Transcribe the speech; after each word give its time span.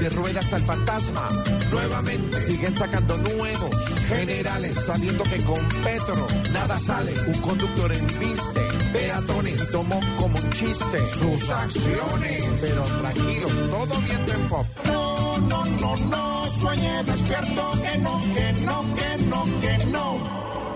De 0.00 0.08
ruedas 0.08 0.50
al 0.54 0.62
fantasma, 0.62 1.28
nuevamente 1.70 2.42
siguen 2.46 2.74
sacando 2.74 3.14
nuevos 3.18 3.70
generales, 4.08 4.74
sabiendo 4.86 5.22
que 5.24 5.44
con 5.44 5.68
Petro 5.84 6.26
nada 6.52 6.78
sale. 6.78 7.12
Un 7.26 7.38
conductor 7.42 7.92
en 7.92 8.06
viste, 8.18 8.60
peatones, 8.94 9.70
tomó 9.70 10.00
como 10.18 10.38
un 10.38 10.50
chiste 10.52 10.98
sus 11.18 11.50
acciones. 11.50 12.44
Pero 12.62 12.82
tranquilos, 12.82 13.52
todo 13.70 14.00
bien 14.00 14.40
en 14.40 14.48
pop. 14.48 14.66
No, 14.86 15.38
no, 15.38 15.64
no, 15.66 15.96
no, 15.96 16.46
sueñe 16.46 17.04
despierto, 17.04 17.72
que 17.82 17.98
no, 17.98 18.20
que 18.20 18.52
no, 18.64 18.94
que 18.94 19.24
no, 19.24 19.44
que 19.60 19.86
no. 19.86 20.18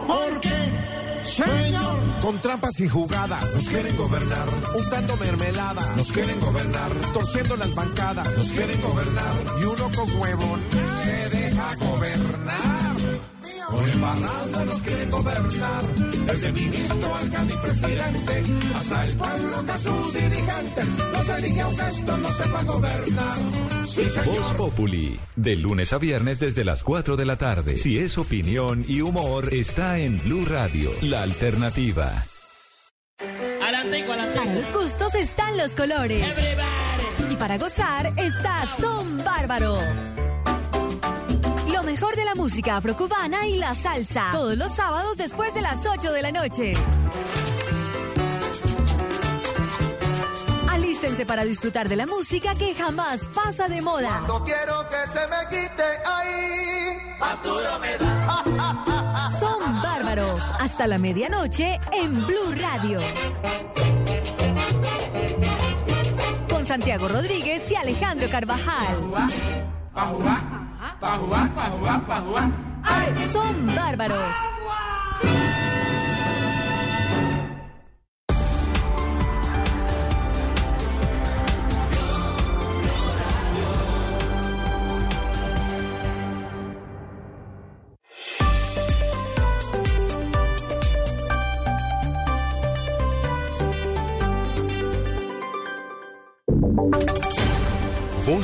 Porque, 0.07 0.94
señor, 1.25 1.99
con 2.23 2.39
trampas 2.41 2.79
y 2.81 2.89
jugadas 2.89 3.43
nos 3.55 3.69
quieren 3.69 3.97
gobernar, 3.97 4.49
untando 4.75 5.17
mermelada 5.17 5.97
nos 5.97 6.13
quieren 6.13 6.41
gobernar, 6.41 6.91
torciendo 7.13 7.57
las 7.57 7.75
bancadas 7.75 8.37
nos 8.37 8.49
quieren 8.49 8.81
gobernar. 8.81 9.35
Y 9.61 9.65
uno 9.65 9.91
con 9.97 10.21
huevo 10.21 10.59
se 11.05 11.31
deja 11.31 11.75
gobernar. 11.77 12.84
Por 13.71 13.89
embarrada 13.89 14.65
nos 14.65 14.81
quieren 14.83 15.11
gobernar, 15.11 15.95
desde 16.27 16.53
ministro, 16.53 17.15
alcalde 17.15 17.55
y 17.55 17.59
presidente, 17.59 18.43
hasta 18.75 19.05
el 19.05 19.17
pueblo 19.17 19.65
que 19.65 19.73
sus 19.73 20.15
dirigentes 20.15 20.87
los 21.13 21.29
elige 21.39 21.61
aunque 21.61 21.83
esto 21.89 22.17
no 22.17 22.29
sepa 22.33 22.63
gobernar. 22.65 23.39
Sí, 23.87 24.03
Voz 24.03 24.13
señor. 24.13 24.57
Populi, 24.57 25.21
de 25.37 25.57
lunes 25.57 25.93
a 25.93 25.99
viernes 25.99 26.41
desde 26.41 26.65
las 26.65 26.83
4 26.83 27.17
de 27.17 27.25
la 27.25 27.37
tarde. 27.37 27.77
Si 27.77 27.99
es 27.99 28.19
opinión 28.19 28.85
y 28.87 29.01
humor, 29.01 29.53
está 29.53 29.99
en 29.99 30.23
Blue 30.23 30.45
Radio, 30.45 30.91
la 31.03 31.23
alternativa. 31.23 32.27
Para 34.35 34.53
los 34.53 34.73
gustos 34.73 35.15
están 35.15 35.57
los 35.57 35.75
colores. 35.75 36.23
Everybody. 36.23 37.33
Y 37.33 37.37
para 37.37 37.59
gozar 37.59 38.13
está 38.17 38.67
Son 38.67 39.19
Bárbaro. 39.25 39.79
Lo 41.85 41.91
mejor 41.91 42.17
de 42.17 42.25
la 42.25 42.35
música 42.35 42.79
afrocubana 42.79 43.47
y 43.47 43.59
la 43.59 43.75
salsa. 43.75 44.31
Todos 44.33 44.57
los 44.57 44.73
sábados 44.73 45.19
después 45.19 45.53
de 45.53 45.61
las 45.61 45.85
8 45.85 46.13
de 46.13 46.23
la 46.23 46.33
noche. 46.33 46.73
Alístense 50.73 51.27
para 51.27 51.45
disfrutar 51.45 51.91
de 51.91 51.97
la 51.97 52.07
música 52.07 52.55
que 52.55 52.75
jamás 52.75 53.29
pasa 53.29 53.69
de 53.69 53.83
moda. 53.83 54.23
No 54.27 54.43
quiero 54.45 54.89
que 54.89 54.97
se 55.13 55.27
me 55.27 55.47
quite 55.51 55.83
ahí. 56.07 56.97
Son 59.39 59.83
Bárbaro. 59.83 60.39
Hasta 60.61 60.87
la 60.87 60.97
medianoche 60.97 61.79
en 61.93 62.15
Blue 62.15 62.55
Radio. 62.57 62.99
Con 66.49 66.65
Santiago 66.65 67.09
Rodríguez 67.09 67.71
y 67.73 67.77
Alejandro 67.77 68.31
Carvajal. 68.31 68.97
Son 73.33 73.67
Bárbaro. 73.67 74.54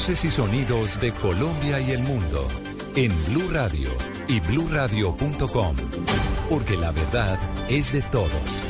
Y 0.09 0.31
sonidos 0.31 0.99
de 0.99 1.13
Colombia 1.13 1.79
y 1.79 1.91
el 1.91 2.03
mundo 2.03 2.49
en 2.97 3.13
Blue 3.27 3.51
Radio 3.53 3.91
y 4.29 4.41
bluradio.com, 4.41 5.77
porque 6.49 6.77
la 6.79 6.91
verdad 6.91 7.39
es 7.69 7.93
de 7.93 8.01
todos. 8.01 8.63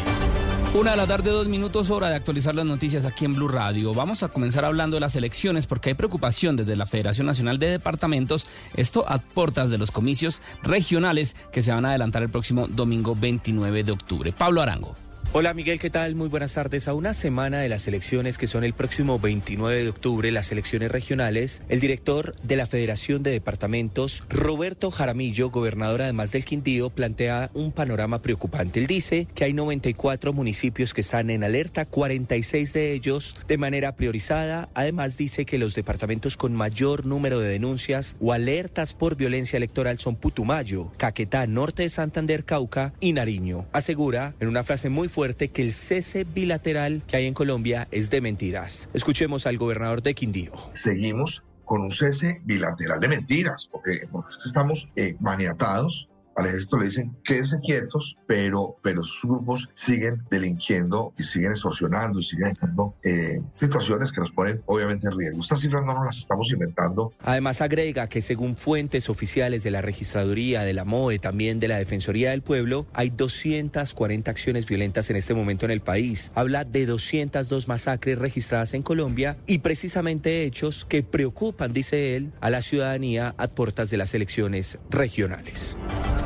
Una 0.75 0.91
de 0.91 0.97
la 0.97 1.07
tarde, 1.07 1.31
dos 1.31 1.47
minutos, 1.47 1.89
hora 1.91 2.09
de 2.09 2.17
actualizar 2.17 2.57
las 2.57 2.67
noticias 2.67 3.05
aquí 3.05 3.27
en 3.27 3.37
Blue 3.37 3.47
Radio. 3.47 3.95
Vamos 3.95 4.25
a 4.25 4.29
comenzar 4.29 4.65
hablando 4.65 4.97
de 4.97 5.03
las 5.03 5.15
elecciones 5.15 5.69
porque 5.69 5.91
hay 5.91 5.95
preocupación 5.95 6.57
desde 6.57 6.75
la 6.75 6.85
Federación 6.85 7.29
Nacional 7.29 7.61
de 7.61 7.71
Departamentos, 7.71 8.49
esto 8.75 9.09
a 9.09 9.19
puertas 9.19 9.71
de 9.71 9.79
los 9.79 9.93
comicios 9.93 10.43
regionales 10.65 11.37
que 11.53 11.63
se 11.63 11.73
van 11.73 11.87
a 11.87 11.91
adelantar 11.91 12.25
el 12.25 12.29
próximo 12.29 12.67
domingo 12.67 13.15
29 13.15 13.85
de 13.85 13.93
octubre. 13.93 14.33
Pablo 14.33 14.63
Arango. 14.63 14.97
Hola 15.33 15.55
Miguel, 15.55 15.79
¿qué 15.79 15.91
tal? 15.91 16.17
Muy 16.17 16.29
buenas 16.29 16.55
tardes. 16.55 16.89
A 16.89 16.95
una 16.95 17.15
semana 17.15 17.61
de 17.61 17.69
las 17.69 17.87
elecciones 17.87 18.37
que 18.37 18.49
son 18.49 18.65
el 18.65 18.75
próximo 18.75 19.21
29 19.21 19.85
de 19.85 19.89
octubre, 19.89 20.33
las 20.33 20.51
elecciones 20.51 20.91
regionales, 20.91 21.63
el 21.69 21.79
director 21.79 22.35
de 22.43 22.57
la 22.57 22.67
Federación 22.67 23.23
de 23.23 23.31
Departamentos, 23.31 24.25
Roberto 24.29 24.91
Jaramillo, 24.91 25.51
gobernador 25.51 26.03
además 26.03 26.33
del 26.33 26.45
Quindío, 26.45 26.91
plantea 26.91 27.49
un 27.55 27.71
panorama 27.71 28.23
preocupante. 28.23 28.81
Él 28.81 28.89
dice 28.89 29.29
que 29.33 29.45
hay 29.45 29.53
94 29.53 30.33
municipios 30.33 30.93
que 30.93 31.03
están 31.03 31.31
en 31.31 31.45
alerta, 31.45 31.87
46 31.87 32.73
de 32.73 32.93
ellos 32.93 33.37
de 33.47 33.57
manera 33.57 33.95
priorizada. 33.95 34.69
Además 34.75 35.17
dice 35.17 35.45
que 35.45 35.59
los 35.59 35.77
departamentos 35.77 36.37
con 36.37 36.57
mayor 36.57 37.07
número 37.07 37.39
de 37.39 37.51
denuncias 37.51 38.17
o 38.21 38.33
alertas 38.33 38.95
por 38.95 39.15
violencia 39.15 39.59
electoral 39.59 40.01
son 40.01 40.17
Putumayo, 40.17 40.91
Caquetá, 40.97 41.47
Norte 41.47 41.85
de 41.85 41.89
Santander, 41.89 42.45
Cauca 42.45 42.95
y 42.99 43.13
Nariño. 43.13 43.69
Asegura 43.71 44.35
en 44.41 44.49
una 44.49 44.65
frase 44.65 44.89
muy 44.89 45.07
fuerte 45.07 45.20
que 45.51 45.63
el 45.63 45.73
cese 45.73 46.25
bilateral 46.25 47.03
que 47.07 47.17
hay 47.17 47.27
en 47.27 47.35
Colombia 47.35 47.89
es 47.91 48.11
de 48.11 48.21
mentiras. 48.21 48.89
Escuchemos 48.95 49.47
al 49.47 49.59
gobernador 49.59 50.03
de 50.03 50.15
Quindío. 50.15 50.53
seguimos 50.75 51.45
con 51.65 51.83
un 51.83 51.93
cese 51.93 52.41
bilateral 52.45 52.99
de 52.99 53.09
mentiras, 53.09 53.69
porque, 53.71 54.09
porque 54.11 54.31
es 54.31 54.39
que 54.39 54.49
estamos 54.49 54.91
eh, 54.97 55.17
maniatados. 55.21 56.10
Al 56.37 56.47
ejército 56.47 56.79
le 56.79 56.87
dicen 56.87 57.17
quédense 57.25 57.59
quietos, 57.61 58.17
pero, 58.27 58.77
pero 58.83 59.03
sus 59.03 59.31
grupos 59.31 59.69
siguen 59.75 60.23
delinquiendo 60.31 61.13
y 61.19 61.23
siguen 61.23 61.51
extorsionando 61.51 62.19
y 62.19 62.23
siguen 62.23 62.49
haciendo 62.49 62.95
eh, 63.05 63.41
situaciones 63.55 64.13
que 64.13 64.21
nos 64.21 64.31
ponen 64.31 64.63
obviamente 64.67 65.07
en 65.11 65.19
riesgo. 65.19 65.41
Estas 65.41 65.61
cifras 65.61 65.85
no 65.85 66.05
las 66.05 66.19
estamos 66.19 66.51
inventando, 66.53 67.13
Además 67.23 67.61
agrega 67.61 68.09
que 68.09 68.23
según 68.23 68.57
fuentes 68.57 69.09
oficiales 69.09 69.63
de 69.63 69.71
la 69.71 69.83
registraduría, 69.83 70.63
de 70.63 70.73
la 70.73 70.85
MOE, 70.85 71.19
también 71.19 71.61
de 71.61 71.69
la 71.69 71.79
Defensoría 71.79 72.31
del 72.31 72.43
Pueblo, 72.43 72.87
hay 72.93 73.11
240 73.11 74.31
acciones 74.31 74.67
violentas 74.67 75.11
en 75.11 75.17
este 75.17 75.35
momento 75.35 75.65
en 75.65 75.71
el 75.71 75.81
país. 75.81 76.33
Habla 76.35 76.65
de 76.65 76.87
202 76.87 77.69
masacres 77.69 78.19
registradas 78.19 78.75
en 78.75 78.83
Colombia 78.83 79.37
y 79.47 79.59
precisamente 79.59 80.45
hechos 80.45 80.85
que 80.85 81.03
preocupan, 81.03 81.73
dice 81.73 82.17
él, 82.17 82.33
a 82.41 82.51
la 82.51 82.63
ciudadanía 82.63 83.35
a 83.39 83.49
puertas 83.49 83.91
de 83.91 83.97
las 83.97 84.15
elecciones 84.15 84.79
regionales. 84.91 85.77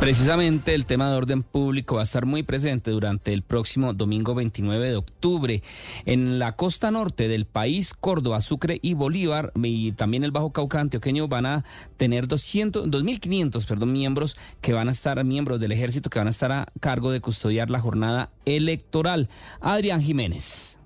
Precisamente 0.01 0.75
el 0.75 0.85
tema 0.85 1.09
de 1.09 1.17
orden 1.17 1.43
público 1.43 1.95
va 1.95 2.03
a 2.03 2.05
estar 2.05 2.27
muy 2.27 2.43
presente 2.43 2.91
durante 2.91 3.33
el 3.33 3.43
próximo 3.43 3.95
domingo 3.95 4.35
29 4.35 4.91
de 4.91 4.97
octubre. 4.97 5.63
En 6.05 6.39
la 6.39 6.57
costa 6.57 6.91
norte 6.91 7.27
del 7.27 7.47
país, 7.47 7.95
Córdoba, 7.95 8.41
Sucre 8.41 8.79
y 8.83 8.95
Bolívar, 8.95 9.53
y 9.63 9.93
también 9.93 10.25
el 10.25 10.31
Bajo 10.33 10.53
Cauca 10.53 10.81
antioqueño 10.81 11.29
van 11.29 11.47
a 11.47 11.65
tener 11.97 12.29
200, 12.29 12.89
2.500 12.89 13.67
perdón, 13.67 13.93
miembros 13.93 14.37
que 14.61 14.73
van 14.73 14.89
a 14.89 14.93
estar, 14.93 15.23
miembros 15.25 15.59
del 15.61 15.73
ejército 15.73 16.11
que 16.11 16.19
van 16.19 16.29
a 16.29 16.33
estar 16.33 16.53
a 16.53 16.67
cargo 16.81 17.11
de 17.11 17.21
custodiar 17.21 17.71
la 17.71 17.81
jornada 17.81 18.31
electoral. 18.45 19.29
Adrián 19.61 20.03
Jiménez. 20.03 20.77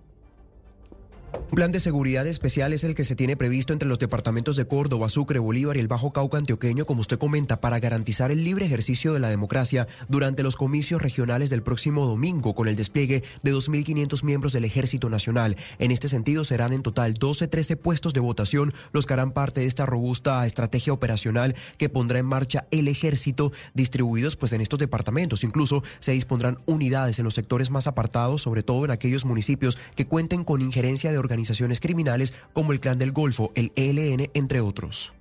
Un 1.32 1.54
plan 1.54 1.72
de 1.72 1.80
seguridad 1.80 2.26
especial 2.26 2.72
es 2.72 2.84
el 2.84 2.94
que 2.94 3.04
se 3.04 3.16
tiene 3.16 3.36
previsto 3.36 3.72
entre 3.72 3.88
los 3.88 3.98
departamentos 3.98 4.54
de 4.56 4.66
Córdoba, 4.66 5.08
Sucre, 5.08 5.38
Bolívar 5.38 5.76
y 5.76 5.80
el 5.80 5.88
Bajo 5.88 6.12
Cauca 6.12 6.38
Antioqueño, 6.38 6.84
como 6.84 7.00
usted 7.00 7.18
comenta, 7.18 7.60
para 7.60 7.80
garantizar 7.80 8.30
el 8.30 8.44
libre 8.44 8.66
ejercicio 8.66 9.12
de 9.12 9.20
la 9.20 9.30
democracia 9.30 9.88
durante 10.08 10.42
los 10.42 10.56
comicios 10.56 11.02
regionales 11.02 11.50
del 11.50 11.62
próximo 11.62 12.06
domingo, 12.06 12.54
con 12.54 12.68
el 12.68 12.76
despliegue 12.76 13.24
de 13.42 13.52
2.500 13.52 14.22
miembros 14.22 14.52
del 14.52 14.66
Ejército 14.66 15.10
Nacional. 15.10 15.56
En 15.78 15.90
este 15.90 16.08
sentido, 16.08 16.44
serán 16.44 16.72
en 16.72 16.82
total 16.82 17.14
12-13 17.14 17.76
puestos 17.76 18.14
de 18.14 18.20
votación 18.20 18.72
los 18.92 19.06
que 19.06 19.14
harán 19.14 19.32
parte 19.32 19.60
de 19.62 19.66
esta 19.66 19.86
robusta 19.86 20.46
estrategia 20.46 20.92
operacional 20.92 21.56
que 21.76 21.88
pondrá 21.88 22.18
en 22.18 22.26
marcha 22.26 22.66
el 22.70 22.88
Ejército, 22.88 23.52
distribuidos 23.74 24.36
pues 24.36 24.52
en 24.52 24.60
estos 24.60 24.78
departamentos. 24.78 25.44
Incluso 25.44 25.82
se 25.98 26.12
dispondrán 26.12 26.58
unidades 26.66 27.18
en 27.18 27.24
los 27.24 27.34
sectores 27.34 27.70
más 27.70 27.86
apartados, 27.86 28.42
sobre 28.42 28.62
todo 28.62 28.84
en 28.84 28.90
aquellos 28.90 29.24
municipios 29.24 29.78
que 29.96 30.06
cuenten 30.06 30.44
con 30.44 30.62
injerencia 30.62 31.10
de 31.10 31.17
organizaciones 31.18 31.80
criminales 31.80 32.34
como 32.52 32.72
el 32.72 32.80
Clan 32.80 32.98
del 32.98 33.12
Golfo, 33.12 33.52
el 33.54 33.72
ELN, 33.76 34.30
entre 34.34 34.60
otros. 34.60 35.12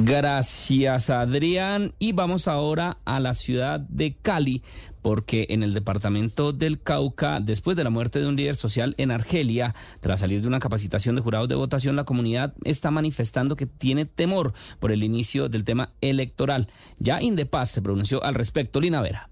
Gracias, 0.00 1.10
Adrián. 1.10 1.92
Y 1.98 2.12
vamos 2.12 2.46
ahora 2.46 2.98
a 3.04 3.18
la 3.18 3.34
ciudad 3.34 3.80
de 3.80 4.14
Cali, 4.14 4.62
porque 5.02 5.46
en 5.48 5.64
el 5.64 5.74
departamento 5.74 6.52
del 6.52 6.80
Cauca, 6.80 7.40
después 7.40 7.76
de 7.76 7.82
la 7.82 7.90
muerte 7.90 8.20
de 8.20 8.28
un 8.28 8.36
líder 8.36 8.54
social 8.54 8.94
en 8.96 9.10
Argelia, 9.10 9.74
tras 9.98 10.20
salir 10.20 10.40
de 10.40 10.46
una 10.46 10.60
capacitación 10.60 11.16
de 11.16 11.20
jurados 11.20 11.48
de 11.48 11.56
votación, 11.56 11.96
la 11.96 12.04
comunidad 12.04 12.54
está 12.62 12.92
manifestando 12.92 13.56
que 13.56 13.66
tiene 13.66 14.04
temor 14.04 14.52
por 14.78 14.92
el 14.92 15.02
inicio 15.02 15.48
del 15.48 15.64
tema 15.64 15.90
electoral. 16.00 16.68
Ya 17.00 17.20
Indepaz 17.20 17.68
se 17.72 17.82
pronunció 17.82 18.22
al 18.22 18.36
respecto. 18.36 18.80
Lina 18.80 19.02
Vera. 19.02 19.30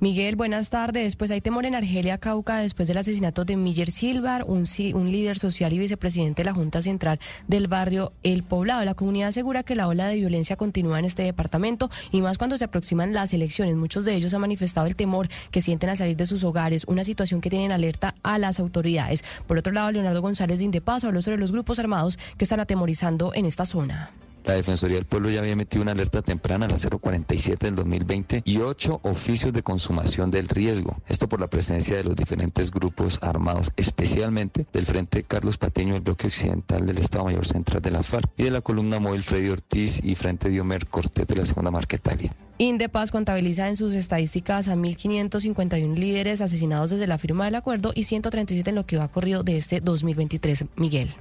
Miguel, 0.00 0.36
buenas 0.36 0.70
tardes. 0.70 1.16
Pues 1.16 1.32
hay 1.32 1.40
temor 1.40 1.66
en 1.66 1.74
Argelia, 1.74 2.18
Cauca, 2.18 2.58
después 2.58 2.86
del 2.86 2.98
asesinato 2.98 3.44
de 3.44 3.56
Miller 3.56 3.90
Silvar, 3.90 4.44
un, 4.44 4.62
un, 4.94 5.10
líder 5.10 5.40
social 5.40 5.72
y 5.72 5.78
vicepresidente 5.80 6.42
de 6.42 6.46
la 6.46 6.54
Junta 6.54 6.82
Central 6.82 7.18
del 7.48 7.66
barrio 7.66 8.12
El 8.22 8.44
Poblado. 8.44 8.84
La 8.84 8.94
comunidad 8.94 9.30
asegura 9.30 9.64
que 9.64 9.74
la 9.74 9.88
ola 9.88 10.06
de 10.06 10.14
violencia 10.14 10.54
continúa 10.54 11.00
en 11.00 11.04
este 11.04 11.24
departamento 11.24 11.90
y 12.12 12.22
más 12.22 12.38
cuando 12.38 12.56
se 12.56 12.66
aproximan 12.66 13.12
las 13.12 13.34
elecciones. 13.34 13.74
Muchos 13.74 14.04
de 14.04 14.14
ellos 14.14 14.32
han 14.34 14.40
manifestado 14.40 14.86
el 14.86 14.94
temor 14.94 15.26
que 15.50 15.60
sienten 15.60 15.90
al 15.90 15.96
salir 15.96 16.16
de 16.16 16.26
sus 16.26 16.44
hogares, 16.44 16.84
una 16.86 17.02
situación 17.02 17.40
que 17.40 17.50
tienen 17.50 17.72
alerta 17.72 18.14
a 18.22 18.38
las 18.38 18.60
autoridades. 18.60 19.24
Por 19.48 19.58
otro 19.58 19.72
lado, 19.72 19.90
Leonardo 19.90 20.22
González 20.22 20.60
de 20.60 20.66
Indepaz 20.66 21.02
habló 21.02 21.22
sobre 21.22 21.38
los 21.38 21.50
grupos 21.50 21.80
armados 21.80 22.20
que 22.36 22.44
están 22.44 22.60
atemorizando 22.60 23.32
en 23.34 23.46
esta 23.46 23.66
zona. 23.66 24.12
La 24.48 24.54
Defensoría 24.54 24.96
del 24.96 25.04
Pueblo 25.04 25.28
ya 25.28 25.40
había 25.40 25.52
emitido 25.52 25.82
una 25.82 25.92
alerta 25.92 26.22
temprana 26.22 26.64
a 26.64 26.70
la 26.70 26.78
047 26.78 27.66
del 27.66 27.74
2020 27.74 28.40
y 28.46 28.56
ocho 28.60 28.98
oficios 29.02 29.52
de 29.52 29.62
consumación 29.62 30.30
del 30.30 30.48
riesgo. 30.48 30.96
Esto 31.06 31.28
por 31.28 31.38
la 31.38 31.50
presencia 31.50 31.98
de 31.98 32.04
los 32.04 32.16
diferentes 32.16 32.70
grupos 32.70 33.18
armados, 33.20 33.72
especialmente 33.76 34.64
del 34.72 34.86
Frente 34.86 35.22
Carlos 35.22 35.58
Pateño 35.58 35.92
del 35.92 36.02
bloque 36.02 36.28
occidental 36.28 36.86
del 36.86 36.96
Estado 36.96 37.24
Mayor 37.24 37.46
Central 37.46 37.82
de 37.82 37.90
la 37.90 38.02
FARC 38.02 38.30
y 38.38 38.44
de 38.44 38.50
la 38.50 38.62
columna 38.62 38.98
móvil 38.98 39.22
Freddy 39.22 39.50
Ortiz 39.50 40.00
y 40.02 40.14
Frente 40.14 40.48
Diomer 40.48 40.86
Cortés 40.86 41.26
de 41.26 41.36
la 41.36 41.44
Segunda 41.44 41.70
Marquetalia. 41.70 42.34
Indepaz 42.56 43.10
contabiliza 43.12 43.68
en 43.68 43.76
sus 43.76 43.94
estadísticas 43.94 44.68
a 44.68 44.76
1.551 44.76 45.94
líderes 45.94 46.40
asesinados 46.40 46.88
desde 46.88 47.06
la 47.06 47.18
firma 47.18 47.44
del 47.44 47.54
acuerdo 47.54 47.92
y 47.94 48.04
137 48.04 48.70
en 48.70 48.76
lo 48.76 48.86
que 48.86 48.96
va 48.96 49.08
corrido 49.08 49.42
de 49.42 49.58
este 49.58 49.82
2023. 49.82 50.64
Miguel. 50.76 51.14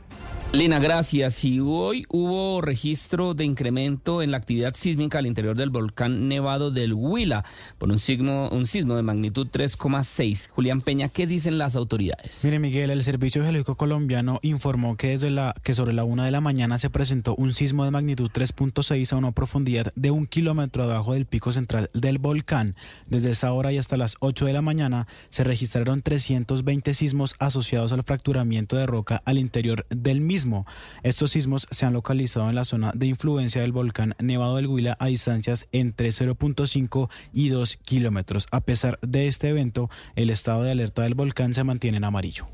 Lina, 0.53 0.79
gracias. 0.79 1.43
Y 1.43 1.59
hoy 1.59 2.05
hubo 2.09 2.61
registro 2.61 3.16
de 3.17 3.45
incremento 3.45 4.21
en 4.21 4.29
la 4.29 4.37
actividad 4.37 4.75
sísmica 4.75 5.17
al 5.17 5.25
interior 5.25 5.57
del 5.57 5.71
volcán 5.71 6.27
Nevado 6.27 6.69
del 6.69 6.93
Huila 6.93 7.43
por 7.79 7.89
un, 7.89 7.97
signo, 7.97 8.47
un 8.49 8.67
sismo 8.67 8.95
de 8.95 9.01
magnitud 9.01 9.47
3,6. 9.51 10.49
Julián 10.49 10.81
Peña, 10.81 11.09
¿qué 11.09 11.25
dicen 11.25 11.57
las 11.57 11.75
autoridades? 11.75 12.41
Mire, 12.43 12.59
Miguel, 12.59 12.91
el 12.91 13.03
Servicio 13.03 13.41
Geológico 13.41 13.73
Colombiano 13.73 14.37
informó 14.43 14.97
que, 14.97 15.09
desde 15.09 15.31
la, 15.31 15.55
que 15.63 15.73
sobre 15.73 15.93
la 15.93 16.03
una 16.03 16.25
de 16.25 16.31
la 16.31 16.41
mañana 16.41 16.77
se 16.77 16.91
presentó 16.91 17.33
un 17.35 17.55
sismo 17.55 17.85
de 17.85 17.91
magnitud 17.91 18.29
3.6 18.29 19.11
a 19.11 19.15
una 19.15 19.31
profundidad 19.31 19.91
de 19.95 20.11
un 20.11 20.27
kilómetro 20.27 20.83
abajo 20.83 21.13
del 21.13 21.25
pico 21.25 21.51
central 21.51 21.89
del 21.95 22.19
volcán. 22.19 22.75
Desde 23.07 23.31
esa 23.31 23.51
hora 23.51 23.73
y 23.73 23.79
hasta 23.79 23.97
las 23.97 24.15
8 24.19 24.45
de 24.45 24.53
la 24.53 24.61
mañana 24.61 25.07
se 25.29 25.43
registraron 25.43 26.03
320 26.03 26.93
sismos 26.93 27.35
asociados 27.39 27.91
al 27.91 28.03
fracturamiento 28.03 28.77
de 28.77 28.85
roca 28.85 29.23
al 29.25 29.39
interior 29.39 29.87
del 29.89 30.21
mismo 30.21 30.67
estos 31.03 31.31
sismos 31.31 31.67
se 31.71 31.85
han 31.85 31.93
localizado 31.93 32.49
en 32.49 32.55
la 32.55 32.65
zona 32.65 32.91
de 32.95 33.06
influencia 33.07 33.61
del 33.61 33.71
volcán 33.71 34.15
Nevado 34.19 34.57
del 34.57 34.67
Huila 34.67 34.97
a 34.99 35.07
distancias 35.07 35.67
entre 35.71 36.09
0.5 36.09 37.09
y 37.33 37.49
2 37.49 37.77
kilómetros. 37.77 38.47
A 38.51 38.61
pesar 38.61 38.99
de 39.01 39.27
este 39.27 39.49
evento, 39.49 39.89
el 40.15 40.29
estado 40.29 40.63
de 40.63 40.71
alerta 40.71 41.03
del 41.03 41.15
volcán 41.15 41.53
se 41.53 41.63
mantiene 41.63 41.97
en 41.97 42.03
amarillo. 42.03 42.47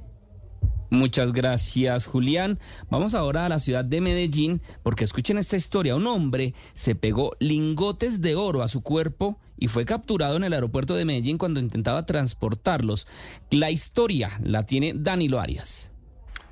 Muchas 0.94 1.34
gracias, 1.34 2.06
Julián. 2.06 2.60
Vamos 2.92 3.16
ahora 3.16 3.48
a 3.48 3.50
la 3.50 3.60
ciudad 3.60 3.84
de 3.84 4.00
Medellín, 4.00 4.62
porque 4.84 5.04
escuchen 5.04 5.40
esta 5.40 5.56
historia. 5.56 5.96
Un 5.96 6.06
hombre 6.06 6.54
se 6.74 6.94
pegó 6.94 7.36
lingotes 7.40 8.22
de 8.22 8.36
oro 8.36 8.62
a 8.62 8.68
su 8.68 8.82
cuerpo 8.82 9.40
y 9.58 9.70
fue 9.70 9.86
capturado 9.86 10.36
en 10.36 10.44
el 10.44 10.54
aeropuerto 10.54 10.94
de 10.96 11.06
Medellín 11.06 11.40
cuando 11.40 11.60
intentaba 11.60 12.06
transportarlos. 12.06 13.08
La 13.50 13.72
historia 13.72 14.40
la 14.44 14.68
tiene 14.68 14.94
Danilo 14.96 15.40
Arias. 15.40 15.93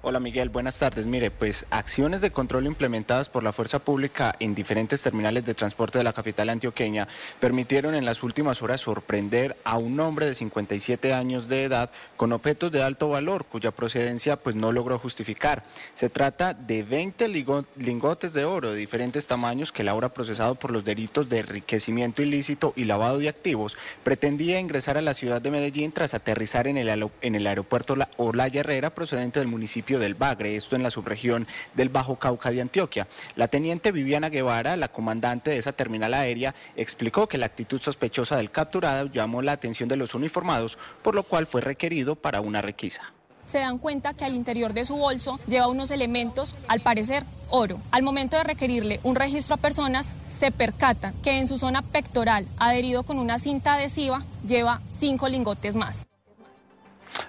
Hola 0.03 0.19
Miguel, 0.19 0.50
buenas 0.50 0.80
tardes. 0.80 1.06
Mire, 1.06 1.30
pues 1.30 1.68
acciones 1.69 2.21
de 2.21 2.31
control 2.31 2.65
implementadas 2.65 3.30
por 3.30 3.44
la 3.44 3.53
fuerza 3.53 3.77
pública 3.77 4.36
en 4.39 4.56
diferentes 4.56 5.03
terminales 5.03 5.45
de 5.45 5.53
transporte 5.53 6.00
de 6.00 6.03
la 6.03 6.12
capital 6.12 6.50
antioqueña 6.50 7.07
permitieron 7.39 7.94
en 7.94 8.03
las 8.03 8.24
últimas 8.24 8.63
horas 8.63 8.81
sorprender 8.81 9.57
a 9.63 9.77
un 9.77 10.00
hombre 10.00 10.25
de 10.25 10.33
57 10.33 11.13
años 11.13 11.48
de 11.48 11.65
edad 11.65 11.92
con 12.18 12.31
objetos 12.31 12.71
de 12.71 12.81
alto 12.81 13.09
valor 13.09 13.45
cuya 13.45 13.69
procedencia 13.69 14.38
pues 14.38 14.56
no 14.56 14.71
logró 14.71 14.98
justificar. 14.98 15.65
Se 15.94 16.09
trata 16.09 16.56
de 16.56 16.81
20 16.81 17.27
lingotes 17.75 18.33
de 18.33 18.44
oro 18.44 18.71
de 18.71 18.77
diferentes 18.77 19.27
tamaños 19.27 19.71
que 19.71 19.83
el 19.83 19.89
ahora 19.89 20.09
procesado 20.09 20.56
por 20.56 20.71
los 20.71 20.83
delitos 20.83 21.30
de 21.30 21.42
enriquecimiento 21.42 22.24
ilícito 22.24 22.74
y 22.75 22.86
lavado 22.86 23.19
de 23.19 23.30
activos 23.30 23.77
pretendía 24.04 24.59
ingresar 24.59 24.97
a 24.97 25.04
la 25.04 25.13
ciudad 25.13 25.44
de 25.44 25.51
Medellín 25.51 25.92
tras 25.92 26.15
aterrizar 26.15 26.68
en 26.68 26.77
el, 26.77 27.07
en 27.21 27.36
el 27.36 27.45
aeropuerto 27.45 27.95
Olaya 28.18 28.62
Herrera 28.62 28.95
procedente 28.95 29.38
del 29.38 29.47
municipio 29.47 29.91
del 30.00 30.16
Bagre, 30.16 30.56
esto 30.56 30.76
en 30.76 30.84
la 30.84 30.92
subregión 30.92 31.48
del 31.74 31.90
Bajo 31.90 32.18
Cauca 32.18 32.52
de 32.52 32.62
Antioquia. 32.62 33.08
La 33.36 33.48
teniente 33.48 33.92
Viviana 33.92 34.30
Guevara, 34.30 34.78
la 34.78 34.90
comandante 34.90 35.52
de 35.52 35.58
esa 35.58 35.74
terminal 35.74 36.14
aérea, 36.14 36.56
explicó 36.76 37.28
que 37.28 37.38
la 37.38 37.48
actitud 37.48 37.82
sospechosa 37.82 38.38
del 38.38 38.52
capturado 38.52 39.12
llamó 39.12 39.42
la 39.42 39.54
atención 39.54 39.90
de 39.90 39.98
los 39.98 40.16
uniformados, 40.16 40.78
por 41.02 41.16
lo 41.16 41.24
cual 41.24 41.48
fue 41.48 41.62
requerido 41.62 42.16
para 42.16 42.42
una 42.42 42.62
requisa 42.62 43.14
se 43.52 43.60
dan 43.60 43.80
cuenta 43.80 44.14
que 44.14 44.24
al 44.24 44.34
interior 44.34 44.74
de 44.74 44.86
su 44.86 44.96
bolso 44.96 45.40
lleva 45.46 45.68
unos 45.68 45.92
elementos, 45.92 46.56
al 46.68 46.80
parecer 46.80 47.26
oro. 47.50 47.80
Al 47.92 48.02
momento 48.02 48.38
de 48.38 48.44
requerirle 48.44 49.00
un 49.04 49.16
registro 49.16 49.56
a 49.56 49.58
personas, 49.58 50.14
se 50.30 50.52
percatan 50.52 51.14
que 51.22 51.38
en 51.38 51.48
su 51.48 51.58
zona 51.58 51.82
pectoral, 51.82 52.48
adherido 52.58 53.04
con 53.04 53.20
una 53.20 53.38
cinta 53.38 53.74
adhesiva, 53.74 54.24
lleva 54.48 54.82
cinco 54.90 55.28
lingotes 55.28 55.76
más. 55.76 56.00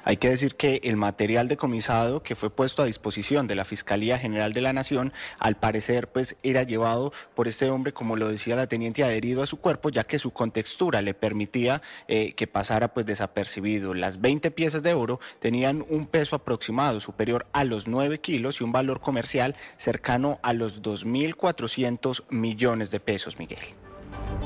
Hay 0.05 0.17
que 0.17 0.29
decir 0.29 0.57
que 0.57 0.81
el 0.85 0.97
material 0.97 1.49
decomisado 1.49 2.23
que 2.23 2.37
fue 2.37 2.51
puesto 2.51 2.83
a 2.83 2.87
disposición 2.87 3.47
de 3.47 3.55
la 3.55 3.65
Fiscalía 3.65 4.19
General 4.19 4.53
de 4.53 4.61
la 4.61 4.73
Nación, 4.73 5.13
al 5.39 5.57
parecer, 5.57 6.09
pues 6.09 6.37
era 6.43 6.63
llevado 6.63 7.13
por 7.35 7.49
este 7.49 7.71
hombre, 7.71 7.93
como 7.93 8.17
lo 8.17 8.29
decía 8.29 8.57
la 8.57 8.67
teniente, 8.67 9.05
adherido 9.05 9.43
a 9.43 9.47
su 9.47 9.59
cuerpo, 9.59 9.91
ya 9.91 10.05
que 10.05 10.19
su 10.19 10.33
contextura 10.33 11.03
le 11.03 11.15
permitía 11.15 11.83
eh, 12.09 12.35
que 12.35 12.47
pasara 12.47 12.95
pues 12.95 13.07
desapercibido. 13.07 13.95
Las 13.95 14.21
20 14.21 14.51
piezas 14.51 14.83
de 14.83 14.95
oro 14.95 15.21
tenían 15.41 15.85
un 15.89 16.07
peso 16.07 16.37
aproximado 16.37 17.01
superior 17.01 17.47
a 17.53 17.65
los 17.65 17.87
9 17.87 18.21
kilos 18.21 18.61
y 18.61 18.65
un 18.65 18.73
valor 18.73 19.01
comercial 19.01 19.57
cercano 19.77 20.39
a 20.43 20.53
los 20.53 20.83
2.400 20.83 22.25
millones 22.31 22.91
de 22.91 23.01
pesos, 23.01 23.39
Miguel. 23.39 23.61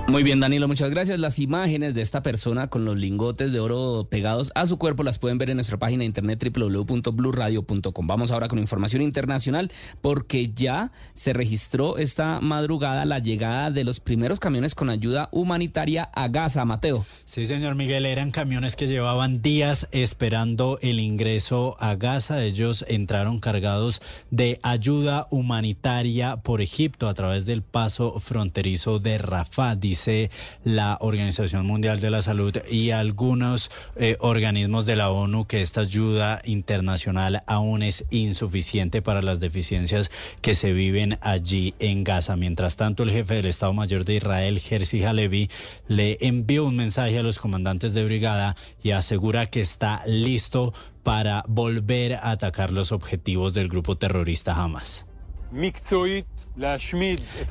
Muy 0.08 0.22
bien, 0.22 0.38
Danilo, 0.38 0.68
muchas 0.68 0.88
gracias. 0.88 1.18
Las 1.18 1.40
imágenes 1.40 1.92
de 1.92 2.00
esta 2.00 2.22
persona 2.22 2.68
con 2.68 2.84
los 2.84 2.96
lingotes 2.96 3.52
de 3.52 3.58
oro 3.60 4.06
pegados 4.08 4.52
a 4.54 4.64
su 4.66 4.78
cuerpo 4.78 5.02
las 5.02 5.18
pueden 5.18 5.36
ver 5.36 5.50
en 5.50 5.56
nuestra 5.56 5.78
página 5.78 6.00
de 6.00 6.06
internet 6.06 6.42
www.bluradio.com. 6.42 8.06
Vamos 8.06 8.30
ahora 8.30 8.48
con 8.48 8.60
información 8.60 9.02
internacional 9.02 9.70
porque 10.00 10.52
ya 10.52 10.92
se 11.12 11.32
registró 11.32 11.98
esta 11.98 12.40
madrugada 12.40 13.04
la 13.04 13.18
llegada 13.18 13.70
de 13.70 13.84
los 13.84 14.00
primeros 14.00 14.40
camiones 14.40 14.74
con 14.74 14.90
ayuda 14.90 15.28
humanitaria 15.32 16.04
a 16.14 16.28
Gaza, 16.28 16.64
Mateo. 16.64 17.04
Sí, 17.24 17.44
señor 17.44 17.74
Miguel, 17.74 18.06
eran 18.06 18.30
camiones 18.30 18.76
que 18.76 18.86
llevaban 18.86 19.42
días 19.42 19.88
esperando 19.90 20.78
el 20.82 21.00
ingreso 21.00 21.76
a 21.80 21.96
Gaza. 21.96 22.44
Ellos 22.44 22.84
entraron 22.88 23.40
cargados 23.40 24.00
de 24.30 24.60
ayuda 24.62 25.26
humanitaria 25.30 26.36
por 26.38 26.60
Egipto 26.60 27.08
a 27.08 27.14
través 27.14 27.44
del 27.44 27.62
paso 27.62 28.20
fronterizo 28.20 28.98
de 28.98 29.18
Rafah 29.18 29.74
dice 29.80 30.30
la 30.64 30.98
Organización 31.00 31.66
Mundial 31.66 32.00
de 32.00 32.10
la 32.10 32.22
Salud 32.22 32.56
y 32.70 32.90
algunos 32.90 33.70
eh, 33.96 34.16
organismos 34.20 34.86
de 34.86 34.96
la 34.96 35.10
ONU 35.10 35.46
que 35.46 35.62
esta 35.62 35.82
ayuda 35.82 36.40
internacional 36.44 37.42
aún 37.46 37.82
es 37.82 38.04
insuficiente 38.10 39.02
para 39.02 39.22
las 39.22 39.40
deficiencias 39.40 40.10
que 40.40 40.54
se 40.54 40.72
viven 40.72 41.18
allí 41.20 41.74
en 41.78 42.04
Gaza. 42.04 42.36
Mientras 42.36 42.76
tanto, 42.76 43.02
el 43.02 43.12
jefe 43.12 43.34
del 43.34 43.46
Estado 43.46 43.72
Mayor 43.72 44.04
de 44.04 44.16
Israel, 44.16 44.58
Jerzy 44.58 45.04
Halevi, 45.04 45.50
le 45.88 46.18
envió 46.20 46.64
un 46.64 46.76
mensaje 46.76 47.18
a 47.18 47.22
los 47.22 47.38
comandantes 47.38 47.94
de 47.94 48.04
brigada 48.04 48.56
y 48.82 48.90
asegura 48.90 49.46
que 49.46 49.60
está 49.60 50.02
listo 50.06 50.72
para 51.02 51.44
volver 51.46 52.14
a 52.14 52.30
atacar 52.30 52.72
los 52.72 52.90
objetivos 52.92 53.54
del 53.54 53.68
grupo 53.68 53.96
terrorista 53.96 54.56
Hamas. 54.56 55.06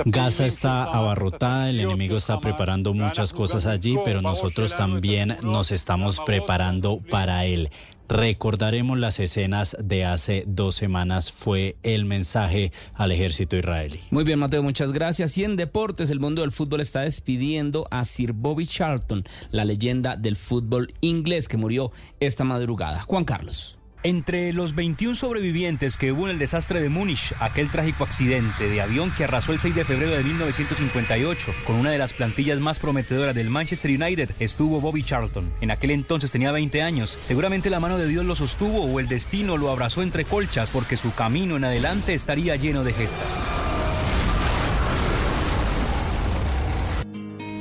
Gaza 0.06 0.46
está 0.46 0.84
abarrotada, 0.86 1.70
el 1.70 1.80
enemigo 1.80 2.18
está 2.18 2.40
preparando 2.40 2.94
muchas 2.94 3.34
cosas 3.34 3.66
allí, 3.66 3.98
pero 4.04 4.22
nosotros 4.22 4.76
también 4.76 5.38
nos 5.44 5.72
estamos 5.72 6.20
preparando 6.26 7.00
para 7.10 7.46
él. 7.46 7.70
Recordaremos 8.08 9.00
las 9.00 9.20
escenas 9.20 9.76
de 9.80 10.06
hace 10.06 10.44
dos 10.46 10.76
semanas, 10.76 11.32
fue 11.32 11.76
el 11.82 12.06
mensaje 12.06 12.72
al 12.94 13.12
ejército 13.12 13.56
israelí. 13.56 14.00
Muy 14.12 14.24
bien, 14.24 14.38
Mateo, 14.38 14.62
muchas 14.62 14.92
gracias. 14.92 15.38
Y 15.38 15.44
en 15.44 15.56
deportes, 15.56 16.12
el 16.12 16.20
mundo 16.20 16.42
del 16.42 16.52
fútbol 16.52 16.82
está 16.82 17.02
despidiendo 17.02 17.88
a 17.90 18.06
Sir 18.06 18.34
Bobby 18.34 18.68
Charlton, 18.68 19.24
la 19.52 19.66
leyenda 19.66 20.16
del 20.18 20.36
fútbol 20.36 20.94
inglés 21.02 21.48
que 21.48 21.58
murió 21.58 21.92
esta 22.20 22.44
madrugada. 22.44 23.02
Juan 23.02 23.26
Carlos. 23.26 23.80
Entre 24.06 24.54
los 24.54 24.76
21 24.76 25.16
sobrevivientes 25.16 25.98
que 25.98 26.12
hubo 26.12 26.26
en 26.28 26.34
el 26.34 26.38
desastre 26.38 26.80
de 26.80 26.90
Múnich, 26.90 27.34
aquel 27.40 27.72
trágico 27.72 28.04
accidente 28.04 28.70
de 28.70 28.80
avión 28.80 29.12
que 29.18 29.24
arrasó 29.24 29.52
el 29.52 29.58
6 29.58 29.74
de 29.74 29.84
febrero 29.84 30.12
de 30.12 30.24
1958 30.24 31.52
con 31.66 31.78
una 31.78 31.90
de 31.90 31.98
las 31.98 32.14
plantillas 32.14 32.60
más 32.60 32.78
prometedoras 32.78 33.34
del 33.34 33.50
Manchester 33.50 33.90
United, 33.90 34.30
estuvo 34.40 34.80
Bobby 34.80 35.02
Charlton. 35.02 35.52
En 35.60 35.72
aquel 35.72 35.90
entonces 35.90 36.32
tenía 36.32 36.52
20 36.52 36.84
años. 36.84 37.10
Seguramente 37.10 37.72
la 37.72 37.80
mano 37.80 37.98
de 37.98 38.08
Dios 38.08 38.26
lo 38.26 38.36
sostuvo 38.36 38.84
o 38.84 39.00
el 39.00 39.08
destino 39.08 39.58
lo 39.58 39.72
abrazó 39.72 40.04
entre 40.04 40.24
colchas 40.24 40.70
porque 40.70 40.98
su 40.98 41.12
camino 41.16 41.56
en 41.56 41.64
adelante 41.64 42.14
estaría 42.14 42.58
lleno 42.58 42.84
de 42.84 42.94
gestas. 42.94 43.44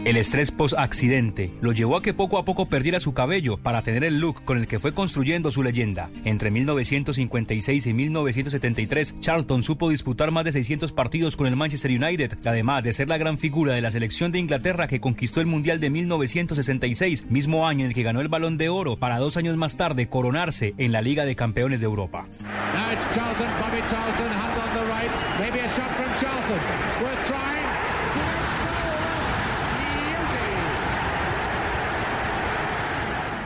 El 0.05 0.19
estrés 0.19 0.51
post-accidente 0.51 1.51
lo 1.63 1.73
llevó 1.73 1.97
a 1.97 2.03
que 2.03 2.13
poco 2.13 2.37
a 2.37 2.45
poco 2.45 2.67
perdiera 2.67 3.01
su 3.01 3.15
cabello 3.15 3.57
para 3.57 3.81
tener 3.81 4.05
el 4.05 4.21
look 4.21 4.45
con 4.45 4.59
el 4.59 4.69
que 4.69 4.79
fue 4.79 4.93
construyendo 4.93 5.51
su 5.51 5.63
leyenda. 5.63 6.11
Entre 6.27 6.51
1956 6.51 7.87
y 7.87 7.95
1973, 7.95 9.21
Charlton 9.21 9.63
supo 9.63 9.89
disputar 9.89 10.31
más 10.31 10.45
de 10.45 10.53
600 10.53 10.93
partidos 10.93 11.37
con 11.37 11.47
el 11.47 11.57
Manchester 11.57 11.91
United, 11.91 12.37
además 12.45 12.85
de 12.85 12.93
ser 12.93 13.09
la 13.09 13.17
gran 13.17 13.39
figura 13.39 13.73
de 13.73 13.81
la 13.81 13.91
selección 13.91 14.31
de 14.31 14.41
Inglaterra 14.41 14.89
que 14.89 15.01
conquistó 15.01 15.41
el 15.41 15.47
Mundial 15.47 15.81
de 15.81 15.89
1966, 15.89 17.31
mismo 17.31 17.67
año 17.67 17.85
en 17.85 17.89
el 17.89 17.95
que 17.95 18.03
ganó 18.03 18.21
el 18.21 18.29
Balón 18.29 18.59
de 18.59 18.69
Oro, 18.69 18.99
para 18.99 19.19
dos 19.19 19.39
años 19.39 19.57
más 19.57 19.79
tarde 19.79 20.11
coronarse 20.11 20.75
en 20.77 20.93
la 20.93 21.01
Liga 21.01 21.25
de 21.25 21.35
Campeones 21.35 21.81
de 21.81 21.87
Europa. 21.87 22.27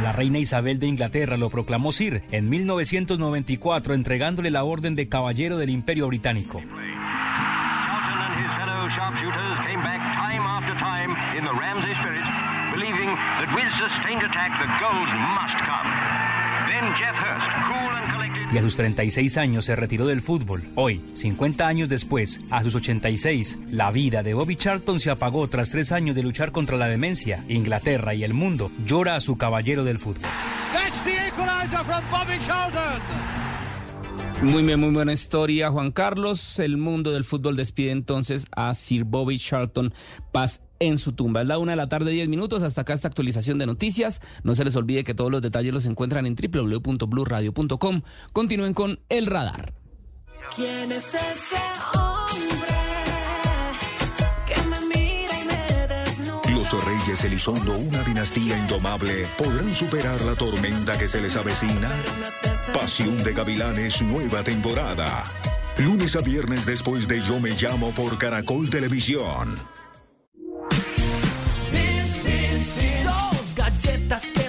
La 0.08 0.12
reina 0.12 0.38
Isabel 0.38 0.78
de 0.78 0.86
Inglaterra 0.86 1.36
lo 1.36 1.50
proclamó 1.50 1.92
Sir 1.92 2.22
en 2.30 2.48
1994 2.48 3.92
entregándole 3.92 4.50
la 4.50 4.64
orden 4.64 4.96
de 4.96 5.06
Caballero 5.06 5.58
del 5.58 5.68
Imperio 5.68 6.08
Británico. 6.08 6.62
Y 18.50 18.56
a 18.56 18.62
sus 18.62 18.76
36 18.76 19.36
años 19.36 19.66
se 19.66 19.76
retiró 19.76 20.06
del 20.06 20.22
fútbol. 20.22 20.64
Hoy, 20.74 21.04
50 21.12 21.66
años 21.66 21.88
después, 21.88 22.40
a 22.50 22.62
sus 22.62 22.74
86, 22.74 23.58
la 23.70 23.90
vida 23.90 24.22
de 24.22 24.32
Bobby 24.32 24.56
Charlton 24.56 25.00
se 25.00 25.10
apagó 25.10 25.48
tras 25.48 25.70
tres 25.70 25.92
años 25.92 26.16
de 26.16 26.22
luchar 26.22 26.50
contra 26.50 26.78
la 26.78 26.88
demencia. 26.88 27.44
Inglaterra 27.48 28.14
y 28.14 28.24
el 28.24 28.32
mundo 28.32 28.70
llora 28.86 29.16
a 29.16 29.20
su 29.20 29.36
caballero 29.36 29.84
del 29.84 29.98
fútbol. 29.98 30.30
Muy 34.42 34.62
bien, 34.62 34.78
muy 34.78 34.90
buena 34.90 35.12
historia, 35.12 35.70
Juan 35.70 35.90
Carlos. 35.90 36.60
El 36.60 36.76
mundo 36.76 37.12
del 37.12 37.24
fútbol 37.24 37.56
despide 37.56 37.90
entonces 37.90 38.46
a 38.52 38.72
Sir 38.72 39.04
Bobby 39.04 39.36
Charlton. 39.36 39.92
Paz 40.30 40.62
en 40.80 40.98
su 40.98 41.12
tumba. 41.12 41.42
Es 41.42 41.48
la 41.48 41.58
una 41.58 41.72
de 41.72 41.76
la 41.76 41.88
tarde, 41.88 42.10
10 42.10 42.28
minutos. 42.28 42.62
Hasta 42.62 42.82
acá 42.82 42.92
esta 42.92 43.08
actualización 43.08 43.58
de 43.58 43.66
noticias. 43.66 44.20
No 44.42 44.54
se 44.54 44.64
les 44.64 44.76
olvide 44.76 45.04
que 45.04 45.14
todos 45.14 45.30
los 45.30 45.42
detalles 45.42 45.72
los 45.72 45.86
encuentran 45.86 46.26
en 46.26 46.34
www.bluradio.com. 46.34 48.02
Continúen 48.32 48.74
con 48.74 49.00
El 49.08 49.26
Radar. 49.26 49.74
¿Quién 50.56 50.90
es 50.92 51.06
ese 51.14 51.62
hombre 51.94 52.74
que 54.46 54.68
me 54.68 54.80
mira 54.86 55.40
y 55.40 55.46
me 55.46 55.86
desnuda? 55.86 56.50
Los 56.50 56.84
Reyes 56.84 57.24
Elizondo, 57.24 57.76
una 57.76 58.02
dinastía 58.02 58.58
indomable, 58.58 59.26
¿podrán 59.36 59.74
superar 59.74 60.20
la 60.22 60.34
tormenta 60.34 60.96
que 60.98 61.08
se 61.08 61.20
les 61.20 61.36
avecina? 61.36 61.90
Pasión 62.72 63.22
de 63.24 63.32
Gavilanes, 63.32 64.02
nueva 64.02 64.42
temporada. 64.42 65.24
Lunes 65.78 66.16
a 66.16 66.20
viernes 66.20 66.66
después 66.66 67.06
de 67.06 67.20
Yo 67.20 67.38
Me 67.40 67.50
Llamo 67.50 67.90
por 67.92 68.18
Caracol 68.18 68.68
Televisión. 68.68 69.56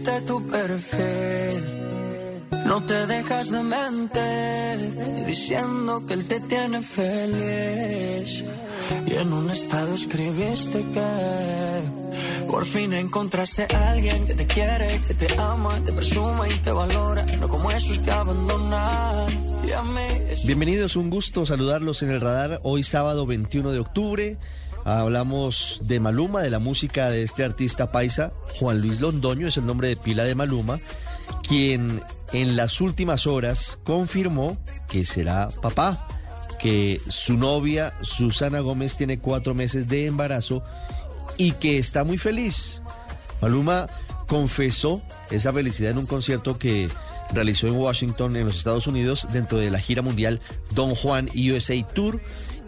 Visité 0.00 0.20
tu 0.26 0.40
perfil. 0.46 1.62
No 2.66 2.82
te 2.84 3.06
dejas 3.06 3.50
de 3.50 3.62
mentir 3.62 5.26
diciendo 5.26 6.04
que 6.06 6.14
él 6.14 6.24
te 6.26 6.40
tiene 6.40 6.82
feliz. 6.82 8.44
Y 9.06 9.14
en 9.14 9.32
un 9.32 9.50
estado 9.50 9.94
escribiste 9.94 10.84
que 10.92 12.46
por 12.48 12.64
fin 12.64 12.92
encontraste 12.92 13.66
a 13.74 13.90
alguien 13.90 14.26
que 14.26 14.34
te 14.34 14.46
quiere, 14.46 15.02
que 15.06 15.14
te 15.14 15.34
ama, 15.38 15.82
te 15.84 15.92
presuma 15.92 16.48
y 16.48 16.58
te 16.60 16.72
valora. 16.72 17.24
No 17.38 17.48
como 17.48 17.70
esos 17.70 17.98
que 17.98 18.10
abandonan. 18.10 19.60
Y 19.64 19.72
a 19.72 19.82
mí 19.82 20.10
Bienvenidos, 20.46 20.96
un 20.96 21.10
gusto 21.10 21.44
saludarlos 21.44 22.02
en 22.02 22.10
el 22.10 22.20
radar. 22.20 22.60
Hoy 22.62 22.82
sábado 22.82 23.26
21 23.26 23.72
de 23.72 23.78
octubre 23.78 24.38
hablamos 24.84 25.80
de 25.82 26.00
Maluma, 26.00 26.42
de 26.42 26.50
la 26.50 26.58
música 26.58 27.10
de 27.10 27.22
este 27.22 27.44
artista 27.44 27.92
paisa. 27.92 28.32
Juan 28.58 28.80
Luis 28.80 29.00
Londoño 29.00 29.48
es 29.48 29.56
el 29.56 29.66
nombre 29.66 29.88
de 29.88 29.96
pila 29.96 30.24
de 30.24 30.34
Maluma, 30.34 30.78
quien 31.46 32.02
en 32.32 32.56
las 32.56 32.80
últimas 32.80 33.26
horas 33.26 33.78
confirmó 33.84 34.58
que 34.88 35.04
será 35.04 35.48
papá, 35.62 36.06
que 36.58 37.00
su 37.08 37.36
novia 37.36 37.94
Susana 38.02 38.60
Gómez 38.60 38.96
tiene 38.96 39.18
cuatro 39.18 39.54
meses 39.54 39.88
de 39.88 40.06
embarazo 40.06 40.62
y 41.36 41.52
que 41.52 41.78
está 41.78 42.04
muy 42.04 42.18
feliz. 42.18 42.82
Maluma 43.40 43.86
confesó 44.26 45.02
esa 45.30 45.52
felicidad 45.52 45.92
en 45.92 45.98
un 45.98 46.06
concierto 46.06 46.58
que 46.58 46.88
realizó 47.32 47.66
en 47.66 47.76
Washington, 47.76 48.36
en 48.36 48.44
los 48.44 48.58
Estados 48.58 48.86
Unidos, 48.86 49.26
dentro 49.32 49.58
de 49.58 49.70
la 49.70 49.80
gira 49.80 50.02
mundial 50.02 50.40
Don 50.74 50.94
Juan 50.94 51.28
USA 51.34 51.74
Tour. 51.94 52.20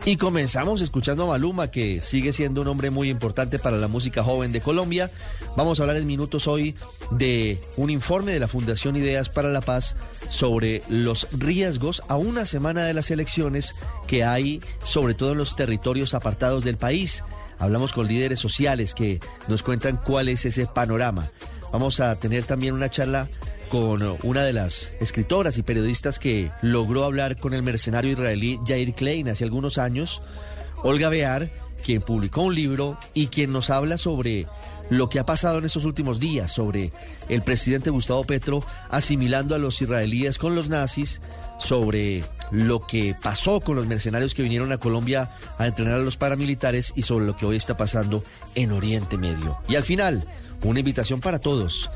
Y 0.04 0.16
comenzamos 0.16 0.80
escuchando 0.80 1.23
a 1.23 1.26
Maluma, 1.28 1.71
que 1.71 2.02
sigue 2.02 2.32
siendo 2.32 2.62
un 2.62 2.66
hombre 2.66 2.90
muy 2.90 3.09
importante 3.09 3.61
para 3.61 3.76
la 3.76 3.87
música 3.87 4.25
joven 4.25 4.50
de 4.50 4.61
Colombia. 4.61 5.12
Vamos 5.56 5.78
a 5.78 5.85
hablar 5.85 5.97
en 5.97 6.09
minutos 6.09 6.49
hoy 6.49 6.75
de 7.12 7.61
un 7.76 7.88
informe 7.88 8.32
de 8.32 8.40
la 8.40 8.49
Fundación 8.49 8.97
Ideas 8.97 9.28
para 9.28 9.49
la 9.49 9.61
Paz 9.61 9.94
sobre 10.28 10.82
los 10.88 11.28
riesgos 11.30 12.02
a 12.09 12.16
una 12.16 12.47
semana 12.47 12.82
de 12.82 12.94
las 12.94 13.12
elecciones 13.12 13.76
que 14.09 14.25
hay, 14.25 14.61
sobre 14.82 15.14
todo 15.14 15.32
en 15.32 15.38
los 15.38 15.54
territorios 15.54 16.14
apartados 16.14 16.64
del 16.64 16.78
país. 16.78 17.23
Hablamos 17.61 17.92
con 17.92 18.09
líderes 18.09 18.40
sociales 18.40 18.94
que 18.94 19.21
nos 19.47 19.62
cuentan 19.62 20.00
cuál 20.04 20.28
es 20.28 20.44
ese 20.44 20.66
panorama. 20.66 21.30
Vamos 21.73 22.00
a 22.00 22.16
tener 22.16 22.42
también 22.42 22.75
una 22.75 22.90
charla 22.90 23.28
con 23.73 24.02
una 24.23 24.43
de 24.45 24.52
las 24.52 24.93
escritoras 25.00 25.57
y 25.57 25.62
periodistas 25.62 26.19
que 26.19 26.50
logró 26.61 27.05
hablar 27.05 27.38
con 27.38 27.55
el 27.55 27.62
mercenario 27.62 28.12
israelí 28.12 28.61
Jair 28.67 28.93
Klein 28.93 29.31
hace 29.31 29.45
algunos 29.45 29.79
años, 29.79 30.21
Olga 30.83 31.09
Bear, 31.09 31.49
quien 31.83 32.02
publicó 32.02 32.43
un 32.43 32.55
libro 32.55 32.99
y 33.14 33.29
quien 33.29 33.50
nos 33.50 33.71
habla 33.71 33.97
sobre 33.97 34.47
lo 34.91 35.09
que 35.09 35.19
ha 35.19 35.25
pasado 35.25 35.57
en 35.57 35.64
estos 35.64 35.87
últimos 35.87 36.21
días 36.21 36.52
sobre 36.52 36.93
el 37.31 37.41
presidente 37.41 37.88
Gustavo 37.88 38.25
Petro 38.25 38.62
asimilando 38.91 39.55
a 39.55 39.59
los 39.59 39.81
israelíes 39.81 40.37
con 40.37 40.55
los 40.55 40.69
nazis, 40.69 41.23
sobre 41.59 42.25
lo 42.50 42.87
que 42.87 43.17
pasó 43.23 43.62
con 43.62 43.76
los 43.76 43.87
mercenarios 43.87 44.35
que 44.35 44.43
vinieron 44.43 44.71
a 44.73 44.76
Colombia 44.76 45.31
a 45.57 45.67
entrenar 45.67 45.95
a 45.95 46.02
los 46.02 46.19
paramilitares 46.19 46.93
y 46.95 47.02
sobre 47.02 47.25
lo 47.25 47.38
que 47.38 47.47
hoy 47.47 47.57
está 47.57 47.79
pasando 47.79 48.23
en 48.55 48.71
Oriente 48.71 49.17
Medio. 49.17 49.57
Y 49.67 49.76
al 49.76 49.85
final, 49.85 50.26
una 50.62 50.81
invitación 50.81 51.21
para 51.21 51.38
todos 51.38 51.88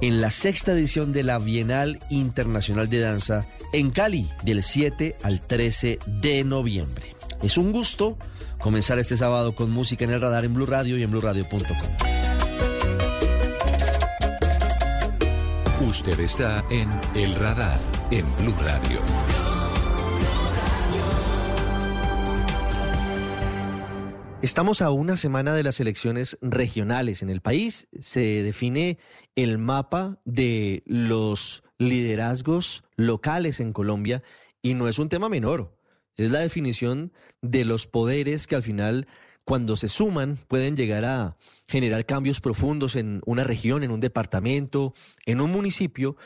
en 0.00 0.20
la 0.20 0.30
sexta 0.30 0.72
edición 0.72 1.12
de 1.12 1.22
la 1.22 1.38
Bienal 1.38 1.98
Internacional 2.10 2.88
de 2.88 3.00
Danza 3.00 3.46
en 3.72 3.90
Cali 3.90 4.30
del 4.42 4.62
7 4.62 5.16
al 5.22 5.46
13 5.46 5.98
de 6.06 6.44
noviembre. 6.44 7.14
Es 7.42 7.58
un 7.58 7.72
gusto 7.72 8.18
comenzar 8.58 8.98
este 8.98 9.16
sábado 9.16 9.54
con 9.54 9.70
música 9.70 10.04
en 10.04 10.10
el 10.10 10.20
radar 10.20 10.44
en 10.44 10.54
Blue 10.54 10.66
Radio 10.66 10.96
y 10.96 11.02
en 11.02 11.10
BlueRadio.com. 11.10 11.76
Usted 15.88 16.20
está 16.20 16.64
en 16.70 16.88
El 17.14 17.34
Radar 17.34 17.80
en 18.10 18.24
Blue 18.36 18.54
Radio. 18.62 19.29
Estamos 24.42 24.80
a 24.80 24.90
una 24.90 25.18
semana 25.18 25.54
de 25.54 25.62
las 25.62 25.80
elecciones 25.80 26.38
regionales 26.40 27.20
en 27.20 27.28
el 27.28 27.42
país. 27.42 27.88
Se 28.00 28.42
define 28.42 28.96
el 29.36 29.58
mapa 29.58 30.18
de 30.24 30.82
los 30.86 31.62
liderazgos 31.76 32.84
locales 32.96 33.60
en 33.60 33.74
Colombia 33.74 34.22
y 34.62 34.72
no 34.72 34.88
es 34.88 34.98
un 34.98 35.10
tema 35.10 35.28
menor. 35.28 35.76
Es 36.16 36.30
la 36.30 36.38
definición 36.38 37.12
de 37.42 37.66
los 37.66 37.86
poderes 37.86 38.46
que 38.46 38.56
al 38.56 38.62
final, 38.62 39.06
cuando 39.44 39.76
se 39.76 39.90
suman, 39.90 40.38
pueden 40.48 40.74
llegar 40.74 41.04
a 41.04 41.36
generar 41.68 42.06
cambios 42.06 42.40
profundos 42.40 42.96
en 42.96 43.20
una 43.26 43.44
región, 43.44 43.82
en 43.82 43.90
un 43.90 44.00
departamento, 44.00 44.94
en 45.26 45.42
un 45.42 45.50
municipio. 45.50 46.16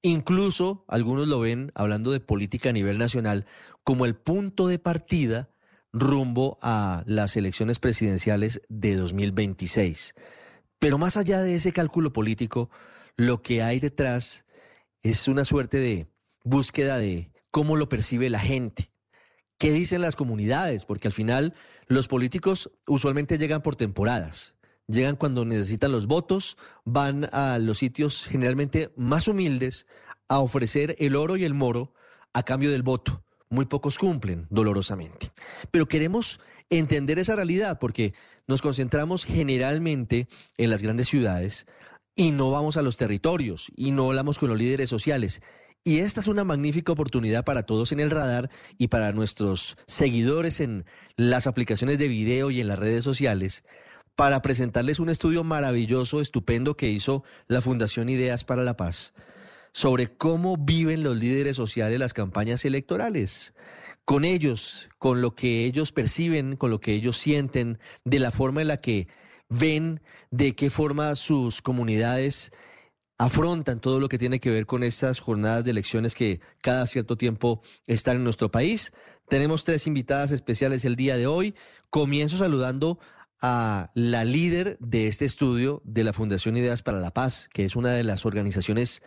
Incluso 0.00 0.84
algunos 0.86 1.26
lo 1.26 1.40
ven, 1.40 1.72
hablando 1.74 2.12
de 2.12 2.20
política 2.20 2.68
a 2.68 2.72
nivel 2.72 2.98
nacional, 2.98 3.46
como 3.82 4.04
el 4.04 4.14
punto 4.14 4.68
de 4.68 4.78
partida 4.78 5.50
rumbo 5.94 6.58
a 6.60 7.04
las 7.06 7.36
elecciones 7.36 7.78
presidenciales 7.78 8.60
de 8.68 8.96
2026. 8.96 10.14
Pero 10.80 10.98
más 10.98 11.16
allá 11.16 11.40
de 11.40 11.54
ese 11.54 11.72
cálculo 11.72 12.12
político, 12.12 12.68
lo 13.16 13.42
que 13.42 13.62
hay 13.62 13.78
detrás 13.78 14.44
es 15.02 15.28
una 15.28 15.44
suerte 15.44 15.78
de 15.78 16.08
búsqueda 16.42 16.98
de 16.98 17.30
cómo 17.52 17.76
lo 17.76 17.88
percibe 17.88 18.28
la 18.28 18.40
gente. 18.40 18.90
¿Qué 19.56 19.70
dicen 19.70 20.02
las 20.02 20.16
comunidades? 20.16 20.84
Porque 20.84 21.08
al 21.08 21.12
final 21.12 21.54
los 21.86 22.08
políticos 22.08 22.72
usualmente 22.88 23.38
llegan 23.38 23.62
por 23.62 23.76
temporadas. 23.76 24.56
Llegan 24.88 25.16
cuando 25.16 25.44
necesitan 25.44 25.92
los 25.92 26.08
votos, 26.08 26.58
van 26.84 27.28
a 27.32 27.58
los 27.58 27.78
sitios 27.78 28.24
generalmente 28.24 28.92
más 28.96 29.28
humildes 29.28 29.86
a 30.28 30.40
ofrecer 30.40 30.96
el 30.98 31.14
oro 31.14 31.36
y 31.36 31.44
el 31.44 31.54
moro 31.54 31.94
a 32.32 32.42
cambio 32.42 32.72
del 32.72 32.82
voto 32.82 33.23
muy 33.54 33.66
pocos 33.66 33.96
cumplen 33.96 34.46
dolorosamente. 34.50 35.30
Pero 35.70 35.86
queremos 35.86 36.40
entender 36.68 37.18
esa 37.18 37.36
realidad 37.36 37.78
porque 37.78 38.12
nos 38.46 38.60
concentramos 38.60 39.24
generalmente 39.24 40.28
en 40.58 40.70
las 40.70 40.82
grandes 40.82 41.08
ciudades 41.08 41.66
y 42.16 42.32
no 42.32 42.50
vamos 42.50 42.76
a 42.76 42.82
los 42.82 42.96
territorios 42.96 43.72
y 43.76 43.92
no 43.92 44.08
hablamos 44.08 44.38
con 44.38 44.50
los 44.50 44.58
líderes 44.58 44.90
sociales. 44.90 45.40
Y 45.84 45.98
esta 45.98 46.20
es 46.20 46.26
una 46.26 46.44
magnífica 46.44 46.92
oportunidad 46.92 47.44
para 47.44 47.64
todos 47.64 47.92
en 47.92 48.00
el 48.00 48.10
radar 48.10 48.50
y 48.78 48.88
para 48.88 49.12
nuestros 49.12 49.76
seguidores 49.86 50.60
en 50.60 50.84
las 51.16 51.46
aplicaciones 51.46 51.98
de 51.98 52.08
video 52.08 52.50
y 52.50 52.60
en 52.60 52.68
las 52.68 52.78
redes 52.78 53.04
sociales 53.04 53.64
para 54.16 54.42
presentarles 54.42 55.00
un 55.00 55.10
estudio 55.10 55.42
maravilloso, 55.44 56.20
estupendo 56.20 56.76
que 56.76 56.88
hizo 56.88 57.24
la 57.48 57.60
Fundación 57.60 58.08
Ideas 58.08 58.44
para 58.44 58.62
la 58.62 58.76
Paz 58.76 59.12
sobre 59.74 60.16
cómo 60.16 60.56
viven 60.56 61.02
los 61.02 61.16
líderes 61.16 61.56
sociales 61.56 61.98
las 61.98 62.14
campañas 62.14 62.64
electorales. 62.64 63.54
Con 64.04 64.24
ellos, 64.24 64.88
con 64.98 65.20
lo 65.20 65.34
que 65.34 65.64
ellos 65.64 65.90
perciben, 65.90 66.56
con 66.56 66.70
lo 66.70 66.80
que 66.80 66.94
ellos 66.94 67.18
sienten, 67.18 67.78
de 68.04 68.20
la 68.20 68.30
forma 68.30 68.62
en 68.62 68.68
la 68.68 68.76
que 68.76 69.08
ven, 69.48 70.00
de 70.30 70.54
qué 70.54 70.70
forma 70.70 71.14
sus 71.16 71.60
comunidades 71.60 72.52
afrontan 73.18 73.80
todo 73.80 74.00
lo 74.00 74.08
que 74.08 74.18
tiene 74.18 74.40
que 74.40 74.50
ver 74.50 74.66
con 74.66 74.84
estas 74.84 75.18
jornadas 75.18 75.64
de 75.64 75.72
elecciones 75.72 76.14
que 76.14 76.40
cada 76.62 76.86
cierto 76.86 77.16
tiempo 77.16 77.60
están 77.86 78.16
en 78.16 78.24
nuestro 78.24 78.50
país. 78.50 78.92
Tenemos 79.28 79.64
tres 79.64 79.86
invitadas 79.88 80.30
especiales 80.30 80.84
el 80.84 80.94
día 80.94 81.16
de 81.16 81.26
hoy. 81.26 81.54
Comienzo 81.90 82.38
saludando 82.38 83.00
a 83.40 83.90
la 83.94 84.24
líder 84.24 84.78
de 84.78 85.08
este 85.08 85.24
estudio 85.24 85.82
de 85.84 86.04
la 86.04 86.12
Fundación 86.12 86.56
Ideas 86.56 86.82
para 86.82 87.00
la 87.00 87.12
Paz, 87.12 87.48
que 87.52 87.64
es 87.64 87.74
una 87.74 87.90
de 87.90 88.04
las 88.04 88.24
organizaciones 88.24 89.02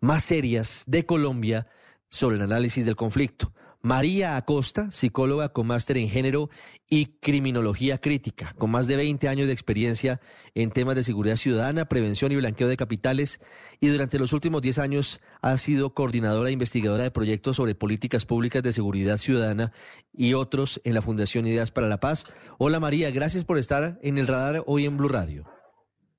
más 0.00 0.24
serias 0.24 0.84
de 0.86 1.06
Colombia 1.06 1.66
sobre 2.08 2.36
el 2.36 2.42
análisis 2.42 2.84
del 2.86 2.96
conflicto. 2.96 3.52
María 3.80 4.36
Acosta, 4.36 4.90
psicóloga 4.90 5.52
con 5.52 5.68
máster 5.68 5.98
en 5.98 6.08
género 6.08 6.50
y 6.90 7.06
criminología 7.06 7.98
crítica, 7.98 8.52
con 8.58 8.72
más 8.72 8.88
de 8.88 8.96
20 8.96 9.28
años 9.28 9.46
de 9.46 9.52
experiencia 9.52 10.20
en 10.54 10.72
temas 10.72 10.96
de 10.96 11.04
seguridad 11.04 11.36
ciudadana, 11.36 11.84
prevención 11.84 12.32
y 12.32 12.36
blanqueo 12.36 12.66
de 12.66 12.76
capitales, 12.76 13.40
y 13.78 13.86
durante 13.86 14.18
los 14.18 14.32
últimos 14.32 14.62
10 14.62 14.80
años 14.80 15.20
ha 15.42 15.56
sido 15.58 15.94
coordinadora 15.94 16.48
e 16.48 16.52
investigadora 16.52 17.04
de 17.04 17.12
proyectos 17.12 17.56
sobre 17.56 17.76
políticas 17.76 18.26
públicas 18.26 18.64
de 18.64 18.72
seguridad 18.72 19.16
ciudadana 19.16 19.72
y 20.12 20.34
otros 20.34 20.80
en 20.82 20.94
la 20.94 21.02
Fundación 21.02 21.46
Ideas 21.46 21.70
para 21.70 21.86
la 21.86 22.00
Paz. 22.00 22.24
Hola 22.58 22.80
María, 22.80 23.12
gracias 23.12 23.44
por 23.44 23.58
estar 23.58 24.00
en 24.02 24.18
el 24.18 24.26
radar 24.26 24.64
hoy 24.66 24.86
en 24.86 24.96
Blue 24.96 25.08
Radio. 25.08 25.44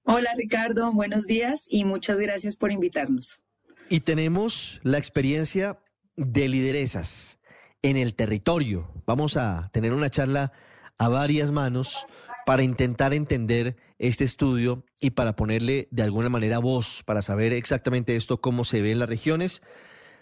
Hola 0.03 0.29
Ricardo, 0.37 0.93
buenos 0.93 1.27
días 1.27 1.65
y 1.67 1.83
muchas 1.83 2.17
gracias 2.17 2.55
por 2.55 2.71
invitarnos. 2.71 3.43
Y 3.91 4.01
tenemos 4.01 4.79
la 4.83 4.99
experiencia 4.99 5.79
de 6.15 6.47
lideresas 6.47 7.39
en 7.81 7.97
el 7.97 8.13
territorio. 8.13 8.87
Vamos 9.07 9.35
a 9.35 9.71
tener 9.73 9.93
una 9.93 10.11
charla 10.11 10.51
a 10.99 11.09
varias 11.09 11.51
manos 11.51 12.05
para 12.45 12.61
intentar 12.61 13.15
entender 13.15 13.77
este 13.97 14.25
estudio 14.25 14.83
y 14.99 15.11
para 15.11 15.35
ponerle 15.35 15.87
de 15.89 16.03
alguna 16.03 16.29
manera 16.29 16.59
voz, 16.59 17.01
para 17.03 17.23
saber 17.23 17.51
exactamente 17.51 18.15
esto, 18.15 18.39
cómo 18.39 18.63
se 18.63 18.81
ve 18.83 18.91
en 18.91 18.99
las 18.99 19.09
regiones. 19.09 19.63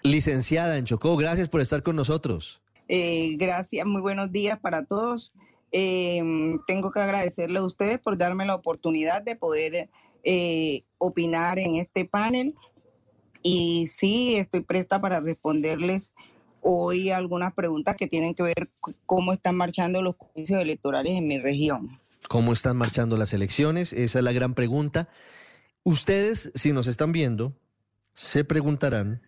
Licenciada 0.02 0.78
en 0.78 0.86
Chocó, 0.86 1.18
gracias 1.18 1.50
por 1.50 1.60
estar 1.60 1.84
con 1.84 1.98
nosotros. 1.98 2.62
Eh, 2.88 3.36
gracias, 3.36 3.86
muy 3.86 4.02
buenos 4.02 4.32
días 4.32 4.60
para 4.60 4.86
todos. 4.86 5.34
Eh, 5.74 6.22
tengo 6.68 6.92
que 6.92 7.02
agradecerle 7.02 7.60
a 7.60 7.66
ustedes 7.66 8.00
por 8.00 8.18
darme 8.18 8.46
la 8.46 8.56
oportunidad 8.56 9.24
de 9.24 9.36
poder 9.36 9.90
eh, 10.24 10.84
opinar 11.00 11.60
en 11.60 11.76
este 11.76 12.06
panel 12.06 12.56
y 13.48 13.88
sí, 13.88 14.36
estoy 14.36 14.60
presta 14.62 15.00
para 15.00 15.22
responderles 15.22 16.12
hoy 16.62 17.12
algunas 17.12 17.54
preguntas 17.54 17.96
que 17.96 18.08
tienen 18.08 18.34
que 18.34 18.44
ver 18.44 18.70
cómo 19.06 19.32
están 19.32 19.56
marchando 19.56 20.02
los 20.02 20.18
comicios 20.18 20.62
electorales 20.62 21.14
en 21.14 21.30
mi 21.30 21.40
región. 21.40 21.98
¿Cómo 22.28 22.52
están 22.52 22.76
marchando 22.76 23.18
las 23.18 23.32
elecciones? 23.32 23.94
Esa 23.94 24.20
es 24.20 24.26
la 24.26 24.34
gran 24.34 24.54
pregunta. 24.54 25.08
Ustedes, 25.84 26.52
si 26.56 26.74
nos 26.74 26.88
están 26.88 27.14
viendo, 27.14 27.56
se 28.14 28.44
preguntarán 28.44 29.22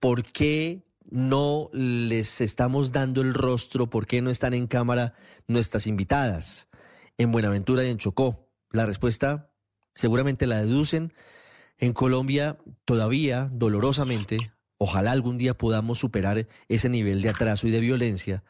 por 0.00 0.24
qué 0.24 0.86
no 1.10 1.68
les 1.74 2.40
estamos 2.40 2.92
dando 2.92 3.20
el 3.20 3.34
rostro, 3.34 3.90
por 3.90 4.06
qué 4.06 4.22
no 4.22 4.30
están 4.30 4.54
en 4.54 4.68
cámara 4.68 5.12
nuestras 5.48 5.86
invitadas 5.86 6.70
en 7.18 7.30
Buenaventura 7.30 7.84
y 7.84 7.90
en 7.90 7.98
Chocó. 7.98 8.48
La 8.70 8.86
respuesta 8.86 9.50
seguramente 9.92 10.46
la 10.46 10.62
deducen 10.62 11.12
en 11.78 11.92
Colombia 11.92 12.58
todavía, 12.84 13.48
dolorosamente, 13.52 14.52
ojalá 14.78 15.12
algún 15.12 15.38
día 15.38 15.54
podamos 15.54 15.98
superar 15.98 16.46
ese 16.68 16.88
nivel 16.88 17.22
de 17.22 17.30
atraso 17.30 17.66
y 17.66 17.70
de 17.70 17.80
violencia, 17.80 18.44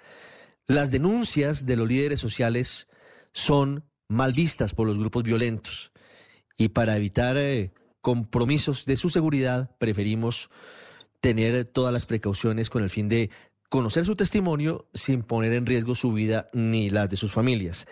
las 0.66 0.90
denuncias 0.90 1.64
de 1.64 1.76
los 1.76 1.88
líderes 1.88 2.20
sociales 2.20 2.88
son 3.32 3.84
mal 4.08 4.32
vistas 4.32 4.74
por 4.74 4.86
los 4.86 4.98
grupos 4.98 5.22
violentos. 5.22 5.92
Y 6.58 6.68
para 6.68 6.96
evitar 6.96 7.36
eh, 7.38 7.72
compromisos 8.00 8.84
de 8.84 8.96
su 8.96 9.08
seguridad, 9.08 9.74
preferimos 9.78 10.50
tener 11.20 11.64
todas 11.64 11.92
las 11.92 12.06
precauciones 12.06 12.68
con 12.68 12.82
el 12.82 12.90
fin 12.90 13.08
de 13.08 13.30
conocer 13.70 14.04
su 14.04 14.16
testimonio 14.16 14.88
sin 14.92 15.22
poner 15.22 15.52
en 15.52 15.66
riesgo 15.66 15.94
su 15.94 16.12
vida 16.12 16.48
ni 16.52 16.90
las 16.90 17.08
de 17.08 17.16
sus 17.16 17.32
familias. 17.32 17.86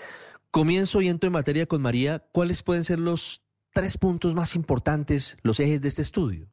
Comienzo 0.51 1.01
y 1.01 1.09
entro 1.09 1.29
en 1.29 1.35
materia 1.35 1.66
con 1.66 1.83
María. 1.83 2.27
¿Cuáles 2.33 2.62
pueden 2.62 2.85
ser 2.85 2.99
los 2.99 3.42
tres 3.77 3.99
puntos 3.99 4.35
más 4.35 4.55
importantes, 4.55 5.37
los 5.43 5.61
ejes 5.61 5.83
de 5.83 5.89
este 5.89 6.01
estudio? 6.01 6.49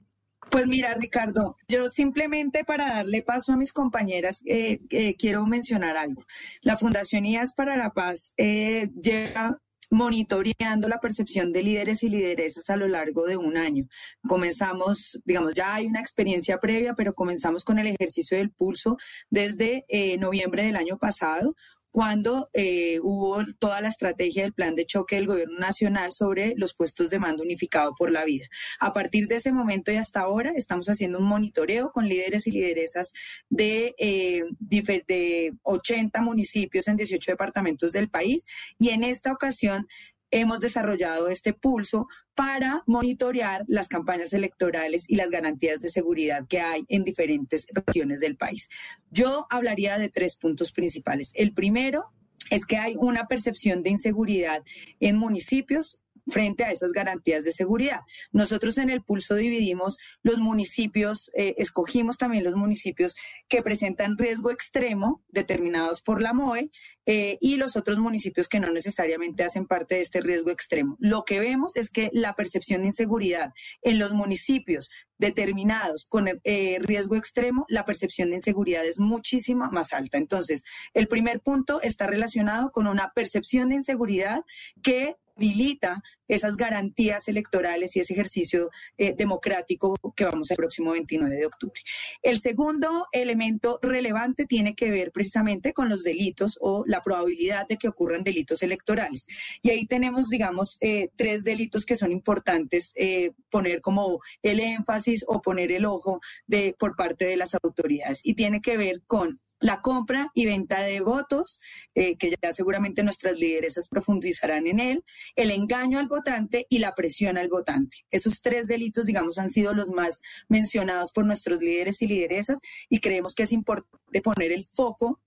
Pues 0.51 0.67
mira, 0.67 0.93
Ricardo, 0.95 1.55
yo 1.69 1.87
simplemente 1.87 2.65
para 2.65 2.95
darle 2.95 3.21
paso 3.21 3.53
a 3.53 3.55
mis 3.57 3.71
compañeras 3.71 4.41
eh, 4.45 4.81
eh, 4.89 5.15
quiero 5.15 5.45
mencionar 5.45 5.95
algo. 5.95 6.21
La 6.61 6.75
Fundación 6.75 7.25
IAS 7.25 7.53
para 7.53 7.77
la 7.77 7.91
Paz 7.91 8.33
eh, 8.35 8.89
llega 9.01 9.57
monitoreando 9.89 10.89
la 10.89 10.99
percepción 10.99 11.53
de 11.53 11.63
líderes 11.63 12.03
y 12.03 12.09
lideresas 12.09 12.69
a 12.69 12.75
lo 12.75 12.89
largo 12.89 13.25
de 13.25 13.37
un 13.37 13.55
año. 13.55 13.85
Comenzamos, 14.27 15.17
digamos, 15.23 15.53
ya 15.53 15.75
hay 15.75 15.85
una 15.85 16.01
experiencia 16.01 16.59
previa, 16.59 16.93
pero 16.93 17.13
comenzamos 17.13 17.63
con 17.63 17.79
el 17.79 17.87
ejercicio 17.87 18.37
del 18.37 18.51
pulso 18.51 18.97
desde 19.29 19.85
noviembre 20.19 20.65
del 20.65 20.75
año 20.75 20.97
pasado 20.97 21.55
cuando 21.93 22.49
eh, 22.53 22.99
hubo 23.03 23.45
toda 23.59 23.79
la 23.79 23.87
estrategia 23.87 24.41
del 24.41 24.53
plan 24.53 24.73
de 24.73 24.87
choque 24.87 25.15
del 25.15 25.27
gobierno 25.27 25.59
nacional 25.59 26.11
sobre 26.11 26.55
los 26.57 26.73
puestos 26.73 27.11
de 27.11 27.19
mando 27.19 27.43
unificado 27.43 27.93
por 27.95 28.09
la 28.11 28.25
vida. 28.25 28.47
A 28.79 28.93
partir 28.93 29.27
de 29.27 29.35
ese 29.35 29.51
momento 29.51 29.91
y 29.91 29.97
hasta 29.97 30.21
ahora 30.21 30.53
estamos 30.55 30.89
haciendo 30.89 31.19
un 31.19 31.25
monitoreo 31.25 31.91
con 31.91 32.09
líderes 32.09 32.47
y 32.47 32.51
lideresas 32.51 33.13
de, 33.47 33.93
eh, 33.99 34.43
de 34.59 35.53
80 35.61 36.19
municipios 36.23 36.87
en 36.87 36.97
18 36.97 37.33
departamentos 37.33 37.91
del 37.91 38.09
país 38.09 38.47
y 38.79 38.89
en 38.89 39.03
esta 39.03 39.31
ocasión 39.31 39.85
hemos 40.33 40.59
desarrollado 40.59 41.29
este 41.29 41.53
pulso 41.53 42.07
para 42.33 42.83
monitorear 42.87 43.63
las 43.67 43.87
campañas 43.87 44.33
electorales 44.33 45.05
y 45.07 45.15
las 45.15 45.29
garantías 45.29 45.79
de 45.79 45.89
seguridad 45.89 46.47
que 46.47 46.59
hay 46.59 46.85
en 46.89 47.03
diferentes 47.03 47.67
regiones 47.71 48.19
del 48.19 48.35
país. 48.35 48.69
Yo 49.11 49.45
hablaría 49.49 49.97
de 49.97 50.09
tres 50.09 50.35
puntos 50.35 50.71
principales. 50.71 51.31
El 51.35 51.53
primero 51.53 52.11
es 52.49 52.65
que 52.65 52.77
hay 52.77 52.95
una 52.97 53.27
percepción 53.27 53.83
de 53.83 53.91
inseguridad 53.91 54.63
en 54.99 55.17
municipios 55.17 55.99
frente 56.27 56.63
a 56.63 56.71
esas 56.71 56.91
garantías 56.91 57.43
de 57.43 57.53
seguridad. 57.53 58.01
Nosotros 58.31 58.77
en 58.77 58.89
el 58.89 59.03
pulso 59.03 59.35
dividimos 59.35 59.97
los 60.21 60.39
municipios, 60.39 61.31
eh, 61.35 61.55
escogimos 61.57 62.17
también 62.17 62.43
los 62.43 62.55
municipios 62.55 63.15
que 63.47 63.61
presentan 63.61 64.17
riesgo 64.17 64.51
extremo 64.51 65.23
determinados 65.29 66.01
por 66.01 66.21
la 66.21 66.33
MOE 66.33 66.71
eh, 67.05 67.37
y 67.41 67.57
los 67.57 67.75
otros 67.75 67.99
municipios 67.99 68.47
que 68.47 68.59
no 68.59 68.71
necesariamente 68.71 69.43
hacen 69.43 69.67
parte 69.67 69.95
de 69.95 70.01
este 70.01 70.21
riesgo 70.21 70.51
extremo. 70.51 70.95
Lo 70.99 71.25
que 71.25 71.39
vemos 71.39 71.75
es 71.75 71.89
que 71.89 72.09
la 72.13 72.33
percepción 72.33 72.81
de 72.81 72.87
inseguridad 72.87 73.53
en 73.81 73.99
los 73.99 74.13
municipios 74.13 74.89
determinados 75.17 76.05
con 76.05 76.27
eh, 76.27 76.77
riesgo 76.81 77.15
extremo, 77.15 77.65
la 77.69 77.85
percepción 77.85 78.29
de 78.29 78.37
inseguridad 78.37 78.85
es 78.85 78.99
muchísimo 78.99 79.69
más 79.71 79.93
alta. 79.93 80.17
Entonces, 80.17 80.63
el 80.93 81.07
primer 81.07 81.39
punto 81.41 81.81
está 81.81 82.07
relacionado 82.07 82.71
con 82.71 82.87
una 82.87 83.11
percepción 83.13 83.69
de 83.69 83.75
inseguridad 83.75 84.43
que 84.81 85.15
habilita 85.35 86.01
esas 86.27 86.57
garantías 86.57 87.27
electorales 87.27 87.95
y 87.95 87.99
ese 87.99 88.13
ejercicio 88.13 88.69
eh, 88.97 89.13
democrático 89.15 89.95
que 90.15 90.25
vamos 90.25 90.49
el 90.51 90.57
próximo 90.57 90.91
29 90.91 91.35
de 91.35 91.45
octubre. 91.45 91.81
El 92.21 92.39
segundo 92.39 93.07
elemento 93.11 93.79
relevante 93.81 94.45
tiene 94.45 94.75
que 94.75 94.89
ver 94.89 95.11
precisamente 95.11 95.73
con 95.73 95.89
los 95.89 96.03
delitos 96.03 96.57
o 96.61 96.83
la 96.87 97.01
probabilidad 97.01 97.67
de 97.67 97.77
que 97.77 97.87
ocurran 97.87 98.23
delitos 98.23 98.63
electorales. 98.63 99.27
Y 99.61 99.69
ahí 99.69 99.85
tenemos, 99.85 100.29
digamos, 100.29 100.77
eh, 100.81 101.09
tres 101.15 101.43
delitos 101.43 101.85
que 101.85 101.95
son 101.95 102.11
importantes 102.11 102.93
eh, 102.95 103.31
poner 103.49 103.81
como 103.81 104.19
el 104.41 104.59
énfasis 104.59 105.25
o 105.27 105.41
poner 105.41 105.71
el 105.71 105.85
ojo 105.85 106.19
de, 106.47 106.75
por 106.77 106.95
parte 106.95 107.25
de 107.25 107.37
las 107.37 107.55
autoridades. 107.61 108.21
Y 108.23 108.35
tiene 108.35 108.61
que 108.61 108.77
ver 108.77 109.03
con 109.05 109.39
la 109.63 109.79
compra 109.79 110.29
y 110.33 110.45
venta 110.45 110.81
de 110.81 110.99
votos, 110.99 111.61
eh, 111.95 112.17
que 112.17 112.35
ya 112.41 112.51
seguramente 112.51 113.01
nuestras 113.01 113.39
lideresas 113.39 113.87
profundizarán 113.87 114.67
en 114.67 114.81
él, 114.81 115.05
el 115.37 115.51
engaño 115.51 115.99
al 115.99 116.09
votante 116.09 116.67
y 116.69 116.79
la 116.79 116.93
presión 116.93 117.37
al 117.37 117.47
votante. 117.47 118.05
Esos 118.11 118.41
tres 118.41 118.67
delitos, 118.67 119.05
digamos, 119.05 119.37
han 119.37 119.49
sido 119.49 119.73
los 119.73 119.87
más 119.89 120.19
mencionados 120.49 121.13
por 121.13 121.25
nuestros 121.25 121.61
líderes 121.61 122.01
y 122.01 122.07
lideresas 122.07 122.59
y 122.89 122.99
creemos 122.99 123.35
que 123.35 123.43
es 123.43 123.53
importante 123.53 124.21
poner 124.21 124.51
el 124.51 124.65
foco 124.65 125.21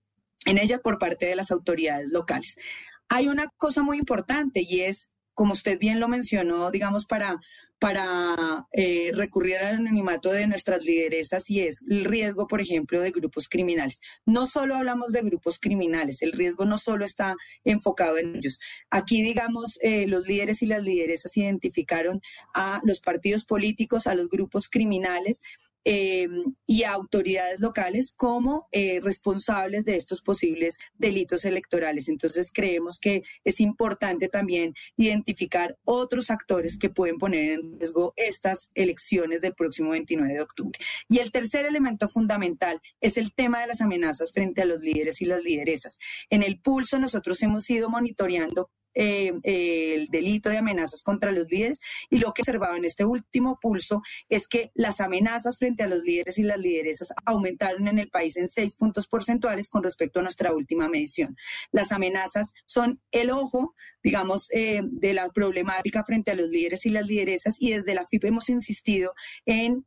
en 0.45 0.59
ella 0.59 0.77
por 0.79 0.99
parte 0.99 1.25
de 1.25 1.35
las 1.35 1.49
autoridades 1.49 2.09
locales. 2.09 2.59
Hay 3.09 3.29
una 3.29 3.49
cosa 3.57 3.81
muy 3.81 3.97
importante 3.97 4.61
y 4.61 4.81
es, 4.81 5.09
como 5.33 5.53
usted 5.53 5.79
bien 5.79 5.99
lo 5.99 6.07
mencionó, 6.07 6.69
digamos, 6.69 7.07
para 7.07 7.39
para 7.79 8.67
eh, 8.71 9.11
recurrir 9.13 9.57
al 9.57 9.75
anonimato 9.75 10.31
de 10.31 10.47
nuestras 10.47 10.81
lideresas 10.81 11.49
y 11.49 11.61
es 11.61 11.83
el 11.87 12.05
riesgo, 12.05 12.47
por 12.47 12.61
ejemplo, 12.61 13.01
de 13.01 13.11
grupos 13.11 13.47
criminales. 13.47 14.01
No 14.25 14.45
solo 14.45 14.75
hablamos 14.75 15.11
de 15.11 15.21
grupos 15.21 15.59
criminales, 15.59 16.21
el 16.21 16.31
riesgo 16.31 16.65
no 16.65 16.77
solo 16.77 17.05
está 17.05 17.35
enfocado 17.63 18.17
en 18.17 18.35
ellos. 18.35 18.59
Aquí, 18.89 19.21
digamos, 19.21 19.77
eh, 19.81 20.07
los 20.07 20.25
líderes 20.25 20.61
y 20.61 20.65
las 20.65 20.81
lideresas 20.81 21.35
identificaron 21.37 22.21
a 22.53 22.81
los 22.83 22.99
partidos 22.99 23.45
políticos, 23.45 24.07
a 24.07 24.15
los 24.15 24.29
grupos 24.29 24.69
criminales 24.69 25.41
eh, 25.89 26.27
y 26.65 26.83
a 26.83 26.91
autoridades 26.91 27.61
locales 27.61 28.11
como 28.11 28.67
eh, 28.73 28.99
responsables 29.01 29.85
de 29.85 29.95
estos 29.95 30.21
posibles 30.21 30.77
delitos 30.95 31.45
electorales. 31.45 32.09
Entonces 32.09 32.51
creemos 32.53 32.99
que 32.99 33.23
es 33.45 33.61
importante 33.61 34.27
también 34.27 34.73
identificar 34.97 35.77
otros 35.85 36.29
actores 36.29 36.77
que 36.77 36.89
pueden 36.89 37.17
poner 37.17 37.53
en 37.53 37.79
riesgo 37.79 38.11
estas 38.17 38.71
elecciones 38.75 39.39
del 39.39 39.53
próximo 39.53 39.91
29 39.91 40.33
de 40.33 40.41
octubre. 40.41 40.77
Y 41.07 41.19
el 41.19 41.31
tercer 41.31 41.65
elemento 41.65 42.09
fundamental 42.09 42.81
es 42.99 43.17
el 43.17 43.33
tema 43.33 43.61
de 43.61 43.67
las 43.67 43.79
amenazas 43.79 44.33
frente 44.33 44.63
a 44.63 44.65
los 44.65 44.81
líderes 44.81 45.21
y 45.21 45.25
las 45.25 45.41
lideresas. 45.41 45.99
En 46.29 46.43
el 46.43 46.59
pulso 46.59 46.99
nosotros 46.99 47.41
hemos 47.43 47.69
ido 47.69 47.89
monitoreando 47.89 48.71
eh, 48.93 49.33
el 49.43 50.07
delito 50.07 50.49
de 50.49 50.57
amenazas 50.57 51.03
contra 51.03 51.31
los 51.31 51.49
líderes 51.49 51.79
y 52.09 52.17
lo 52.17 52.33
que 52.33 52.41
observaba 52.41 52.77
en 52.77 52.85
este 52.85 53.05
último 53.05 53.59
pulso 53.61 54.01
es 54.29 54.47
que 54.47 54.71
las 54.73 55.01
amenazas 55.01 55.57
frente 55.57 55.83
a 55.83 55.87
los 55.87 56.03
líderes 56.03 56.37
y 56.37 56.43
las 56.43 56.57
lideresas 56.57 57.13
aumentaron 57.25 57.87
en 57.87 57.99
el 57.99 58.09
país 58.09 58.37
en 58.37 58.47
seis 58.47 58.75
puntos 58.75 59.07
porcentuales 59.07 59.69
con 59.69 59.83
respecto 59.83 60.19
a 60.19 60.23
nuestra 60.23 60.53
última 60.53 60.89
medición. 60.89 61.35
Las 61.71 61.91
amenazas 61.91 62.53
son 62.65 63.01
el 63.11 63.29
ojo, 63.31 63.75
digamos, 64.03 64.51
eh, 64.51 64.81
de 64.83 65.13
la 65.13 65.29
problemática 65.29 66.03
frente 66.03 66.31
a 66.31 66.35
los 66.35 66.49
líderes 66.49 66.85
y 66.85 66.89
las 66.89 67.05
lideresas 67.05 67.55
y 67.59 67.71
desde 67.71 67.93
la 67.93 68.07
FIP 68.07 68.25
hemos 68.25 68.49
insistido 68.49 69.13
en 69.45 69.85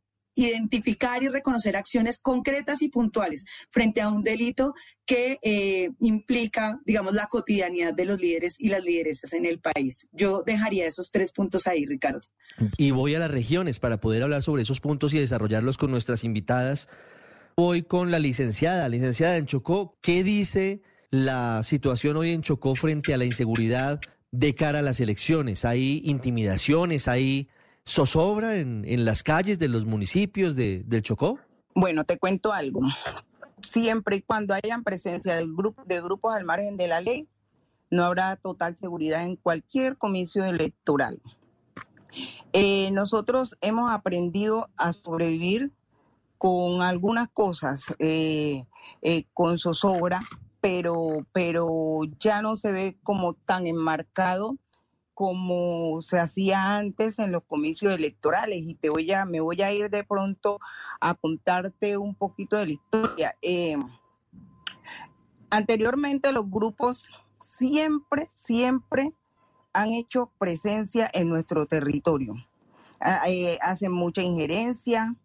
identificar 0.48 1.22
y 1.22 1.28
reconocer 1.28 1.76
acciones 1.76 2.18
concretas 2.18 2.82
y 2.82 2.88
puntuales 2.88 3.44
frente 3.70 4.00
a 4.00 4.08
un 4.08 4.22
delito 4.22 4.74
que 5.06 5.38
eh, 5.42 5.90
implica, 6.00 6.80
digamos, 6.84 7.14
la 7.14 7.26
cotidianidad 7.26 7.92
de 7.94 8.04
los 8.04 8.20
líderes 8.20 8.56
y 8.58 8.68
las 8.68 8.84
lideresas 8.84 9.32
en 9.32 9.44
el 9.44 9.60
país. 9.60 10.08
Yo 10.12 10.42
dejaría 10.44 10.86
esos 10.86 11.10
tres 11.10 11.32
puntos 11.32 11.66
ahí, 11.66 11.84
Ricardo. 11.84 12.20
Y 12.76 12.92
voy 12.92 13.14
a 13.14 13.18
las 13.18 13.30
regiones 13.30 13.78
para 13.78 14.00
poder 14.00 14.22
hablar 14.22 14.42
sobre 14.42 14.62
esos 14.62 14.80
puntos 14.80 15.12
y 15.14 15.18
desarrollarlos 15.18 15.78
con 15.78 15.90
nuestras 15.90 16.24
invitadas. 16.24 16.88
Voy 17.56 17.82
con 17.82 18.10
la 18.10 18.18
licenciada. 18.18 18.88
Licenciada 18.88 19.36
en 19.36 19.46
Chocó, 19.46 19.98
¿qué 20.00 20.22
dice 20.22 20.80
la 21.10 21.62
situación 21.62 22.16
hoy 22.16 22.30
en 22.30 22.42
Chocó 22.42 22.74
frente 22.76 23.12
a 23.12 23.16
la 23.16 23.24
inseguridad 23.24 24.00
de 24.30 24.54
cara 24.54 24.78
a 24.78 24.82
las 24.82 25.00
elecciones? 25.00 25.64
¿Hay 25.64 26.02
intimidaciones? 26.04 27.08
¿Hay 27.08 27.48
zozobra 27.90 28.56
en, 28.56 28.84
en 28.86 29.04
las 29.04 29.22
calles 29.22 29.58
de 29.58 29.68
los 29.68 29.84
municipios 29.84 30.54
de, 30.54 30.84
del 30.84 31.02
Chocó? 31.02 31.38
Bueno, 31.74 32.04
te 32.04 32.18
cuento 32.18 32.52
algo. 32.52 32.80
Siempre 33.62 34.16
y 34.16 34.22
cuando 34.22 34.54
hayan 34.54 34.84
presencia 34.84 35.34
de, 35.34 35.46
grupo, 35.46 35.82
de 35.84 36.00
grupos 36.00 36.34
al 36.34 36.44
margen 36.44 36.76
de 36.76 36.86
la 36.86 37.00
ley, 37.00 37.28
no 37.90 38.04
habrá 38.04 38.36
total 38.36 38.76
seguridad 38.76 39.24
en 39.24 39.36
cualquier 39.36 39.96
comisión 39.98 40.46
electoral. 40.46 41.20
Eh, 42.52 42.90
nosotros 42.92 43.56
hemos 43.60 43.90
aprendido 43.90 44.68
a 44.76 44.92
sobrevivir 44.92 45.72
con 46.38 46.82
algunas 46.82 47.28
cosas, 47.28 47.92
eh, 47.98 48.64
eh, 49.02 49.24
con 49.34 49.58
zozobra, 49.58 50.22
pero, 50.60 51.26
pero 51.32 52.00
ya 52.18 52.40
no 52.40 52.54
se 52.54 52.72
ve 52.72 52.96
como 53.02 53.34
tan 53.34 53.66
enmarcado 53.66 54.56
como 55.20 56.00
se 56.00 56.18
hacía 56.18 56.78
antes 56.78 57.18
en 57.18 57.30
los 57.30 57.42
comicios 57.44 57.92
electorales 57.92 58.62
y 58.62 58.74
te 58.74 58.88
voy 58.88 59.12
a, 59.12 59.26
me 59.26 59.40
voy 59.40 59.60
a 59.60 59.70
ir 59.70 59.90
de 59.90 60.02
pronto 60.02 60.60
a 60.98 61.12
contarte 61.12 61.98
un 61.98 62.14
poquito 62.14 62.56
de 62.56 62.64
la 62.64 62.72
historia. 62.72 63.36
Eh, 63.42 63.76
anteriormente 65.50 66.32
los 66.32 66.50
grupos 66.50 67.10
siempre, 67.42 68.28
siempre 68.32 69.12
han 69.74 69.90
hecho 69.90 70.32
presencia 70.38 71.06
en 71.12 71.28
nuestro 71.28 71.66
territorio. 71.66 72.32
Ah, 72.98 73.20
eh, 73.28 73.58
hacen 73.60 73.92
mucha 73.92 74.22
injerencia 74.22 75.16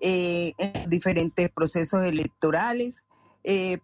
eh, 0.00 0.54
en 0.58 0.90
diferentes 0.90 1.48
procesos 1.48 2.02
electorales. 2.02 3.04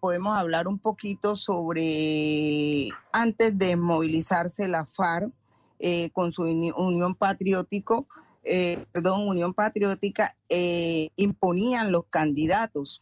podemos 0.01 0.37
hablar 0.37 0.67
un 0.67 0.79
poquito 0.79 1.37
sobre 1.37 2.89
antes 3.13 3.57
de 3.57 3.77
movilizarse 3.77 4.67
la 4.67 4.85
FARC, 4.85 5.31
eh, 5.83 6.11
con 6.11 6.31
su 6.31 6.43
unión 6.43 7.15
patriótico, 7.15 8.07
eh, 8.43 8.85
perdón, 8.91 9.27
unión 9.27 9.55
patriótica, 9.55 10.35
eh, 10.47 11.09
imponían 11.15 11.91
los 11.91 12.05
candidatos. 12.05 13.01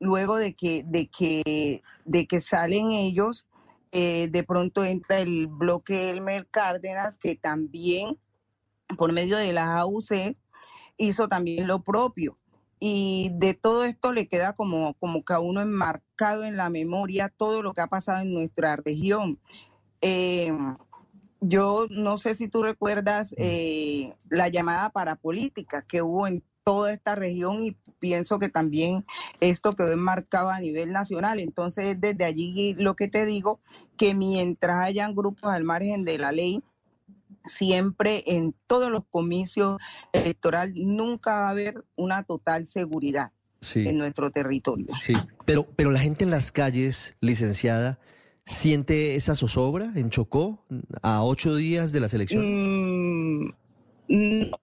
luego 0.00 0.36
de 0.36 0.54
que, 0.54 0.82
de 0.86 1.08
que, 1.08 1.82
de 2.06 2.26
que 2.26 2.40
salen 2.40 2.90
ellos, 2.90 3.44
de 3.92 4.44
pronto 4.48 4.82
entra 4.82 5.20
el 5.20 5.46
bloque 5.46 6.08
Elmer 6.08 6.46
Cárdenas, 6.50 7.18
que 7.18 7.34
también, 7.34 8.18
por 8.96 9.12
medio 9.12 9.36
de 9.36 9.52
la 9.52 9.76
AUC, 9.80 10.36
hizo 10.96 11.28
también 11.28 11.66
lo 11.66 11.82
propio. 11.82 12.34
Y 12.80 13.30
de 13.34 13.52
todo 13.52 13.84
esto 13.84 14.12
le 14.12 14.26
queda 14.26 14.54
como, 14.54 14.94
como 14.94 15.22
que 15.22 15.34
a 15.34 15.40
uno 15.40 15.60
enmarcado 15.60 16.44
en 16.44 16.56
la 16.56 16.70
memoria 16.70 17.28
todo 17.28 17.60
lo 17.62 17.74
que 17.74 17.82
ha 17.82 17.88
pasado 17.88 18.22
en 18.22 18.32
nuestra 18.32 18.76
región. 18.76 19.38
Yo 21.46 21.86
no 21.90 22.16
sé 22.16 22.34
si 22.34 22.48
tú 22.48 22.62
recuerdas 22.62 23.34
eh, 23.36 24.14
la 24.30 24.48
llamada 24.48 24.90
para 24.90 25.16
política 25.16 25.82
que 25.82 26.00
hubo 26.00 26.26
en 26.26 26.42
toda 26.64 26.92
esta 26.92 27.14
región 27.14 27.62
y 27.62 27.76
pienso 27.98 28.38
que 28.38 28.48
también 28.48 29.04
esto 29.40 29.74
quedó 29.74 29.92
enmarcado 29.92 30.48
a 30.50 30.60
nivel 30.60 30.92
nacional. 30.92 31.40
Entonces, 31.40 32.00
desde 32.00 32.24
allí 32.24 32.74
lo 32.78 32.96
que 32.96 33.08
te 33.08 33.26
digo, 33.26 33.60
que 33.96 34.14
mientras 34.14 34.76
hayan 34.84 35.14
grupos 35.14 35.52
al 35.52 35.64
margen 35.64 36.04
de 36.04 36.18
la 36.18 36.32
ley, 36.32 36.62
siempre 37.46 38.24
en 38.26 38.54
todos 38.66 38.90
los 38.90 39.04
comicios 39.04 39.78
electorales 40.12 40.74
nunca 40.76 41.32
va 41.40 41.48
a 41.48 41.50
haber 41.50 41.84
una 41.96 42.22
total 42.22 42.66
seguridad 42.66 43.32
en 43.74 43.98
nuestro 43.98 44.30
territorio. 44.30 44.86
Sí, 45.02 45.14
pero, 45.44 45.66
pero 45.76 45.90
la 45.90 46.00
gente 46.00 46.24
en 46.24 46.30
las 46.30 46.52
calles, 46.52 47.16
licenciada, 47.20 47.98
¿siente 48.44 49.16
esa 49.16 49.36
zozobra 49.36 49.92
en 49.96 50.10
Chocó 50.10 50.64
a 51.02 51.24
ocho 51.24 51.56
días 51.56 51.92
de 51.92 52.00
las 52.00 52.14
elecciones? 52.14 52.48
Mm, 52.48 53.48
no. 54.08 54.58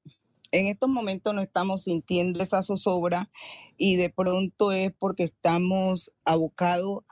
En 0.54 0.68
estos 0.68 0.90
momentos 0.90 1.34
no 1.34 1.42
estamos 1.42 1.84
sintiendo 1.84 2.44
esa 2.44 2.62
zozobra 2.62 3.30
y 3.78 3.96
de 3.96 4.10
pronto 4.10 4.74
es 4.74 4.92
porque 4.92 5.24
estamos 5.24 6.12
abocados 6.26 7.04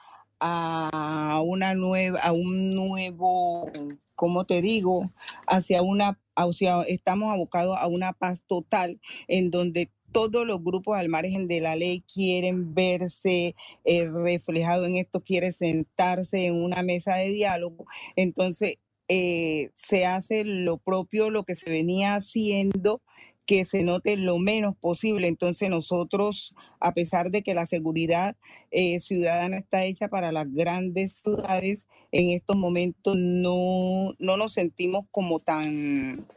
a 0.41 1.41
una 1.45 1.73
nueva, 1.73 2.19
a 2.19 2.31
un 2.31 2.75
nuevo, 2.75 3.71
¿cómo 4.15 4.45
te 4.45 4.61
digo? 4.61 5.09
Hacia 5.47 5.81
una, 5.81 6.19
hacia, 6.35 6.81
estamos 6.81 7.31
abocados 7.31 7.77
a 7.79 7.87
una 7.87 8.13
paz 8.13 8.43
total 8.45 8.99
en 9.27 9.51
donde 9.51 9.89
todos 10.11 10.45
los 10.45 10.63
grupos 10.63 10.97
al 10.97 11.09
margen 11.09 11.47
de 11.47 11.61
la 11.61 11.75
ley 11.75 12.03
quieren 12.13 12.73
verse 12.73 13.55
eh, 13.85 14.09
reflejados 14.09 14.87
en 14.87 14.95
esto, 14.95 15.21
quieren 15.21 15.53
sentarse 15.53 16.47
en 16.47 16.63
una 16.63 16.81
mesa 16.83 17.15
de 17.15 17.29
diálogo. 17.29 17.85
Entonces, 18.15 18.77
eh, 19.07 19.71
se 19.75 20.05
hace 20.05 20.43
lo 20.43 20.77
propio, 20.77 21.31
lo 21.31 21.43
que 21.43 21.55
se 21.55 21.69
venía 21.69 22.15
haciendo 22.15 23.01
que 23.49 23.65
se 23.65 23.81
note 23.81 24.15
lo 24.15 24.37
menos 24.37 24.75
posible. 24.77 25.27
Entonces 25.27 25.71
nosotros, 25.71 26.53
a 26.79 26.93
pesar 26.93 27.31
de 27.31 27.41
que 27.41 27.55
la 27.55 27.65
seguridad 27.65 28.37
eh, 28.69 29.01
ciudadana 29.01 29.57
está 29.57 29.85
hecha 29.85 30.07
para 30.07 30.31
las 30.31 30.53
grandes 30.53 31.23
ciudades, 31.23 31.87
en 32.11 32.29
estos 32.29 32.55
momentos 32.55 33.15
no, 33.17 34.13
no 34.19 34.37
nos 34.37 34.53
sentimos 34.53 35.05
como 35.09 35.39
tan, 35.39 36.27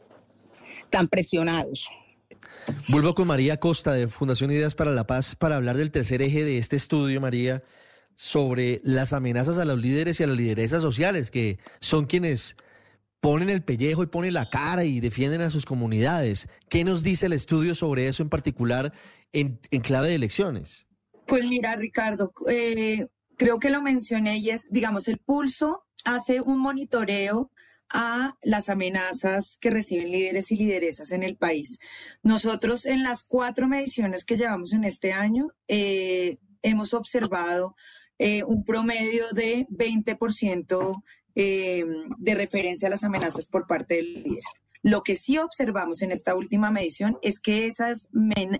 tan 0.89 1.07
presionados. 1.07 1.87
Vuelvo 2.89 3.15
con 3.15 3.27
María 3.27 3.57
Costa 3.57 3.93
de 3.93 4.07
Fundación 4.07 4.51
Ideas 4.51 4.75
para 4.75 4.91
la 4.91 5.07
Paz 5.07 5.35
para 5.35 5.55
hablar 5.55 5.77
del 5.77 5.91
tercer 5.91 6.21
eje 6.21 6.43
de 6.43 6.57
este 6.57 6.75
estudio, 6.75 7.21
María, 7.21 7.63
sobre 8.15 8.81
las 8.83 9.13
amenazas 9.13 9.57
a 9.57 9.65
los 9.65 9.79
líderes 9.79 10.19
y 10.19 10.23
a 10.23 10.27
las 10.27 10.37
lideresas 10.37 10.81
sociales, 10.81 11.31
que 11.31 11.59
son 11.79 12.05
quienes 12.05 12.55
ponen 13.23 13.49
el 13.49 13.63
pellejo 13.63 14.03
y 14.03 14.07
ponen 14.07 14.33
la 14.33 14.49
cara 14.49 14.83
y 14.83 14.99
defienden 14.99 15.39
a 15.41 15.49
sus 15.49 15.65
comunidades. 15.65 16.49
¿Qué 16.69 16.83
nos 16.83 17.03
dice 17.03 17.27
el 17.27 17.33
estudio 17.33 17.73
sobre 17.73 18.07
eso 18.07 18.21
en 18.21 18.29
particular 18.29 18.91
en, 19.31 19.59
clave 19.81 20.09
de 20.09 20.15
elecciones? 20.15 20.87
Pues 21.25 21.45
mira, 21.47 21.77
Ricardo, 21.77 22.33
eh, 22.49 23.07
creo 23.37 23.59
que 23.59 23.69
lo 23.69 23.81
mencioné 23.81 24.39
y 24.39 24.49
es, 24.49 24.67
digamos, 24.69 25.07
el 25.07 25.19
pulso 25.19 25.85
hace 26.03 26.41
un 26.41 26.59
monitoreo 26.59 27.49
a 27.93 28.35
las 28.41 28.69
amenazas 28.69 29.57
que 29.61 29.69
reciben 29.69 30.11
líderes 30.11 30.51
y 30.51 30.57
lideresas 30.57 31.11
en 31.11 31.23
el 31.23 31.37
país. 31.37 31.79
Nosotros 32.23 32.85
en 32.85 33.03
las 33.03 33.23
cuatro 33.23 33.67
mediciones 33.67 34.25
que 34.25 34.35
llevamos 34.35 34.73
en 34.73 34.83
este 34.83 35.13
año 35.13 35.49
eh, 35.67 36.39
hemos 36.63 36.93
observado 36.93 37.75
eh, 38.17 38.43
un 38.43 38.65
promedio 38.65 39.29
de 39.31 39.67
20% 39.69 41.03
eh, 41.35 41.85
de 42.17 42.35
referencia 42.35 42.87
a 42.87 42.91
las 42.91 43.03
amenazas 43.03 43.47
por 43.47 43.67
parte 43.67 43.95
de 43.95 44.03
líderes. 44.03 44.63
Lo 44.83 45.01
que 45.01 45.15
sí 45.15 45.37
observamos 45.37 46.01
en 46.01 46.11
esta 46.11 46.35
última 46.35 46.69
medición 46.69 47.17
es 47.21 47.39
que 47.39 47.65
esas 47.67 48.09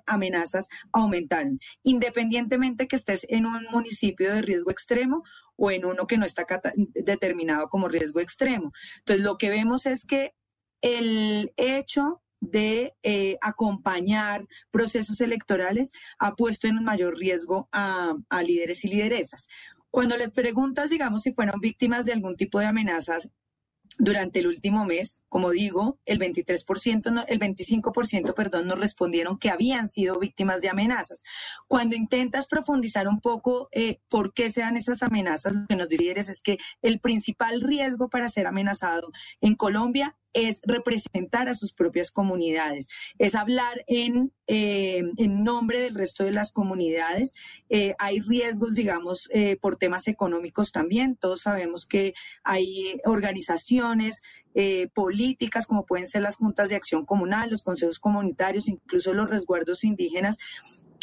amenazas 0.06 0.70
aumentaron, 0.94 1.60
independientemente 1.84 2.88
que 2.88 2.96
estés 2.96 3.26
en 3.30 3.46
un 3.46 3.66
municipio 3.72 4.34
de 4.34 4.42
riesgo 4.42 4.72
extremo 4.72 5.24
o 5.58 5.70
en 5.70 5.86
uno 5.86 6.08
que 6.08 6.18
no 6.18 6.26
está 6.26 6.46
determinado 6.94 7.68
como 7.68 7.90
riesgo 7.90 8.22
extremo. 8.22 8.72
Entonces, 9.00 9.24
lo 9.24 9.38
que 9.38 9.50
vemos 9.50 9.86
es 9.86 10.06
que 10.06 10.34
el 10.82 11.54
hecho 11.58 12.22
de 12.40 12.94
eh, 13.04 13.38
acompañar 13.42 14.46
procesos 14.72 15.20
electorales 15.22 15.92
ha 16.20 16.36
puesto 16.36 16.68
en 16.68 16.84
mayor 16.84 17.18
riesgo 17.18 17.68
a, 17.72 18.14
a 18.30 18.44
líderes 18.44 18.84
y 18.86 18.90
lideresas. 18.90 19.48
Cuando 19.90 20.18
les 20.18 20.32
preguntas, 20.32 20.90
digamos, 20.90 21.22
si 21.22 21.34
fueron 21.34 21.60
víctimas 21.60 22.06
de 22.06 22.14
algún 22.14 22.36
tipo 22.36 22.60
de 22.60 22.66
amenazas 22.66 23.30
durante 24.00 24.40
el 24.40 24.48
último 24.48 24.86
mes, 24.86 25.22
como 25.30 25.52
digo, 25.52 26.00
el 26.06 26.20
23%, 26.20 27.26
el 27.28 27.40
25%, 27.40 28.34
perdón, 28.34 28.68
nos 28.68 28.80
respondieron 28.80 29.38
que 29.38 29.50
habían 29.50 29.88
sido 29.88 30.20
víctimas 30.20 30.62
de 30.62 30.70
amenazas. 30.70 31.24
Cuando 31.68 31.96
intentas 31.96 32.48
profundizar 32.48 33.08
un 33.08 33.22
poco 33.22 33.70
eh, 33.72 34.00
por 34.10 34.34
qué 34.34 34.50
se 34.50 34.62
dan 34.62 34.78
esas 34.78 35.04
amenazas, 35.04 35.54
lo 35.54 35.68
que 35.68 35.76
nos 35.76 35.90
dices 35.90 36.30
es 36.30 36.42
que 36.42 36.58
el 36.82 37.00
principal 37.00 37.62
riesgo 37.62 38.10
para 38.10 38.30
ser 38.30 38.48
amenazado 38.48 39.12
en 39.42 39.56
Colombia 39.56 40.18
es 40.34 40.62
representar 40.64 41.48
a 41.48 41.56
sus 41.56 41.74
propias 41.74 42.12
comunidades, 42.12 42.88
es 43.20 43.36
hablar 43.36 43.84
en, 43.88 44.34
eh, 44.48 45.04
en 45.18 45.44
nombre 45.44 45.80
del 45.80 45.96
resto 45.96 46.24
de 46.24 46.32
las 46.32 46.52
comunidades. 46.52 47.34
Eh, 47.70 47.96
hay 48.00 48.20
riesgos, 48.20 48.76
digamos, 48.76 49.30
eh, 49.34 49.58
por 49.62 49.78
temas 49.78 50.08
económicos 50.08 50.72
también. 50.72 51.16
Todos 51.16 51.42
sabemos 51.42 51.86
que 51.86 52.14
hay 52.44 53.00
organizaciones 53.06 54.22
políticas 54.94 55.66
como 55.66 55.84
pueden 55.84 56.06
ser 56.06 56.22
las 56.22 56.36
juntas 56.36 56.70
de 56.70 56.76
acción 56.76 57.08
comunal, 57.08 57.50
los 57.50 57.64
consejos 57.64 57.98
comunitarios, 57.98 58.68
incluso 58.68 59.12
los 59.12 59.28
resguardos 59.28 59.84
indígenas, 59.84 60.38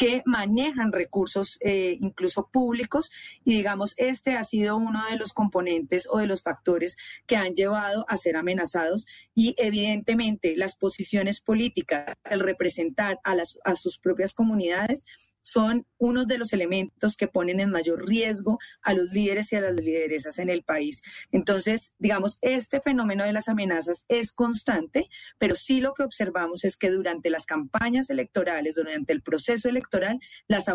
que 0.01 0.23
manejan 0.25 0.91
recursos 0.91 1.59
eh, 1.61 1.95
incluso 1.99 2.49
públicos 2.51 3.11
y 3.45 3.51
digamos 3.51 3.93
este 3.97 4.31
ha 4.31 4.43
sido 4.43 4.75
uno 4.75 4.99
de 5.11 5.15
los 5.15 5.31
componentes 5.31 6.07
o 6.09 6.17
de 6.17 6.25
los 6.25 6.41
factores 6.41 6.97
que 7.27 7.35
han 7.35 7.53
llevado 7.53 8.03
a 8.09 8.17
ser 8.17 8.35
amenazados 8.35 9.05
y 9.35 9.53
evidentemente 9.59 10.55
las 10.57 10.75
posiciones 10.75 11.39
políticas, 11.39 12.15
el 12.31 12.39
representar 12.39 13.19
a, 13.23 13.35
las, 13.35 13.59
a 13.63 13.75
sus 13.75 13.99
propias 13.99 14.33
comunidades 14.33 15.05
son 15.41 15.85
uno 15.97 16.25
de 16.25 16.37
los 16.37 16.53
elementos 16.53 17.15
que 17.15 17.27
ponen 17.27 17.59
en 17.59 17.71
mayor 17.71 18.07
riesgo 18.07 18.59
a 18.81 18.93
los 18.93 19.11
líderes 19.11 19.51
y 19.51 19.55
a 19.55 19.61
las 19.61 19.73
lideresas 19.73 20.39
en 20.39 20.49
el 20.49 20.63
país. 20.63 21.01
Entonces, 21.31 21.95
digamos, 21.99 22.37
este 22.41 22.81
fenómeno 22.81 23.23
de 23.23 23.33
las 23.33 23.49
amenazas 23.49 24.05
es 24.07 24.31
constante, 24.31 25.07
pero 25.37 25.55
sí 25.55 25.79
lo 25.79 25.93
que 25.93 26.03
observamos 26.03 26.63
es 26.63 26.77
que 26.77 26.89
durante 26.89 27.29
las 27.29 27.45
campañas 27.45 28.09
electorales, 28.09 28.75
durante 28.75 29.13
el 29.13 29.21
proceso 29.21 29.69
electoral, 29.69 30.19
las, 30.47 30.65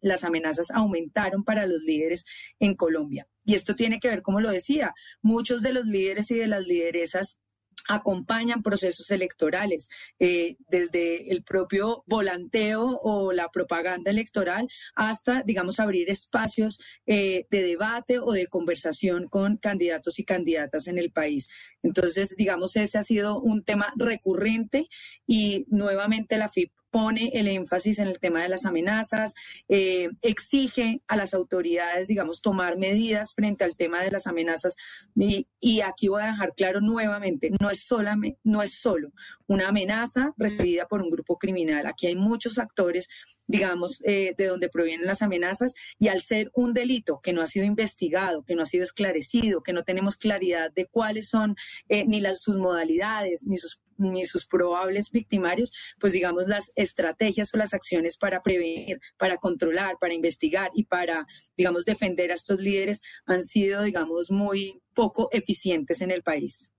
las 0.00 0.24
amenazas 0.24 0.70
aumentaron 0.70 1.44
para 1.44 1.66
los 1.66 1.82
líderes 1.82 2.24
en 2.58 2.74
Colombia. 2.74 3.26
Y 3.44 3.54
esto 3.54 3.76
tiene 3.76 4.00
que 4.00 4.08
ver, 4.08 4.22
como 4.22 4.40
lo 4.40 4.50
decía, 4.50 4.94
muchos 5.20 5.62
de 5.62 5.72
los 5.72 5.84
líderes 5.84 6.30
y 6.30 6.34
de 6.34 6.48
las 6.48 6.62
lideresas 6.62 7.40
acompañan 7.88 8.62
procesos 8.62 9.10
electorales, 9.10 9.88
eh, 10.18 10.56
desde 10.68 11.30
el 11.30 11.42
propio 11.42 12.04
volanteo 12.06 12.98
o 13.02 13.32
la 13.32 13.48
propaganda 13.50 14.10
electoral 14.10 14.68
hasta, 14.94 15.42
digamos, 15.42 15.80
abrir 15.80 16.10
espacios 16.10 16.78
eh, 17.06 17.46
de 17.50 17.62
debate 17.62 18.18
o 18.18 18.32
de 18.32 18.46
conversación 18.46 19.28
con 19.28 19.56
candidatos 19.56 20.18
y 20.18 20.24
candidatas 20.24 20.86
en 20.86 20.98
el 20.98 21.10
país. 21.10 21.48
Entonces, 21.82 22.36
digamos, 22.36 22.76
ese 22.76 22.98
ha 22.98 23.02
sido 23.02 23.40
un 23.40 23.64
tema 23.64 23.92
recurrente 23.96 24.88
y 25.26 25.66
nuevamente 25.68 26.38
la 26.38 26.48
FIP 26.48 26.72
pone 26.94 27.32
el 27.34 27.48
énfasis 27.48 27.98
en 27.98 28.06
el 28.06 28.20
tema 28.20 28.40
de 28.40 28.48
las 28.48 28.64
amenazas, 28.64 29.34
eh, 29.68 30.10
exige 30.22 31.02
a 31.08 31.16
las 31.16 31.34
autoridades, 31.34 32.06
digamos, 32.06 32.40
tomar 32.40 32.78
medidas 32.78 33.34
frente 33.34 33.64
al 33.64 33.74
tema 33.74 34.00
de 34.00 34.12
las 34.12 34.28
amenazas. 34.28 34.76
Y, 35.16 35.48
aquí 35.80 36.06
voy 36.06 36.22
a 36.22 36.26
dejar 36.26 36.54
claro 36.54 36.80
nuevamente, 36.80 37.50
no 37.60 37.68
es, 37.68 37.82
solamente, 37.82 38.38
no 38.44 38.62
es 38.62 38.78
solo 38.78 39.10
una 39.48 39.70
amenaza 39.70 40.34
recibida 40.36 40.86
por 40.86 41.02
un 41.02 41.10
grupo 41.10 41.36
criminal. 41.36 41.84
Aquí 41.86 42.06
hay 42.06 42.14
muchos 42.14 42.58
actores 42.58 43.08
digamos, 43.46 44.00
eh, 44.06 44.34
de 44.38 44.46
donde 44.46 44.70
provienen 44.70 45.06
las 45.06 45.20
amenazas, 45.20 45.74
y 45.98 46.08
al 46.08 46.22
ser 46.22 46.50
un 46.54 46.72
delito 46.72 47.20
que 47.22 47.34
no 47.34 47.42
ha 47.42 47.46
sido 47.46 47.66
investigado, 47.66 48.42
que 48.42 48.54
no 48.54 48.62
ha 48.62 48.66
sido 48.66 48.84
esclarecido, 48.84 49.62
que 49.62 49.74
no 49.74 49.84
tenemos 49.84 50.16
claridad 50.16 50.72
de 50.72 50.86
cuáles 50.86 51.28
son 51.28 51.54
eh, 51.90 52.06
ni 52.06 52.22
las, 52.22 52.40
sus 52.40 52.56
modalidades, 52.56 53.46
ni 53.46 53.58
sus 53.58 53.82
ni 53.98 54.24
sus 54.24 54.46
probables 54.46 55.10
victimarios, 55.10 55.72
pues 56.00 56.12
digamos 56.12 56.46
las 56.46 56.72
estrategias 56.76 57.52
o 57.54 57.56
las 57.56 57.74
acciones 57.74 58.16
para 58.16 58.42
prevenir, 58.42 59.00
para 59.18 59.36
controlar, 59.36 59.96
para 60.00 60.14
investigar 60.14 60.70
y 60.74 60.84
para, 60.84 61.26
digamos, 61.56 61.84
defender 61.84 62.30
a 62.30 62.34
estos 62.34 62.60
líderes 62.60 63.00
han 63.26 63.42
sido, 63.42 63.82
digamos, 63.82 64.30
muy 64.30 64.80
poco 64.94 65.28
eficientes 65.32 66.00
en 66.00 66.10
el 66.10 66.22
país. 66.22 66.70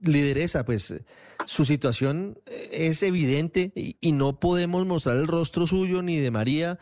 Lideresa, 0.00 0.64
pues 0.64 0.94
su 1.46 1.64
situación 1.64 2.38
es 2.46 3.02
evidente 3.02 3.72
y 3.74 4.12
no 4.12 4.38
podemos 4.38 4.86
mostrar 4.86 5.16
el 5.16 5.26
rostro 5.26 5.66
suyo 5.66 6.02
ni 6.02 6.18
de 6.18 6.30
María 6.30 6.78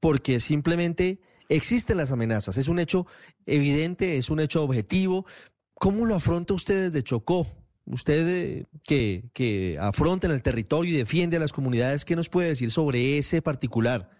porque 0.00 0.40
simplemente 0.40 1.20
existen 1.48 1.96
las 1.96 2.12
amenazas. 2.12 2.56
Es 2.58 2.68
un 2.68 2.78
hecho 2.78 3.06
evidente, 3.46 4.18
es 4.18 4.30
un 4.30 4.40
hecho 4.40 4.62
objetivo. 4.62 5.26
¿Cómo 5.74 6.04
lo 6.04 6.14
afronta 6.14 6.54
usted 6.54 6.86
desde 6.86 7.02
Chocó? 7.02 7.46
Usted 7.90 8.28
eh, 8.28 8.66
que, 8.84 9.24
que 9.32 9.78
afronta 9.80 10.26
en 10.26 10.34
el 10.34 10.42
territorio 10.42 10.92
y 10.92 10.96
defiende 10.96 11.38
a 11.38 11.40
las 11.40 11.52
comunidades, 11.52 12.04
¿qué 12.04 12.16
nos 12.16 12.28
puede 12.28 12.48
decir 12.48 12.70
sobre 12.70 13.18
ese 13.18 13.40
particular? 13.40 14.10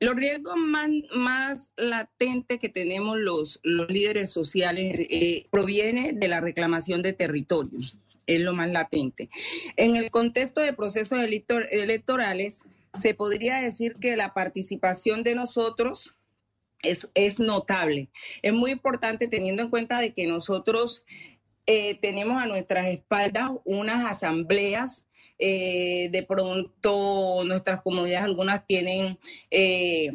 Los 0.00 0.16
riesgos 0.16 0.56
más, 0.56 0.90
más 1.14 1.70
latentes 1.76 2.58
que 2.58 2.68
tenemos 2.68 3.18
los, 3.18 3.60
los 3.62 3.88
líderes 3.88 4.30
sociales 4.30 4.96
eh, 4.98 5.46
proviene 5.52 6.12
de 6.12 6.26
la 6.26 6.40
reclamación 6.40 7.02
de 7.02 7.12
territorio, 7.12 7.78
es 8.26 8.40
lo 8.40 8.52
más 8.52 8.72
latente. 8.72 9.30
En 9.76 9.94
el 9.94 10.10
contexto 10.10 10.60
de 10.60 10.72
procesos 10.72 11.20
electorales, 11.22 12.64
se 13.00 13.14
podría 13.14 13.60
decir 13.60 13.94
que 14.00 14.16
la 14.16 14.34
participación 14.34 15.22
de 15.22 15.36
nosotros 15.36 16.16
es, 16.82 17.12
es 17.14 17.38
notable. 17.38 18.10
Es 18.42 18.52
muy 18.52 18.72
importante 18.72 19.28
teniendo 19.28 19.62
en 19.62 19.70
cuenta 19.70 20.00
de 20.00 20.12
que 20.12 20.26
nosotros 20.26 21.04
eh, 21.66 21.98
tenemos 22.00 22.42
a 22.42 22.46
nuestras 22.46 22.86
espaldas 22.86 23.50
unas 23.64 24.04
asambleas. 24.04 25.06
Eh, 25.38 26.08
de 26.12 26.22
pronto 26.22 27.42
nuestras 27.44 27.82
comunidades, 27.82 28.24
algunas 28.24 28.64
tienen, 28.64 29.18
eh, 29.50 30.12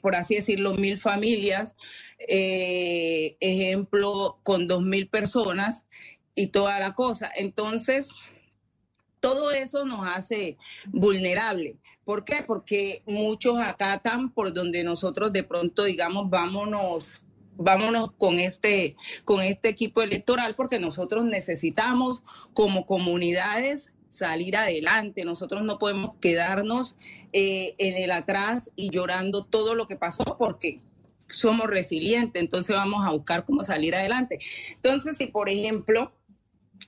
por 0.00 0.16
así 0.16 0.34
decirlo, 0.34 0.74
mil 0.74 0.98
familias, 0.98 1.76
ejemplo, 2.18 4.40
con 4.42 4.66
dos 4.66 4.82
mil 4.82 5.08
personas 5.08 5.86
y 6.34 6.48
toda 6.48 6.80
la 6.80 6.94
cosa. 6.94 7.30
Entonces, 7.36 8.12
todo 9.20 9.52
eso 9.52 9.84
nos 9.84 10.06
hace 10.06 10.56
vulnerable. 10.86 11.76
¿Por 12.04 12.24
qué? 12.24 12.42
Porque 12.46 13.02
muchos 13.06 13.60
acatan 13.60 14.32
por 14.32 14.52
donde 14.52 14.82
nosotros 14.82 15.32
de 15.32 15.44
pronto 15.44 15.84
digamos, 15.84 16.30
vámonos 16.30 17.22
vámonos 17.58 18.12
con 18.12 18.38
este, 18.38 18.96
con 19.24 19.42
este 19.42 19.68
equipo 19.68 20.00
electoral 20.00 20.54
porque 20.54 20.78
nosotros 20.78 21.24
necesitamos 21.24 22.22
como 22.54 22.86
comunidades 22.86 23.92
salir 24.08 24.56
adelante. 24.56 25.24
Nosotros 25.24 25.62
no 25.62 25.78
podemos 25.78 26.16
quedarnos 26.20 26.96
eh, 27.32 27.74
en 27.78 28.02
el 28.02 28.10
atrás 28.12 28.70
y 28.76 28.90
llorando 28.90 29.44
todo 29.44 29.74
lo 29.74 29.86
que 29.86 29.96
pasó 29.96 30.24
porque 30.38 30.80
somos 31.28 31.66
resilientes, 31.66 32.42
entonces 32.42 32.74
vamos 32.74 33.04
a 33.04 33.10
buscar 33.10 33.44
cómo 33.44 33.62
salir 33.62 33.94
adelante. 33.94 34.38
Entonces, 34.72 35.18
si 35.18 35.26
por 35.26 35.50
ejemplo 35.50 36.12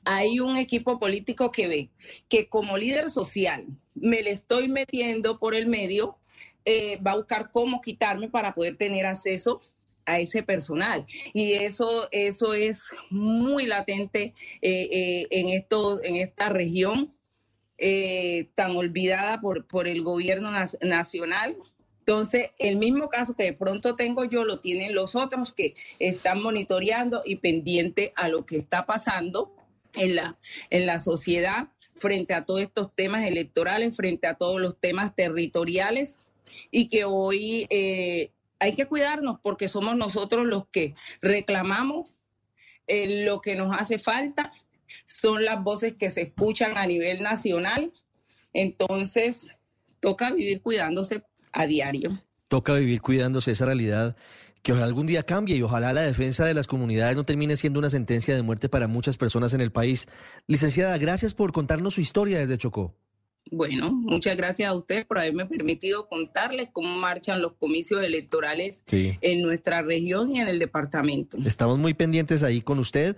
hay 0.04 0.40
un 0.40 0.56
equipo 0.56 0.98
político 0.98 1.52
que 1.52 1.68
ve 1.68 1.90
que 2.28 2.48
como 2.48 2.78
líder 2.78 3.10
social 3.10 3.66
me 3.94 4.22
le 4.22 4.30
estoy 4.30 4.68
metiendo 4.68 5.38
por 5.38 5.54
el 5.54 5.66
medio, 5.66 6.16
eh, 6.64 6.98
va 7.06 7.12
a 7.12 7.16
buscar 7.16 7.50
cómo 7.50 7.82
quitarme 7.82 8.28
para 8.28 8.54
poder 8.54 8.76
tener 8.76 9.04
acceso 9.04 9.60
a 10.10 10.18
ese 10.20 10.42
personal. 10.42 11.04
Y 11.32 11.52
eso, 11.52 12.08
eso 12.10 12.54
es 12.54 12.90
muy 13.10 13.66
latente 13.66 14.34
eh, 14.62 14.88
eh, 14.92 15.26
en, 15.30 15.48
esto, 15.50 16.02
en 16.02 16.16
esta 16.16 16.48
región 16.48 17.14
tan 18.54 18.76
olvidada 18.76 19.40
por, 19.40 19.66
por 19.66 19.88
el 19.88 20.02
gobierno 20.02 20.50
nacional. 20.82 21.56
Entonces, 22.00 22.50
el 22.58 22.76
mismo 22.76 23.08
caso 23.08 23.34
que 23.34 23.44
de 23.44 23.52
pronto 23.54 23.96
tengo 23.96 24.24
yo 24.24 24.44
lo 24.44 24.60
tienen 24.60 24.94
los 24.94 25.14
otros 25.14 25.54
que 25.54 25.74
están 25.98 26.42
monitoreando 26.42 27.22
y 27.24 27.36
pendiente 27.36 28.12
a 28.16 28.28
lo 28.28 28.44
que 28.44 28.58
está 28.58 28.84
pasando 28.84 29.54
en 29.94 30.16
la, 30.16 30.38
en 30.70 30.86
la 30.86 30.98
sociedad 30.98 31.68
frente 31.96 32.34
a 32.34 32.44
todos 32.44 32.62
estos 32.62 32.94
temas 32.94 33.24
electorales, 33.26 33.96
frente 33.96 34.26
a 34.26 34.34
todos 34.34 34.60
los 34.60 34.78
temas 34.80 35.14
territoriales 35.14 36.18
y 36.70 36.88
que 36.88 37.04
hoy 37.04 37.66
eh, 37.70 38.30
hay 38.60 38.74
que 38.74 38.86
cuidarnos 38.86 39.38
porque 39.42 39.68
somos 39.68 39.96
nosotros 39.96 40.46
los 40.46 40.68
que 40.68 40.94
reclamamos 41.20 42.20
eh, 42.86 43.24
lo 43.24 43.40
que 43.40 43.56
nos 43.56 43.76
hace 43.76 43.98
falta, 43.98 44.52
son 45.06 45.44
las 45.44 45.62
voces 45.62 45.94
que 45.94 46.10
se 46.10 46.22
escuchan 46.22 46.76
a 46.76 46.86
nivel 46.86 47.22
nacional, 47.22 47.92
entonces 48.52 49.58
toca 50.00 50.32
vivir 50.32 50.60
cuidándose 50.60 51.22
a 51.52 51.66
diario. 51.66 52.22
Toca 52.48 52.74
vivir 52.74 53.00
cuidándose 53.00 53.52
esa 53.52 53.66
realidad 53.66 54.16
que 54.62 54.72
ojalá 54.72 54.86
algún 54.86 55.06
día 55.06 55.22
cambie 55.22 55.56
y 55.56 55.62
ojalá 55.62 55.92
la 55.92 56.02
defensa 56.02 56.44
de 56.44 56.52
las 56.52 56.66
comunidades 56.66 57.16
no 57.16 57.24
termine 57.24 57.56
siendo 57.56 57.78
una 57.78 57.90
sentencia 57.90 58.34
de 58.34 58.42
muerte 58.42 58.68
para 58.68 58.88
muchas 58.88 59.16
personas 59.16 59.54
en 59.54 59.60
el 59.60 59.72
país. 59.72 60.06
Licenciada, 60.46 60.98
gracias 60.98 61.32
por 61.32 61.52
contarnos 61.52 61.94
su 61.94 62.00
historia 62.00 62.38
desde 62.38 62.58
Chocó. 62.58 62.94
Bueno, 63.50 63.92
muchas 63.92 64.36
gracias 64.36 64.70
a 64.70 64.74
usted 64.74 65.06
por 65.06 65.18
haberme 65.18 65.46
permitido 65.46 66.08
contarles 66.08 66.68
cómo 66.72 66.96
marchan 66.96 67.42
los 67.42 67.54
comicios 67.54 68.02
electorales 68.02 68.84
en 68.90 69.42
nuestra 69.42 69.82
región 69.82 70.34
y 70.34 70.40
en 70.40 70.48
el 70.48 70.58
departamento. 70.58 71.36
Estamos 71.44 71.78
muy 71.78 71.94
pendientes 71.94 72.42
ahí 72.42 72.60
con 72.60 72.78
usted. 72.78 73.16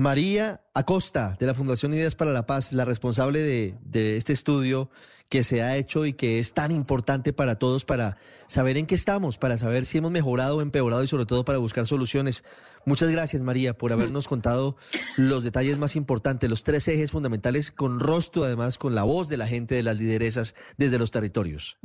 María 0.00 0.62
Acosta, 0.72 1.36
de 1.38 1.44
la 1.44 1.52
Fundación 1.52 1.92
Ideas 1.92 2.14
para 2.14 2.30
la 2.30 2.46
Paz, 2.46 2.72
la 2.72 2.86
responsable 2.86 3.42
de, 3.42 4.16
este 4.16 4.32
estudio 4.32 4.88
que 5.28 5.44
se 5.44 5.62
ha 5.62 5.76
hecho 5.76 6.06
y 6.06 6.14
que 6.14 6.38
es 6.38 6.54
tan 6.54 6.72
importante 6.72 7.34
para 7.34 7.56
todos 7.56 7.84
para 7.84 8.16
saber 8.46 8.78
en 8.78 8.86
qué 8.86 8.94
estamos, 8.94 9.36
para 9.36 9.58
saber 9.58 9.84
si 9.84 9.98
hemos 9.98 10.10
mejorado 10.10 10.56
o 10.56 10.60
empeorado 10.62 11.04
y 11.04 11.06
sobre 11.06 11.26
todo 11.26 11.44
para 11.44 11.58
buscar 11.58 11.86
soluciones. 11.86 12.44
Muchas 12.86 13.10
gracias 13.10 13.42
María 13.42 13.76
por 13.76 13.92
habernos 13.92 14.26
contado 14.26 14.74
los 15.18 15.44
detalles 15.44 15.76
más 15.76 15.96
importantes, 15.96 16.48
los 16.48 16.64
tres 16.64 16.88
ejes 16.88 17.10
fundamentales 17.10 17.70
con 17.70 18.00
rostro 18.00 18.44
además, 18.44 18.78
con 18.78 18.94
la 18.94 19.02
voz 19.02 19.28
de 19.28 19.36
la 19.36 19.46
gente, 19.46 19.74
de 19.74 19.82
las 19.82 19.98
lideresas 19.98 20.54
desde 20.78 20.98
los 20.98 21.10
territorios. 21.10 21.76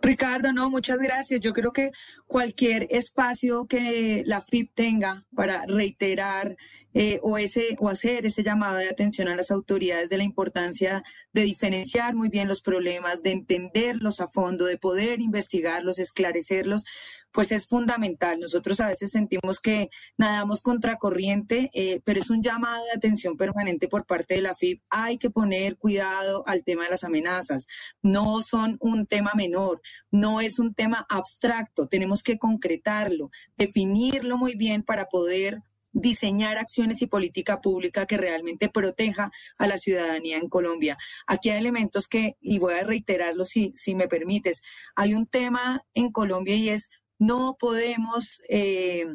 Ricardo, 0.00 0.52
no, 0.52 0.68
muchas 0.70 0.98
gracias. 0.98 1.40
Yo 1.40 1.52
creo 1.52 1.72
que 1.72 1.92
cualquier 2.26 2.88
espacio 2.90 3.66
que 3.66 4.22
la 4.26 4.40
FIP 4.40 4.74
tenga 4.74 5.24
para 5.34 5.64
reiterar 5.66 6.56
eh, 6.94 7.20
o, 7.22 7.38
ese, 7.38 7.76
o 7.78 7.88
hacer 7.88 8.26
ese 8.26 8.42
llamado 8.42 8.76
de 8.76 8.88
atención 8.88 9.28
a 9.28 9.36
las 9.36 9.50
autoridades 9.50 10.10
de 10.10 10.18
la 10.18 10.24
importancia 10.24 11.02
de 11.32 11.42
diferenciar 11.42 12.14
muy 12.14 12.28
bien 12.28 12.48
los 12.48 12.60
problemas, 12.60 13.22
de 13.22 13.32
entenderlos 13.32 14.20
a 14.20 14.28
fondo, 14.28 14.66
de 14.66 14.76
poder 14.76 15.20
investigarlos, 15.20 15.98
esclarecerlos, 15.98 16.84
pues 17.32 17.50
es 17.52 17.66
fundamental. 17.66 18.38
Nosotros 18.40 18.80
a 18.80 18.88
veces 18.88 19.10
sentimos 19.10 19.60
que 19.60 19.90
nadamos 20.16 20.60
contracorriente, 20.60 21.70
eh, 21.74 22.00
pero 22.04 22.20
es 22.20 22.30
un 22.30 22.42
llamado 22.42 22.84
de 22.84 22.92
atención 22.92 23.36
permanente 23.36 23.88
por 23.88 24.06
parte 24.06 24.34
de 24.34 24.42
la 24.42 24.54
FIP. 24.54 24.82
Hay 24.90 25.18
que 25.18 25.30
poner 25.30 25.76
cuidado 25.76 26.44
al 26.46 26.62
tema 26.62 26.84
de 26.84 26.90
las 26.90 27.04
amenazas. 27.04 27.66
No 28.02 28.42
son 28.42 28.76
un 28.80 29.06
tema 29.06 29.32
menor, 29.34 29.80
no 30.10 30.40
es 30.40 30.58
un 30.58 30.74
tema 30.74 31.06
abstracto. 31.08 31.88
Tenemos 31.88 32.22
que 32.22 32.38
concretarlo, 32.38 33.30
definirlo 33.56 34.36
muy 34.36 34.54
bien 34.54 34.82
para 34.82 35.06
poder 35.06 35.62
diseñar 35.92 36.58
acciones 36.58 37.02
y 37.02 37.06
política 37.06 37.60
pública 37.60 38.06
que 38.06 38.16
realmente 38.16 38.68
proteja 38.68 39.30
a 39.58 39.66
la 39.66 39.78
ciudadanía 39.78 40.38
en 40.38 40.48
Colombia. 40.48 40.96
Aquí 41.26 41.50
hay 41.50 41.58
elementos 41.58 42.08
que, 42.08 42.36
y 42.40 42.58
voy 42.58 42.74
a 42.74 42.84
reiterarlo 42.84 43.44
si, 43.44 43.72
si 43.76 43.94
me 43.94 44.08
permites, 44.08 44.62
hay 44.96 45.14
un 45.14 45.26
tema 45.26 45.84
en 45.94 46.10
Colombia 46.10 46.56
y 46.56 46.70
es 46.70 46.90
no 47.18 47.56
podemos 47.58 48.40
eh, 48.48 49.06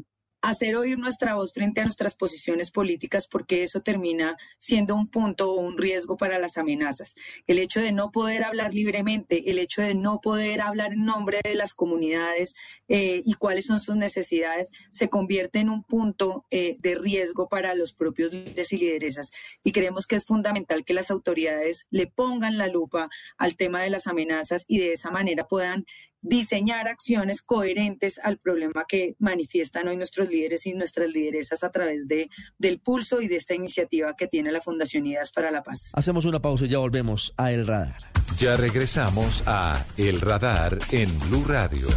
hacer 0.41 0.75
oír 0.75 0.97
nuestra 0.97 1.35
voz 1.35 1.53
frente 1.53 1.81
a 1.81 1.83
nuestras 1.83 2.15
posiciones 2.15 2.71
políticas 2.71 3.27
porque 3.27 3.63
eso 3.63 3.81
termina 3.81 4.37
siendo 4.59 4.95
un 4.95 5.09
punto 5.09 5.51
o 5.51 5.59
un 5.59 5.77
riesgo 5.77 6.15
para 6.15 6.39
las 6.39 6.57
amenazas. 6.57 7.15
El 7.47 7.59
hecho 7.59 7.81
de 7.81 7.91
no 7.91 8.11
poder 8.11 8.43
hablar 8.43 8.73
libremente, 8.73 9.49
el 9.49 9.59
hecho 9.59 9.81
de 9.81 9.95
no 9.95 10.21
poder 10.21 10.61
hablar 10.61 10.93
en 10.93 11.05
nombre 11.05 11.39
de 11.43 11.55
las 11.55 11.73
comunidades 11.73 12.55
eh, 12.87 13.21
y 13.25 13.33
cuáles 13.33 13.65
son 13.65 13.79
sus 13.79 13.95
necesidades, 13.95 14.71
se 14.91 15.09
convierte 15.09 15.59
en 15.59 15.69
un 15.69 15.83
punto 15.83 16.45
eh, 16.49 16.77
de 16.79 16.95
riesgo 16.95 17.49
para 17.49 17.73
los 17.75 17.93
propios 17.93 18.31
líderes 18.31 18.71
y 18.71 18.77
lideresas. 18.77 19.31
Y 19.63 19.71
creemos 19.71 20.05
que 20.05 20.15
es 20.15 20.25
fundamental 20.25 20.85
que 20.85 20.93
las 20.93 21.11
autoridades 21.11 21.87
le 21.89 22.07
pongan 22.07 22.57
la 22.57 22.67
lupa 22.67 23.09
al 23.37 23.57
tema 23.57 23.81
de 23.81 23.89
las 23.89 24.07
amenazas 24.07 24.65
y 24.67 24.77
de 24.77 24.93
esa 24.93 25.11
manera 25.11 25.47
puedan 25.47 25.85
diseñar 26.21 26.87
acciones 26.87 27.41
coherentes 27.41 28.19
al 28.23 28.37
problema 28.37 28.85
que 28.87 29.15
manifiestan 29.19 29.87
hoy 29.87 29.97
nuestros 29.97 30.29
líderes 30.29 30.65
y 30.65 30.73
nuestras 30.73 31.09
lideresas 31.09 31.63
a 31.63 31.71
través 31.71 32.07
de, 32.07 32.29
del 32.57 32.79
pulso 32.79 33.21
y 33.21 33.27
de 33.27 33.35
esta 33.35 33.53
iniciativa 33.55 34.15
que 34.15 34.27
tiene 34.27 34.51
la 34.51 34.61
Fundación 34.61 35.05
Ideas 35.05 35.31
para 35.31 35.51
la 35.51 35.63
Paz. 35.63 35.91
Hacemos 35.93 36.25
una 36.25 36.41
pausa 36.41 36.65
y 36.65 36.69
ya 36.69 36.79
volvemos 36.79 37.33
a 37.37 37.51
El 37.51 37.67
Radar. 37.67 37.97
Ya 38.37 38.55
regresamos 38.55 39.43
a 39.45 39.85
El 39.95 40.21
Radar 40.21 40.77
en 40.91 41.17
Blue 41.19 41.45
Radio. 41.47 41.87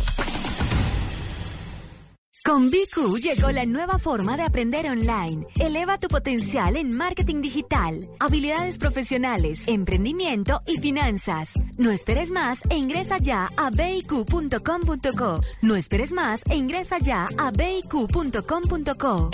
Con 2.51 2.69
BQ 2.69 3.21
llegó 3.21 3.53
la 3.53 3.65
nueva 3.65 4.01
forma 4.01 4.37
de 4.37 4.43
aprender 4.43 4.85
online. 4.87 5.47
Eleva 5.61 5.99
tu 5.99 6.09
potencial 6.09 6.75
en 6.75 6.91
marketing 6.91 7.41
digital, 7.43 8.09
habilidades 8.19 8.77
profesionales, 8.77 9.69
emprendimiento 9.69 10.61
y 10.67 10.79
finanzas. 10.79 11.55
No 11.79 11.93
esperes 11.93 12.33
más 12.33 12.63
e 12.69 12.77
ingresa 12.77 13.19
ya 13.19 13.51
a 13.57 13.71
biq.com.co. 13.71 15.41
No 15.63 15.77
esperes 15.77 16.11
más 16.11 16.43
e 16.51 16.57
ingresa 16.57 16.99
ya 16.99 17.29
a 17.39 17.53
biq.com.co. 17.53 19.31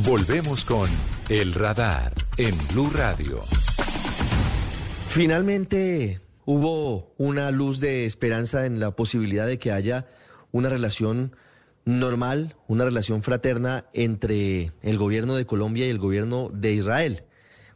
Volvemos 0.00 0.64
con 0.66 0.90
El 1.30 1.54
Radar 1.54 2.12
en 2.36 2.54
Blue 2.68 2.90
Radio. 2.94 3.42
Finalmente 5.08 6.20
hubo 6.44 7.14
una 7.16 7.50
luz 7.52 7.80
de 7.80 8.04
esperanza 8.04 8.66
en 8.66 8.80
la 8.80 8.90
posibilidad 8.90 9.46
de 9.46 9.58
que 9.58 9.72
haya 9.72 10.06
una 10.52 10.68
relación 10.68 11.36
normal, 11.84 12.56
una 12.66 12.84
relación 12.84 13.22
fraterna 13.22 13.86
entre 13.94 14.72
el 14.82 14.98
gobierno 14.98 15.36
de 15.36 15.46
Colombia 15.46 15.86
y 15.86 15.90
el 15.90 15.98
gobierno 15.98 16.50
de 16.52 16.74
Israel, 16.74 17.24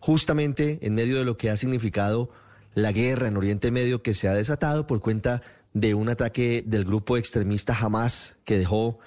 justamente 0.00 0.78
en 0.82 0.94
medio 0.94 1.18
de 1.18 1.24
lo 1.24 1.36
que 1.36 1.50
ha 1.50 1.56
significado 1.56 2.30
la 2.74 2.92
guerra 2.92 3.28
en 3.28 3.36
Oriente 3.36 3.70
Medio 3.70 4.02
que 4.02 4.14
se 4.14 4.28
ha 4.28 4.34
desatado 4.34 4.86
por 4.86 5.00
cuenta 5.00 5.42
de 5.72 5.94
un 5.94 6.08
ataque 6.08 6.62
del 6.66 6.84
grupo 6.84 7.16
extremista 7.16 7.76
Hamas 7.78 8.36
que 8.44 8.58
dejó 8.58 8.98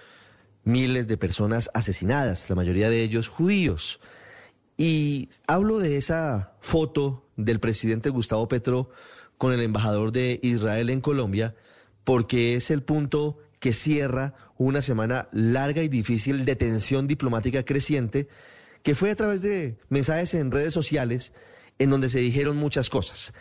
miles 0.64 1.08
de 1.08 1.18
personas 1.18 1.70
asesinadas, 1.74 2.50
la 2.50 2.56
mayoría 2.56 2.90
de 2.90 3.04
ellos 3.04 3.28
judíos. 3.28 4.00
Y 4.78 5.30
hablo 5.48 5.80
de 5.80 5.98
esa 5.98 6.56
foto 6.60 7.30
del 7.38 7.60
presidente 7.60 8.10
Gustavo 8.10 8.48
Petro 8.48 8.90
con 9.38 9.54
el 9.54 9.62
embajador 9.62 10.12
de 10.12 10.40
Israel 10.42 10.90
en 10.90 11.02
Colombia, 11.02 11.56
porque 12.04 12.56
es 12.56 12.72
el 12.72 12.84
punto 12.84 13.38
que 13.66 13.74
cierra 13.74 14.36
una 14.60 14.80
semana 14.84 15.28
larga 15.32 15.82
y 15.82 15.88
difícil 15.88 16.46
de 16.46 16.56
tensión 16.56 17.08
diplomática 17.08 17.66
creciente, 17.66 18.28
que 18.84 18.94
fue 18.94 19.10
a 19.10 19.16
través 19.16 19.42
de 19.42 19.80
mensajes 19.90 20.36
en 20.36 20.52
redes 20.52 20.72
sociales 20.72 21.34
en 21.80 21.90
donde 21.90 22.10
se 22.10 22.20
dijeron 22.20 22.58
muchas 22.58 22.92
cosas. 22.92 23.34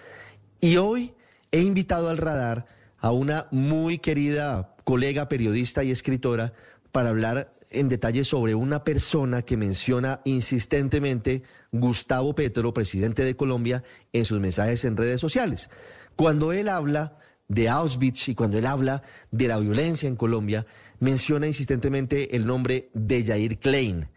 Y 0.62 0.78
hoy 0.78 1.12
he 1.52 1.60
invitado 1.60 2.08
al 2.08 2.16
radar 2.16 2.64
a 2.96 3.10
una 3.10 3.48
muy 3.50 3.98
querida 3.98 4.74
colega 4.84 5.28
periodista 5.28 5.84
y 5.84 5.90
escritora 5.90 6.54
para 6.90 7.10
hablar 7.10 7.50
en 7.70 7.90
detalle 7.90 8.24
sobre 8.24 8.54
una 8.54 8.82
persona 8.82 9.42
que 9.42 9.58
menciona 9.58 10.22
insistentemente 10.24 11.42
Gustavo 11.70 12.34
Petro, 12.34 12.72
presidente 12.72 13.24
de 13.24 13.36
Colombia, 13.36 13.84
en 14.14 14.24
sus 14.24 14.40
mensajes 14.40 14.86
en 14.86 14.96
redes 14.96 15.20
sociales. 15.20 15.68
Cuando 16.16 16.54
él 16.54 16.70
habla 16.70 17.18
de 17.48 17.68
Auschwitz 17.68 18.28
y 18.28 18.34
cuando 18.34 18.58
él 18.58 18.66
habla 18.66 19.02
de 19.30 19.48
la 19.48 19.58
violencia 19.58 20.08
en 20.08 20.16
Colombia, 20.16 20.66
menciona 21.00 21.46
insistentemente 21.46 22.36
el 22.36 22.46
nombre 22.46 22.88
de 22.94 23.22
Yair 23.22 23.58
Klein, 23.58 24.08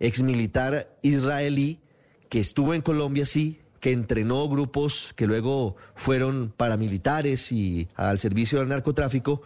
ex 0.00 0.22
militar 0.22 0.96
israelí 1.02 1.80
que 2.28 2.40
estuvo 2.40 2.74
en 2.74 2.82
Colombia, 2.82 3.24
sí, 3.24 3.60
que 3.80 3.92
entrenó 3.92 4.48
grupos 4.48 5.12
que 5.14 5.26
luego 5.26 5.76
fueron 5.94 6.52
paramilitares 6.56 7.52
y 7.52 7.88
al 7.94 8.18
servicio 8.18 8.58
del 8.58 8.68
narcotráfico, 8.68 9.42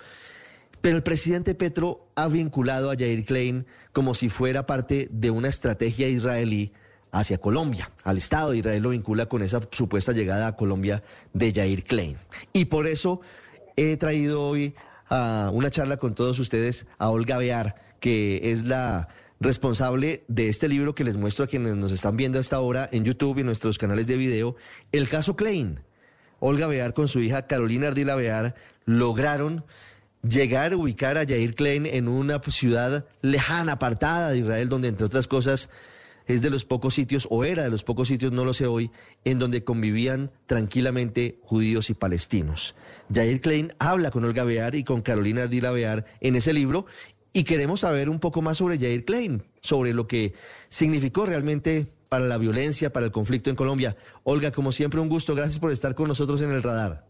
pero 0.81 0.97
el 0.97 1.03
presidente 1.03 1.55
Petro 1.55 2.09
ha 2.17 2.27
vinculado 2.29 2.91
a 2.91 2.97
Jair 2.97 3.25
Klein 3.25 3.67
como 3.93 4.15
si 4.15 4.29
fuera 4.29 4.67
parte 4.67 5.09
de 5.13 5.31
una 5.31 5.49
estrategia 5.49 6.09
israelí 6.09 6.73
hacia 7.13 7.39
Colombia. 7.39 7.91
Al 8.03 8.19
Estado 8.19 8.55
Israel 8.55 8.83
lo 8.83 8.89
vincula 8.89 9.27
con 9.27 9.43
esa 9.43 9.61
supuesta 9.71 10.13
llegada 10.13 10.49
a 10.49 10.57
Colombia 10.57 11.05
de 11.33 11.53
Jair 11.53 11.85
Klein. 11.85 12.17
Y 12.53 12.65
por 12.65 12.89
eso 12.89 13.21
he 13.77 13.97
traído 13.97 14.43
hoy 14.43 14.75
a 15.09 15.51
una 15.53 15.71
charla 15.71 15.99
con 15.99 16.15
todos 16.15 16.39
ustedes 16.39 16.87
a 16.99 17.11
Olga 17.11 17.37
Bear, 17.37 17.77
que 18.01 18.51
es 18.51 18.65
la 18.65 19.09
responsable 19.41 20.25
de 20.29 20.49
este 20.49 20.69
libro 20.69 20.95
que 20.95 21.05
les 21.05 21.17
muestro 21.17 21.45
a 21.45 21.49
quienes 21.49 21.77
nos 21.77 21.93
están 21.93 22.17
viendo 22.17 22.39
a 22.39 22.41
esta 22.41 22.61
hora 22.61 22.89
en 22.91 23.05
YouTube 23.05 23.39
y 23.39 23.45
nuestros 23.45 23.77
canales 23.77 24.07
de 24.07 24.17
video, 24.17 24.57
El 24.91 25.09
caso 25.09 25.37
Klein. 25.37 25.81
Olga 26.41 26.67
Bear 26.67 26.95
con 26.95 27.09
su 27.09 27.21
hija 27.21 27.47
Carolina 27.47 27.89
Ardila 27.89 28.15
Bear 28.15 28.55
lograron 28.85 29.65
llegar 30.27 30.75
ubicar 30.75 31.19
a 31.19 31.25
Yair 31.25 31.55
Klein 31.55 31.87
en 31.87 32.09
una 32.09 32.41
ciudad 32.41 33.05
lejana, 33.21 33.73
apartada 33.73 34.31
de 34.31 34.39
Israel, 34.39 34.69
donde 34.69 34.89
entre 34.89 35.07
otras 35.07 35.27
cosas 35.27 35.69
es 36.27 36.43
de 36.43 36.51
los 36.51 36.65
pocos 36.65 36.95
sitios, 36.95 37.27
o 37.31 37.45
era 37.45 37.63
de 37.63 37.71
los 37.71 37.85
pocos 37.85 38.09
sitios, 38.09 38.33
no 38.33 38.45
lo 38.45 38.55
sé 38.55 38.67
hoy, 38.67 38.91
en 39.25 39.39
donde 39.39 39.65
convivían 39.65 40.31
tranquilamente 40.47 41.39
judíos 41.43 41.91
y 41.91 41.95
palestinos. 41.95 42.75
Yair 43.09 43.41
Klein 43.41 43.73
habla 43.79 44.11
con 44.11 44.25
Olga 44.25 44.45
Bear 44.45 44.75
y 44.75 44.85
con 44.85 45.03
Carolina 45.03 45.43
Ardila 45.43 45.71
Bear 45.71 46.05
en 46.21 46.37
ese 46.37 46.53
libro 46.53 46.87
y 47.33 47.45
queremos 47.45 47.81
saber 47.81 48.11
un 48.11 48.21
poco 48.21 48.43
más 48.43 48.59
sobre 48.59 48.79
Jair 48.79 49.05
Klein, 49.05 49.43
sobre 49.61 49.95
lo 49.95 50.07
que 50.07 50.35
significó 50.69 51.25
realmente 51.27 51.87
para 52.09 52.27
la 52.27 52.37
violencia, 52.37 52.93
para 52.93 53.07
el 53.07 53.13
conflicto 53.13 53.49
en 53.49 53.57
Colombia. 53.57 53.97
Olga, 54.23 54.51
como 54.51 54.71
siempre, 54.71 55.01
un 55.01 55.09
gusto. 55.09 55.35
Gracias 55.35 55.59
por 55.59 55.73
estar 55.73 55.95
con 55.95 56.09
nosotros 56.09 56.43
en 56.43 56.51
el 56.51 56.63
radar. 56.63 57.07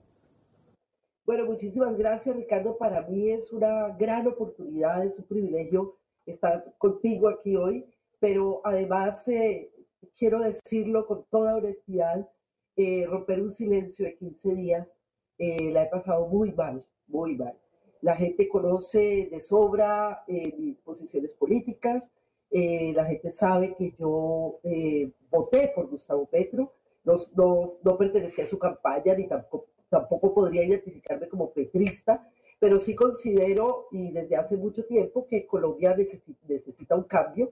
Bueno, 1.26 1.44
muchísimas 1.46 1.98
gracias, 1.98 2.36
Ricardo. 2.36 2.76
Para 2.78 3.02
mí 3.08 3.30
es 3.30 3.52
una 3.52 3.88
gran 3.98 4.26
oportunidad, 4.28 5.04
es 5.04 5.18
un 5.18 5.24
privilegio 5.24 5.96
estar 6.26 6.62
contigo 6.78 7.28
aquí 7.28 7.56
hoy, 7.56 7.84
pero 8.22 8.60
además 8.62 9.26
eh, 9.26 9.72
quiero 10.16 10.38
decirlo 10.38 11.08
con 11.08 11.24
toda 11.28 11.56
honestidad, 11.56 12.28
eh, 12.76 13.04
romper 13.04 13.42
un 13.42 13.50
silencio 13.50 14.06
de 14.06 14.14
15 14.14 14.54
días, 14.54 14.88
eh, 15.38 15.72
la 15.72 15.82
he 15.82 15.86
pasado 15.88 16.28
muy 16.28 16.52
mal, 16.52 16.80
muy 17.08 17.34
mal. 17.34 17.58
La 18.00 18.14
gente 18.14 18.48
conoce 18.48 19.28
de 19.28 19.42
sobra 19.42 20.22
eh, 20.28 20.54
mis 20.56 20.78
posiciones 20.78 21.34
políticas, 21.34 22.08
eh, 22.52 22.92
la 22.94 23.06
gente 23.06 23.34
sabe 23.34 23.74
que 23.76 23.92
yo 23.98 24.60
eh, 24.62 25.10
voté 25.28 25.72
por 25.74 25.88
Gustavo 25.90 26.26
Petro, 26.26 26.74
no, 27.02 27.16
no, 27.34 27.74
no, 27.82 27.98
pertenecía 27.98 28.44
a 28.44 28.46
su 28.46 28.56
campaña 28.56 29.14
ni 29.16 29.26
tampoco, 29.26 29.66
tampoco 29.88 30.32
podría 30.32 30.62
identificarme 30.62 31.28
como 31.28 31.52
petrista, 31.52 32.24
pero 32.60 32.78
sí 32.78 32.94
considero, 32.94 33.88
y 33.90 34.12
desde 34.12 34.36
hace 34.36 34.56
mucho 34.56 34.84
tiempo, 34.84 35.26
que 35.26 35.44
Colombia 35.44 35.96
necesita, 35.96 36.46
necesita 36.46 36.94
un 36.94 37.02
cambio 37.02 37.50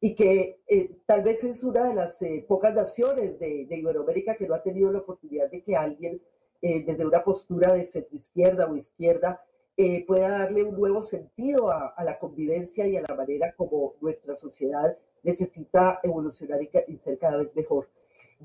y 0.00 0.14
que 0.14 0.60
tal 1.06 1.22
vez 1.22 1.42
es 1.42 1.64
una 1.64 1.88
de 1.88 1.94
las 1.94 2.18
pocas 2.46 2.74
naciones 2.74 3.38
de, 3.38 3.66
de, 3.66 3.76
Iberoamérica 3.76 4.36
que 4.36 4.46
no 4.46 4.54
ha 4.54 4.62
tenido 4.62 4.92
la 4.92 5.00
oportunidad 5.00 5.50
de 5.50 5.62
que 5.62 5.74
alguien 5.74 6.20
desde 6.60 7.04
una 7.04 7.24
postura 7.24 7.72
de 7.72 7.86
centro 7.86 8.16
izquierda 8.16 8.66
o 8.70 8.76
izquierda 8.76 9.42
eh, 9.80 10.04
pueda 10.04 10.30
darle 10.30 10.64
un 10.64 10.74
nuevo 10.76 11.02
sentido 11.02 11.70
a, 11.70 11.94
a, 11.96 12.02
la 12.02 12.18
convivencia 12.18 12.84
y 12.88 12.96
a 12.96 13.04
la 13.08 13.14
manera 13.14 13.54
como 13.56 13.94
nuestra 14.00 14.36
sociedad 14.36 14.96
necesita 15.22 16.00
evolucionar 16.02 16.60
y, 16.60 16.68
y 16.88 16.96
ser 16.96 17.16
cada 17.16 17.36
vez 17.36 17.54
mejor. 17.54 17.88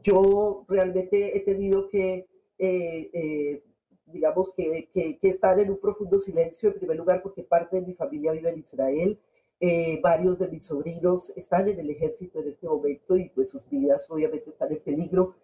Yo 0.03 0.63
realmente 0.69 1.35
he 1.35 1.39
tenido 1.39 1.87
que, 1.87 2.27
eh, 2.59 3.09
eh, 3.11 3.63
digamos, 4.05 4.53
que, 4.55 4.87
que, 4.93 5.17
que, 5.17 5.29
estar 5.29 5.57
en 5.57 5.71
un 5.71 5.79
profundo 5.79 6.19
silencio, 6.19 6.69
en 6.69 6.77
primer 6.77 6.97
lugar, 6.97 7.23
porque 7.23 7.41
parte 7.41 7.77
de 7.77 7.87
mi 7.87 7.95
familia 7.95 8.31
vive 8.33 8.51
en 8.51 8.59
Israel. 8.59 9.19
Eh, 9.65 10.01
varios 10.01 10.37
de 10.39 10.49
mis 10.49 10.65
sobrinos 10.65 11.31
están 11.37 11.69
en 11.69 11.79
el 11.79 11.89
ejército 11.89 12.41
en 12.41 12.49
este 12.49 12.67
momento 12.67 13.15
y 13.15 13.29
pues 13.29 13.49
sus 13.49 13.69
vidas 13.69 14.11
obviamente 14.11 14.49
están 14.49 14.69
en 14.73 14.79
peligro 14.79 15.35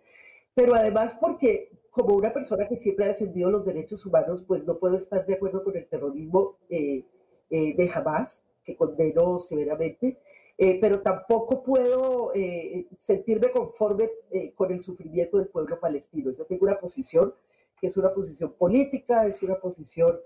pero 0.53 0.75
además 0.75 1.17
porque 1.21 1.71
como 1.89 2.15
una 2.15 2.33
persona 2.33 2.67
que 2.67 2.75
siempre 2.75 3.05
ha 3.05 3.09
defendido 3.09 3.49
los 3.49 3.65
derechos 3.65 4.05
humanos, 4.05 4.43
pues 4.45 4.65
no 4.65 4.77
puedo 4.77 4.95
estar 4.97 5.25
de 5.25 5.35
acuerdo 5.35 5.63
con 5.63 5.77
el 5.77 5.87
terrorismo 5.87 6.57
eh, 6.69 7.05
eh, 7.49 7.75
de 7.77 7.89
Hamas, 7.93 8.43
que 8.63 8.75
condeno 8.75 9.39
severamente, 9.39 10.19
eh, 10.57 10.79
pero 10.81 11.01
tampoco 11.01 11.63
puedo 11.63 12.33
eh, 12.35 12.87
sentirme 12.99 13.51
conforme 13.51 14.09
eh, 14.31 14.53
con 14.53 14.71
el 14.71 14.81
sufrimiento 14.81 15.37
del 15.37 15.47
pueblo 15.47 15.79
palestino. 15.79 16.31
Yo 16.37 16.45
tengo 16.45 16.65
una 16.65 16.77
posición 16.77 17.33
que 17.79 17.87
es 17.87 17.95
una 17.95 18.13
posición 18.13 18.53
política, 18.53 19.25
es 19.25 19.41
una 19.41 19.55
posición 19.55 20.19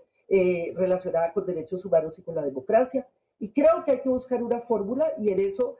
relacionada 0.75 1.31
con 1.31 1.45
derechos 1.45 1.85
humanos 1.85 2.17
y 2.17 2.23
con 2.23 2.33
la 2.33 2.41
democracia, 2.41 3.07
y 3.43 3.51
creo 3.51 3.83
que 3.83 3.91
hay 3.91 3.99
que 3.99 4.07
buscar 4.07 4.41
una 4.41 4.61
fórmula 4.61 5.11
y 5.19 5.29
en 5.29 5.39
eso 5.41 5.75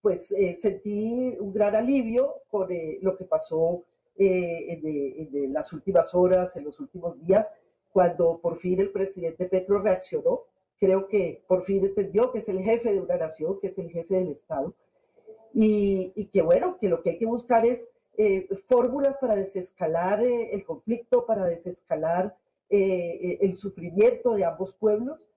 pues 0.00 0.32
sentí 0.58 1.36
un 1.40 1.52
gran 1.52 1.74
alivio 1.74 2.42
con 2.48 2.68
lo 3.02 3.16
que 3.16 3.24
pasó 3.24 3.82
eh, 4.16 4.66
en, 4.68 5.34
en, 5.34 5.52
las 5.52 5.72
últimas 5.72 6.14
horas, 6.14 6.54
en 6.54 6.62
los 6.62 6.78
últimos 6.78 7.18
días, 7.26 7.44
cuando 7.90 8.38
por 8.38 8.60
fin 8.60 8.78
el 8.78 8.92
presidente 8.92 9.46
Petro 9.46 9.82
reaccionó. 9.82 10.44
Creo 10.78 11.08
que 11.08 11.42
por 11.48 11.64
fin 11.64 11.84
entendió 11.84 12.30
que 12.30 12.38
es 12.38 12.48
el 12.48 12.62
jefe 12.62 12.92
de 12.92 13.00
una 13.00 13.16
nación, 13.16 13.58
que 13.58 13.66
es 13.66 13.78
el 13.78 13.90
jefe 13.90 14.14
del 14.14 14.28
Estado, 14.28 14.72
y, 15.52 16.12
y 16.14 16.26
que 16.26 16.42
bueno, 16.42 16.76
que 16.78 16.88
lo 16.88 17.02
que 17.02 17.10
hay 17.10 17.18
que 17.18 17.26
buscar 17.26 17.66
es 17.66 17.88
eh, 18.16 18.48
fórmulas 18.68 19.18
para 19.18 19.34
desescalar 19.34 20.22
eh, 20.22 20.50
el 20.52 20.64
conflicto, 20.64 21.26
para 21.26 21.46
desescalar 21.46 22.36
eh, 22.70 23.38
el 23.40 23.54
sufrimiento 23.54 24.34
de 24.34 24.44
ambos 24.44 24.72
pueblos 24.74 25.28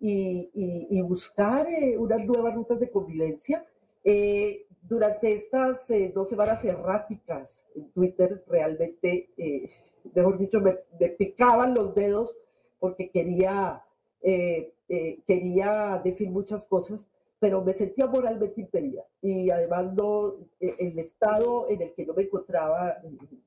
y, 0.00 0.50
y, 0.54 0.98
y 0.98 1.02
buscar 1.02 1.66
eh, 1.68 1.96
unas 1.98 2.24
nuevas 2.24 2.54
rutas 2.54 2.80
de 2.80 2.90
convivencia. 2.90 3.64
Eh, 4.02 4.66
durante 4.82 5.34
estas 5.34 5.88
eh, 5.90 6.10
dos 6.14 6.30
semanas 6.30 6.64
erráticas 6.64 7.66
en 7.74 7.90
Twitter, 7.90 8.42
realmente, 8.48 9.30
eh, 9.36 9.68
mejor 10.14 10.38
dicho, 10.38 10.60
me, 10.60 10.78
me, 10.98 11.08
picaban 11.10 11.74
los 11.74 11.94
dedos 11.94 12.36
porque 12.78 13.10
quería, 13.10 13.82
eh, 14.22 14.72
eh 14.88 15.20
quería 15.26 16.00
decir 16.02 16.30
muchas 16.30 16.64
cosas, 16.64 17.06
pero 17.38 17.62
me 17.62 17.74
sentía 17.74 18.06
moralmente 18.06 18.60
impedida. 18.62 19.04
Y 19.20 19.50
además, 19.50 19.92
no, 19.94 20.34
eh, 20.60 20.74
el 20.78 20.98
estado 20.98 21.68
en 21.68 21.82
el 21.82 21.92
que 21.92 22.06
yo 22.06 22.14
me 22.14 22.22
encontraba, 22.22 22.96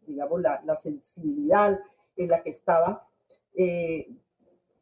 digamos, 0.06 0.41
la, 0.41 0.62
la 0.66 0.80
sensibilidad 0.82 1.80
en 2.16 2.30
la 2.30 2.43
que 2.43 2.51
estaba, 2.51 3.08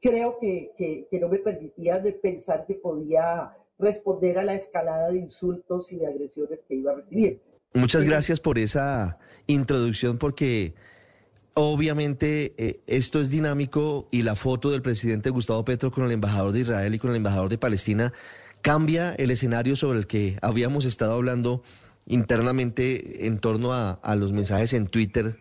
creo 0.01 0.37
que, 0.39 0.71
que, 0.77 1.07
que 1.09 1.19
no 1.19 1.29
me 1.29 1.37
permitía 1.37 1.99
de 1.99 2.11
pensar 2.13 2.65
que 2.65 2.75
podía 2.75 3.53
responder 3.77 4.37
a 4.37 4.43
la 4.43 4.55
escalada 4.55 5.09
de 5.11 5.19
insultos 5.19 5.91
y 5.91 5.97
de 5.97 6.07
agresiones 6.07 6.59
que 6.67 6.75
iba 6.75 6.91
a 6.91 6.95
recibir. 6.95 7.41
Muchas 7.73 8.03
gracias 8.03 8.39
por 8.39 8.59
esa 8.59 9.17
introducción 9.47 10.17
porque 10.17 10.73
obviamente 11.53 12.53
eh, 12.57 12.79
esto 12.87 13.21
es 13.21 13.29
dinámico 13.29 14.07
y 14.11 14.23
la 14.23 14.35
foto 14.35 14.71
del 14.71 14.81
presidente 14.81 15.29
Gustavo 15.29 15.63
Petro 15.63 15.91
con 15.91 16.05
el 16.05 16.11
embajador 16.11 16.51
de 16.51 16.61
Israel 16.61 16.93
y 16.93 16.99
con 16.99 17.11
el 17.11 17.17
embajador 17.17 17.49
de 17.49 17.57
Palestina 17.57 18.13
cambia 18.61 19.13
el 19.15 19.31
escenario 19.31 19.75
sobre 19.75 19.99
el 19.99 20.07
que 20.07 20.37
habíamos 20.41 20.85
estado 20.85 21.13
hablando 21.13 21.63
internamente 22.07 23.25
en 23.25 23.39
torno 23.39 23.73
a, 23.73 23.91
a 23.91 24.15
los 24.15 24.33
mensajes 24.33 24.73
en 24.73 24.87
Twitter 24.87 25.37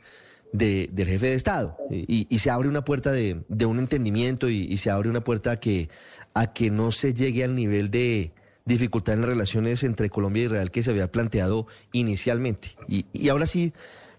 del 0.52 1.06
jefe 1.06 1.26
de 1.26 1.34
Estado. 1.34 1.76
Y, 1.90 2.38
se 2.38 2.50
abre 2.50 2.68
una 2.68 2.84
puerta 2.84 3.12
de, 3.12 3.42
un 3.66 3.78
entendimiento 3.78 4.48
y, 4.48 4.76
se 4.76 4.90
abre 4.90 5.08
una 5.08 5.22
puerta 5.22 5.52
a 5.52 5.56
que, 5.56 5.88
a 6.34 6.52
que 6.52 6.70
no 6.70 6.92
se 6.92 7.14
llegue 7.14 7.44
al 7.44 7.54
nivel 7.54 7.90
de 7.90 8.32
dificultad 8.64 9.14
en 9.14 9.22
las 9.22 9.30
relaciones 9.30 9.82
entre 9.82 10.10
Colombia 10.10 10.42
e 10.42 10.46
Israel 10.46 10.70
que 10.70 10.82
se 10.82 10.90
había 10.90 11.10
planteado 11.10 11.66
inicialmente. 11.92 12.76
Y, 12.88 13.28
ahora 13.28 13.46
sí, 13.46 13.72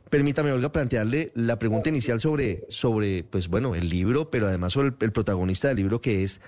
permítame, 0.10 0.52
Olga, 0.52 0.72
plantearle 0.72 1.32
la 1.36 1.58
pregunta 1.60 1.90
inicial 1.90 2.20
sobre, 2.20 2.66
sobre 2.70 3.24
pues 3.24 3.48
bueno, 3.48 3.76
el 3.76 3.90
libro, 3.90 4.30
pero 4.30 4.48
además 4.48 4.74
sobre 4.74 4.94
el, 5.00 5.12
protagonista 5.12 5.70
del 5.70 5.78
libro 5.78 6.02
que 6.02 6.24
es 6.24 6.42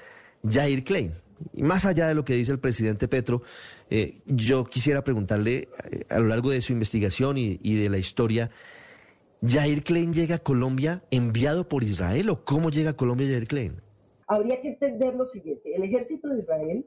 Jair 0.50 0.84
Klein. 0.84 1.14
Y 1.54 1.64
más 1.64 1.86
allá 1.86 2.08
de 2.08 2.16
lo 2.16 2.24
que 2.24 2.36
dice 2.36 2.52
el 2.52 2.60
presidente 2.60 3.08
Petro, 3.08 3.42
eh, 3.90 4.20
yo 4.26 4.66
quisiera 4.66 5.04
preguntarle 5.04 5.68
eh, 5.92 6.06
a 6.10 6.20
lo 6.20 6.28
largo 6.28 6.52
de 6.52 6.62
su 6.62 6.72
investigación 6.72 7.38
y, 7.38 7.60
y 7.62 7.76
de 7.76 7.90
la 7.90 7.98
historia, 7.98 8.50
¿Jair 9.46 9.84
Klein 9.84 10.14
llega 10.14 10.36
a 10.36 10.40
Colombia 10.40 11.04
enviado 11.12 11.68
por 11.68 11.84
Israel 11.84 12.30
o 12.30 12.46
cómo 12.46 12.70
llega 12.70 12.92
a 12.92 12.96
Colombia 12.96 13.28
Jair 13.28 13.46
Klein? 13.46 13.82
Habría 14.26 14.62
que 14.62 14.70
entender 14.70 15.16
lo 15.16 15.26
siguiente, 15.26 15.76
el 15.76 15.84
ejército 15.84 16.30
de 16.30 16.40
Israel 16.40 16.86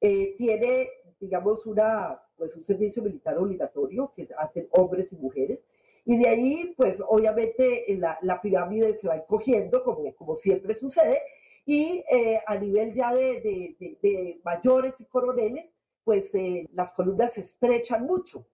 eh, 0.00 0.34
tiene, 0.38 0.88
digamos, 1.20 1.66
una, 1.66 2.18
pues 2.38 2.56
un 2.56 2.62
servicio 2.62 3.02
militar 3.02 3.36
obligatorio 3.36 4.10
que 4.16 4.26
hacen 4.38 4.68
hombres 4.70 5.12
y 5.12 5.16
mujeres, 5.16 5.58
y 6.06 6.16
de 6.16 6.28
ahí, 6.28 6.74
pues 6.78 6.98
obviamente 7.06 7.84
la, 8.22 8.40
pirámide 8.40 8.96
se 8.96 9.08
va 9.08 9.16
encogiendo, 9.16 9.84
como, 9.84 10.10
como 10.14 10.34
siempre 10.34 10.74
sucede, 10.74 11.20
y 11.66 12.02
eh, 12.10 12.40
a 12.46 12.56
nivel 12.56 12.94
ya 12.94 13.14
de, 13.14 13.42
de, 13.78 13.98
de, 14.00 14.40
mayores 14.42 14.94
y 14.98 15.04
coroneles, 15.04 15.66
pues 16.04 16.34
eh, 16.34 16.66
las 16.72 16.94
columnas 16.94 17.34
se 17.34 17.42
estrechan 17.42 18.06
mucho. 18.06 18.46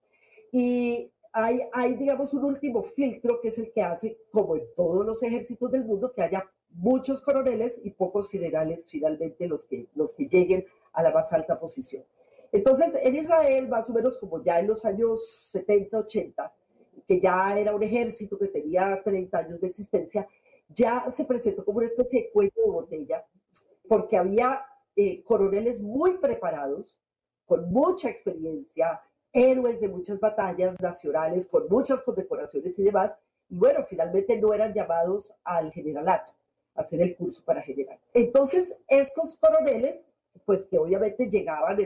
Y 0.51 1.13
hay, 1.37 1.59
hay, 1.73 1.95
digamos, 1.95 2.33
un 2.33 2.45
último 2.45 2.81
filtro 2.81 3.41
que 3.41 3.49
es 3.49 3.57
el 3.57 3.73
que 3.73 3.81
hace, 3.81 4.17
como 4.31 4.55
en 4.55 4.63
todos 4.73 5.05
los 5.05 5.21
ejércitos 5.21 5.69
del 5.69 5.83
mundo, 5.83 6.13
que 6.13 6.21
haya 6.21 6.49
muchos 6.69 7.21
coroneles 7.21 7.73
y 7.83 7.91
pocos 7.91 8.29
generales 8.29 8.89
finalmente 8.89 9.45
los 9.45 9.65
que, 9.65 9.87
los 9.95 10.15
que 10.15 10.27
lleguen 10.29 10.65
a 10.93 11.03
la 11.03 11.11
más 11.11 11.33
alta 11.33 11.59
posición. 11.59 12.05
Entonces, 12.53 12.97
en 13.01 13.17
Israel, 13.17 13.67
más 13.67 13.89
o 13.89 13.93
menos 13.93 14.17
como 14.17 14.41
ya 14.41 14.61
en 14.61 14.67
los 14.67 14.85
años 14.85 15.49
70, 15.51 15.97
80, 15.99 16.53
que 17.05 17.19
ya 17.19 17.59
era 17.59 17.75
un 17.75 17.83
ejército 17.83 18.39
que 18.39 18.47
tenía 18.47 19.01
30 19.03 19.37
años 19.37 19.59
de 19.59 19.67
existencia, 19.67 20.25
ya 20.69 21.11
se 21.11 21.25
presentó 21.25 21.65
como 21.65 21.79
una 21.79 21.87
especie 21.87 22.23
de 22.23 22.31
cuello 22.31 22.53
de 22.55 22.71
botella, 22.71 23.25
porque 23.89 24.15
había 24.15 24.61
eh, 24.95 25.21
coroneles 25.23 25.81
muy 25.81 26.17
preparados, 26.19 26.97
con 27.45 27.69
mucha 27.73 28.09
experiencia, 28.09 29.01
héroes 29.35 29.81
de 29.81 29.89
muchas 29.89 30.19
batallas 30.19 30.79
nacionales, 30.79 31.45
con 31.47 31.67
muchas 31.69 32.01
condecoraciones 32.01 32.79
y 32.79 32.83
demás, 32.83 33.11
y 33.49 33.57
bueno, 33.57 33.83
finalmente 33.87 34.39
no 34.39 34.53
eran 34.53 34.73
llamados 34.73 35.35
al 35.43 35.71
generalato, 35.71 36.31
a 36.75 36.81
hacer 36.81 37.01
el 37.01 37.15
curso 37.15 37.43
para 37.43 37.61
general. 37.61 37.99
Entonces, 38.13 38.73
estos 38.87 39.35
coroneles 39.35 39.97
pues 40.45 40.65
que 40.69 40.77
obviamente 40.77 41.29
llegaban 41.29 41.77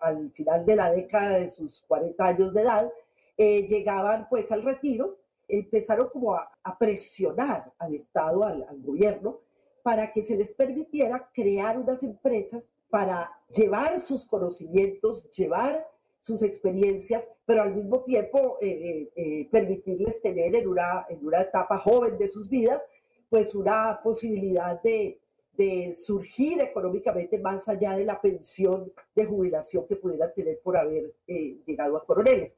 al, 0.00 0.30
final 0.32 0.66
de 0.66 0.76
la 0.76 0.90
década 0.90 1.38
de 1.38 1.50
sus 1.50 1.84
40 1.86 2.24
años 2.24 2.54
de 2.54 2.62
edad, 2.62 2.90
eh, 3.36 3.66
llegaban 3.66 4.28
pues 4.28 4.50
al 4.52 4.62
retiro, 4.62 5.18
empezaron 5.48 6.08
como 6.08 6.34
a, 6.34 6.50
presionar 6.78 7.72
al 7.78 7.94
Estado, 7.94 8.44
al, 8.44 8.66
gobierno, 8.82 9.40
para 9.82 10.10
que 10.12 10.24
se 10.24 10.36
les 10.36 10.52
permitiera 10.52 11.28
crear 11.32 11.78
unas 11.78 12.02
empresas 12.02 12.62
para 12.88 13.30
llevar 13.48 13.98
sus 13.98 14.24
conocimientos, 14.26 15.30
llevar 15.32 15.86
sus 16.24 16.42
experiencias, 16.42 17.22
pero 17.44 17.62
al 17.62 17.74
mismo 17.74 18.02
tiempo 18.02 18.56
eh, 18.62 19.10
eh, 19.14 19.46
permitirles 19.50 20.22
tener 20.22 20.54
en 20.54 20.66
una, 20.66 21.04
en 21.10 21.24
una 21.24 21.42
etapa 21.42 21.76
joven 21.76 22.16
de 22.16 22.28
sus 22.28 22.48
vidas, 22.48 22.82
pues 23.28 23.54
una 23.54 24.00
posibilidad 24.02 24.80
de, 24.80 25.20
de 25.58 25.94
surgir 25.98 26.62
económicamente 26.62 27.38
más 27.38 27.68
allá 27.68 27.94
de 27.94 28.06
la 28.06 28.22
pensión 28.22 28.90
de 29.14 29.26
jubilación 29.26 29.86
que 29.86 29.96
pudieran 29.96 30.32
tener 30.34 30.60
por 30.64 30.78
haber 30.78 31.12
eh, 31.26 31.58
llegado 31.66 31.98
a 31.98 32.06
coroneles. 32.06 32.56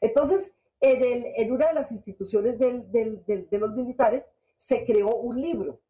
Entonces, 0.00 0.50
en, 0.80 1.52
una 1.52 1.68
de 1.68 1.74
las 1.74 1.92
instituciones 1.92 2.58
de 2.58 3.58
los 3.58 3.74
militares 3.74 4.24
se 4.56 4.82
creó 4.84 5.14
un 5.16 5.42
libro. 5.42 5.80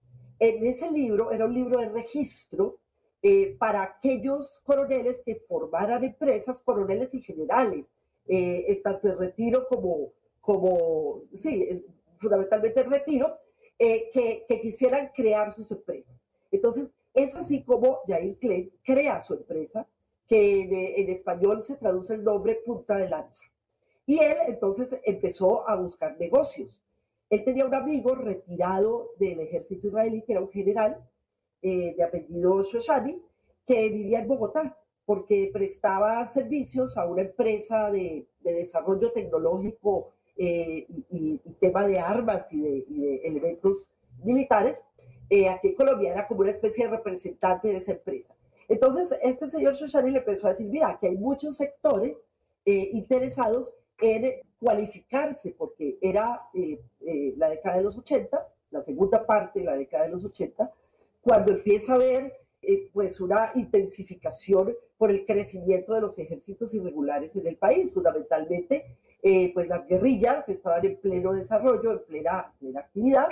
En 0.41 0.67
ese 0.67 0.91
libro 0.91 1.31
era 1.31 1.47
un 1.47 1.55
libro 1.55 1.79
de 1.79 1.91
registro 1.91 2.81
eh, 3.25 3.57
para 3.59 3.83
aquellos 3.83 4.63
coroneles 4.65 5.21
que 5.25 5.43
formaran 5.49 6.05
empresas, 6.05 6.63
coroneles 6.63 7.13
y 7.13 7.23
generales, 7.23 7.87
eh, 8.27 8.81
tanto 8.85 9.09
el 9.09 9.19
retiro 9.19 9.67
como, 9.69 10.13
como 10.41 11.23
sí, 11.41 11.85
fundamentalmente 12.21 12.81
el 12.81 12.91
retiro, 12.91 13.39
que, 13.77 14.45
que 14.47 14.61
quisieran 14.61 15.11
crear 15.13 15.53
sus 15.53 15.71
empresas. 15.73 16.15
Entonces, 16.53 16.89
es 17.13 17.35
así 17.35 17.65
como 17.65 18.01
Jair 18.07 18.39
Klein 18.39 18.73
crea 18.85 19.21
su 19.21 19.35
empresa, 19.35 19.87
que 20.27 21.01
en, 21.01 21.11
español 21.11 21.63
se 21.63 21.77
traduce 21.77 22.15
el 22.15 22.25
nombre 22.25 22.61
Punta 22.65 22.97
de 22.97 23.09
Lanza. 23.09 23.45
Y 24.07 24.19
él 24.19 24.37
entonces 24.49 24.89
empezó 25.05 25.69
a 25.69 25.77
buscar 25.77 26.19
negocios. 26.19 26.83
Él 27.31 27.45
tenía 27.45 27.65
un 27.65 27.75
amigo 27.75 28.15
retirado 28.15 29.11
del 29.19 29.41
ejército 29.41 29.89
israelí, 29.89 30.23
que 30.23 30.33
era 30.33 30.43
un 30.43 30.51
general 30.51 30.99
eh, 31.67 31.95
de 31.97 32.03
apellido 32.05 32.63
Shoshani, 32.63 33.23
que 33.67 33.89
vivía 33.89 34.19
en 34.21 34.29
Bogotá, 34.29 34.77
porque 35.07 35.51
prestaba 35.51 36.25
servicios 36.27 36.99
a 36.99 37.07
una 37.07 37.23
empresa 37.23 37.91
de, 37.91 38.27
desarrollo 38.43 39.11
tecnológico 39.13 40.11
eh, 40.37 40.87
y, 41.11 41.39
tema 41.61 41.87
de 41.87 41.99
armas 41.99 42.53
y 42.53 42.61
de, 42.61 42.85
y 42.87 43.21
elementos 43.27 43.91
militares 44.23 44.85
eh, 45.31 45.49
aquí 45.49 45.69
en 45.69 45.75
Colombia 45.75 46.13
era 46.13 46.29
como 46.29 46.43
una 46.43 46.51
especie 46.51 46.85
de 46.85 46.91
representante 46.91 47.69
de 47.69 47.79
esa 47.79 47.93
empresa. 47.93 48.35
Entonces, 48.69 49.15
este 49.23 49.51
señor 49.51 49.75
Shoshani 49.75 50.11
le 50.11 50.19
empezó 50.19 50.49
a 50.49 50.51
decir, 50.51 50.67
mira, 50.67 50.91
aquí 50.91 51.07
hay 51.07 51.17
muchos 51.17 51.57
sectores 51.57 52.15
eh, 52.67 52.91
interesados 52.93 53.75
en 54.03 54.43
cualificarse, 54.61 55.55
porque 55.57 55.97
era 56.03 56.41
la 57.37 57.49
década 57.49 57.79
de 57.79 57.85
los 57.85 57.97
80, 57.97 58.49
la 58.71 58.83
segunda 58.83 59.25
parte 59.25 59.61
de 59.61 59.65
la 59.65 59.77
década 59.77 60.05
de 60.05 60.11
los 60.11 60.25
80, 60.27 60.71
cuando 61.25 61.53
empieza 61.53 61.93
a 61.93 61.97
haber 61.97 62.33
pues 62.93 63.21
una 63.21 63.51
intensificación 63.57 64.75
por 64.97 65.11
el 65.11 65.25
crecimiento 65.25 65.95
de 65.95 66.01
los 66.01 66.19
ejércitos 66.19 66.73
irregulares 66.73 67.35
en 67.37 67.47
el 67.47 67.57
país, 67.57 67.93
fundamentalmente 67.93 68.97
pues 69.55 69.69
las 69.69 69.87
guerrillas 69.89 70.49
estaban 70.49 70.85
en 70.85 70.97
pleno 70.99 71.33
desarrollo, 71.33 71.93
en 71.93 72.05
plena, 72.05 72.53
en 72.53 72.59
plena 72.59 72.81
actividad, 72.81 73.29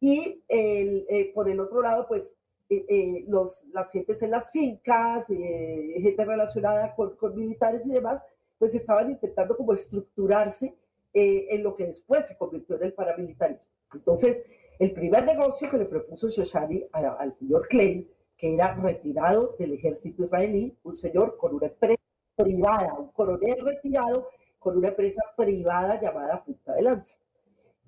y 0.00 0.42
el, 0.48 1.06
eh, 1.08 1.30
por 1.34 1.48
el 1.48 1.60
otro 1.60 1.82
lado, 1.82 2.06
pues 2.08 2.32
eh, 2.70 2.84
eh, 2.88 3.24
los, 3.28 3.64
las 3.72 3.90
gentes 3.90 4.22
en 4.22 4.30
las 4.30 4.50
fincas, 4.50 5.26
gente 5.26 6.24
relacionada 6.24 6.94
con, 6.94 7.16
con, 7.16 7.36
militares 7.36 7.82
y 7.84 7.90
demás, 7.90 8.22
pues 8.58 8.74
estaban 8.74 9.10
intentando 9.10 9.56
como 9.56 9.74
estructurarse 9.74 10.74
en 11.12 11.62
lo 11.64 11.74
que 11.74 11.86
después 11.86 12.28
se 12.28 12.36
convirtió 12.36 12.76
en 12.76 12.84
el 12.84 12.92
paramilitarismo. 12.92 13.72
Entonces, 13.92 14.38
el 14.80 14.92
primer 14.92 15.24
negocio 15.24 15.70
que 15.70 15.78
le 15.78 15.84
propuso 15.84 16.28
Shoshani 16.28 16.86
al 16.92 17.34
señor 17.38 17.68
Klein, 17.68 18.08
que 18.36 18.54
era 18.54 18.74
retirado 18.74 19.54
del 19.58 19.74
ejército 19.74 20.24
israelí, 20.24 20.76
un 20.82 20.96
señor 20.96 21.36
con 21.36 21.54
una 21.54 21.66
empresa 21.66 22.02
privada, 22.34 22.94
un 22.94 23.12
coronel 23.12 23.56
retirado 23.64 24.28
con 24.58 24.76
una 24.76 24.88
empresa 24.88 25.22
privada 25.36 26.00
llamada 26.00 26.42
Punta 26.42 26.74
de 26.74 26.82
Lanza 26.82 27.16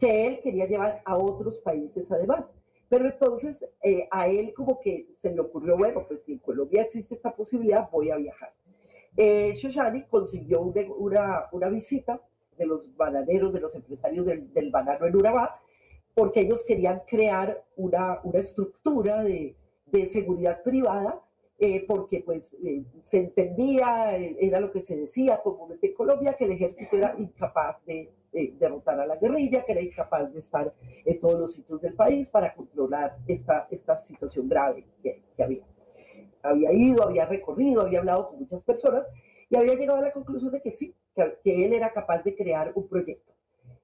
que 0.02 0.26
él 0.26 0.40
quería 0.42 0.66
llevar 0.66 1.00
a 1.04 1.16
otros 1.16 1.60
países 1.60 2.10
además. 2.10 2.44
Pero 2.88 3.06
entonces 3.06 3.64
eh, 3.84 4.08
a 4.10 4.26
él 4.26 4.52
como 4.52 4.80
que 4.80 5.06
se 5.22 5.32
le 5.32 5.40
ocurrió, 5.40 5.78
bueno, 5.78 6.04
pues 6.08 6.22
si 6.26 6.32
en 6.32 6.38
Colombia 6.40 6.82
existe 6.82 7.14
esta 7.14 7.34
posibilidad, 7.34 7.88
voy 7.88 8.10
a 8.10 8.16
viajar. 8.16 8.50
Eh, 9.16 9.54
Shoshani 9.54 10.02
consiguió 10.06 10.60
una, 10.60 11.46
una, 11.52 11.68
visita 11.68 12.20
de 12.58 12.66
los 12.66 12.94
bananeros, 12.96 13.52
de 13.52 13.60
los 13.60 13.74
empresarios 13.76 14.26
del, 14.26 14.52
del 14.52 14.70
banano 14.70 15.06
en 15.06 15.14
Urabá, 15.14 15.60
porque 16.14 16.40
ellos 16.40 16.64
querían 16.66 17.02
crear 17.06 17.64
una, 17.76 18.20
una 18.24 18.38
estructura 18.38 19.22
de, 19.22 19.56
de 19.86 20.06
seguridad 20.06 20.62
privada 20.62 21.20
eh, 21.64 21.84
porque 21.86 22.24
pues 22.26 22.52
eh, 22.64 22.82
se 23.04 23.18
entendía, 23.18 24.16
era 24.16 24.58
lo 24.58 24.72
que 24.72 24.82
se 24.82 24.96
decía 24.96 25.40
comúnmente 25.44 25.86
en 25.86 25.94
Colombia, 25.94 26.34
que 26.34 26.46
el 26.46 26.50
ejército 26.50 26.96
era 26.96 27.14
incapaz 27.16 27.76
de 27.86 28.10
derrotar 28.58 28.98
a 28.98 29.06
la 29.06 29.14
guerrilla, 29.14 29.64
que 29.64 29.70
era 29.70 29.80
incapaz 29.80 30.32
de 30.32 30.40
estar 30.40 30.74
en 31.04 31.20
todos 31.20 31.38
los 31.38 31.54
sitios 31.54 31.80
del 31.80 31.94
país 31.94 32.30
para 32.30 32.52
controlar 32.52 33.16
esta, 33.28 33.68
esta 33.70 34.02
situación 34.02 34.48
grave 34.48 34.86
que, 35.04 35.22
que 35.36 35.42
había. 35.44 35.64
Había 36.42 36.72
ido, 36.72 37.04
había 37.04 37.26
recorrido, 37.26 37.82
había 37.82 38.00
hablado 38.00 38.30
con 38.30 38.40
muchas 38.40 38.64
personas 38.64 39.06
y 39.48 39.54
había 39.54 39.74
llegado 39.74 40.00
a 40.00 40.02
la 40.02 40.12
conclusión 40.12 40.50
de 40.50 40.60
que 40.60 40.72
sí, 40.72 40.92
que, 41.14 41.38
que 41.44 41.64
él 41.64 41.74
era 41.74 41.92
capaz 41.92 42.24
de 42.24 42.34
crear 42.34 42.72
un 42.74 42.88
proyecto. 42.88 43.32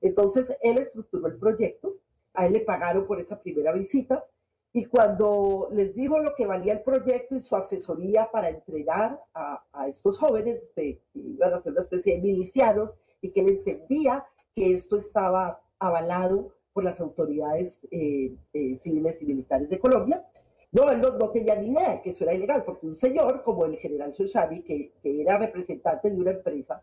Entonces 0.01 0.51
él 0.63 0.79
estructuró 0.79 1.29
el 1.29 1.37
proyecto, 1.37 1.95
a 2.39 2.47
él 2.47 2.53
le 2.53 2.61
pagaron 2.61 3.05
por 3.07 3.21
esa 3.21 3.41
primera 3.41 3.73
visita, 3.73 4.25
y 4.73 4.85
cuando 4.85 5.69
les 5.73 5.95
dijo 5.95 6.19
lo 6.21 6.35
que 6.35 6.47
valía 6.47 6.75
el 6.75 6.83
proyecto 6.83 7.35
y 7.35 7.41
su 7.41 7.57
asesoría 7.57 8.31
para 8.31 8.51
entrenar 8.51 9.21
a, 9.35 9.65
a 9.73 9.89
estos 9.89 10.19
jóvenes, 10.19 10.61
que 10.77 11.01
iban 11.15 11.55
a 11.55 11.63
ser 11.63 11.73
una 11.73 11.81
especie 11.81 12.15
de 12.15 12.23
milicianos 12.23 12.93
y 13.21 13.33
que 13.33 13.41
él 13.41 13.49
entendía 13.49 14.25
que 14.55 14.75
esto 14.75 14.99
estaba 14.99 15.61
avalado 15.81 16.53
por 16.73 16.85
las 16.85 17.01
autoridades 17.01 17.81
eh, 17.91 18.37
eh, 18.53 18.79
civiles 18.79 19.21
y 19.21 19.27
militares 19.27 19.69
de 19.69 19.81
Colombia. 19.81 20.25
No, 20.71 20.89
él 20.91 21.01
no, 21.01 21.31
tenía 21.31 21.57
ni 21.57 21.73
idea 21.73 22.01
que 22.03 22.11
eso 22.11 22.23
era 22.23 22.35
ilegal, 22.35 22.63
porque 22.65 22.87
un 22.87 22.95
señor 22.95 23.43
como 23.43 23.65
el 23.65 23.75
general 23.77 24.13
Shoshani, 24.13 24.63
que, 24.63 24.93
que 25.03 25.23
era 25.23 25.39
representante 25.39 26.09
de 26.09 26.17
una 26.17 26.31
empresa 26.31 26.83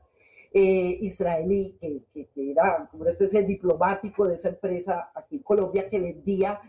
eh, 0.55 0.97
israelí, 1.01 1.77
que, 1.79 2.05
que, 2.33 2.51
era 2.51 2.89
una 2.93 3.09
especie 3.11 3.41
de 3.41 3.47
diplomático 3.47 4.25
de 4.25 4.35
esa 4.35 4.49
empresa 4.49 5.11
aquí 5.13 5.35
en 5.35 5.43
Colombia, 5.43 5.89
que 5.89 5.99
vendía 5.99 6.59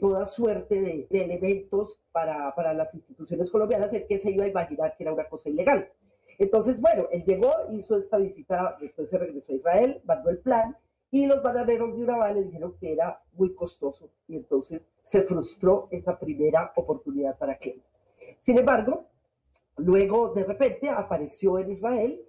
toda 0.00 0.26
suerte 0.26 0.78
de, 0.80 1.06
elementos 1.10 1.98
para, 2.12 2.54
para, 2.54 2.74
las 2.74 2.94
instituciones 2.94 3.50
colombianas, 3.50 3.90
el 3.94 4.06
que 4.06 4.18
se 4.18 4.30
iba 4.30 4.44
a 4.44 4.48
imaginar 4.48 4.94
que 4.94 5.04
era 5.04 5.14
una 5.14 5.24
cosa 5.24 5.48
ilegal. 5.48 5.88
Entonces, 6.38 6.78
bueno, 6.80 7.06
él 7.10 7.24
llegó, 7.24 7.50
hizo 7.72 7.96
esta 7.96 8.18
visita, 8.18 8.76
después 8.80 9.08
se 9.08 9.16
regresó 9.16 9.54
a 9.54 9.56
Israel, 9.56 10.02
mandó 10.04 10.28
el 10.28 10.38
plan, 10.38 10.76
y 11.12 11.26
los 11.26 11.42
bananeros 11.42 11.94
de 11.94 12.02
Urabá 12.02 12.32
le 12.32 12.42
dijeron 12.42 12.74
que 12.80 12.92
era 12.92 13.22
muy 13.34 13.54
costoso 13.54 14.10
y 14.26 14.36
entonces 14.36 14.80
se 15.04 15.22
frustró 15.22 15.88
esa 15.90 16.18
primera 16.18 16.72
oportunidad 16.74 17.36
para 17.36 17.58
Clay. 17.58 17.82
Sin 18.40 18.58
embargo, 18.58 19.06
luego 19.76 20.32
de 20.32 20.44
repente 20.44 20.88
apareció 20.88 21.58
en 21.58 21.72
Israel 21.72 22.20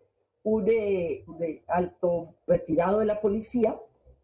un, 0.44 0.68
eh, 0.70 1.24
alto 1.68 2.36
retirado 2.48 3.00
de 3.00 3.06
la 3.06 3.22
policía 3.22 3.80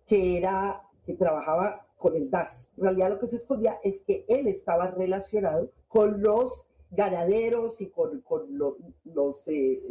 que 0.05 0.37
era 0.37 0.81
que 1.05 1.13
trabajaba 1.13 1.87
con 1.97 2.15
el 2.15 2.29
DAS. 2.29 2.71
En 2.77 2.83
realidad 2.83 3.09
lo 3.09 3.19
que 3.19 3.27
se 3.27 3.37
escondía 3.37 3.79
es 3.83 4.01
que 4.01 4.25
él 4.27 4.47
estaba 4.47 4.91
relacionado 4.91 5.71
con 5.87 6.21
los 6.21 6.65
ganaderos 6.91 7.81
y 7.81 7.89
con, 7.89 8.23
los, 9.03 9.47
eh, 9.47 9.81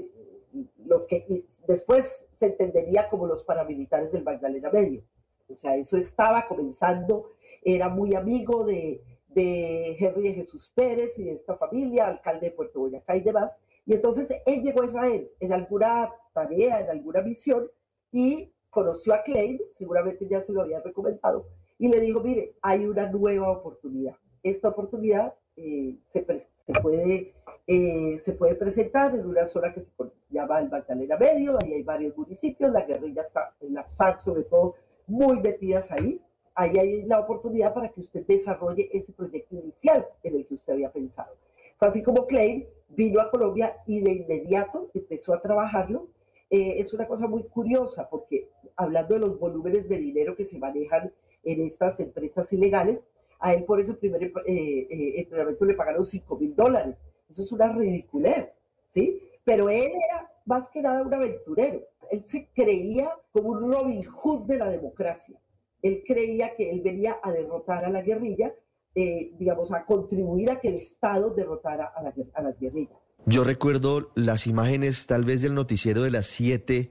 los 0.84 1.06
que 1.06 1.44
después 1.66 2.26
se 2.38 2.46
entendería 2.46 3.08
como 3.08 3.26
los 3.26 3.44
paramilitares 3.44 4.10
del 4.12 4.24
Magdalena 4.24 4.70
Medio. 4.70 5.02
O 5.48 5.56
sea, 5.56 5.76
eso 5.76 5.96
estaba 5.96 6.46
comenzando, 6.46 7.30
era 7.62 7.88
muy 7.88 8.14
amigo 8.14 8.64
de, 8.64 9.00
de 9.28 9.96
Henry 9.98 10.28
de 10.28 10.34
Jesús 10.34 10.70
Pérez 10.74 11.18
y 11.18 11.24
de 11.24 11.32
esta 11.34 11.56
familia, 11.56 12.06
alcalde 12.06 12.46
de 12.46 12.52
Puerto 12.52 12.80
Boyacá 12.80 13.16
y 13.16 13.20
demás. 13.20 13.52
Y 13.88 13.94
entonces 13.94 14.28
él 14.44 14.62
llegó 14.62 14.82
a 14.82 14.86
Israel 14.86 15.30
en 15.40 15.50
alguna 15.50 16.10
tarea, 16.34 16.78
en 16.80 16.90
alguna 16.90 17.22
misión, 17.22 17.70
y 18.12 18.52
conoció 18.68 19.14
a 19.14 19.22
Klein, 19.22 19.58
seguramente 19.78 20.28
ya 20.28 20.42
se 20.42 20.52
lo 20.52 20.60
había 20.60 20.80
recomendado, 20.80 21.46
y 21.78 21.88
le 21.88 21.98
dijo, 21.98 22.20
mire, 22.20 22.54
hay 22.60 22.84
una 22.84 23.10
nueva 23.10 23.50
oportunidad. 23.50 24.14
Esta 24.42 24.68
oportunidad 24.68 25.32
eh, 25.56 25.96
se, 26.12 26.22
se 26.66 26.72
puede, 26.82 27.32
eh, 27.66 28.20
se 28.22 28.32
puede 28.34 28.56
presentar 28.56 29.14
en 29.14 29.26
una 29.26 29.48
zona 29.48 29.72
que 29.72 29.80
se 29.80 29.88
llama 30.28 30.60
el 30.60 30.68
Magdalena 30.68 31.16
Medio, 31.16 31.56
ahí 31.62 31.72
hay 31.72 31.82
varios 31.82 32.14
municipios, 32.14 32.70
la 32.70 32.84
guerrilla 32.84 33.22
está 33.22 33.54
en 33.60 33.72
las 33.72 33.96
FARC 33.96 34.20
sobre 34.20 34.42
todo 34.42 34.74
muy 35.06 35.40
metidas 35.40 35.90
ahí, 35.92 36.20
ahí 36.56 36.78
hay 36.78 37.02
la 37.04 37.20
oportunidad 37.20 37.72
para 37.72 37.88
que 37.88 38.02
usted 38.02 38.26
desarrolle 38.26 38.90
ese 38.92 39.14
proyecto 39.14 39.56
inicial 39.56 40.06
en 40.22 40.36
el 40.36 40.44
que 40.44 40.56
usted 40.56 40.74
había 40.74 40.92
pensado. 40.92 41.34
Fue 41.78 41.88
así 41.88 42.02
como 42.02 42.26
Klein 42.26 42.68
vino 42.88 43.20
a 43.20 43.30
Colombia 43.30 43.76
y 43.86 44.00
de 44.00 44.12
inmediato 44.12 44.90
empezó 44.94 45.34
a 45.34 45.40
trabajarlo. 45.40 46.08
Eh, 46.50 46.80
es 46.80 46.94
una 46.94 47.06
cosa 47.06 47.26
muy 47.26 47.44
curiosa 47.44 48.08
porque 48.08 48.48
hablando 48.76 49.14
de 49.14 49.20
los 49.20 49.38
volúmenes 49.38 49.88
de 49.88 49.98
dinero 49.98 50.34
que 50.34 50.46
se 50.46 50.58
manejan 50.58 51.12
en 51.44 51.66
estas 51.66 52.00
empresas 52.00 52.52
ilegales, 52.52 53.00
a 53.40 53.54
él 53.54 53.64
por 53.64 53.80
ese 53.80 53.94
primer 53.94 54.22
eh, 54.24 54.32
eh, 54.46 55.20
entrenamiento 55.20 55.64
le 55.64 55.74
pagaron 55.74 56.02
5 56.02 56.38
mil 56.38 56.54
dólares. 56.54 56.96
Eso 57.28 57.42
es 57.42 57.52
una 57.52 57.70
ridiculez, 57.72 58.48
¿sí? 58.90 59.20
Pero 59.44 59.68
él 59.68 59.92
era 59.92 60.30
más 60.46 60.68
que 60.70 60.82
nada 60.82 61.02
un 61.02 61.12
aventurero. 61.12 61.82
Él 62.10 62.24
se 62.24 62.48
creía 62.54 63.10
como 63.32 63.50
un 63.50 63.72
Robin 63.72 64.02
Hood 64.02 64.46
de 64.46 64.58
la 64.58 64.70
democracia. 64.70 65.38
Él 65.82 66.02
creía 66.06 66.54
que 66.54 66.70
él 66.70 66.80
venía 66.80 67.18
a 67.22 67.30
derrotar 67.30 67.84
a 67.84 67.90
la 67.90 68.02
guerrilla, 68.02 68.52
eh, 68.98 69.30
digamos, 69.38 69.72
a 69.72 69.84
contribuir 69.84 70.50
a 70.50 70.58
que 70.58 70.70
el 70.70 70.74
Estado 70.74 71.30
derrotara 71.30 71.92
a, 71.94 72.02
la, 72.02 72.12
a 72.34 72.42
las 72.42 72.58
guerrillas. 72.58 72.98
Yo 73.26 73.44
recuerdo 73.44 74.10
las 74.16 74.48
imágenes 74.48 75.06
tal 75.06 75.24
vez 75.24 75.40
del 75.40 75.54
noticiero 75.54 76.02
de 76.02 76.10
las 76.10 76.26
7 76.26 76.90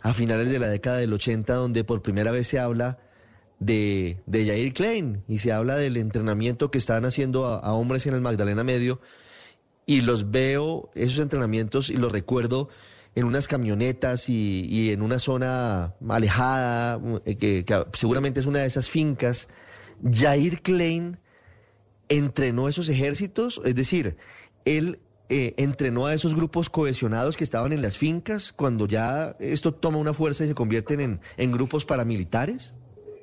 a 0.00 0.14
finales 0.14 0.48
de 0.48 0.60
la 0.60 0.68
década 0.68 0.98
del 0.98 1.12
80, 1.12 1.52
donde 1.54 1.82
por 1.82 2.02
primera 2.02 2.30
vez 2.30 2.46
se 2.46 2.60
habla 2.60 2.98
de, 3.58 4.22
de 4.26 4.46
Jair 4.46 4.72
Klein 4.72 5.24
y 5.26 5.38
se 5.38 5.52
habla 5.52 5.74
del 5.74 5.96
entrenamiento 5.96 6.70
que 6.70 6.78
estaban 6.78 7.04
haciendo 7.04 7.46
a, 7.46 7.74
hombres 7.74 8.06
en 8.06 8.14
el 8.14 8.20
Magdalena 8.20 8.62
Medio 8.62 9.00
y 9.86 10.02
los 10.02 10.30
veo, 10.30 10.90
esos 10.94 11.18
entrenamientos, 11.18 11.90
y 11.90 11.96
los 11.96 12.12
recuerdo 12.12 12.68
en 13.16 13.24
unas 13.24 13.48
camionetas 13.48 14.28
y, 14.28 14.92
en 14.92 15.02
una 15.02 15.18
zona 15.18 15.96
alejada, 16.08 17.00
eh, 17.24 17.34
que, 17.34 17.64
seguramente 17.94 18.38
es 18.38 18.46
una 18.46 18.60
de 18.60 18.66
esas 18.66 18.88
fincas. 18.88 19.48
Jair 20.08 20.62
Klein 20.62 21.18
entrenó 22.10 22.68
esos 22.68 22.90
ejércitos, 22.90 23.60
es 23.64 23.74
decir, 23.74 24.16
él 24.66 24.98
eh, 25.30 25.54
entrenó 25.56 26.06
a 26.06 26.12
esos 26.12 26.34
grupos 26.34 26.68
cohesionados 26.68 27.36
que 27.36 27.44
estaban 27.44 27.72
en 27.72 27.80
las 27.80 27.96
fincas 27.96 28.52
cuando 28.52 28.86
ya 28.86 29.36
esto 29.38 29.72
toma 29.72 29.98
una 29.98 30.12
fuerza 30.12 30.44
y 30.44 30.48
se 30.48 30.54
convierten 30.54 31.00
en, 31.00 31.20
en 31.38 31.52
grupos 31.52 31.86
paramilitares. 31.86 32.74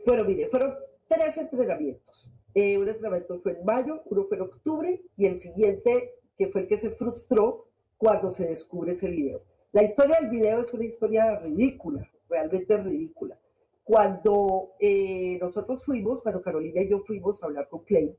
Bueno, 0.05 0.23
mire, 0.23 0.47
fueron 0.49 0.73
tres 1.09 1.37
entrenamientos. 1.37 2.31
Eh, 2.55 2.77
un 2.77 2.87
entrenamiento 2.87 3.39
fue 3.41 3.51
en 3.59 3.65
mayo, 3.65 4.01
uno 4.05 4.25
fue 4.27 4.37
en 4.37 4.43
octubre 4.43 5.01
y 5.17 5.25
el 5.25 5.41
siguiente, 5.41 6.13
que 6.37 6.47
fue 6.47 6.61
el 6.61 6.67
que 6.67 6.79
se 6.79 6.91
frustró 6.91 7.67
cuando 7.97 8.31
se 8.31 8.45
descubre 8.45 8.93
ese 8.93 9.09
video. 9.09 9.43
La 9.73 9.83
historia 9.83 10.17
del 10.21 10.29
video 10.29 10.61
es 10.61 10.73
una 10.73 10.85
historia 10.85 11.37
ridícula, 11.39 12.09
realmente 12.29 12.77
ridícula. 12.77 13.37
Cuando 13.83 14.71
eh, 14.79 15.37
nosotros 15.41 15.83
fuimos, 15.85 16.21
cuando 16.21 16.41
Carolina 16.41 16.81
y 16.81 16.89
yo 16.89 16.99
fuimos 17.01 17.43
a 17.43 17.47
hablar 17.47 17.67
con 17.69 17.83
Clay, 17.83 18.15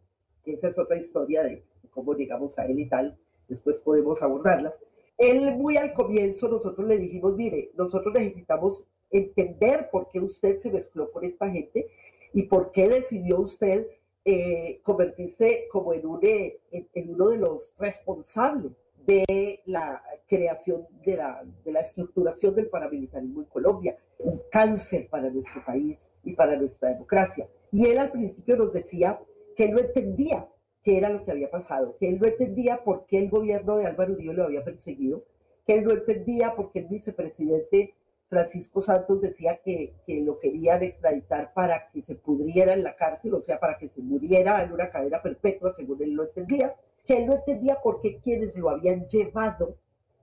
que 0.49 0.55
esa 0.55 0.69
es 0.69 0.79
otra 0.79 0.97
historia 0.97 1.43
de 1.43 1.63
cómo 1.91 2.15
llegamos 2.15 2.59
a 2.59 2.65
él 2.65 2.79
y 2.79 2.89
tal, 2.89 3.19
después 3.49 3.79
podemos 3.81 4.23
abordarla. 4.23 4.75
Él 5.19 5.57
muy 5.57 5.77
al 5.77 5.93
comienzo 5.93 6.49
nosotros 6.49 6.87
le 6.87 6.97
dijimos, 6.97 7.37
mire, 7.37 7.71
nosotros 7.77 8.15
necesitamos 8.15 8.87
entender 9.11 9.89
por 9.91 10.09
qué 10.09 10.21
usted 10.21 10.61
se 10.61 10.71
mezcló 10.71 11.11
con 11.11 11.25
esta 11.25 11.51
gente 11.51 11.91
y 12.33 12.45
por 12.45 12.73
qué 12.73 12.89
decidió 12.89 13.41
usted 13.41 13.87
eh, 14.25 14.81
convertirse 14.83 15.67
como 15.71 15.93
en, 15.93 16.07
un, 16.07 16.21
eh, 16.23 16.61
en, 16.71 17.15
uno 17.15 17.31
de 17.31 17.39
los 17.39 17.75
responsables 17.79 18.73
de 19.07 19.61
la 19.67 20.03
creación 20.27 20.87
de 21.05 21.17
la, 21.17 21.45
de 21.65 21.73
la 21.73 21.81
estructuración 21.81 22.55
del 22.55 22.69
paramilitarismo 22.69 23.41
en 23.41 23.47
Colombia, 23.47 23.97
un 24.19 24.41
cáncer 24.51 25.09
para 25.11 25.31
nuestro 25.31 25.65
país 25.65 25.99
y 26.25 26.35
para 26.35 26.57
nuestra 26.57 26.91
democracia. 26.91 27.49
Y 27.73 27.87
él 27.87 27.99
al 27.99 28.13
principio 28.13 28.57
nos 28.57 28.73
decía 28.73 29.19
que 29.59 29.65
él 29.65 29.73
no 29.73 29.81
entendía 29.81 30.49
qué 30.85 30.99
era 30.99 31.11
lo 31.11 31.25
que 31.25 31.33
había 31.33 31.51
pasado, 31.51 31.97
que 31.99 32.09
él 32.09 32.21
no 32.21 32.29
entendía 32.29 32.85
por 32.85 33.05
qué 33.07 33.19
el 33.19 33.29
gobierno 33.29 33.77
de 33.77 33.87
Álvaro 33.87 34.13
Uribe 34.13 34.33
lo 34.33 34.45
había 34.45 34.63
perseguido, 34.63 35.25
que 35.67 35.75
él 35.75 35.85
no 35.85 35.91
entendía 35.91 36.55
por 36.55 36.71
qué 36.71 36.79
el 36.79 36.87
vicepresidente 36.87 37.95
Francisco 38.29 38.81
Santos 38.81 39.21
decía 39.21 39.59
que, 39.65 39.97
lo 40.07 40.39
querían 40.39 40.85
extraditar 40.85 41.53
para 41.55 41.91
que 41.91 42.03
se 42.03 42.15
pudriera 42.15 42.73
en 42.73 42.85
la 42.85 42.95
cárcel, 42.95 43.35
o 43.35 43.41
sea, 43.41 43.59
para 43.59 43.79
que 43.79 43.89
se 43.89 44.01
muriera 44.01 44.63
en 44.63 44.73
una 44.73 44.91
cadena 44.91 45.21
perpetua, 45.21 45.75
según 45.75 46.01
él 46.05 46.13
lo 46.13 46.23
entendía, 46.23 46.77
que 47.05 47.17
él 47.17 47.27
no 47.27 47.35
entendía 47.35 47.81
por 47.83 48.01
qué 48.01 48.19
quienes 48.19 48.57
lo 48.57 48.71
habían 48.71 49.09
llevado 49.09 49.75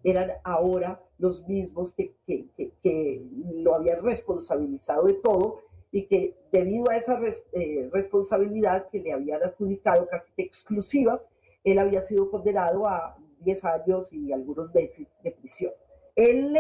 eran 0.06 0.32
ahora 0.46 1.02
los 1.18 1.46
mismos 1.46 1.94
que, 1.94 2.14
que, 2.26 3.22
lo 3.56 3.76
habían 3.76 4.02
responsabilizado 4.02 5.08
de 5.08 5.16
todo 5.16 5.60
y 5.92 6.08
que 6.08 6.36
debido 6.52 6.90
a 6.90 6.98
esa 6.98 7.18
eh, 7.54 7.90
responsabilidad 7.92 8.90
que 8.90 9.00
le 9.00 9.14
habían 9.14 9.44
adjudicado 9.44 10.08
casi 10.08 10.32
exclusiva, 10.38 11.22
él 11.64 11.80
había 11.80 12.02
sido 12.04 12.30
condenado 12.30 12.88
a 12.88 13.18
10 13.40 13.66
años 13.66 14.12
y 14.14 14.32
algunos 14.32 14.74
meses 14.74 15.08
de 15.24 15.32
prisión. 15.32 15.74
Él 16.16 16.54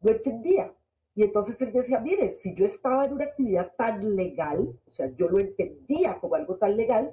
no 0.00 0.10
entendía 0.10 0.72
y 1.18 1.24
entonces 1.24 1.60
él 1.60 1.72
decía, 1.72 1.98
mire, 1.98 2.34
si 2.34 2.54
yo 2.54 2.64
estaba 2.64 3.04
en 3.04 3.14
una 3.14 3.24
actividad 3.24 3.72
tan 3.76 4.14
legal, 4.14 4.72
o 4.86 4.90
sea, 4.90 5.10
yo 5.16 5.28
lo 5.28 5.40
entendía 5.40 6.16
como 6.20 6.36
algo 6.36 6.54
tan 6.58 6.76
legal, 6.76 7.12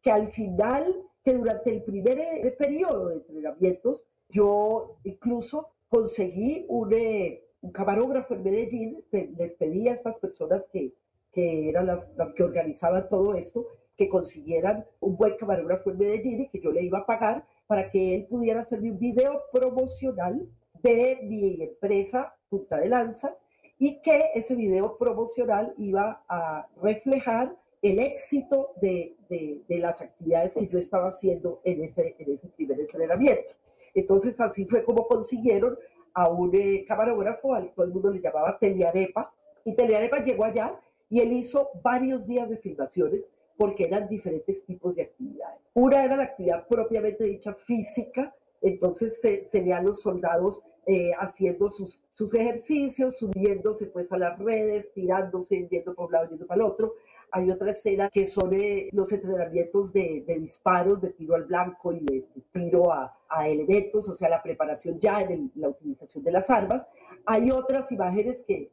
que 0.00 0.10
al 0.10 0.32
final, 0.32 1.02
que 1.22 1.34
durante 1.34 1.70
el 1.70 1.82
primer 1.82 2.18
eh, 2.18 2.56
periodo 2.58 3.08
de 3.08 3.16
entrenamientos, 3.16 4.06
yo 4.30 4.96
incluso 5.04 5.68
conseguí 5.90 6.64
un, 6.66 6.94
eh, 6.94 7.41
un 7.62 7.70
camarógrafo 7.70 8.34
en 8.34 8.42
Medellín, 8.42 9.04
les 9.10 9.54
pedí 9.54 9.88
a 9.88 9.94
estas 9.94 10.18
personas 10.18 10.62
que, 10.72 10.92
que 11.30 11.68
eran 11.68 11.86
las, 11.86 12.04
que 12.34 12.42
organizaban 12.42 13.08
todo 13.08 13.34
esto, 13.34 13.66
que 13.96 14.08
consiguieran 14.08 14.84
un 15.00 15.16
buen 15.16 15.36
camarógrafo 15.36 15.90
en 15.90 15.98
Medellín 15.98 16.40
y 16.40 16.48
que 16.48 16.60
yo 16.60 16.72
le 16.72 16.82
iba 16.82 16.98
a 16.98 17.06
pagar 17.06 17.46
para 17.66 17.88
que 17.88 18.16
él 18.16 18.26
pudiera 18.28 18.62
hacerme 18.62 18.90
un 18.90 18.98
video 18.98 19.42
promocional 19.52 20.48
de 20.82 21.20
mi 21.22 21.62
empresa 21.62 22.34
Punta 22.48 22.78
de 22.78 22.88
Lanza 22.88 23.36
y 23.78 24.00
que 24.02 24.30
ese 24.34 24.54
video 24.54 24.98
promocional 24.98 25.72
iba 25.78 26.24
a 26.28 26.68
reflejar 26.82 27.56
el 27.80 27.98
éxito 27.98 28.74
de, 28.80 29.16
de, 29.28 29.78
las 29.78 30.00
actividades 30.00 30.52
que 30.52 30.68
yo 30.68 30.78
estaba 30.78 31.08
haciendo 31.08 31.60
en 31.64 31.82
ese, 31.84 32.14
en 32.18 32.34
ese 32.34 32.48
primer 32.48 32.78
entrenamiento. 32.78 33.52
Entonces 33.94 34.38
así 34.40 34.66
fue 34.66 34.84
como 34.84 35.06
consiguieron 35.08 35.76
a 36.14 36.28
un 36.28 36.54
eh, 36.54 36.84
camarógrafo, 36.86 37.54
al 37.54 37.72
todo 37.72 37.86
el 37.86 37.92
mundo 37.92 38.10
le 38.10 38.20
llamaba 38.20 38.58
Teliarepa, 38.58 39.32
y 39.64 39.74
Teliarepa 39.76 40.22
llegó 40.22 40.44
allá 40.44 40.74
Y 41.08 41.20
él 41.20 41.32
hizo 41.32 41.70
varios 41.82 42.26
días 42.26 42.48
de 42.48 42.56
filmaciones 42.56 43.22
porque 43.56 43.84
eran 43.84 44.08
diferentes 44.08 44.64
tipos 44.64 44.94
de 44.96 45.02
actividades. 45.02 45.60
Una 45.74 46.04
era 46.04 46.16
la 46.16 46.24
actividad 46.24 46.66
propiamente 46.66 47.24
dicha 47.24 47.54
física, 47.66 48.34
entonces 48.60 49.20
se, 49.20 49.48
veían 49.52 49.84
los 49.84 50.00
soldados 50.00 50.62
eh, 50.86 51.12
haciendo 51.18 51.68
sus, 51.68 52.02
sus, 52.10 52.34
ejercicios, 52.34 53.18
subiéndose 53.18 53.86
pues 53.86 54.10
a 54.10 54.16
las 54.16 54.38
redes, 54.38 54.92
tirándose, 54.94 55.68
yendo 55.70 55.94
por 55.94 56.06
un 56.06 56.12
lado, 56.12 56.28
yendo 56.30 56.46
para 56.46 56.62
el 56.62 56.66
otro. 56.66 56.94
Hay 57.34 57.50
otra 57.50 57.70
escena 57.70 58.10
que 58.10 58.26
son 58.26 58.52
eh, 58.52 58.90
los 58.92 59.10
entrenamientos 59.10 59.92
de, 59.92 60.22
disparos, 60.38 61.00
de 61.00 61.10
tiro 61.10 61.34
al 61.34 61.44
blanco 61.44 61.92
y 61.92 62.00
de, 62.00 62.26
tiro 62.52 62.92
a, 62.92 63.18
elementos, 63.46 64.06
o 64.08 64.14
sea, 64.14 64.28
la 64.28 64.42
preparación 64.42 65.00
ya 65.00 65.22
en 65.22 65.50
la 65.54 65.70
utilización 65.70 66.22
de 66.22 66.32
las 66.32 66.50
armas. 66.50 66.86
Hay 67.24 67.50
otras 67.50 67.90
imágenes 67.90 68.40
que, 68.46 68.70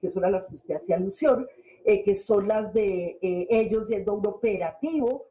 que 0.00 0.10
son 0.12 0.24
a 0.24 0.30
las 0.30 0.46
que 0.46 0.54
usted 0.54 0.76
hacía 0.76 0.96
alusión, 0.96 1.48
eh, 1.84 2.04
que 2.04 2.14
son 2.14 2.46
las 2.46 2.72
de 2.72 3.18
eh, 3.20 3.46
ellos 3.50 3.88
yendo 3.88 4.12
a 4.12 4.14
un 4.14 4.26
operativo 4.26 5.26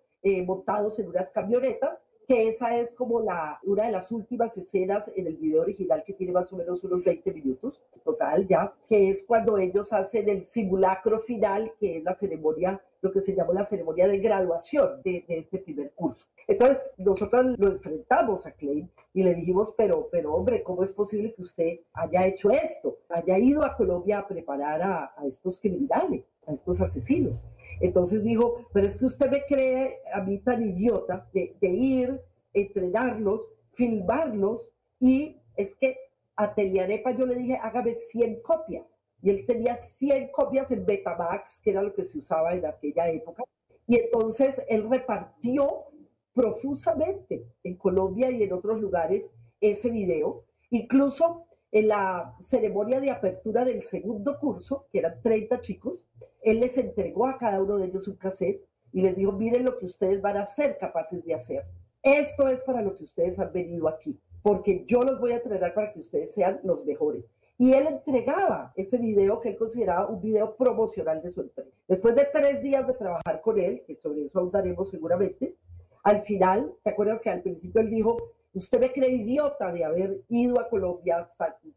montados 0.47 0.97
en 0.97 1.07
unas 1.07 1.29
camionetas 1.29 1.99
que 2.25 2.47
esa 2.47 2.77
es 2.77 2.91
como 2.91 3.21
la, 3.21 3.59
una 3.63 3.85
de 3.85 3.91
las 3.91 4.11
últimas 4.11 4.57
escenas 4.57 5.09
en 5.15 5.27
el 5.27 5.35
video 5.37 5.61
original 5.61 6.03
que 6.05 6.13
tiene 6.13 6.33
más 6.33 6.51
o 6.53 6.57
menos 6.57 6.83
unos 6.83 7.03
20 7.03 7.33
minutos 7.33 7.83
total 8.03 8.47
ya, 8.47 8.73
que 8.87 9.09
es 9.09 9.23
cuando 9.23 9.57
ellos 9.57 9.91
hacen 9.93 10.29
el 10.29 10.47
simulacro 10.47 11.19
final, 11.19 11.71
que 11.79 11.97
es 11.97 12.03
la 12.03 12.15
ceremonia, 12.15 12.81
lo 13.01 13.11
que 13.11 13.21
se 13.21 13.35
llama 13.35 13.53
la 13.53 13.65
ceremonia 13.65 14.07
de 14.07 14.17
graduación 14.17 15.01
de, 15.03 15.23
de 15.27 15.39
este 15.39 15.59
primer 15.59 15.91
curso. 15.91 16.25
Entonces, 16.47 16.79
nosotros 16.97 17.57
lo 17.57 17.73
enfrentamos 17.73 18.45
a 18.45 18.51
Klein 18.51 18.89
y 19.13 19.23
le 19.23 19.35
dijimos, 19.35 19.73
pero, 19.77 20.09
pero 20.11 20.33
hombre, 20.33 20.63
¿cómo 20.63 20.83
es 20.83 20.91
posible 20.91 21.33
que 21.33 21.41
usted 21.41 21.79
haya 21.93 22.25
hecho 22.25 22.49
esto? 22.49 22.97
Haya 23.09 23.37
ido 23.37 23.63
a 23.63 23.75
Colombia 23.75 24.19
a 24.19 24.27
preparar 24.27 24.81
a, 24.81 25.13
a 25.17 25.25
estos 25.27 25.59
criminales, 25.59 26.23
a 26.47 26.53
estos 26.53 26.81
asesinos. 26.81 27.43
Entonces 27.79 28.23
dijo, 28.23 28.67
pero 28.73 28.87
es 28.87 28.97
que 28.97 29.05
usted 29.05 29.29
me 29.29 29.43
cree 29.45 29.99
a 30.13 30.21
mí 30.21 30.39
tan 30.39 30.63
idiota 30.63 31.27
de, 31.33 31.55
ir, 31.61 32.21
entrenarlos, 32.53 33.49
filmarlos 33.73 34.71
y 34.99 35.37
es 35.57 35.75
que 35.75 35.97
a 36.35 36.53
Telianepa 36.53 37.11
yo 37.11 37.25
le 37.25 37.35
dije, 37.35 37.57
hágame 37.61 37.95
100 37.95 38.41
copias. 38.41 38.85
Y 39.21 39.29
él 39.29 39.45
tenía 39.45 39.77
100 39.77 40.31
copias 40.31 40.69
en 40.71 40.85
Betamax, 40.85 41.61
que 41.63 41.71
era 41.71 41.81
lo 41.81 41.93
que 41.93 42.05
se 42.05 42.19
usaba 42.19 42.53
en 42.53 42.65
aquella 42.65 43.09
época. 43.09 43.43
Y 43.87 43.97
entonces 43.97 44.61
él 44.67 44.89
repartió 44.89 45.85
profusamente 46.33 47.45
en 47.63 47.75
Colombia 47.77 48.29
y 48.29 48.43
en 48.43 48.53
otros 48.53 48.79
lugares 48.79 49.25
ese 49.61 49.89
video. 49.89 50.43
Incluso 50.69 51.44
en 51.75 51.89
la 51.89 52.33
ceremonia 52.41 53.01
de 53.01 53.11
apertura 53.11 53.65
del 53.65 53.83
segundo 53.83 54.39
curso, 54.39 54.85
que 54.93 54.99
eran 54.99 55.21
30 55.21 55.59
chicos, 55.59 56.07
él 56.41 56.61
les 56.61 56.77
entregó 56.77 57.27
a 57.27 57.37
cada 57.37 57.61
uno 57.61 57.75
de 57.75 57.87
ellos 57.87 58.07
un 58.07 58.15
cassette 58.15 58.63
y 58.93 59.01
les 59.01 59.13
dijo, 59.13 59.33
miren 59.33 59.65
lo 59.65 59.77
que 59.77 59.87
ustedes 59.87 60.21
van 60.21 60.37
a 60.37 60.45
ser 60.45 60.77
capaces 60.77 61.25
de 61.25 61.33
hacer. 61.33 61.63
Esto 62.01 62.47
es 62.47 62.63
para 62.63 62.81
lo 62.81 62.95
que 62.95 63.03
ustedes 63.03 63.37
han 63.39 63.51
venido 63.51 63.89
aquí, 63.89 64.17
porque 64.41 64.85
yo 64.87 65.03
los 65.03 65.19
voy 65.19 65.33
a 65.33 65.35
entrenar 65.35 65.73
para 65.73 65.91
que 65.91 65.99
ustedes 65.99 66.33
sean 66.33 66.61
los 66.63 66.85
mejores. 66.85 67.25
Y 67.57 67.73
él 67.73 67.87
entregaba 67.87 68.71
ese 68.77 68.97
video 68.97 69.41
que 69.41 69.49
él 69.49 69.57
consideraba 69.57 70.07
un 70.07 70.21
video 70.21 70.55
promocional 70.55 71.21
de 71.21 71.31
su 71.31 71.41
empresa. 71.41 71.77
Después 71.89 72.15
de 72.15 72.29
tres 72.31 72.63
días 72.63 72.87
de 72.87 72.93
trabajar 72.93 73.41
con 73.41 73.59
él, 73.59 73.83
que 73.85 73.97
sobre 73.97 74.23
eso 74.23 74.39
hablaremos 74.39 74.89
seguramente, 74.89 75.57
al 76.03 76.21
final, 76.21 76.71
¿te 76.83 76.91
acuerdas 76.91 77.19
que 77.21 77.31
al 77.31 77.41
principio 77.41 77.81
él 77.81 77.89
dijo, 77.89 78.31
Usted 78.55 78.79
me 78.79 78.93
cree 78.93 79.11
idiota 79.11 79.69
de 79.69 79.83
haber 79.83 80.21
ido 80.29 80.61
a 80.61 80.69
Colombia, 80.69 81.29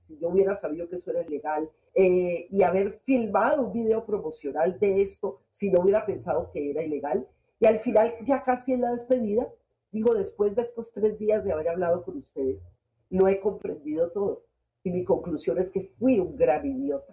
si 0.06 0.16
yo 0.16 0.28
hubiera 0.28 0.56
sabido 0.56 0.88
que 0.88 0.96
eso 0.96 1.10
era 1.10 1.22
ilegal, 1.22 1.68
eh, 1.92 2.46
y 2.48 2.62
haber 2.62 3.00
filmado 3.00 3.62
un 3.62 3.72
video 3.72 4.06
promocional 4.06 4.78
de 4.78 5.02
esto, 5.02 5.40
si 5.52 5.72
no 5.72 5.80
hubiera 5.80 6.06
pensado 6.06 6.52
que 6.52 6.70
era 6.70 6.84
ilegal. 6.84 7.26
Y 7.58 7.66
al 7.66 7.80
final, 7.80 8.14
ya 8.24 8.42
casi 8.42 8.74
en 8.74 8.82
la 8.82 8.92
despedida, 8.92 9.48
digo, 9.90 10.14
después 10.14 10.54
de 10.54 10.62
estos 10.62 10.92
tres 10.92 11.18
días 11.18 11.42
de 11.44 11.50
haber 11.50 11.68
hablado 11.68 12.04
con 12.04 12.18
ustedes, 12.18 12.62
lo 13.10 13.26
he 13.26 13.40
comprendido 13.40 14.12
todo. 14.12 14.44
Y 14.84 14.92
mi 14.92 15.02
conclusión 15.04 15.58
es 15.58 15.70
que 15.70 15.90
fui 15.98 16.20
un 16.20 16.36
gran 16.36 16.64
idiota. 16.64 17.12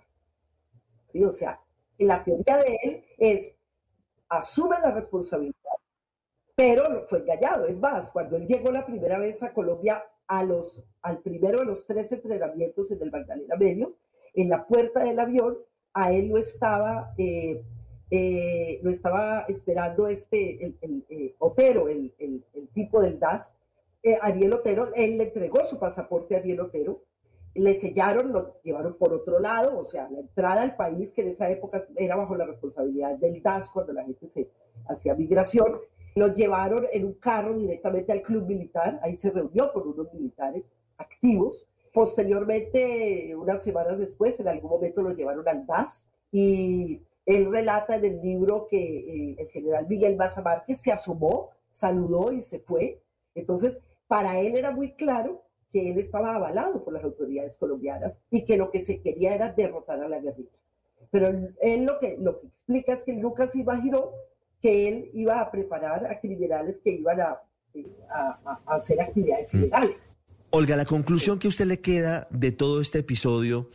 ¿Sí? 1.12 1.24
O 1.24 1.34
sea, 1.34 1.60
la 1.98 2.24
teoría 2.24 2.58
de 2.58 2.78
él 2.84 3.04
es, 3.18 3.56
asume 4.30 4.76
la 4.80 4.92
responsabilidad 4.92 5.55
pero 6.56 7.06
fue 7.08 7.20
engañado. 7.20 7.66
Es 7.66 7.78
más, 7.78 8.10
cuando 8.12 8.38
él 8.38 8.48
llegó 8.48 8.72
la 8.72 8.86
primera 8.86 9.20
vez 9.20 9.44
a 9.44 9.54
Colombia, 9.54 10.04
a 10.28 10.44
los, 10.44 10.84
al 11.02 11.20
primero 11.20 11.60
de 11.60 11.66
los 11.66 11.86
tres 11.86 12.12
entrenamientos 12.12 12.90
en 12.92 13.02
el 13.02 13.12
Magdalena 13.12 13.56
Medio, 13.58 13.96
en 14.34 14.50
la 14.50 14.66
puerta 14.66 15.04
del 15.04 15.20
avión, 15.20 15.58
a 15.94 16.12
él 16.12 16.30
lo 16.30 16.38
estaba, 16.38 17.14
eh, 17.18 17.62
eh, 18.10 18.80
lo 18.84 18.92
estaba 18.92 19.46
esperando 19.48 20.08
este, 20.08 20.76
el, 20.82 21.06
eh, 21.10 21.36
Otero, 21.40 21.88
el, 21.88 22.14
tipo 22.74 23.02
del 23.02 23.20
DAS, 23.20 23.54
Ariel 24.22 24.54
Otero, 24.54 24.94
él 24.94 25.18
le 25.18 25.26
entregó 25.26 25.64
su 25.64 25.80
pasaporte 25.80 26.36
a 26.36 26.40
Ariel 26.40 26.60
Otero, 26.60 27.02
le 27.56 27.80
sellaron, 27.80 28.34
lo 28.34 28.62
llevaron 28.62 28.98
por 28.98 29.14
otro 29.14 29.40
lado, 29.40 29.80
o 29.80 29.86
sea, 29.86 30.10
la 30.10 30.20
entrada 30.20 30.62
al 30.62 30.76
país, 30.76 31.12
que 31.14 31.22
en 31.22 31.30
esa 31.30 31.50
época 31.50 31.88
era 31.96 32.18
bajo 32.18 32.36
la 32.36 32.46
responsabilidad 32.46 33.18
del 33.18 33.42
DAS 33.42 33.70
cuando 33.70 33.94
la 33.94 34.04
gente 34.04 34.28
se 34.28 34.50
hacía 34.90 35.16
migración, 35.16 35.80
lo 36.16 36.34
llevaron 36.34 36.86
en 36.92 37.06
un 37.06 37.14
carro 37.16 37.58
directamente 37.58 38.14
al 38.14 38.22
club 38.22 38.48
militar, 38.48 39.00
ahí 39.04 39.18
se 39.18 39.32
reunió 39.32 39.72
con 39.74 39.88
unos 39.88 40.14
militares 40.14 40.64
activos. 40.98 41.68
Posteriormente, 41.94 43.36
unas 43.36 43.64
semanas 43.64 44.00
después, 44.00 44.40
en 44.40 44.48
algún 44.48 44.72
momento 44.72 45.02
lo 45.02 45.14
llevaron 45.14 45.48
al 45.48 45.66
DAS 45.66 46.10
y 46.32 47.02
él 47.26 47.52
relata 47.52 47.98
en 47.98 48.06
el 48.06 48.22
libro 48.22 48.66
que 48.70 48.78
eh, 48.78 49.36
el 49.40 49.48
general 49.50 49.88
Miguel 49.88 50.16
Maza 50.16 50.42
Márquez 50.42 50.82
se 50.82 50.92
asomó, 50.92 51.52
saludó 51.74 52.32
y 52.32 52.44
se 52.44 52.60
fue. 52.60 53.02
Entonces, 53.34 53.78
para 54.08 54.40
él 54.40 54.56
era 54.56 54.72
muy 54.72 54.94
claro 54.94 55.44
que 55.70 55.92
él 55.92 56.00
estaba 56.00 56.36
avalado 56.36 56.84
por 56.84 56.94
las 56.94 57.04
autoridades 57.04 57.58
colombianas 57.58 58.14
y 58.30 58.46
que 58.46 58.56
lo 58.56 58.72
que 58.72 58.82
se 58.82 59.02
quería 59.02 59.36
era 59.36 59.52
derrotar 59.52 60.00
a 60.00 60.08
la 60.08 60.20
guerrilla. 60.20 60.60
Pero 61.12 61.28
él, 61.62 61.86
lo, 61.86 61.98
que, 61.98 62.18
lo 62.18 62.38
que 62.38 62.48
explica 62.48 62.94
es 62.94 63.04
que 63.04 63.14
Lucas 63.14 63.56
imaginó 63.56 64.12
que 64.62 64.88
él 64.88 65.10
iba 65.14 65.40
a 65.40 65.52
preparar 65.52 66.06
a 66.06 66.20
criminales 66.20 66.78
que 66.84 66.92
iban 66.92 67.20
a, 67.22 67.42
hacer 68.68 69.02
actividades 69.02 69.54
mm. 69.54 69.58
ilegales. 69.58 69.98
Olga, 70.52 70.78
la 70.78 70.86
conclusión 70.86 71.40
que 71.40 71.48
a 71.48 71.50
usted 71.50 71.66
le 71.66 71.82
queda 71.82 72.28
de 72.30 72.52
todo 72.52 72.80
este 72.80 73.00
episodio, 73.00 73.70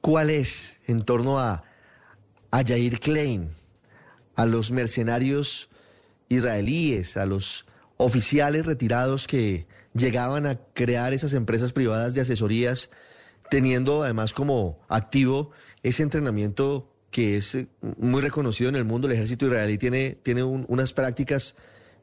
¿cuál 0.00 0.30
es 0.30 0.78
en 0.86 1.04
torno 1.04 1.40
a, 1.40 1.64
a 2.52 2.64
Jair 2.64 3.00
Klein, 3.00 3.50
a 4.36 4.46
los 4.46 4.70
mercenarios 4.70 5.70
israelíes, 6.28 7.16
a 7.16 7.26
los 7.26 7.66
oficiales 7.96 8.66
retirados 8.66 9.26
que 9.26 9.66
llegaban 9.94 10.46
a 10.46 10.56
crear 10.74 11.12
esas 11.12 11.32
empresas 11.32 11.72
privadas 11.72 12.14
de 12.14 12.20
asesorías, 12.20 12.90
teniendo 13.50 14.02
además 14.02 14.32
como 14.32 14.78
activo 14.88 15.50
ese 15.82 16.02
entrenamiento 16.02 16.93
que 17.14 17.36
es 17.36 17.54
eh, 17.54 17.68
muy 17.80 18.20
reconocido 18.20 18.68
en 18.68 18.74
el 18.74 18.84
mundo. 18.84 19.06
El 19.06 19.12
ejército 19.12 19.46
israelí 19.46 19.78
tiene, 19.78 20.16
tiene 20.20 20.42
unas 20.42 20.92
prácticas, 20.92 21.54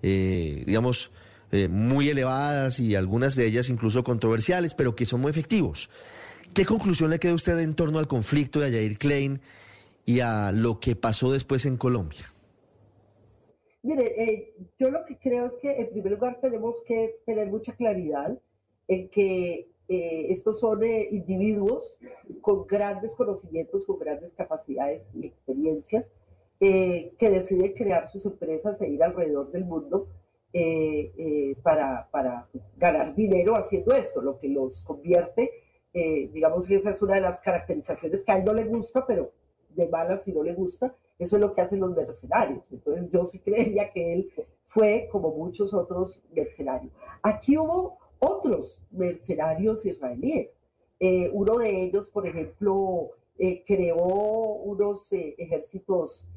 eh, 0.01 0.64
digamos, 0.66 1.12
eh, 1.51 1.68
muy 1.68 2.07
elevadas 2.07 2.80
y 2.80 2.95
algunas 2.95 3.36
de 3.36 3.45
ellas 3.45 3.68
incluso 3.68 4.05
controversiales, 4.05 4.74
pero 4.74 4.95
que 4.95 5.05
son 5.05 5.20
muy 5.20 5.30
efectivos. 5.30 5.89
¿Qué 6.53 6.64
conclusión 6.64 7.09
le 7.09 7.20
queda 7.20 7.34
a 7.34 7.36
usted 7.36 7.59
en 7.59 7.74
torno 7.74 7.99
al 7.99 8.07
conflicto 8.07 8.62
de 8.62 8.68
Ayair 8.68 8.97
Klein 8.97 9.41
y 10.05 10.22
a 10.22 10.53
lo 10.53 10.80
que 10.80 10.95
pasó 10.95 11.30
después 11.30 11.66
en 11.66 11.76
Colombia? 11.76 12.34
Mire, 13.84 14.53
yo 14.80 14.91
lo 14.91 15.03
que 15.03 15.18
creo 15.18 15.47
es 15.47 15.53
que 15.62 15.72
en 15.78 15.89
primer 15.89 16.14
lugar 16.14 16.39
tenemos 16.41 16.78
que 16.88 17.18
tener 17.26 17.49
mucha 17.49 17.76
claridad 17.76 18.39
en 18.88 19.09
que 19.09 19.68
eh, 19.93 20.31
estos 20.31 20.57
son 20.61 20.83
eh, 20.83 21.09
individuos 21.11 21.99
con 22.39 22.65
grandes 22.65 23.13
conocimientos, 23.13 23.85
con 23.85 23.99
grandes 23.99 24.31
capacidades 24.37 25.03
y 25.13 25.27
experiencias, 25.27 26.05
eh, 26.61 27.11
que 27.17 27.29
deciden 27.29 27.73
crear 27.73 28.07
sus 28.07 28.25
empresas 28.25 28.79
e 28.79 28.87
ir 28.87 29.03
alrededor 29.03 29.51
del 29.51 29.65
mundo 29.65 30.07
para, 31.61 32.09
para 32.09 32.47
pues, 32.53 32.63
ganar 32.77 33.15
dinero 33.15 33.55
haciendo 33.57 33.93
esto, 33.93 34.21
lo 34.21 34.37
que 34.37 34.47
los 34.47 34.81
convierte, 34.85 35.49
digamos 35.93 36.67
que 36.67 36.75
esa 36.75 36.91
es 36.91 37.01
una 37.01 37.15
de 37.15 37.21
las 37.21 37.41
caracterizaciones 37.41 38.23
que 38.23 38.31
a 38.31 38.37
él 38.37 38.45
no 38.45 38.53
le 38.53 38.65
gusta, 38.65 39.05
pero 39.05 39.31
de 39.69 39.87
malas 39.89 40.23
si 40.23 40.33
no 40.33 40.43
le 40.43 40.53
gusta, 40.53 40.93
eso 41.19 41.35
es 41.35 41.41
lo 41.41 41.53
que 41.53 41.61
hacen 41.61 41.79
los 41.79 41.95
mercenarios. 41.95 42.69
Entonces 42.71 43.09
yo 43.11 43.23
sí 43.25 43.39
creería 43.39 43.89
que 43.91 44.13
él 44.13 44.31
fue 44.67 45.07
como 45.11 45.31
muchos 45.31 45.73
otros 45.73 46.23
mercenarios. 46.33 46.91
Aquí 47.23 47.57
hubo 47.57 48.00
otros 48.22 48.84
mercenarios 48.91 49.86
israelíes. 49.86 50.49
Eh, 50.99 51.30
uno 51.34 51.57
de 51.57 51.84
ellos, 51.84 52.09
por 52.09 52.28
ejemplo, 52.28 53.11
eh, 53.38 53.63
creó 53.65 53.97
unos 53.97 55.11
eh, 55.11 55.36
ejércitos 55.38 56.28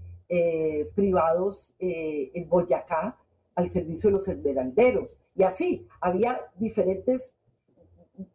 privados 0.96 1.76
en 1.78 2.48
Boyacá 2.48 3.16
al 3.54 3.70
servicio 3.70 4.08
de 4.08 4.16
los 4.16 4.26
esmeralderos. 4.26 5.16
Y 5.36 5.44
así, 5.44 5.86
había 6.00 6.40
diferentes, 6.56 7.36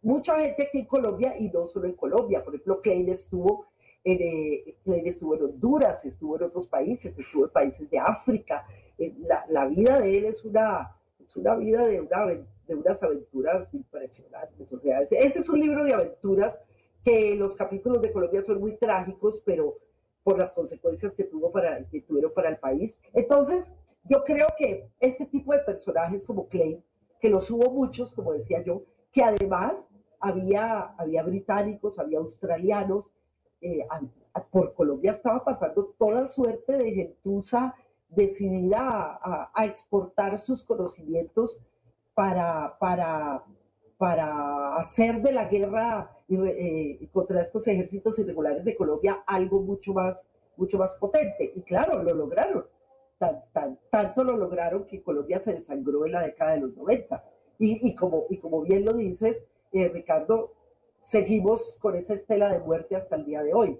mucha 0.02 0.39
gente 0.39 0.68
aquí 0.68 0.80
en 0.80 0.86
Colombia 0.86 1.36
y 1.38 1.50
no 1.50 1.68
solo 1.68 1.88
en 1.88 1.95
Colombia. 1.95 2.41
Por 2.41 2.54
ejemplo, 2.54 2.80
Klein 2.80 3.10
estuvo 3.10 3.66
eh, 4.04 4.76
estuvo 4.86 5.36
en 5.36 5.43
Honduras, 5.43 6.04
estuvo 6.06 6.38
en 6.38 6.43
otros 6.43 6.68
países, 6.68 7.14
estuvo 7.18 7.45
en 7.45 7.52
países 7.52 7.89
de 7.89 8.00
África. 8.00 8.66
La, 9.50 9.66
vida 9.68 10.00
de 10.00 10.18
él 10.18 10.26
es 10.26 10.43
una, 10.45 10.95
es 11.26 11.36
una 11.36 11.56
vida 11.56 11.86
de, 11.86 12.02
una, 12.02 12.26
de 12.70 12.76
unas 12.76 13.01
aventuras 13.03 13.74
impresionantes. 13.74 14.72
O 14.72 14.80
sea, 14.80 15.01
ese 15.01 15.39
es 15.39 15.49
un 15.49 15.59
libro 15.59 15.84
de 15.84 15.93
aventuras 15.93 16.57
que 17.03 17.36
los 17.36 17.55
capítulos 17.55 18.01
de 18.01 18.11
Colombia 18.11 18.43
son 18.43 18.59
muy 18.59 18.78
trágicos, 18.78 19.41
pero 19.45 19.78
por 20.24 20.38
las 20.38 20.53
consecuencias 20.53 21.13
que, 21.15 21.24
tuvo 21.24 21.51
para, 21.51 21.84
que 21.86 22.01
tuvieron 22.01 22.32
para 22.34 22.49
el 22.49 22.57
país. 22.57 22.97
Entonces, 23.13 23.70
yo 24.03 24.24
creo 24.24 24.47
que 24.57 24.89
este 24.99 25.26
tipo 25.26 25.53
de 25.53 25.59
personajes 25.59 26.26
como 26.26 26.47
Clay, 26.47 26.84
que 27.20 27.30
los 27.30 27.49
hubo 27.49 27.72
muchos, 27.72 28.13
como 28.13 28.34
decía 28.34 28.63
yo, 28.63 28.84
que 29.11 29.24
además 29.24 29.74
había, 30.20 30.93
había 30.97 31.24
británicos, 31.24 31.97
había 31.97 32.20
australianos, 32.20 33.11
eh, 33.61 33.86
por 34.51 34.74
Colombia 34.74 35.13
estaba 35.13 35.43
pasando 35.43 35.93
toda 35.97 36.26
suerte 36.26 36.78
de 36.78 36.91
gentuza 36.91 37.76
decidida 38.07 38.80
a, 39.22 39.51
a, 39.53 39.65
exportar 39.65 40.39
sus 40.39 40.63
conocimientos 40.63 41.59
para, 42.20 42.78
para, 42.78 43.45
para 43.97 44.76
hacer 44.76 45.22
de 45.22 45.32
la 45.32 45.45
guerra 45.45 46.11
eh, 46.28 47.07
contra 47.13 47.43
estos 47.43 47.65
ejércitos 47.65 48.20
irregulares 48.20 48.65
de 48.65 48.76
Colombia 48.76 49.24
algo 49.26 49.61
mucho 49.61 49.93
más, 49.93 50.22
mucho 50.57 50.78
más 50.78 50.95
potente. 50.95 51.49
Y 51.55 51.61
claro, 51.61 52.03
lo 52.03 52.13
lograron. 52.13 52.65
tanto 53.89 54.24
lo 54.26 54.36
lograron 54.36 54.84
que 54.84 55.01
Colombia 55.01 55.41
se 55.41 55.53
desangró 55.53 56.05
en 56.05 56.11
la 56.11 56.24
década 56.24 56.55
de 56.55 56.59
los 56.59 56.76
90. 56.76 57.24
Y, 57.57 57.88
y 57.88 57.95
como, 57.95 58.26
y 58.30 58.38
como 58.38 58.63
bien 58.63 58.84
lo 58.84 58.91
dices, 58.91 59.41
eh, 59.72 59.88
Ricardo, 59.88 60.51
seguimos 61.05 61.78
con 61.80 61.95
esa 61.95 62.15
estela 62.15 62.49
de 62.49 62.59
muerte 62.59 62.97
hasta 62.97 63.15
el 63.15 63.24
día 63.24 63.43
de 63.43 63.53
hoy. 63.53 63.80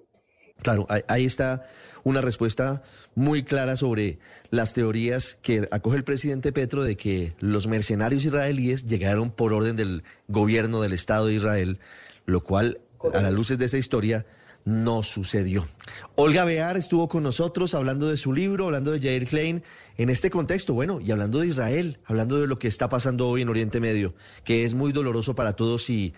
Claro, 0.62 0.88
ahí 1.08 1.26
está 1.26 1.64
una 2.04 2.22
respuesta 2.22 2.82
muy 3.16 3.44
clara 3.44 3.78
sobre 3.78 4.20
las 4.52 4.74
teorías 4.74 5.38
que 5.42 5.68
acoge 5.72 5.98
el 5.98 6.04
presidente 6.04 6.52
Petro 6.52 6.84
de 6.84 6.98
que 6.98 7.34
los 7.40 7.68
mercenarios 7.68 8.26
israelíes 8.26 8.86
llegaron 8.86 9.32
por 9.32 9.54
orden 9.54 9.76
del 9.76 10.04
gobierno 10.28 10.82
del 10.82 10.94
Estado 10.94 11.28
de 11.28 11.36
Israel, 11.36 11.80
lo 12.26 12.44
cual, 12.44 12.80
a 13.14 13.22
las 13.22 13.34
luces 13.34 13.58
de 13.58 13.66
esa 13.66 13.78
historia, 13.78 14.26
no 14.66 15.04
sucedió. 15.04 15.68
Olga 16.16 16.46
Bear 16.46 16.78
estuvo 16.78 17.08
con 17.08 17.24
nosotros 17.24 17.74
hablando 17.74 18.08
de 18.08 18.18
su 18.18 18.34
libro, 18.34 18.66
hablando 18.66 18.92
de 18.92 19.00
Jair 19.00 19.26
Klein 19.26 19.64
en 19.98 20.10
este 20.10 20.30
contexto, 20.30 20.74
bueno, 20.74 21.00
y 21.02 21.12
hablando 21.12 21.40
de 21.40 21.48
Israel, 21.48 22.00
hablando 22.06 22.40
de 22.40 22.48
lo 22.48 22.60
que 22.60 22.68
está 22.68 22.90
pasando 22.90 23.28
hoy 23.28 23.42
en 23.42 23.50
Oriente 23.50 23.80
Medio, 23.80 24.14
que 24.44 24.66
es 24.66 24.74
muy 24.74 24.92
doloroso 24.92 25.36
para 25.36 25.54
todos 25.54 25.90
y 25.90 26.14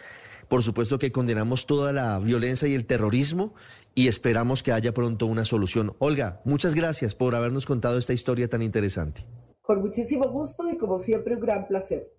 por 0.51 0.63
supuesto 0.63 0.99
que 0.99 1.13
condenamos 1.13 1.65
toda 1.65 1.93
la 1.93 2.19
violencia 2.19 2.67
y 2.67 2.73
el 2.73 2.85
terrorismo 2.85 3.53
y 3.95 4.09
esperamos 4.09 4.63
que 4.63 4.73
haya 4.73 4.93
pronto 4.93 5.25
una 5.25 5.45
solución. 5.45 5.95
Olga, 5.97 6.41
muchas 6.43 6.75
gracias 6.75 7.15
por 7.15 7.35
habernos 7.35 7.65
contado 7.65 7.97
esta 7.97 8.11
historia 8.11 8.49
tan 8.49 8.61
interesante. 8.61 9.25
Con 9.61 9.79
muchísimo 9.79 10.29
gusto 10.29 10.69
y 10.69 10.75
como 10.75 10.99
siempre 10.99 11.35
un 11.35 11.39
gran 11.39 11.69
placer. 11.69 12.11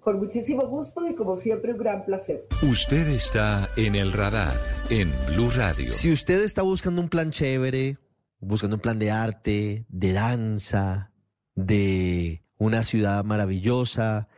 Con 0.00 0.16
muchísimo 0.16 0.66
gusto 0.66 1.06
y 1.06 1.14
como 1.14 1.36
siempre 1.36 1.72
un 1.72 1.78
gran 1.78 2.06
placer. 2.06 2.46
Usted 2.62 3.08
está 3.08 3.68
en 3.76 3.94
el 3.94 4.10
radar 4.10 4.58
en 4.88 5.12
Blue 5.26 5.50
Radio. 5.54 5.92
Si 5.92 6.10
usted 6.10 6.42
está 6.44 6.62
buscando 6.62 7.02
un 7.02 7.10
plan 7.10 7.30
chévere, 7.30 7.98
buscando 8.40 8.76
un 8.76 8.80
plan 8.80 8.98
de 8.98 9.10
arte, 9.10 9.84
de 9.90 10.12
danza, 10.14 11.12
de 11.54 12.42
una 12.56 12.82
ciudad 12.82 13.22
maravillosa, 13.22 14.28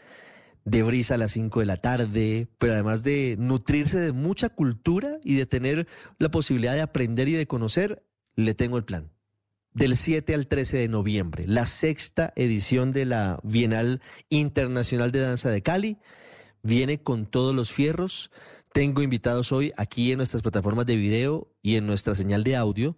de 0.70 0.82
brisa 0.82 1.14
a 1.14 1.18
las 1.18 1.32
5 1.32 1.60
de 1.60 1.66
la 1.66 1.78
tarde, 1.78 2.48
pero 2.58 2.74
además 2.74 3.02
de 3.02 3.36
nutrirse 3.38 3.98
de 3.98 4.12
mucha 4.12 4.50
cultura 4.50 5.18
y 5.24 5.34
de 5.34 5.46
tener 5.46 5.86
la 6.18 6.30
posibilidad 6.30 6.74
de 6.74 6.82
aprender 6.82 7.28
y 7.28 7.32
de 7.32 7.46
conocer, 7.46 8.04
le 8.36 8.54
tengo 8.54 8.76
el 8.76 8.84
plan. 8.84 9.10
Del 9.72 9.96
7 9.96 10.34
al 10.34 10.46
13 10.46 10.78
de 10.78 10.88
noviembre, 10.88 11.44
la 11.46 11.64
sexta 11.64 12.32
edición 12.36 12.92
de 12.92 13.06
la 13.06 13.40
Bienal 13.44 14.02
Internacional 14.28 15.10
de 15.10 15.20
Danza 15.20 15.50
de 15.50 15.62
Cali 15.62 15.98
viene 16.62 17.02
con 17.02 17.26
todos 17.26 17.54
los 17.54 17.70
fierros. 17.70 18.30
Tengo 18.72 19.02
invitados 19.02 19.52
hoy 19.52 19.72
aquí 19.76 20.12
en 20.12 20.18
nuestras 20.18 20.42
plataformas 20.42 20.86
de 20.86 20.96
video 20.96 21.50
y 21.62 21.76
en 21.76 21.86
nuestra 21.86 22.14
señal 22.14 22.44
de 22.44 22.56
audio 22.56 22.96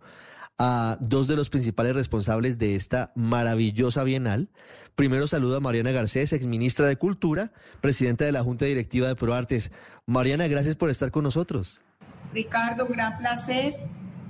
a 0.63 0.99
dos 1.01 1.27
de 1.27 1.37
los 1.37 1.49
principales 1.49 1.95
responsables 1.95 2.59
de 2.59 2.77
esta 2.77 3.13
maravillosa 3.15 4.05
bienal. 4.05 4.51
Primero 4.95 5.27
saludo 5.27 5.57
a 5.57 5.61
Mariana 5.61 5.91
Garcés, 5.91 6.35
exministra 6.35 6.87
de 6.87 6.97
Cultura, 6.97 7.51
presidenta 7.81 8.27
de 8.27 8.33
la 8.33 8.43
Junta 8.43 8.67
Directiva 8.67 9.09
de 9.09 9.17
ProArtes. 9.17 9.73
Mariana, 10.05 10.49
gracias 10.49 10.77
por 10.77 10.91
estar 10.91 11.11
con 11.11 11.25
nosotros. 11.25 11.83
Ricardo, 12.35 12.87
gran 12.87 13.17
placer 13.17 13.75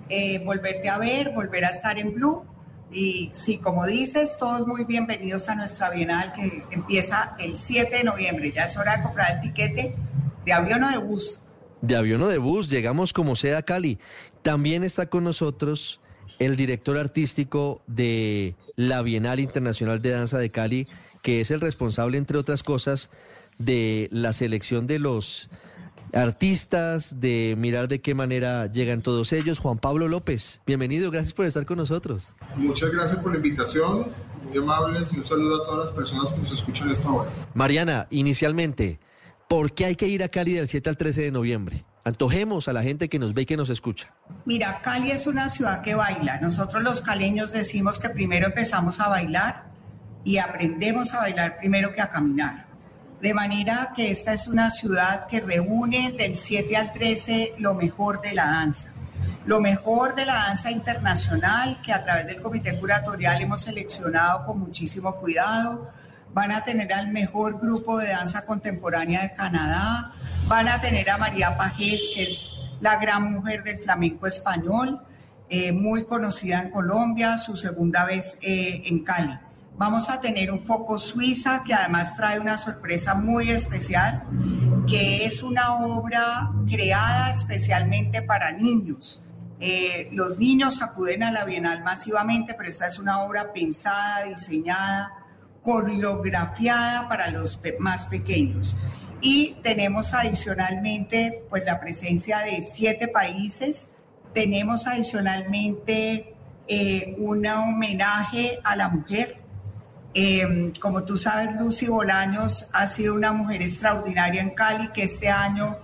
eh, 0.09 0.41
volverte 0.45 0.89
a 0.89 0.99
ver, 0.99 1.31
volver 1.31 1.65
a 1.65 1.71
estar 1.71 1.99
en 1.99 2.15
Blue. 2.15 2.45
Y 2.93 3.33
sí, 3.35 3.59
como 3.59 3.85
dices, 3.85 4.37
todos 4.39 4.69
muy 4.69 4.85
bienvenidos 4.85 5.49
a 5.49 5.57
nuestra 5.57 5.91
bienal 5.91 6.33
que 6.33 6.63
empieza 6.71 7.35
el 7.41 7.59
7 7.59 7.97
de 7.97 8.05
noviembre. 8.05 8.53
Ya 8.53 8.67
es 8.67 8.77
hora 8.77 8.99
de 8.99 9.03
comprar 9.03 9.35
el 9.35 9.41
tiquete 9.41 9.97
de 10.45 10.53
avión 10.53 10.85
o 10.85 10.91
de 10.91 10.99
bus. 10.99 11.41
De 11.83 11.97
avión 11.97 12.23
o 12.23 12.29
de 12.29 12.39
bus, 12.39 12.69
llegamos 12.69 13.13
como 13.13 13.35
sea 13.35 13.59
a 13.59 13.63
Cali. 13.63 13.99
También 14.43 14.85
está 14.85 15.07
con 15.07 15.25
nosotros 15.25 16.00
el 16.39 16.57
director 16.57 16.97
artístico 16.97 17.83
de 17.87 18.55
la 18.77 19.03
Bienal 19.03 19.41
Internacional 19.41 20.01
de 20.01 20.11
Danza 20.11 20.39
de 20.39 20.51
Cali, 20.51 20.87
que 21.23 21.41
es 21.41 21.51
el 21.51 21.61
responsable, 21.61 22.19
entre 22.19 22.39
otras 22.39 22.63
cosas, 22.63 23.11
de 23.59 24.09
la 24.11 24.33
selección 24.33 24.87
de 24.87 24.99
los 24.99 25.51
artistas, 26.13 27.21
de 27.21 27.55
mirar 27.59 27.89
de 27.89 28.01
qué 28.01 28.15
manera 28.15 28.67
llegan 28.67 29.03
todos 29.03 29.33
ellos. 29.33 29.59
Juan 29.59 29.79
Pablo 29.79 30.09
López, 30.09 30.61
bienvenido, 30.67 31.11
gracias 31.11 31.35
por 31.35 31.47
estar 31.47 31.67
con 31.67 31.79
nosotros. 31.79 32.35
Muchas 32.57 32.91
gracias 32.91 33.21
por 33.21 33.33
la 33.33 33.37
invitación, 33.37 34.07
muy 34.49 34.59
amables 34.59 35.13
y 35.13 35.19
un 35.19 35.25
saludo 35.25 35.63
a 35.63 35.67
todas 35.67 35.87
las 35.87 35.95
personas 35.95 36.33
que 36.33 36.41
nos 36.41 36.53
escuchan 36.53 36.91
esta 36.91 37.11
hora. 37.11 37.31
Mariana, 37.55 38.07
inicialmente, 38.11 38.99
¿por 39.49 39.73
qué 39.73 39.87
hay 39.87 39.97
que 39.97 40.09
ir 40.09 40.23
a 40.23 40.29
Cali 40.29 40.55
del 40.55 40.69
7 40.69 40.89
al 40.89 40.97
13 40.97 41.23
de 41.23 41.31
noviembre? 41.31 41.85
Antojemos 42.05 42.67
a 42.69 42.73
la 42.73 42.83
gente 42.83 43.09
que 43.09 43.19
nos 43.19 43.35
ve 43.35 43.43
y 43.43 43.47
que 43.47 43.57
nos 43.57 43.69
escucha. 43.69 44.15
Mira, 44.47 44.81
Cali 44.83 45.11
es 45.11 45.27
una 45.27 45.49
ciudad 45.51 45.83
que 45.83 45.95
baila. 45.95 46.41
Nosotros 46.41 46.83
los 46.83 47.03
caleños 47.03 47.53
decimos 47.53 47.99
que 47.99 48.09
primero 48.09 48.47
empezamos 48.47 49.01
a 49.01 49.09
bailar 49.09 49.65
y 50.25 50.39
aprendemos 50.39 51.13
a 51.13 51.19
bailar 51.19 51.59
primero 51.59 51.93
que 51.93 52.01
a 52.01 52.09
caminar. 52.09 52.67
De 53.21 53.35
manera 53.35 53.93
que 53.95 54.11
esta 54.11 54.33
es 54.33 54.49
una 54.49 54.71
ciudad 54.71 55.27
que 55.27 55.41
reúne 55.41 56.13
del 56.13 56.37
7 56.37 56.75
al 56.77 56.93
13 56.93 57.55
lo 57.59 57.75
mejor 57.75 58.23
de 58.23 58.33
la 58.33 58.47
danza. 58.47 58.95
Lo 59.45 59.61
mejor 59.61 60.15
de 60.15 60.25
la 60.25 60.35
danza 60.35 60.71
internacional 60.71 61.81
que 61.85 61.93
a 61.93 62.03
través 62.03 62.27
del 62.27 62.41
comité 62.41 62.79
curatorial 62.79 63.43
hemos 63.43 63.63
seleccionado 63.63 64.47
con 64.47 64.59
muchísimo 64.59 65.17
cuidado. 65.17 65.93
Van 66.33 66.53
a 66.53 66.65
tener 66.65 66.93
al 66.93 67.09
mejor 67.09 67.61
grupo 67.61 67.99
de 67.99 68.09
danza 68.09 68.47
contemporánea 68.47 69.23
de 69.23 69.35
Canadá, 69.35 70.13
Van 70.51 70.67
a 70.67 70.81
tener 70.81 71.09
a 71.09 71.17
María 71.17 71.57
Pajés, 71.57 72.01
que 72.13 72.25
es 72.25 72.51
la 72.81 72.97
gran 72.97 73.33
mujer 73.35 73.63
del 73.63 73.79
flamenco 73.79 74.27
español, 74.27 75.01
eh, 75.49 75.71
muy 75.71 76.07
conocida 76.07 76.61
en 76.61 76.71
Colombia, 76.71 77.39
su 77.39 77.57
segunda 77.57 78.05
vez 78.05 78.37
eh, 78.43 78.83
en 78.87 79.05
Cali. 79.05 79.39
Vamos 79.77 80.11
a 80.11 80.21
tener 80.21 80.51
un 80.51 80.61
foco 80.61 80.99
suiza 80.99 81.63
que 81.65 81.73
además 81.73 82.17
trae 82.17 82.41
una 82.41 82.59
sorpresa 82.59 83.15
muy 83.15 83.49
especial, 83.51 84.25
que 84.89 85.25
es 85.25 85.45
una 85.45 85.75
obra 85.77 86.51
creada 86.69 87.31
especialmente 87.31 88.21
para 88.21 88.51
niños. 88.51 89.23
Eh, 89.61 90.09
los 90.11 90.37
niños 90.37 90.83
acuden 90.83 91.23
a 91.23 91.31
la 91.31 91.45
Bienal 91.45 91.85
masivamente, 91.85 92.55
pero 92.55 92.69
esta 92.69 92.89
es 92.89 92.99
una 92.99 93.21
obra 93.21 93.53
pensada, 93.53 94.25
diseñada, 94.25 95.13
coreografiada 95.63 97.09
para 97.09 97.31
los 97.31 97.61
más 97.79 98.07
pequeños 98.07 98.77
y 99.21 99.57
tenemos 99.63 100.15
adicionalmente 100.15 101.45
pues 101.51 101.65
la 101.65 101.81
presencia 101.81 102.39
de 102.39 102.63
siete 102.63 103.09
países, 103.09 103.93
tenemos 104.33 104.87
adicionalmente 104.87 106.35
eh, 106.69 107.17
un 107.19 107.47
homenaje 107.47 108.61
a 108.65 108.77
la 108.77 108.89
mujer. 108.89 109.37
Em, 110.15 110.73
como 110.75 111.05
tú 111.05 111.17
sabes, 111.17 111.55
Lucy 111.57 111.87
Bolaños 111.87 112.69
ha 112.73 112.87
sido 112.87 113.15
una 113.15 113.33
mujer 113.33 113.63
extraordinaria 113.63 114.41
en 114.41 114.51
Cali 114.51 114.89
que 114.89 115.05
este 115.05 115.29
año 115.29 115.77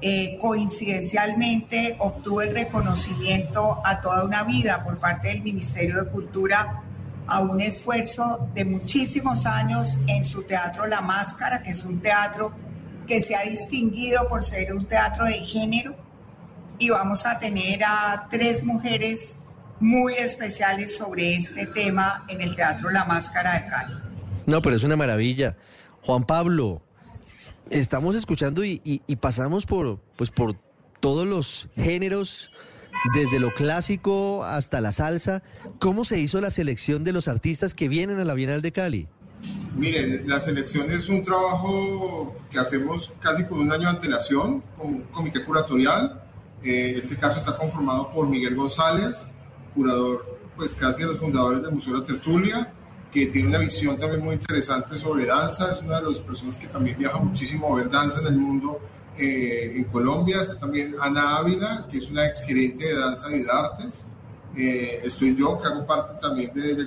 eh, 0.00 0.36
coincidencialmente 0.40 1.96
obtuvo 1.98 2.42
el 2.42 2.54
reconocimiento 2.54 3.80
a 3.84 4.00
toda 4.00 4.24
una 4.24 4.44
vida 4.44 4.84
por 4.84 4.98
parte 4.98 5.28
del 5.28 5.42
Ministerio 5.42 6.04
de 6.04 6.10
Cultura 6.10 6.83
a 7.26 7.40
un 7.40 7.60
esfuerzo 7.60 8.48
de 8.54 8.64
muchísimos 8.64 9.46
años 9.46 9.98
en 10.06 10.24
su 10.24 10.42
teatro 10.42 10.86
La 10.86 11.00
Máscara, 11.00 11.62
que 11.62 11.70
es 11.70 11.84
un 11.84 12.00
teatro 12.00 12.52
que 13.06 13.20
se 13.20 13.34
ha 13.34 13.42
distinguido 13.42 14.28
por 14.28 14.44
ser 14.44 14.74
un 14.74 14.86
teatro 14.86 15.24
de 15.24 15.34
género 15.34 15.94
y 16.78 16.90
vamos 16.90 17.24
a 17.26 17.38
tener 17.38 17.82
a 17.84 18.26
tres 18.30 18.64
mujeres 18.64 19.40
muy 19.80 20.14
especiales 20.14 20.96
sobre 20.96 21.34
este 21.34 21.66
tema 21.66 22.24
en 22.28 22.40
el 22.40 22.56
Teatro 22.56 22.90
La 22.90 23.04
Máscara 23.04 23.54
de 23.54 23.68
Cali. 23.68 23.94
No, 24.46 24.62
pero 24.62 24.76
es 24.76 24.84
una 24.84 24.96
maravilla. 24.96 25.56
Juan 26.02 26.24
Pablo, 26.24 26.82
estamos 27.70 28.14
escuchando 28.14 28.64
y, 28.64 28.80
pasamos 29.20 29.66
por, 29.66 30.00
pues 30.16 30.30
por 30.30 30.54
todos 31.00 31.26
los 31.26 31.68
géneros 31.76 32.50
desde 33.12 33.38
lo 33.38 33.52
clásico 33.52 34.44
hasta 34.44 34.80
la 34.80 34.92
salsa. 34.92 35.42
¿Cómo 35.78 36.04
se 36.04 36.20
hizo 36.20 36.40
la 36.40 36.50
selección 36.50 37.04
de 37.04 37.12
los 37.12 37.28
artistas 37.28 37.74
que 37.74 37.88
vienen 37.88 38.18
a 38.18 38.24
la 38.24 38.34
Bienal 38.34 38.62
de 38.62 38.72
Cali? 38.72 39.08
Miren, 39.76 40.28
la 40.28 40.40
selección 40.40 40.90
es 40.90 41.08
un 41.08 41.22
trabajo 41.22 42.34
que 42.50 42.58
hacemos 42.58 43.12
casi 43.20 43.44
con 43.44 43.58
un 43.58 43.72
año 43.72 43.82
de 43.82 43.88
antelación, 43.88 44.62
con 44.76 44.86
un 44.86 45.02
comité 45.10 45.44
curatorial. 45.44 46.22
Eh, 46.62 46.94
este 46.96 47.16
caso 47.16 47.38
está 47.38 47.56
conformado 47.56 48.08
por 48.10 48.26
Miguel 48.28 48.54
González, 48.54 49.26
curador, 49.74 50.38
pues 50.56 50.74
casi 50.74 51.02
de 51.02 51.08
los 51.08 51.18
fundadores 51.18 51.60
del 51.60 51.72
Museo 51.72 51.94
de 51.94 52.00
la 52.00 52.06
Tertulia, 52.06 52.72
que 53.12 53.26
tiene 53.26 53.48
una 53.48 53.58
visión 53.58 53.96
también 53.98 54.24
muy 54.24 54.34
interesante 54.34 54.96
sobre 54.96 55.26
danza, 55.26 55.70
es 55.72 55.82
una 55.82 56.00
de 56.00 56.08
las 56.08 56.18
personas 56.20 56.56
que 56.56 56.68
también 56.68 56.96
viaja 56.96 57.18
muchísimo 57.18 57.72
a 57.72 57.76
ver 57.76 57.90
danza 57.90 58.20
en 58.20 58.28
el 58.28 58.36
mundo 58.36 58.80
eh, 59.18 59.74
en 59.76 59.84
Colombia. 59.84 60.40
Está 60.40 60.58
también 60.58 60.96
Ana 61.00 61.36
Ávila, 61.36 61.86
que 61.90 61.98
es 61.98 62.10
una 62.10 62.26
ex 62.26 62.42
gerente 62.44 62.86
de 62.86 62.98
danza 62.98 63.34
y 63.34 63.42
de 63.42 63.50
artes. 63.50 64.08
Eh, 64.56 65.00
estoy 65.04 65.36
yo, 65.36 65.60
que 65.60 65.66
hago 65.66 65.86
parte 65.86 66.14
también 66.20 66.52
de, 66.54 66.74
de, 66.74 66.86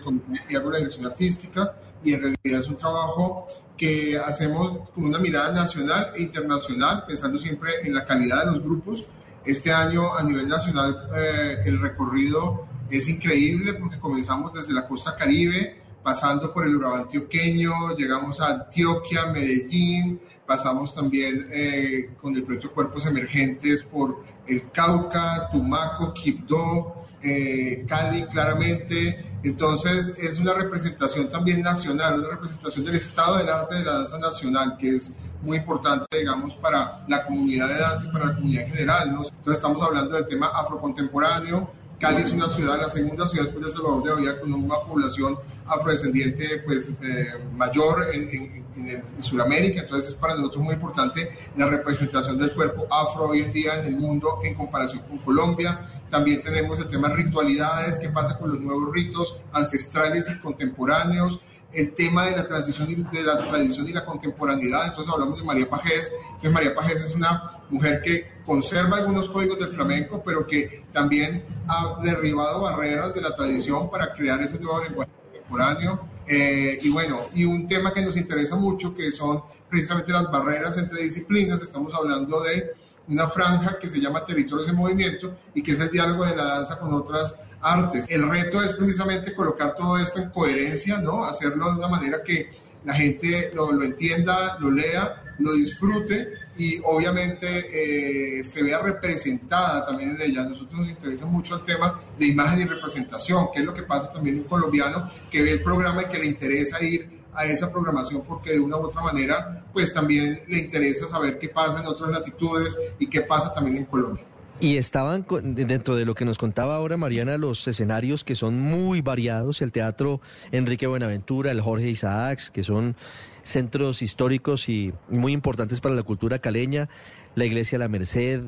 y 0.50 0.56
hago 0.56 0.72
la 0.72 0.78
dirección 0.78 1.06
artística 1.06 1.76
y 2.04 2.14
en 2.14 2.22
realidad 2.22 2.62
es 2.62 2.68
un 2.68 2.78
trabajo 2.78 3.48
que 3.76 4.18
hacemos 4.18 4.90
con 4.94 5.06
una 5.06 5.20
mirada 5.20 5.52
nacional 5.52 6.12
e 6.16 6.22
internacional, 6.22 7.04
pensando 7.06 7.38
siempre 7.38 7.72
en 7.84 7.94
la 7.94 8.06
calidad 8.06 8.46
de 8.46 8.52
los 8.52 8.64
grupos. 8.64 9.06
Este 9.46 9.72
año 9.72 10.16
a 10.16 10.24
nivel 10.24 10.48
nacional 10.48 11.10
eh, 11.16 11.58
el 11.66 11.80
recorrido 11.80 12.66
es 12.90 13.08
increíble 13.08 13.74
porque 13.74 14.00
comenzamos 14.00 14.54
desde 14.54 14.74
la 14.74 14.88
costa 14.88 15.16
caribe, 15.16 15.82
pasando 16.08 16.54
por 16.54 16.66
el 16.66 16.74
Urabá 16.74 17.00
antioqueño, 17.00 17.94
llegamos 17.98 18.40
a 18.40 18.48
Antioquia, 18.48 19.26
Medellín, 19.26 20.22
pasamos 20.46 20.96
también 20.96 21.50
eh, 21.52 22.12
con 22.22 22.34
el 22.34 22.44
proyecto 22.44 22.72
Cuerpos 22.72 23.06
Emergentes 23.08 23.84
por 23.84 24.24
el 24.48 24.72
Cauca, 24.72 25.50
Tumaco, 25.52 26.14
Quibdó, 26.14 27.04
eh, 27.22 27.84
Cali, 27.86 28.26
claramente. 28.28 29.34
Entonces 29.44 30.14
es 30.18 30.40
una 30.40 30.54
representación 30.54 31.30
también 31.30 31.62
nacional, 31.62 32.22
una 32.22 32.30
representación 32.30 32.86
del 32.86 32.96
estado 32.96 33.40
del 33.40 33.50
arte 33.50 33.76
de 33.76 33.84
la 33.84 33.96
danza 33.96 34.18
nacional, 34.18 34.78
que 34.78 34.96
es 34.96 35.12
muy 35.42 35.58
importante, 35.58 36.06
digamos, 36.18 36.56
para 36.56 37.04
la 37.10 37.26
comunidad 37.26 37.68
de 37.68 37.80
danza 37.80 38.06
y 38.08 38.12
para 38.14 38.28
la 38.28 38.36
comunidad 38.36 38.64
en 38.64 38.72
general. 38.72 39.12
¿no? 39.12 39.24
Entonces 39.24 39.56
estamos 39.56 39.82
hablando 39.82 40.16
del 40.16 40.26
tema 40.26 40.48
afrocontemporáneo, 40.54 41.70
Cali 42.00 42.22
es 42.22 42.32
una 42.32 42.48
ciudad, 42.48 42.80
la 42.80 42.90
segunda 42.90 43.26
ciudad 43.26 43.46
después 43.46 43.66
de 43.66 43.72
Salvador 43.72 44.04
de 44.04 44.12
Bahía, 44.12 44.40
con 44.40 44.54
una 44.54 44.76
población 44.76 45.38
afrodescendiente 45.66 46.62
pues, 46.64 46.90
eh, 47.02 47.34
mayor 47.56 48.06
en, 48.14 48.30
en, 48.30 48.66
en, 48.76 48.90
en, 48.90 49.24
Sudamérica, 49.24 49.82
entonces 49.82 50.12
es 50.12 50.16
para 50.16 50.36
nosotros 50.36 50.64
muy 50.64 50.76
importante 50.76 51.32
la 51.56 51.66
representación 51.66 52.38
del 52.38 52.54
cuerpo 52.54 52.86
afro 52.92 53.30
hoy 53.30 53.40
en 53.42 53.52
día 53.52 53.80
en 53.80 53.86
el 53.88 54.00
mundo 54.00 54.40
en 54.44 54.54
comparación 54.54 55.02
con 55.10 55.18
Colombia. 55.20 55.80
También 56.12 56.42
tenemos 56.44 56.80
el 56.80 56.88
tema 56.88 57.10
ritualidades, 57.10 57.98
qué 57.98 58.10
pasa 58.10 58.38
con 58.38 58.52
los 58.52 58.60
nuevos 58.60 58.94
ritos 58.94 59.36
ancestrales 59.52 60.30
y 60.30 60.38
contemporáneos, 60.40 61.42
el 61.74 61.94
tema 61.94 62.26
de 62.26 62.36
la 62.36 62.48
transición 62.48 63.10
de 63.12 63.24
la 63.24 63.38
tradición 63.38 63.88
y 63.88 63.94
la 63.94 64.06
contemporaneidad. 64.06 64.88
Entonces 64.88 65.14
hablamos 65.14 65.38
de 65.40 65.46
María 65.46 65.70
Pajés. 65.70 66.12
Entonces 66.26 66.52
María 66.52 66.74
Pajés 66.74 67.02
es 67.04 67.16
una 67.16 67.50
mujer 67.70 68.02
que 68.02 68.38
conserva 68.46 68.98
algunos 68.98 69.30
códigos 69.30 69.60
del 69.60 69.70
flamenco, 69.70 70.22
pero 70.26 70.48
que 70.48 70.86
también 70.94 71.44
ha 71.68 72.00
derribado 72.02 72.62
barreras 72.62 73.14
de 73.14 73.22
la 73.22 73.36
tradición 73.36 73.90
para 73.90 74.14
crear 74.14 74.42
ese 74.42 74.60
nuevo 74.60 74.82
lenguaje 74.84 75.12
contemporáneo. 75.24 76.08
Eh, 76.28 76.78
y 76.82 76.90
bueno, 76.90 77.22
y 77.34 77.46
un 77.46 77.68
tema 77.68 77.94
que 77.94 78.02
nos 78.02 78.18
interesa 78.18 78.56
mucho, 78.56 78.94
que 78.94 79.12
son 79.12 79.44
precisamente 79.70 80.12
las 80.12 80.30
barreras 80.32 80.78
entre 80.78 81.04
disciplinas. 81.04 81.62
Estamos 81.62 81.94
hablando 81.94 82.42
de 82.42 82.72
una 83.08 83.28
franja 83.28 83.78
que 83.80 83.88
se 83.88 84.00
llama 84.00 84.26
Territorios 84.26 84.68
en 84.68 84.76
Movimiento 84.76 85.38
y 85.54 85.64
que 85.64 85.72
es 85.72 85.80
el 85.80 85.90
diálogo 85.90 86.26
de 86.26 86.36
la 86.36 86.44
danza 86.44 86.78
con 86.78 86.94
otras 86.94 87.40
artes. 87.62 88.06
El 88.10 88.30
reto 88.30 88.62
es 88.62 88.74
precisamente 88.74 89.34
colocar 89.34 89.76
todo 89.76 89.98
esto 89.98 90.20
en 90.20 90.30
coherencia, 90.30 90.98
¿no? 91.00 91.26
Hacerlo 91.26 91.72
de 91.72 91.78
una 91.78 91.88
manera 91.88 92.24
que 92.24 92.50
la 92.86 92.94
gente 92.94 93.52
lo, 93.54 93.72
lo 93.72 93.84
entienda, 93.84 94.58
lo 94.60 94.72
lea, 94.72 95.24
lo 95.40 95.54
disfrute 95.54 96.30
y 96.58 96.80
obviamente 96.84 98.40
eh, 98.40 98.44
se 98.44 98.64
vea 98.64 98.80
representada 98.80 99.86
también 99.86 100.12
en 100.12 100.22
ella. 100.22 100.44
Nosotros 100.44 100.80
nos 100.80 100.90
interesa 100.90 101.26
mucho 101.26 101.56
el 101.56 101.64
tema 101.64 102.00
de 102.18 102.28
imagen 102.28 102.62
y 102.62 102.66
representación, 102.66 103.50
que 103.54 103.60
es 103.60 103.66
lo 103.66 103.74
que 103.74 103.84
pasa 103.84 104.12
también 104.12 104.38
en 104.38 104.42
un 104.42 104.48
colombiano 104.48 105.10
que 105.30 105.42
ve 105.42 105.52
el 105.52 105.62
programa 105.62 106.04
y 106.04 106.06
que 106.06 106.20
le 106.20 106.26
interesa 106.26 106.82
ir 106.82 107.18
a 107.34 107.46
esa 107.46 107.72
programación 107.72 108.24
porque 108.28 108.52
de 108.54 108.60
una 108.60 108.78
u 108.78 108.86
otra 108.86 109.02
manera 109.02 109.64
pues 109.72 109.94
también 109.94 110.42
le 110.48 110.58
interesa 110.58 111.08
saber 111.08 111.38
qué 111.38 111.50
pasa 111.50 111.80
en 111.80 111.86
otras 111.86 112.10
latitudes 112.10 112.80
y 112.98 113.08
qué 113.08 113.22
pasa 113.22 113.54
también 113.54 113.78
en 113.78 113.86
Colombia. 113.86 114.24
Y 114.60 114.78
estaban 114.78 115.24
dentro 115.44 115.96
de 115.96 116.04
lo 116.04 116.16
que 116.16 116.26
nos 116.26 116.40
contaba 116.40 116.76
ahora 116.76 116.98
Mariana, 116.98 117.38
los 117.38 117.68
escenarios 117.68 118.24
que 118.24 118.34
son 118.34 118.60
muy 118.60 119.02
variados, 119.02 119.62
el 119.62 119.72
Teatro 119.72 120.20
Enrique 120.52 120.88
Buenaventura, 120.88 121.52
el 121.52 121.62
Jorge 121.62 121.92
Isaacs, 121.92 122.50
que 122.50 122.64
son 122.64 122.96
centros 123.44 124.02
históricos 124.02 124.68
y 124.68 124.94
muy 125.10 125.32
importantes 125.32 125.80
para 125.80 125.94
la 125.94 126.02
cultura 126.02 126.40
caleña, 126.40 126.90
la 127.36 127.46
Iglesia 127.46 127.78
La 127.78 127.88
Merced, 127.88 128.46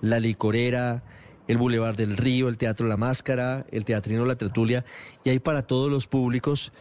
la 0.00 0.20
Licorera, 0.20 1.04
el 1.48 1.58
Boulevard 1.58 1.96
del 1.96 2.16
Río, 2.16 2.48
el 2.48 2.56
Teatro 2.56 2.86
La 2.86 2.96
Máscara, 2.96 3.66
el 3.70 3.84
Teatrino 3.84 4.24
La 4.24 4.36
Tertulia, 4.36 4.86
y 5.22 5.30
hay 5.30 5.38
para 5.38 5.60
todos 5.60 5.90
los 5.90 6.06
públicos. 6.06 6.72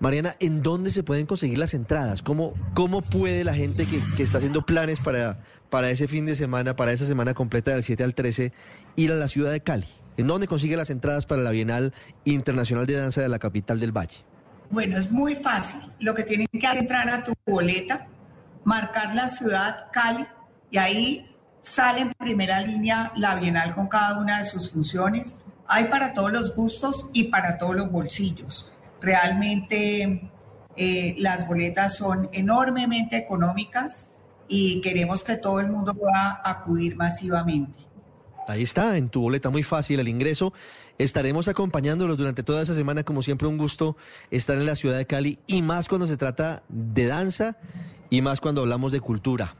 Mariana, 0.00 0.34
¿en 0.40 0.62
dónde 0.62 0.90
se 0.90 1.02
pueden 1.02 1.26
conseguir 1.26 1.58
las 1.58 1.74
entradas? 1.74 2.22
¿Cómo, 2.22 2.54
cómo 2.72 3.02
puede 3.02 3.44
la 3.44 3.52
gente 3.52 3.84
que, 3.84 4.02
que, 4.16 4.22
está 4.22 4.38
haciendo 4.38 4.62
planes 4.62 4.98
para, 4.98 5.40
para 5.68 5.90
ese 5.90 6.08
fin 6.08 6.24
de 6.24 6.34
semana, 6.34 6.74
para 6.74 6.92
esa 6.92 7.04
semana 7.04 7.34
completa 7.34 7.72
del 7.72 7.82
7 7.82 8.02
al 8.02 8.14
13, 8.14 8.50
ir 8.96 9.12
a 9.12 9.16
la 9.16 9.28
ciudad 9.28 9.52
de 9.52 9.60
Cali? 9.60 9.86
¿En 10.16 10.26
dónde 10.26 10.46
consigue 10.46 10.74
las 10.74 10.88
entradas 10.88 11.26
para 11.26 11.42
la 11.42 11.50
Bienal 11.50 11.92
Internacional 12.24 12.86
de 12.86 12.94
Danza 12.94 13.20
de 13.20 13.28
la 13.28 13.38
capital 13.38 13.78
del 13.78 13.92
Valle? 13.92 14.24
Bueno, 14.70 14.96
es 14.96 15.10
muy 15.10 15.34
fácil. 15.34 15.82
Lo 15.98 16.14
que 16.14 16.22
tienen 16.22 16.46
que 16.50 16.66
hacer 16.66 16.78
es 16.78 16.82
entrar 16.84 17.10
a 17.10 17.22
tu 17.22 17.34
boleta, 17.46 18.06
marcar 18.64 19.14
la 19.14 19.28
ciudad 19.28 19.88
Cali 19.92 20.26
y 20.70 20.78
ahí 20.78 21.36
sale 21.62 22.00
en 22.00 22.12
primera 22.14 22.62
línea 22.62 23.12
la 23.16 23.34
Bienal 23.34 23.74
con 23.74 23.88
cada 23.88 24.18
una 24.18 24.38
de 24.38 24.46
sus 24.46 24.70
funciones. 24.70 25.36
Hay 25.68 25.84
para 25.84 26.14
todos 26.14 26.32
los 26.32 26.56
gustos 26.56 27.04
y 27.12 27.24
para 27.24 27.58
todos 27.58 27.76
los 27.76 27.90
bolsillos. 27.90 28.69
Realmente 29.00 30.30
eh, 30.76 31.14
las 31.18 31.46
boletas 31.46 31.96
son 31.96 32.28
enormemente 32.32 33.16
económicas 33.16 34.12
y 34.48 34.80
queremos 34.80 35.22
que 35.24 35.36
todo 35.36 35.60
el 35.60 35.68
mundo 35.68 35.94
pueda 35.94 36.40
acudir 36.44 36.96
masivamente. 36.96 37.78
Ahí 38.48 38.62
está, 38.62 38.96
en 38.96 39.08
tu 39.08 39.22
boleta, 39.22 39.50
muy 39.50 39.62
fácil 39.62 40.00
el 40.00 40.08
ingreso. 40.08 40.52
Estaremos 40.98 41.48
acompañándolos 41.48 42.16
durante 42.16 42.42
toda 42.42 42.62
esa 42.62 42.74
semana, 42.74 43.04
como 43.04 43.22
siempre, 43.22 43.46
un 43.46 43.58
gusto 43.58 43.96
estar 44.30 44.56
en 44.56 44.66
la 44.66 44.74
ciudad 44.74 44.98
de 44.98 45.06
Cali 45.06 45.38
y 45.46 45.62
más 45.62 45.88
cuando 45.88 46.06
se 46.06 46.16
trata 46.16 46.62
de 46.68 47.06
danza 47.06 47.56
y 48.10 48.22
más 48.22 48.40
cuando 48.40 48.62
hablamos 48.62 48.90
de 48.92 49.00
cultura. 49.00 49.54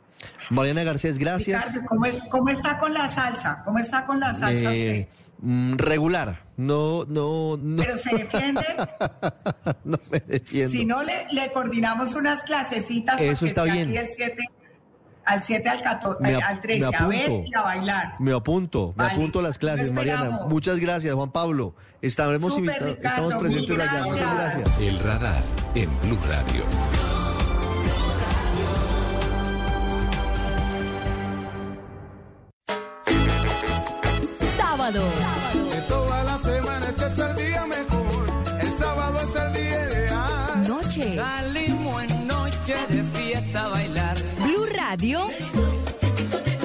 Mariana 0.51 0.82
Garcés, 0.82 1.18
gracias. 1.18 1.66
Ricardo, 1.66 1.86
¿cómo, 1.88 2.05
es, 2.07 2.22
¿cómo, 2.30 2.49
está 2.49 2.78
con 2.78 2.93
la 2.93 3.09
salsa? 3.09 3.62
¿Cómo 3.64 3.78
está 3.78 4.05
con 4.05 4.18
la 4.20 4.32
salsa 4.32 4.74
eh, 4.74 5.09
Regular, 5.43 6.45
no, 6.57 7.05
no, 7.09 7.57
no. 7.57 7.82
¿Pero 7.82 7.97
se 7.97 8.16
defiende? 8.16 8.64
no 9.84 9.99
me 10.11 10.20
defiendo. 10.20 10.70
Si 10.70 10.84
no, 10.84 11.03
le, 11.03 11.26
le 11.32 11.51
coordinamos 11.53 12.14
unas 12.14 12.43
clasecitas. 12.43 13.20
Eso 13.20 13.47
está 13.47 13.64
bien. 13.64 13.88
Aquí 13.88 13.97
el 13.97 14.09
7 14.09 14.45
al 15.24 15.43
7 15.43 15.68
al 15.68 15.82
14, 15.82 16.22
me, 16.22 16.34
al 16.34 16.61
13, 16.61 16.84
a 16.97 17.07
ver 17.07 17.30
y 17.47 17.55
a 17.55 17.62
bailar. 17.62 18.14
Me 18.18 18.32
apunto, 18.32 18.95
me 18.97 19.05
vale. 19.05 19.14
apunto 19.14 19.38
a 19.38 19.43
las 19.43 19.59
clases, 19.59 19.93
Mariana. 19.93 20.47
Muchas 20.49 20.78
gracias, 20.78 21.14
Juan 21.14 21.30
Pablo. 21.30 21.74
Estaremos 22.03 22.59
invitados, 22.59 22.97
estamos 22.97 23.34
presentes 23.34 23.78
allá. 23.78 24.05
Muchas 24.05 24.34
gracias. 24.34 24.80
El 24.80 24.99
radar 24.99 25.43
en 25.74 25.88
Blue 26.01 26.18
Radio. 26.28 26.64
Sábado. 34.91 35.09
De 35.70 35.80
toda 35.82 36.24
la 36.24 36.38
semana 36.38 36.86
este 36.88 37.07
es 37.07 37.18
el 37.18 37.36
día 37.36 37.66
mejor. 37.66 38.26
El 38.61 38.72
sábado 38.74 39.20
es 39.20 39.36
el 39.36 39.53
día 39.53 39.88
ideal. 39.88 40.68
Noche. 40.68 41.14
Salimos 41.14 42.03
en 42.03 42.26
noche 42.26 42.76
de 42.88 43.05
fiesta 43.05 43.64
a 43.64 43.68
bailar. 43.68 44.16
Blue 44.41 44.66
Radio. 44.66 45.28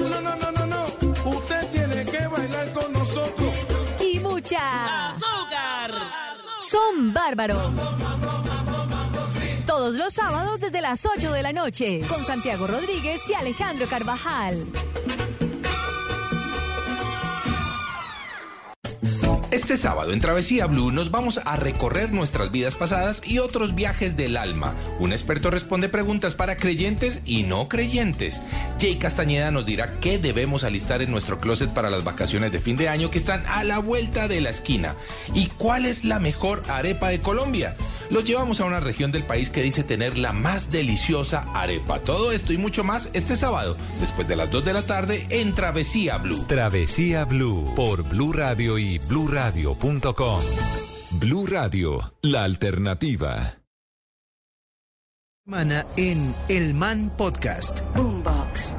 No, 0.00 0.20
no, 0.20 0.36
no, 0.36 0.50
no, 0.50 0.66
no. 0.66 1.30
Usted 1.36 1.70
tiene 1.70 2.04
que 2.04 2.26
bailar 2.26 2.72
con 2.72 2.92
nosotros. 2.94 3.54
Y 4.00 4.18
mucha. 4.18 5.10
¡Azúcar! 5.10 5.92
Son 6.58 7.12
bárbaros. 7.12 7.72
Todos 9.66 9.94
los 9.94 10.12
sábados 10.12 10.58
desde 10.58 10.80
las 10.80 11.06
8 11.06 11.30
de 11.30 11.42
la 11.44 11.52
noche. 11.52 12.00
Con 12.08 12.24
Santiago 12.24 12.66
Rodríguez 12.66 13.20
y 13.30 13.34
Alejandro 13.34 13.86
Carvajal. 13.86 14.66
Este 19.56 19.78
sábado 19.78 20.12
en 20.12 20.20
Travesía 20.20 20.66
Blue 20.66 20.92
nos 20.92 21.10
vamos 21.10 21.40
a 21.42 21.56
recorrer 21.56 22.12
nuestras 22.12 22.50
vidas 22.50 22.74
pasadas 22.74 23.22
y 23.24 23.38
otros 23.38 23.74
viajes 23.74 24.14
del 24.14 24.36
alma. 24.36 24.74
Un 25.00 25.12
experto 25.12 25.50
responde 25.50 25.88
preguntas 25.88 26.34
para 26.34 26.58
creyentes 26.58 27.22
y 27.24 27.44
no 27.44 27.66
creyentes. 27.66 28.42
Jay 28.78 28.96
Castañeda 28.96 29.50
nos 29.50 29.64
dirá 29.64 29.98
qué 29.98 30.18
debemos 30.18 30.62
alistar 30.62 31.00
en 31.00 31.10
nuestro 31.10 31.40
closet 31.40 31.70
para 31.70 31.88
las 31.88 32.04
vacaciones 32.04 32.52
de 32.52 32.58
fin 32.58 32.76
de 32.76 32.90
año 32.90 33.10
que 33.10 33.16
están 33.16 33.46
a 33.46 33.64
la 33.64 33.78
vuelta 33.78 34.28
de 34.28 34.42
la 34.42 34.50
esquina. 34.50 34.94
¿Y 35.32 35.46
cuál 35.46 35.86
es 35.86 36.04
la 36.04 36.20
mejor 36.20 36.62
arepa 36.68 37.08
de 37.08 37.20
Colombia? 37.20 37.76
Los 38.10 38.24
llevamos 38.24 38.60
a 38.60 38.64
una 38.64 38.80
región 38.80 39.10
del 39.10 39.24
país 39.24 39.50
que 39.50 39.62
dice 39.62 39.82
tener 39.82 40.16
la 40.16 40.32
más 40.32 40.70
deliciosa 40.70 41.44
arepa. 41.54 42.00
Todo 42.00 42.32
esto 42.32 42.52
y 42.52 42.58
mucho 42.58 42.84
más 42.84 43.10
este 43.12 43.36
sábado, 43.36 43.76
después 44.00 44.28
de 44.28 44.36
las 44.36 44.50
2 44.50 44.64
de 44.64 44.72
la 44.72 44.82
tarde, 44.82 45.26
en 45.30 45.54
Travesía 45.54 46.18
Blue. 46.18 46.44
Travesía 46.46 47.24
Blue 47.24 47.72
por 47.74 48.02
Blue 48.02 48.32
Radio 48.32 48.78
y 48.78 48.98
bluradio.com. 48.98 50.42
Blue 51.12 51.46
Radio, 51.46 52.14
la 52.22 52.44
alternativa. 52.44 53.54
Semana 55.44 55.86
en 55.96 56.34
El 56.48 56.74
Man 56.74 57.12
Podcast. 57.16 57.80
Boombox. 57.94 58.74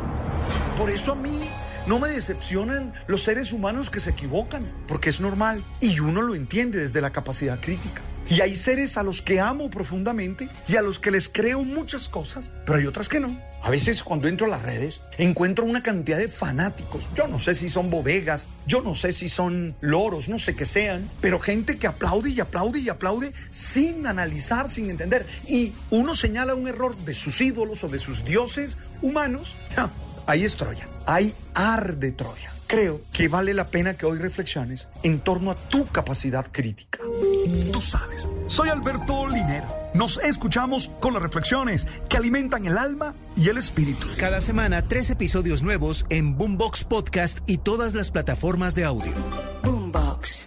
Por 0.77 0.89
eso 0.89 1.13
a 1.13 1.15
mí 1.15 1.49
no 1.87 1.99
me 1.99 2.09
decepcionan 2.09 2.93
los 3.07 3.23
seres 3.23 3.53
humanos 3.53 3.89
que 3.89 4.01
se 4.01 4.11
equivocan, 4.11 4.71
porque 4.87 5.09
es 5.09 5.21
normal 5.21 5.63
y 5.79 5.99
uno 5.99 6.21
lo 6.21 6.35
entiende 6.35 6.79
desde 6.79 7.01
la 7.01 7.11
capacidad 7.11 7.59
crítica. 7.59 8.01
Y 8.29 8.41
hay 8.41 8.55
seres 8.55 8.97
a 8.97 9.03
los 9.03 9.21
que 9.21 9.39
amo 9.39 9.69
profundamente 9.69 10.49
y 10.67 10.75
a 10.75 10.81
los 10.81 10.99
que 10.99 11.11
les 11.11 11.29
creo 11.29 11.63
muchas 11.63 12.09
cosas, 12.09 12.49
pero 12.65 12.77
hay 12.77 12.85
otras 12.85 13.07
que 13.07 13.19
no. 13.19 13.39
A 13.63 13.69
veces 13.69 14.03
cuando 14.03 14.27
entro 14.27 14.47
a 14.47 14.49
las 14.49 14.63
redes 14.63 15.01
encuentro 15.17 15.65
una 15.65 15.81
cantidad 15.81 16.17
de 16.17 16.27
fanáticos. 16.27 17.07
Yo 17.15 17.27
no 17.27 17.39
sé 17.39 17.55
si 17.55 17.69
son 17.69 17.89
bovegas, 17.89 18.47
yo 18.65 18.81
no 18.81 18.95
sé 18.95 19.13
si 19.13 19.29
son 19.29 19.75
loros, 19.81 20.29
no 20.29 20.39
sé 20.39 20.55
qué 20.55 20.65
sean, 20.65 21.09
pero 21.21 21.39
gente 21.39 21.77
que 21.77 21.87
aplaude 21.87 22.29
y 22.29 22.39
aplaude 22.39 22.79
y 22.79 22.89
aplaude 22.89 23.33
sin 23.49 24.07
analizar, 24.07 24.71
sin 24.71 24.89
entender. 24.89 25.25
Y 25.47 25.73
uno 25.89 26.13
señala 26.13 26.55
un 26.55 26.67
error 26.67 26.95
de 26.97 27.13
sus 27.13 27.41
ídolos 27.41 27.83
o 27.83 27.89
de 27.89 27.99
sus 27.99 28.23
dioses 28.23 28.77
humanos. 29.01 29.55
¡ja! 29.75 29.89
Ahí 30.25 30.43
es 30.43 30.55
Troya, 30.55 30.87
ahí 31.05 31.33
arde 31.53 32.11
Troya. 32.11 32.56
Creo 32.67 33.01
que 33.13 33.29
vale 33.29 33.53
la 33.53 33.69
pena 33.69 33.95
que 33.95 34.05
hoy 34.05 34.17
reflexiones 34.17 34.89
en 35.01 35.19
torno 35.19 35.51
a 35.51 35.55
tu 35.55 35.87
capacidad 35.87 36.45
crítica. 36.51 36.99
Tú 37.71 37.81
sabes, 37.81 38.27
soy 38.47 38.67
Alberto 38.67 39.25
Linero. 39.27 39.67
Nos 39.93 40.17
escuchamos 40.17 40.89
con 40.99 41.13
las 41.13 41.23
reflexiones 41.23 41.87
que 42.09 42.17
alimentan 42.17 42.65
el 42.65 42.77
alma 42.77 43.15
y 43.37 43.47
el 43.47 43.57
espíritu. 43.57 44.05
Cada 44.17 44.41
semana, 44.41 44.85
tres 44.85 45.09
episodios 45.09 45.63
nuevos 45.63 46.05
en 46.09 46.37
Boombox 46.37 46.83
Podcast 46.83 47.39
y 47.47 47.59
todas 47.59 47.93
las 47.93 48.11
plataformas 48.11 48.75
de 48.75 48.83
audio. 48.83 49.13
Boombox. 49.63 50.45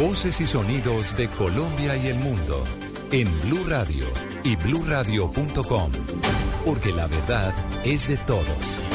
Voces 0.00 0.40
y 0.40 0.46
sonidos 0.48 1.16
de 1.16 1.28
Colombia 1.28 1.96
y 1.96 2.08
el 2.08 2.18
mundo 2.18 2.64
en 3.12 3.28
Blue 3.42 3.64
Radio 3.68 4.06
y 4.42 4.56
bluradio.com. 4.56 5.92
Porque 6.64 6.92
la 6.92 7.06
verdad 7.06 7.54
es 7.84 8.08
de 8.08 8.16
todos. 8.16 8.87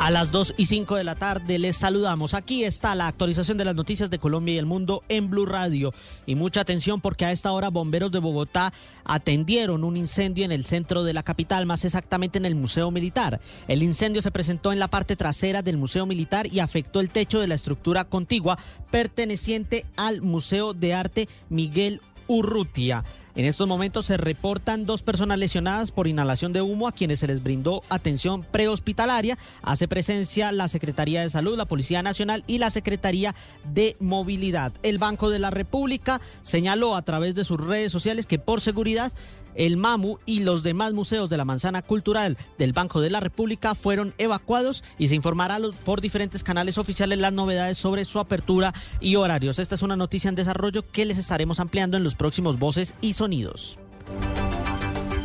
A 0.00 0.10
las 0.10 0.32
2 0.32 0.54
y 0.56 0.64
5 0.64 0.96
de 0.96 1.04
la 1.04 1.14
tarde 1.14 1.58
les 1.58 1.76
saludamos. 1.76 2.32
Aquí 2.32 2.64
está 2.64 2.94
la 2.94 3.06
actualización 3.06 3.58
de 3.58 3.66
las 3.66 3.74
noticias 3.74 4.08
de 4.08 4.18
Colombia 4.18 4.54
y 4.54 4.58
el 4.58 4.64
mundo 4.64 5.04
en 5.10 5.28
Blue 5.28 5.44
Radio. 5.44 5.92
Y 6.24 6.36
mucha 6.36 6.62
atención 6.62 7.02
porque 7.02 7.26
a 7.26 7.32
esta 7.32 7.52
hora 7.52 7.68
bomberos 7.68 8.10
de 8.10 8.18
Bogotá 8.18 8.72
atendieron 9.04 9.84
un 9.84 9.98
incendio 9.98 10.46
en 10.46 10.52
el 10.52 10.64
centro 10.64 11.04
de 11.04 11.12
la 11.12 11.22
capital, 11.22 11.66
más 11.66 11.84
exactamente 11.84 12.38
en 12.38 12.46
el 12.46 12.54
Museo 12.54 12.90
Militar. 12.90 13.42
El 13.68 13.82
incendio 13.82 14.22
se 14.22 14.30
presentó 14.30 14.72
en 14.72 14.78
la 14.78 14.88
parte 14.88 15.16
trasera 15.16 15.60
del 15.60 15.76
Museo 15.76 16.06
Militar 16.06 16.46
y 16.46 16.60
afectó 16.60 17.00
el 17.00 17.10
techo 17.10 17.38
de 17.38 17.48
la 17.48 17.54
estructura 17.54 18.04
contigua 18.04 18.56
perteneciente 18.90 19.84
al 19.96 20.22
Museo 20.22 20.72
de 20.72 20.94
Arte 20.94 21.28
Miguel 21.50 22.00
Urrutia. 22.26 23.04
En 23.36 23.44
estos 23.44 23.68
momentos 23.68 24.06
se 24.06 24.16
reportan 24.16 24.84
dos 24.84 25.02
personas 25.02 25.38
lesionadas 25.38 25.92
por 25.92 26.08
inhalación 26.08 26.52
de 26.52 26.62
humo 26.62 26.88
a 26.88 26.92
quienes 26.92 27.20
se 27.20 27.28
les 27.28 27.42
brindó 27.42 27.82
atención 27.88 28.42
prehospitalaria. 28.42 29.38
Hace 29.62 29.86
presencia 29.86 30.50
la 30.50 30.66
Secretaría 30.66 31.20
de 31.20 31.28
Salud, 31.28 31.56
la 31.56 31.64
Policía 31.64 32.02
Nacional 32.02 32.42
y 32.48 32.58
la 32.58 32.70
Secretaría 32.70 33.36
de 33.72 33.96
Movilidad. 34.00 34.72
El 34.82 34.98
Banco 34.98 35.30
de 35.30 35.38
la 35.38 35.50
República 35.50 36.20
señaló 36.42 36.96
a 36.96 37.02
través 37.02 37.36
de 37.36 37.44
sus 37.44 37.60
redes 37.60 37.92
sociales 37.92 38.26
que 38.26 38.40
por 38.40 38.60
seguridad 38.60 39.12
el 39.54 39.76
MAMU 39.76 40.18
y 40.26 40.40
los 40.40 40.62
demás 40.62 40.92
museos 40.92 41.28
de 41.30 41.36
la 41.36 41.44
manzana 41.44 41.82
cultural 41.82 42.38
del 42.58 42.72
Banco 42.72 43.00
de 43.00 43.10
la 43.10 43.20
República 43.20 43.74
fueron 43.74 44.14
evacuados 44.18 44.84
y 44.98 45.08
se 45.08 45.14
informará 45.16 45.50
por 45.84 46.00
diferentes 46.00 46.44
canales 46.44 46.78
oficiales 46.78 47.18
las 47.18 47.32
novedades 47.32 47.78
sobre 47.78 48.04
su 48.04 48.18
apertura 48.18 48.72
y 49.00 49.16
horarios. 49.16 49.58
Esta 49.58 49.74
es 49.74 49.82
una 49.82 49.96
noticia 49.96 50.28
en 50.28 50.34
desarrollo 50.34 50.84
que 50.90 51.04
les 51.04 51.18
estaremos 51.18 51.60
ampliando 51.60 51.96
en 51.96 52.04
los 52.04 52.14
próximos 52.14 52.58
voces 52.58 52.94
y 53.00 53.14
sonidos. 53.14 53.78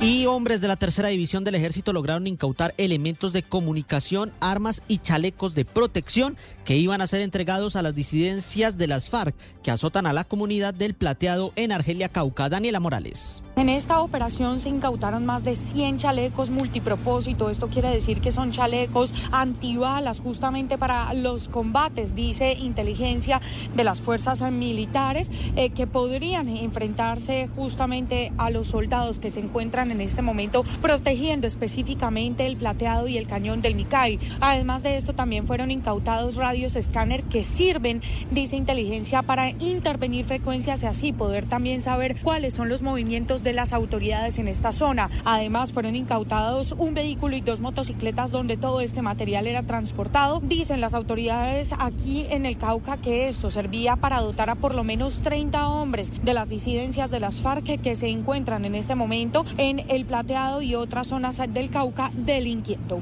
Y 0.02 0.26
hombres 0.26 0.62
de 0.62 0.68
la 0.68 0.76
tercera 0.76 1.08
división 1.08 1.44
del 1.44 1.56
ejército 1.56 1.94
lograron 1.94 2.28
incautar 2.28 2.74
elementos 2.78 3.34
de 3.34 3.44
comunicación, 3.44 4.32
armas 4.40 4.84
y 4.88 5.00
chalecos 5.00 5.56
de 5.56 5.66
protección 5.66 6.38
que 6.64 6.76
iban 6.76 7.02
a 7.02 7.08
ser 7.08 7.22
entregados 7.22 7.76
a 7.76 7.82
las 7.82 7.96
disidencias 7.96 8.78
de 8.78 8.88
las 8.88 9.10
FARC 9.10 9.36
que 9.64 9.72
azotan 9.72 10.06
a 10.06 10.14
la 10.14 10.26
comunidad 10.26 10.74
del 10.74 10.94
plateado 10.94 11.54
en 11.56 11.72
Argelia 11.72 12.10
Cauca. 12.10 12.50
Daniela 12.50 12.80
Morales. 12.80 13.42
En 13.58 13.70
esta 13.70 14.02
operación 14.02 14.60
se 14.60 14.68
incautaron 14.68 15.26
más 15.26 15.46
de 15.46 15.56
100 15.56 15.98
chalecos 16.00 16.50
multipropósito. 16.50 17.50
Esto 17.50 17.70
quiere 17.70 17.90
decir 17.90 18.20
que 18.20 18.34
son 18.34 18.52
chalecos 18.52 19.14
antibalas 19.32 20.20
justamente 20.20 20.78
para 20.78 21.14
los 21.14 21.48
combates, 21.48 22.16
dice 22.16 22.52
inteligencia 22.52 23.40
de 23.74 23.86
las 23.86 24.02
fuerzas 24.02 24.42
militares, 24.52 25.32
eh, 25.56 25.70
que 25.70 25.88
podrían 25.88 26.50
enfrentarse 26.50 27.48
justamente 27.56 28.34
a 28.38 28.50
los 28.50 28.68
soldados 28.68 29.20
que 29.20 29.30
se 29.30 29.40
encuentran 29.40 29.90
en 29.90 30.02
este 30.02 30.22
momento 30.22 30.66
protegiendo 30.82 31.48
específicamente 31.48 32.46
el 32.46 32.58
plateado 32.58 33.08
y 33.08 33.18
el 33.18 33.26
cañón 33.26 33.62
del 33.62 33.76
Micay. 33.76 34.20
Además 34.42 34.84
de 34.84 34.98
esto, 34.98 35.14
también 35.14 35.48
fueron 35.48 35.72
incautados 35.72 36.36
radios 36.36 36.76
escáner 36.76 37.24
que 37.24 37.46
sirven, 37.46 38.02
dice 38.32 38.58
inteligencia, 38.58 39.22
para 39.22 39.52
intervenir 39.52 40.26
frecuencias 40.26 40.84
y 40.84 40.88
así 40.88 41.14
poder 41.14 41.46
también 41.46 41.82
saber 41.82 42.18
cuáles 42.22 42.54
son 42.54 42.68
los 42.68 42.82
movimientos 42.82 43.45
de 43.46 43.54
las 43.54 43.72
autoridades 43.72 44.40
en 44.40 44.50
esta 44.50 44.74
zona. 44.74 45.10
Además, 45.24 45.72
fueron 45.72 45.96
incautados 45.96 46.76
un 46.78 46.94
vehículo 46.94 47.38
y 47.38 47.42
dos 47.42 47.62
motocicletas 47.62 48.32
donde 48.32 48.58
todo 48.58 48.82
este 48.82 49.02
material 49.02 49.48
era 49.48 49.64
transportado. 49.64 50.42
Dicen 50.42 50.82
las 50.82 50.94
autoridades 50.94 51.74
aquí 51.80 52.26
en 52.32 52.46
el 52.46 52.58
Cauca 52.58 52.98
que 52.98 53.30
esto 53.30 53.50
servía 53.50 53.96
para 53.96 54.20
dotar 54.20 54.50
a 54.50 54.56
por 54.56 54.76
lo 54.76 54.84
menos 54.84 55.22
30 55.22 55.70
hombres 55.70 56.12
de 56.24 56.34
las 56.34 56.50
disidencias 56.50 57.10
de 57.10 57.22
las 57.22 57.40
FARC 57.40 57.80
que 57.82 57.96
se 57.96 58.10
encuentran 58.10 58.66
en 58.66 58.76
este 58.76 58.96
momento 58.96 59.46
en 59.58 59.80
el 59.90 60.06
Plateado 60.06 60.62
y 60.62 60.76
otras 60.76 61.08
zonas 61.08 61.38
del 61.38 61.70
Cauca 61.70 62.12
delinquiendo. 62.14 63.00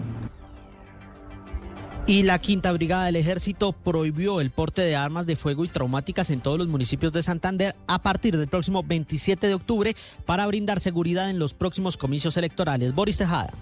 Y 2.06 2.24
la 2.24 2.38
Quinta 2.40 2.74
Brigada 2.74 3.06
del 3.06 3.16
Ejército 3.16 3.72
prohibió 3.72 4.42
el 4.42 4.50
porte 4.50 4.82
de 4.82 4.94
armas 4.94 5.26
de 5.26 5.38
fuego 5.38 5.64
y 5.64 5.70
traumáticas 5.70 6.30
en 6.32 6.42
todos 6.42 6.58
los 6.58 6.68
municipios 6.68 7.14
de 7.14 7.24
Santander 7.24 7.76
a 7.88 8.02
partir 8.02 8.38
del 8.38 8.50
próximo 8.50 8.84
27 8.84 9.48
de 9.48 9.54
octubre 9.54 9.96
para 10.26 10.46
brindar 10.46 10.82
seguridad 10.82 11.30
en 11.30 11.40
los 11.40 11.54
próximos 11.54 11.96
comicios 11.96 12.36
electorales. 12.36 12.94
Boris 12.94 13.18
Tejada. 13.18 13.54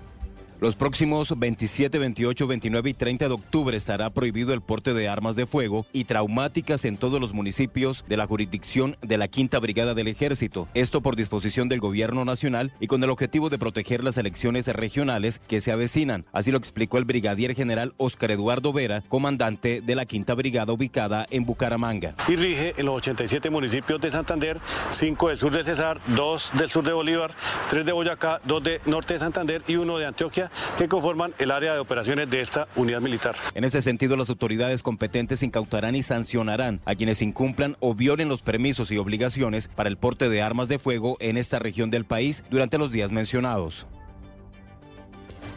Los 0.62 0.76
próximos 0.76 1.34
27, 1.40 1.98
28, 1.98 2.46
29 2.46 2.92
y 2.92 2.94
30 2.94 3.28
de 3.28 3.34
octubre 3.34 3.76
estará 3.76 4.12
prohibido 4.12 4.54
el 4.54 4.62
porte 4.62 4.94
de 4.94 5.10
armas 5.10 5.36
de 5.36 5.48
fuego 5.48 5.88
y 5.92 6.04
traumáticas 6.04 6.86
en 6.86 6.98
todos 6.98 7.20
los 7.20 7.34
municipios 7.34 8.06
de 8.08 8.16
la 8.16 8.28
jurisdicción 8.28 8.96
de 9.02 9.18
la 9.18 9.28
Quinta 9.28 9.58
Brigada 9.58 9.96
del 9.96 10.08
Ejército. 10.08 10.68
Esto 10.76 11.02
por 11.02 11.16
disposición 11.16 11.68
del 11.68 11.80
Gobierno 11.80 12.26
Nacional 12.26 12.74
y 12.80 12.86
con 12.86 13.04
el 13.04 13.10
objetivo 13.10 13.50
de 13.50 13.58
proteger 13.58 14.04
las 14.04 14.20
elecciones 14.20 14.68
regionales 14.68 15.42
que 15.48 15.62
se 15.62 15.72
avecinan. 15.72 16.28
Así 16.32 16.52
lo 16.52 16.60
explicó 16.60 17.00
el 17.00 17.06
brigadier 17.06 17.56
general 17.56 17.96
Oscar 17.98 18.30
Eduardo 18.30 18.72
Vera, 18.72 19.02
comandante 19.10 19.82
de 19.82 19.96
la 19.96 20.06
Quinta 20.06 20.36
Brigada 20.36 20.74
ubicada 20.74 21.26
en 21.32 21.44
Bucaramanga. 21.44 22.14
Y 22.28 22.36
rige 22.36 22.76
en 22.78 22.86
los 22.86 22.98
87 22.98 23.50
municipios 23.50 24.00
de 24.00 24.12
Santander, 24.12 24.60
5 24.92 25.30
del 25.30 25.40
sur 25.40 25.52
de 25.52 25.64
Cesar, 25.64 26.00
2 26.16 26.52
del 26.60 26.70
sur 26.70 26.84
de 26.84 26.94
Bolívar, 26.94 27.32
3 27.72 27.84
de 27.84 27.92
Boyacá, 27.92 28.40
2 28.46 28.64
de 28.64 28.80
norte 28.86 29.16
de 29.16 29.22
Santander 29.22 29.64
y 29.68 29.78
1 29.78 29.98
de 29.98 30.06
Antioquia 30.06 30.51
que 30.78 30.88
conforman 30.88 31.34
el 31.40 31.52
área 31.52 31.74
de 31.74 31.80
operaciones 31.80 32.30
de 32.30 32.42
esta 32.42 32.68
unidad 32.76 33.02
militar. 33.02 33.36
En 33.56 33.64
ese 33.64 33.82
sentido, 33.82 34.18
las 34.18 34.30
autoridades 34.30 34.84
competentes 34.84 35.44
incautarán 35.44 35.96
y 35.96 36.04
sancionarán 36.04 36.82
a 36.86 36.96
quienes 36.96 37.22
incumplan 37.22 37.78
o 37.80 37.94
violen 37.94 38.30
los 38.30 38.42
permisos 38.42 38.92
y 38.92 38.98
obligaciones 38.98 39.68
para 39.68 39.90
el 39.90 39.98
porte 39.98 40.30
de 40.30 40.42
armas 40.42 40.68
de 40.68 40.80
fuego 40.80 41.18
en 41.20 41.38
esta 41.38 41.60
región 41.60 41.92
del 41.92 42.06
país 42.06 42.44
durante 42.50 42.78
los 42.78 42.92
días 42.92 43.12
mencionados. 43.12 43.88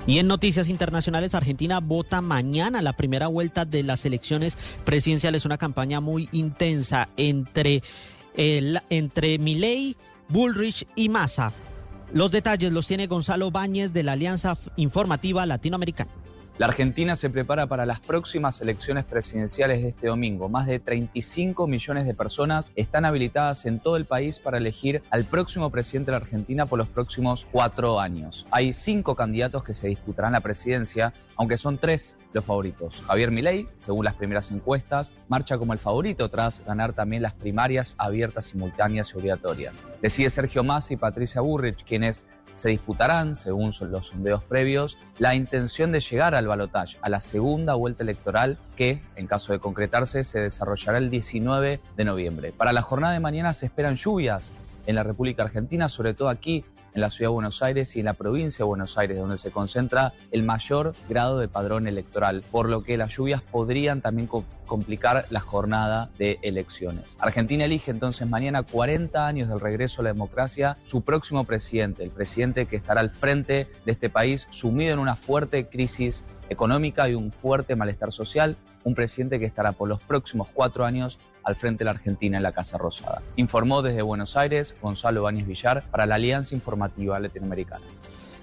Y 0.07 0.19
en 0.19 0.27
noticias 0.27 0.69
internacionales, 0.69 1.35
Argentina 1.35 1.81
vota 1.81 2.21
mañana 2.21 2.83
la 2.83 2.93
primera 2.93 3.27
vuelta 3.29 3.65
de 3.65 3.83
las 3.83 4.05
elecciones 4.05 4.59
presidenciales, 4.85 5.47
una 5.47 5.57
campaña 5.57 6.01
muy 6.01 6.29
intensa 6.33 7.09
entre, 7.17 7.83
el, 8.37 8.81
entre 8.91 9.39
Milei, 9.39 9.97
Bullrich 10.29 10.87
y 10.95 11.09
Massa. 11.09 11.53
Los 12.15 12.31
detalles 12.31 12.73
los 12.73 12.87
tiene 12.87 13.09
Gonzalo 13.09 13.51
Báñez 13.51 13.93
de 13.93 14.05
la 14.05 14.13
Alianza 14.13 14.57
Informativa 14.77 15.45
Latinoamericana. 15.47 16.13
La 16.57 16.67
Argentina 16.67 17.17
se 17.17 17.31
prepara 17.31 17.67
para 17.67 17.85
las 17.85 17.99
próximas 17.99 18.61
elecciones 18.61 19.05
presidenciales 19.05 19.83
de 19.83 19.89
este 19.89 20.07
domingo. 20.07 20.49
Más 20.49 20.69
de 20.69 20.79
35 20.79 21.67
millones 21.67 22.07
de 22.07 22.15
personas 22.15 22.71
están 22.77 23.05
habilitadas 23.05 23.67
en 23.67 23.81
todo 23.81 23.97
el 23.97 24.05
país 24.05 24.39
para 24.39 24.59
elegir 24.59 25.03
al 25.11 25.25
próximo 25.25 25.71
presidente 25.71 26.13
de 26.13 26.19
la 26.19 26.25
Argentina 26.25 26.67
por 26.67 26.79
los 26.79 26.87
próximos 26.87 27.45
cuatro 27.51 27.99
años. 27.99 28.47
Hay 28.53 28.73
cinco 28.73 29.17
candidatos 29.17 29.65
que 29.65 29.75
se 29.75 29.89
disputarán 29.89 30.31
la 30.31 30.41
presidencia, 30.43 31.13
aunque 31.35 31.59
son 31.59 31.77
tres 31.77 32.17
los 32.33 32.45
favoritos. 32.45 33.03
Javier 33.03 33.33
Milei, 33.33 33.67
según 33.77 34.05
las 34.05 34.15
primeras 34.15 34.53
encuestas, 34.53 35.13
marcha 35.27 35.59
como 35.59 35.73
el 35.73 35.81
favorito 35.81 36.29
tras 36.29 36.65
ganar 36.65 36.93
también 36.93 37.23
las 37.23 37.33
primarias 37.33 37.97
abiertas, 37.99 38.45
simultáneas 38.45 39.13
y 39.13 39.19
obligatorias. 39.19 39.83
Sigue 40.05 40.31
Sergio 40.31 40.63
Massa 40.63 40.95
y 40.95 40.97
Patricia 40.99 41.41
Burrich, 41.41 41.85
quienes 41.85 42.25
se 42.57 42.71
disputarán, 42.71 43.37
según 43.37 43.73
los 43.91 44.07
sondeos 44.09 44.45
previos, 44.45 44.99
la 45.19 45.35
intención 45.35 45.93
de 45.93 46.01
llegar 46.01 46.35
al 46.35 46.47
balotaje, 46.47 46.99
a 47.03 47.09
la 47.09 47.21
segunda 47.21 47.75
vuelta 47.75 48.03
electoral 48.03 48.59
que, 48.77 49.03
en 49.17 49.27
caso 49.27 49.53
de 49.53 49.59
concretarse, 49.59 50.25
se 50.25 50.41
desarrollará 50.41 50.99
el 50.99 51.11
19 51.11 51.81
de 51.97 52.05
noviembre. 52.05 52.53
Para 52.53 52.73
la 52.73 52.83
jornada 52.83 53.15
de 53.15 53.21
mañana 53.21 53.53
se 53.53 53.67
esperan 53.67 53.97
lluvias 53.97 54.53
en 54.87 54.95
la 54.95 55.03
República 55.03 55.43
Argentina, 55.43 55.89
sobre 55.89 56.15
todo 56.15 56.29
aquí 56.29 56.65
en 56.95 57.01
la 57.01 57.11
ciudad 57.11 57.31
de 57.31 57.35
Buenos 57.35 57.63
Aires 57.63 57.95
y 57.97 58.01
en 58.01 58.07
la 58.07 58.15
provincia 58.15 58.65
de 58.65 58.69
Buenos 58.69 58.97
Aires, 58.97 59.19
donde 59.19 59.39
se 59.39 59.51
concentra 59.51 60.13
el 60.31 60.45
mayor 60.45 60.95
grado 61.09 61.39
de 61.39 61.49
padrón 61.49 61.87
electoral, 61.87 62.43
por 62.51 62.69
lo 62.69 62.83
que 62.83 62.97
las 62.97 63.17
lluvias 63.17 63.43
podrían 63.43 64.01
también 64.01 64.29
complicar 64.67 65.27
la 65.31 65.41
jornada 65.41 66.11
de 66.19 66.39
elecciones. 66.43 67.17
Argentina 67.19 67.65
elige 67.65 67.91
entonces 67.91 68.29
mañana 68.29 68.63
40 68.63 69.27
años 69.27 69.49
del 69.49 69.61
regreso 69.61 70.01
a 70.01 70.05
la 70.05 70.13
democracia, 70.13 70.77
su 70.85 71.03
próximo 71.03 71.45
presidente, 71.45 72.05
el 72.05 72.11
presidente 72.11 72.67
que 72.67 72.77
estará 72.77 73.01
al 73.01 73.11
frente 73.11 73.69
de 73.85 73.93
este 73.93 74.09
país 74.09 74.47
sumido 74.51 74.95
en 74.95 75.01
una 75.01 75.17
fuerte 75.17 75.67
crisis 75.67 76.25
económica 76.49 77.09
y 77.09 77.15
un 77.15 77.33
fuerte 77.33 77.77
malestar 77.77 78.13
social, 78.13 78.57
un 78.85 78.95
presidente 78.95 79.39
que 79.39 79.47
estará 79.47 79.73
por 79.73 79.89
los 79.89 80.03
próximos 80.03 80.49
cuatro 80.53 80.85
años 80.85 81.19
al 81.45 81.57
frente 81.57 81.81
de 81.81 81.87
la 81.87 81.93
Argentina 81.93 82.37
en 82.37 82.43
la 82.43 82.53
Casa 82.53 82.79
Rosada. 82.79 83.23
Informó 83.37 83.83
desde 83.83 84.03
Buenos 84.03 84.37
Aires 84.37 84.75
Gonzalo 84.81 85.23
Báñez 85.23 85.47
Villar 85.47 85.85
para 85.91 86.07
la 86.07 86.17
Alianza 86.17 86.55
Informativa 86.55 87.19
Latinoamericana. 87.21 87.85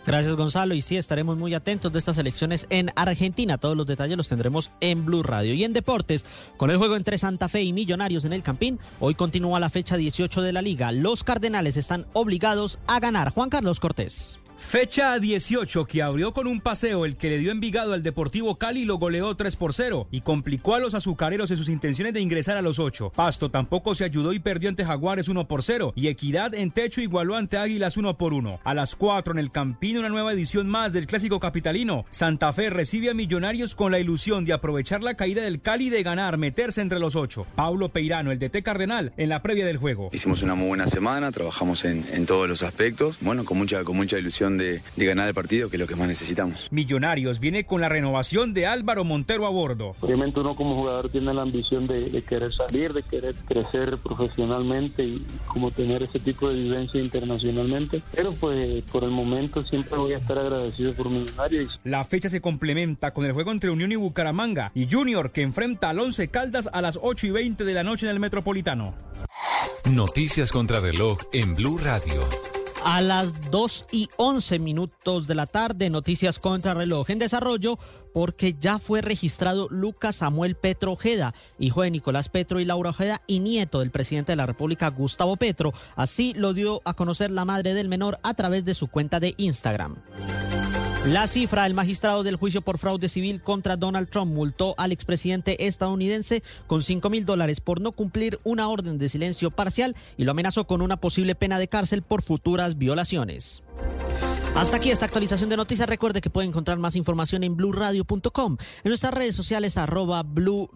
Gracias 0.05 0.35
Gonzalo 0.35 0.73
y 0.73 0.81
sí, 0.81 0.97
estaremos 0.97 1.37
muy 1.37 1.53
atentos 1.53 1.93
de 1.93 1.99
estas 1.99 2.17
elecciones 2.17 2.65
en 2.71 2.89
Argentina. 2.95 3.59
Todos 3.59 3.77
los 3.77 3.85
detalles 3.85 4.17
los 4.17 4.27
tendremos 4.27 4.71
en 4.79 5.05
Blue 5.05 5.21
Radio. 5.21 5.53
Y 5.53 5.63
en 5.63 5.73
deportes, 5.73 6.25
con 6.57 6.71
el 6.71 6.77
juego 6.77 6.95
entre 6.95 7.19
Santa 7.19 7.49
Fe 7.49 7.61
y 7.61 7.71
Millonarios 7.71 8.25
en 8.25 8.33
el 8.33 8.41
Campín, 8.41 8.79
hoy 8.99 9.13
continúa 9.13 9.59
la 9.59 9.69
fecha 9.69 9.97
18 9.97 10.41
de 10.41 10.53
la 10.53 10.63
liga. 10.63 10.91
Los 10.91 11.23
Cardenales 11.23 11.77
están 11.77 12.07
obligados 12.13 12.79
a 12.87 12.99
ganar. 12.99 13.31
Juan 13.31 13.49
Carlos 13.49 13.79
Cortés. 13.79 14.40
Fecha 14.61 15.19
18 15.19 15.85
que 15.85 16.01
abrió 16.01 16.33
con 16.33 16.47
un 16.47 16.61
paseo 16.61 17.03
el 17.05 17.17
que 17.17 17.29
le 17.29 17.39
dio 17.39 17.51
Envigado 17.51 17.91
al 17.91 18.03
Deportivo 18.03 18.57
Cali 18.57 18.85
lo 18.85 18.99
goleó 18.99 19.35
3 19.35 19.57
por 19.57 19.73
0 19.73 20.07
y 20.11 20.21
complicó 20.21 20.75
a 20.75 20.79
los 20.79 20.93
azucareros 20.93 21.51
en 21.51 21.57
sus 21.57 21.67
intenciones 21.67 22.13
de 22.13 22.21
ingresar 22.21 22.55
a 22.55 22.61
los 22.61 22.79
8. 22.79 23.11
Pasto 23.13 23.49
tampoco 23.51 23.95
se 23.95 24.05
ayudó 24.05 24.31
y 24.31 24.39
perdió 24.39 24.69
ante 24.69 24.85
Jaguares 24.85 25.27
1 25.27 25.47
por 25.47 25.63
0 25.63 25.91
y 25.95 26.07
Equidad 26.07 26.53
en 26.53 26.71
techo 26.71 27.01
igualó 27.01 27.35
ante 27.35 27.57
Águilas 27.57 27.97
1 27.97 28.17
por 28.17 28.33
1. 28.33 28.61
A 28.63 28.73
las 28.73 28.95
4 28.95 29.33
en 29.33 29.39
el 29.39 29.51
Campín 29.51 29.97
una 29.97 30.07
nueva 30.07 30.31
edición 30.31 30.69
más 30.69 30.93
del 30.93 31.07
clásico 31.07 31.41
capitalino. 31.41 32.05
Santa 32.09 32.53
Fe 32.53 32.69
recibe 32.69 33.09
a 33.09 33.13
Millonarios 33.13 33.75
con 33.75 33.91
la 33.91 33.99
ilusión 33.99 34.45
de 34.45 34.53
aprovechar 34.53 35.03
la 35.03 35.15
caída 35.15 35.41
del 35.41 35.61
Cali 35.61 35.89
de 35.89 36.03
ganar, 36.03 36.37
meterse 36.37 36.79
entre 36.79 36.99
los 36.99 37.17
8. 37.17 37.45
Paulo 37.55 37.89
Peirano, 37.89 38.31
el 38.31 38.39
DT 38.39 38.63
Cardenal, 38.63 39.11
en 39.17 39.27
la 39.27 39.41
previa 39.41 39.65
del 39.65 39.77
juego. 39.77 40.11
Hicimos 40.13 40.43
una 40.43 40.55
muy 40.55 40.69
buena 40.69 40.87
semana, 40.87 41.31
trabajamos 41.31 41.83
en, 41.83 42.05
en 42.13 42.25
todos 42.25 42.47
los 42.47 42.63
aspectos, 42.63 43.17
bueno, 43.19 43.43
con 43.43 43.57
mucha, 43.57 43.83
con 43.83 43.97
mucha 43.97 44.17
ilusión 44.17 44.50
de, 44.57 44.81
ganar 44.97 45.27
el 45.27 45.33
partido, 45.33 45.69
que 45.69 45.77
es 45.77 45.79
lo 45.79 45.87
que 45.87 45.95
más 45.95 46.07
necesitamos. 46.07 46.67
Millonarios 46.71 47.39
viene 47.39 47.65
con 47.65 47.81
la 47.81 47.89
renovación 47.89 48.53
de 48.53 48.67
Álvaro 48.67 49.03
Montero 49.03 49.45
a 49.45 49.49
bordo. 49.49 49.95
Obviamente 50.01 50.39
uno 50.39 50.55
como 50.55 50.75
jugador 50.75 51.09
tiene 51.09 51.33
la 51.33 51.41
ambición 51.41 51.87
de, 51.87 52.23
querer 52.27 52.53
salir, 52.53 52.93
de 52.93 53.03
querer 53.03 53.35
crecer 53.47 53.97
profesionalmente 53.97 55.03
y 55.03 55.25
como 55.47 55.71
tener 55.71 56.03
ese 56.03 56.19
tipo 56.19 56.49
de 56.49 56.61
vivencia 56.61 57.01
internacionalmente. 57.01 58.01
Pero 58.15 58.33
pues 58.33 58.83
por 58.91 59.03
el 59.03 59.11
momento 59.11 59.63
siempre 59.63 59.97
voy 59.97 60.13
a 60.13 60.17
estar 60.17 60.37
agradecido 60.37 60.93
por 60.93 61.09
Millonarios. 61.09 61.79
La 61.83 62.05
fecha 62.05 62.29
se 62.29 62.41
complementa 62.41 63.13
con 63.13 63.25
el 63.25 63.33
juego 63.33 63.51
entre 63.51 63.69
Unión 63.69 63.91
y 63.91 63.95
Bucaramanga 63.95 64.71
y 64.73 64.87
Junior 64.89 65.31
que 65.31 65.41
enfrenta 65.41 65.89
al 65.89 65.99
Once 65.99 66.27
Caldas 66.29 66.69
a 66.71 66.81
las 66.81 66.99
8 67.01 67.27
y 67.27 67.31
20 67.31 67.63
de 67.63 67.73
la 67.73 67.83
noche 67.83 68.05
en 68.05 68.11
el 68.11 68.19
Metropolitano. 68.19 68.93
Noticias 69.89 70.51
contra 70.51 70.79
reloj 70.79 71.17
en 71.33 71.55
Blue 71.55 71.77
Radio. 71.77 72.21
A 72.83 72.99
las 73.01 73.51
2 73.51 73.85
y 73.91 74.09
11 74.17 74.57
minutos 74.57 75.27
de 75.27 75.35
la 75.35 75.45
tarde, 75.45 75.91
noticias 75.91 76.39
contra 76.39 76.73
reloj 76.73 77.11
en 77.11 77.19
desarrollo, 77.19 77.77
porque 78.11 78.55
ya 78.59 78.79
fue 78.79 79.01
registrado 79.01 79.67
Lucas 79.69 80.17
Samuel 80.17 80.55
Petro 80.55 80.93
Ojeda, 80.93 81.35
hijo 81.59 81.83
de 81.83 81.91
Nicolás 81.91 82.29
Petro 82.29 82.59
y 82.59 82.65
Laura 82.65 82.89
Ojeda 82.89 83.21
y 83.27 83.39
nieto 83.39 83.79
del 83.79 83.91
presidente 83.91 84.31
de 84.31 84.37
la 84.37 84.47
República, 84.47 84.89
Gustavo 84.89 85.35
Petro. 85.37 85.73
Así 85.95 86.33
lo 86.33 86.53
dio 86.53 86.81
a 86.83 86.95
conocer 86.95 87.29
la 87.29 87.45
madre 87.45 87.75
del 87.75 87.87
menor 87.87 88.19
a 88.23 88.33
través 88.33 88.65
de 88.65 88.73
su 88.73 88.87
cuenta 88.87 89.19
de 89.19 89.35
Instagram. 89.37 89.97
La 91.07 91.27
cifra, 91.27 91.65
el 91.65 91.73
magistrado 91.73 92.21
del 92.21 92.35
juicio 92.35 92.61
por 92.61 92.77
fraude 92.77 93.09
civil 93.09 93.41
contra 93.41 93.75
Donald 93.75 94.07
Trump 94.07 94.31
multó 94.31 94.75
al 94.77 94.91
expresidente 94.91 95.65
estadounidense 95.65 96.43
con 96.67 96.83
5 96.83 97.09
mil 97.09 97.25
dólares 97.25 97.59
por 97.59 97.81
no 97.81 97.91
cumplir 97.91 98.39
una 98.43 98.67
orden 98.67 98.99
de 98.99 99.09
silencio 99.09 99.49
parcial 99.49 99.95
y 100.15 100.25
lo 100.25 100.31
amenazó 100.31 100.67
con 100.67 100.79
una 100.83 100.97
posible 100.97 101.33
pena 101.33 101.57
de 101.57 101.67
cárcel 101.67 102.03
por 102.03 102.21
futuras 102.21 102.77
violaciones. 102.77 103.63
Hasta 104.55 104.77
aquí 104.77 104.91
esta 104.91 105.05
actualización 105.05 105.49
de 105.49 105.57
noticias. 105.57 105.89
Recuerde 105.89 106.21
que 106.21 106.29
puede 106.29 106.47
encontrar 106.47 106.77
más 106.77 106.95
información 106.95 107.43
en 107.43 107.55
blurradio.com, 107.55 108.57
en 108.83 108.89
nuestras 108.89 109.13
redes 109.13 109.35
sociales 109.35 109.79
arroba 109.79 110.21
Blue 110.21 110.69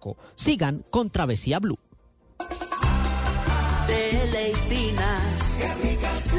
Co. 0.00 0.16
Sigan 0.34 0.84
con 0.90 1.08
Travesía 1.10 1.60
Blue. 1.60 1.78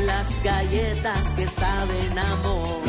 las 0.05 0.43
galletas 0.43 1.33
que 1.33 1.45
saben 1.45 2.19
amor 2.19 2.88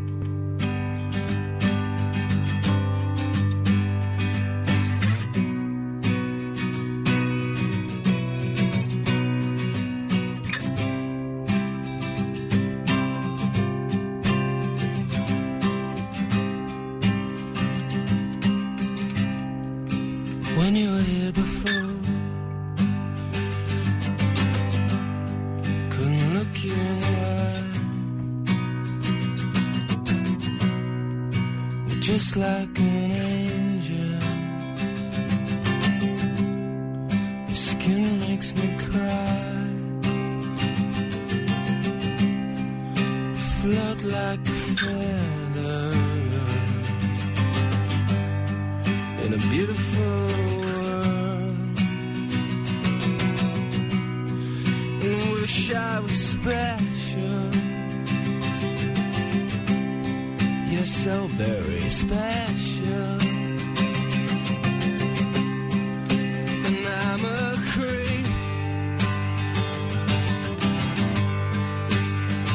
like 32.61 32.79
an 32.79 33.11
angel. 33.11 34.19
Your 37.47 37.61
skin 37.69 38.19
makes 38.19 38.53
me 38.55 38.67
cry. 38.85 39.67
You 42.97 43.35
float 43.57 44.03
like 44.03 44.39
a 44.39 44.59
feather 44.79 45.93
in 49.23 49.33
a 49.33 49.41
beautiful 49.53 50.17
world. 50.65 51.79
And 55.03 55.31
wish 55.33 55.73
I 55.73 55.99
was 55.99 56.17
spared. 56.31 56.90
So 60.83 61.27
very 61.27 61.89
special. 61.89 63.17
And 66.65 66.87
I'm 66.87 67.23
a 67.23 67.55
creep. 67.71 68.25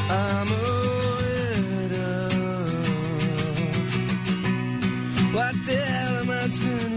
I'm 0.09 0.47
a 0.47 0.53
widow. 1.71 2.29
What 5.33 5.55
the 5.65 5.75
hell 5.75 6.15
am 6.17 6.29
I 6.29 6.47
turning? 6.49 6.96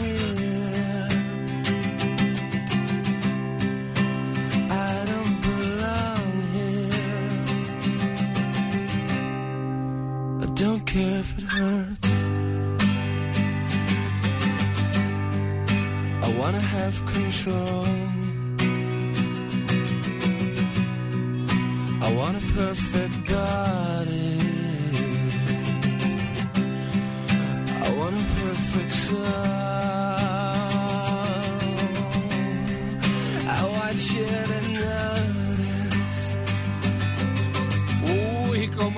Care 10.93 11.21
if 11.21 11.39
it 11.39 11.45
hurts. 11.45 12.09
I 16.27 16.29
wanna 16.37 16.65
have 16.77 16.95
control. 17.07 17.87
I 22.07 22.13
want 22.19 22.37
a 22.43 22.45
perfect 22.59 23.17
body. 23.31 24.41
I 27.87 27.89
want 27.99 28.15
a 28.23 28.25
perfect 28.41 28.93
soul. 28.93 29.60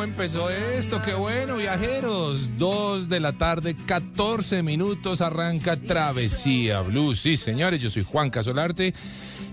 ¿Cómo 0.03 0.15
empezó 0.15 0.51
esto? 0.51 1.01
Qué 1.01 1.15
bueno, 1.15 1.59
viajeros. 1.59 2.59
Dos 2.59 3.09
de 3.09 3.21
la 3.21 3.35
tarde, 3.35 3.77
14 3.87 4.65
minutos, 4.65 5.21
arranca 5.21 5.77
Travesía 5.77 6.81
Blues. 6.81 7.21
Sí, 7.21 7.37
señores, 7.37 7.81
yo 7.81 7.89
soy 7.89 8.03
Juan 8.03 8.29
Casolarte 8.29 8.95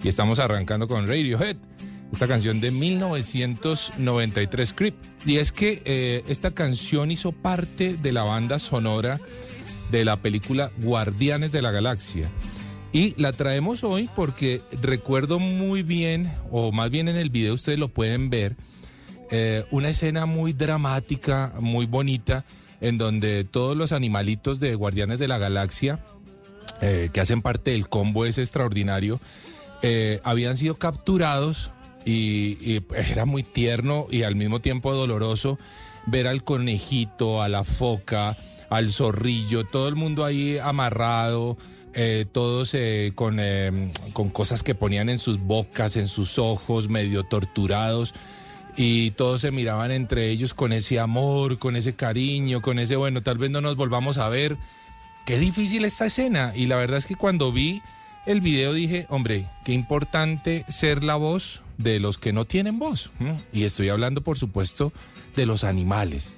y 0.03 0.07
estamos 0.07 0.39
arrancando 0.39 0.87
con 0.87 1.05
Radiohead. 1.05 1.55
Esta 2.11 2.27
canción 2.27 2.59
de 2.61 2.71
1993, 2.71 4.73
Creep. 4.73 4.95
Y 5.23 5.37
es 5.37 5.51
que 5.51 5.83
eh, 5.85 6.23
esta 6.27 6.49
canción 6.49 7.11
hizo 7.11 7.31
parte 7.31 7.95
de 7.97 8.11
la 8.11 8.23
banda 8.23 8.57
sonora 8.57 9.21
de 9.91 10.03
la 10.03 10.19
película 10.19 10.71
Guardianes 10.77 11.51
de 11.51 11.61
la 11.61 11.69
Galaxia. 11.69 12.31
Y 12.91 13.13
la 13.21 13.33
traemos 13.33 13.83
hoy 13.83 14.09
porque 14.15 14.63
recuerdo 14.81 15.37
muy 15.37 15.83
bien, 15.83 16.33
o 16.49 16.71
más 16.71 16.89
bien 16.89 17.07
en 17.07 17.17
el 17.17 17.29
video 17.29 17.53
ustedes 17.53 17.77
lo 17.77 17.89
pueden 17.89 18.31
ver, 18.31 18.57
eh, 19.31 19.65
una 19.69 19.89
escena 19.89 20.25
muy 20.25 20.53
dramática, 20.53 21.53
muy 21.59 21.85
bonita, 21.85 22.45
en 22.81 22.97
donde 22.97 23.43
todos 23.43 23.77
los 23.77 23.91
animalitos 23.91 24.59
de 24.59 24.73
Guardianes 24.73 25.19
de 25.19 25.27
la 25.27 25.37
Galaxia, 25.37 25.99
eh, 26.81 27.09
que 27.13 27.21
hacen 27.21 27.41
parte 27.41 27.71
del 27.71 27.89
combo 27.89 28.25
ese 28.25 28.41
extraordinario, 28.41 29.19
eh, 29.83 30.19
habían 30.23 30.57
sido 30.57 30.75
capturados 30.75 31.71
y, 32.05 32.81
era 32.95 33.25
muy 33.25 33.43
tierno 33.43 34.07
y 34.09 34.23
al 34.23 34.35
mismo 34.35 34.61
tiempo 34.61 34.93
doloroso 34.93 35.59
ver 36.07 36.27
al 36.27 36.43
conejito, 36.43 37.43
a 37.43 37.49
la 37.49 37.63
foca, 37.63 38.35
al 38.71 38.91
zorrillo, 38.91 39.63
todo 39.63 39.87
el 39.89 39.95
mundo 39.95 40.25
ahí 40.25 40.57
amarrado, 40.57 41.57
todos 42.31 42.75
con, 43.15 43.39
con 44.13 44.29
cosas 44.29 44.63
que 44.63 44.73
ponían 44.73 45.09
en 45.09 45.19
sus 45.19 45.39
bocas, 45.41 45.97
en 45.97 46.07
sus 46.07 46.39
ojos, 46.39 46.87
medio 46.87 47.23
torturados. 47.23 48.13
Y 48.81 49.11
todos 49.11 49.41
se 49.41 49.51
miraban 49.51 49.91
entre 49.91 50.29
ellos 50.29 50.53
con 50.53 50.71
ese 50.71 51.01
amor, 51.01 51.59
con 51.59 51.75
ese 51.75 51.95
cariño, 51.95 52.61
con 52.61 52.79
ese, 52.79 52.95
bueno, 52.95 53.21
tal 53.21 53.37
vez 53.37 53.51
no 53.51 53.59
nos 53.59 53.75
volvamos 53.75 54.17
a 54.17 54.29
ver. 54.29 54.55
Qué 55.25 55.37
difícil 55.37 55.83
esta 55.83 56.05
escena. 56.05 56.53
Y 56.55 56.65
la 56.65 56.77
verdad 56.77 56.97
es 56.97 57.05
que 57.05 57.15
cuando 57.15 57.51
vi 57.51 57.81
el 58.25 58.39
video 58.39 58.71
dije, 58.71 59.05
hombre, 59.09 59.47
qué 59.65 59.73
importante 59.73 60.63
ser 60.69 61.03
la 61.03 61.17
voz 61.17 61.61
de 61.77 61.99
los 61.99 62.17
que 62.17 62.31
no 62.31 62.45
tienen 62.45 62.79
voz. 62.79 63.11
Y 63.51 63.65
estoy 63.65 63.89
hablando, 63.89 64.21
por 64.21 64.37
supuesto, 64.37 64.93
de 65.35 65.45
los 65.45 65.65
animales, 65.65 66.37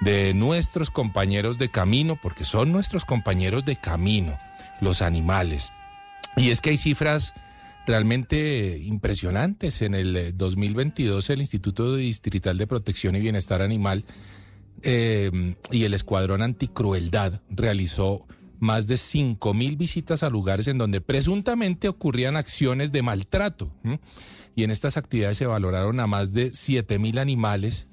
de 0.00 0.34
nuestros 0.34 0.90
compañeros 0.90 1.58
de 1.58 1.70
camino, 1.70 2.18
porque 2.20 2.42
son 2.42 2.72
nuestros 2.72 3.04
compañeros 3.04 3.64
de 3.64 3.76
camino, 3.76 4.36
los 4.80 5.00
animales. 5.00 5.70
Y 6.36 6.50
es 6.50 6.60
que 6.60 6.70
hay 6.70 6.76
cifras 6.76 7.34
realmente 7.88 8.78
impresionantes. 8.78 9.82
En 9.82 9.94
el 9.94 10.16
eh, 10.16 10.32
2022 10.32 11.30
el 11.30 11.40
Instituto 11.40 11.96
Distrital 11.96 12.56
de 12.58 12.66
Protección 12.66 13.16
y 13.16 13.20
Bienestar 13.20 13.62
Animal 13.62 14.04
eh, 14.82 15.56
y 15.72 15.84
el 15.84 15.94
Escuadrón 15.94 16.42
Anticrueldad 16.42 17.40
realizó 17.50 18.26
más 18.60 18.86
de 18.86 18.96
5 18.96 19.54
mil 19.54 19.76
visitas 19.76 20.22
a 20.22 20.30
lugares 20.30 20.68
en 20.68 20.78
donde 20.78 21.00
presuntamente 21.00 21.88
ocurrían 21.88 22.36
acciones 22.36 22.92
de 22.92 23.02
maltrato. 23.02 23.72
Y 24.54 24.64
en 24.64 24.70
estas 24.70 24.96
actividades 24.96 25.38
se 25.38 25.46
valoraron 25.46 25.98
a 26.00 26.06
más 26.06 26.32
de 26.32 26.52
7 26.52 26.98
mil 26.98 27.18
animales 27.18 27.86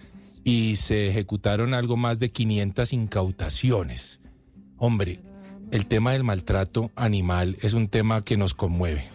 y 0.43 0.75
se 0.75 1.07
ejecutaron 1.07 1.73
algo 1.73 1.95
más 1.95 2.19
de 2.19 2.29
500 2.29 2.93
incautaciones. 2.93 4.19
Hombre, 4.77 5.21
el 5.71 5.85
tema 5.85 6.11
del 6.13 6.23
maltrato 6.23 6.91
animal 6.95 7.57
es 7.61 7.73
un 7.73 7.87
tema 7.87 8.21
que 8.21 8.35
nos 8.35 8.53
conmueve. 8.53 9.14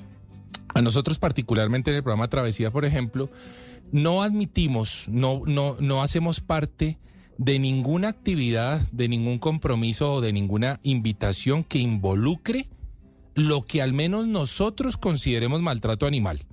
Nosotros 0.83 1.19
particularmente 1.19 1.91
en 1.91 1.97
el 1.97 2.03
programa 2.03 2.29
Travesía, 2.29 2.71
por 2.71 2.85
ejemplo, 2.85 3.31
no 3.93 4.23
admitimos, 4.23 5.07
no, 5.09 5.43
no, 5.47 5.77
no 5.81 6.03
hacemos 6.03 6.41
parte 6.41 6.99
de 7.39 7.59
ninguna 7.59 8.09
actividad, 8.09 8.81
de 8.93 9.09
ningún 9.09 9.39
compromiso 9.39 10.15
o 10.15 10.21
de 10.21 10.33
ninguna 10.33 10.79
invitación 10.83 11.65
que 11.65 11.79
involucre 11.79 12.69
lo 13.35 13.65
que 13.65 13.81
al 13.81 13.93
menos 13.93 14.29
nosotros 14.29 14.97
consideremos 14.97 15.63
maltrato 15.63 16.07
animal. 16.07 16.45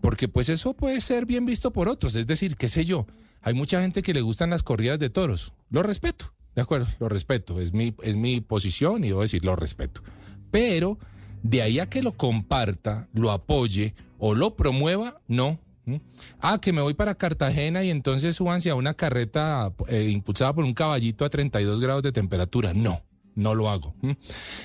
Porque 0.00 0.28
pues 0.28 0.48
eso 0.48 0.74
puede 0.74 1.00
ser 1.00 1.26
bien 1.26 1.46
visto 1.46 1.72
por 1.72 1.88
otros, 1.88 2.16
es 2.16 2.26
decir, 2.26 2.56
qué 2.56 2.68
sé 2.68 2.84
yo, 2.84 3.06
hay 3.40 3.54
mucha 3.54 3.80
gente 3.80 4.02
que 4.02 4.14
le 4.14 4.20
gustan 4.20 4.50
las 4.50 4.62
corridas 4.62 4.98
de 4.98 5.10
toros, 5.10 5.52
lo 5.70 5.82
respeto, 5.82 6.32
de 6.54 6.62
acuerdo, 6.62 6.86
lo 6.98 7.08
respeto, 7.08 7.60
es 7.60 7.72
mi, 7.72 7.94
es 8.02 8.16
mi 8.16 8.40
posición 8.40 9.04
y 9.04 9.08
debo 9.08 9.22
decir, 9.22 9.44
lo 9.44 9.54
respeto. 9.54 10.02
Pero 10.50 10.98
de 11.42 11.62
ahí 11.62 11.78
a 11.78 11.88
que 11.88 12.02
lo 12.02 12.16
comparta, 12.16 13.08
lo 13.12 13.30
apoye 13.30 13.94
o 14.18 14.34
lo 14.34 14.56
promueva, 14.56 15.20
no. 15.28 15.58
¿Mm? 15.84 15.96
Ah, 16.40 16.58
que 16.60 16.72
me 16.72 16.82
voy 16.82 16.94
para 16.94 17.14
Cartagena 17.14 17.82
y 17.82 17.90
entonces 17.90 18.36
súbanse 18.36 18.68
a 18.70 18.74
una 18.74 18.94
carreta 18.94 19.72
eh, 19.88 20.10
impulsada 20.10 20.52
por 20.52 20.64
un 20.64 20.74
caballito 20.74 21.24
a 21.24 21.30
32 21.30 21.80
grados 21.80 22.02
de 22.02 22.12
temperatura. 22.12 22.74
No, 22.74 23.02
no 23.34 23.54
lo 23.54 23.70
hago. 23.70 23.94
¿Mm? 24.02 24.10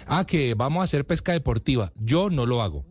Ah, 0.06 0.26
que 0.26 0.54
vamos 0.56 0.82
a 0.82 0.84
hacer 0.84 1.06
pesca 1.06 1.32
deportiva. 1.32 1.94
Yo 2.00 2.30
no 2.30 2.46
lo 2.46 2.62
hago. 2.62 2.86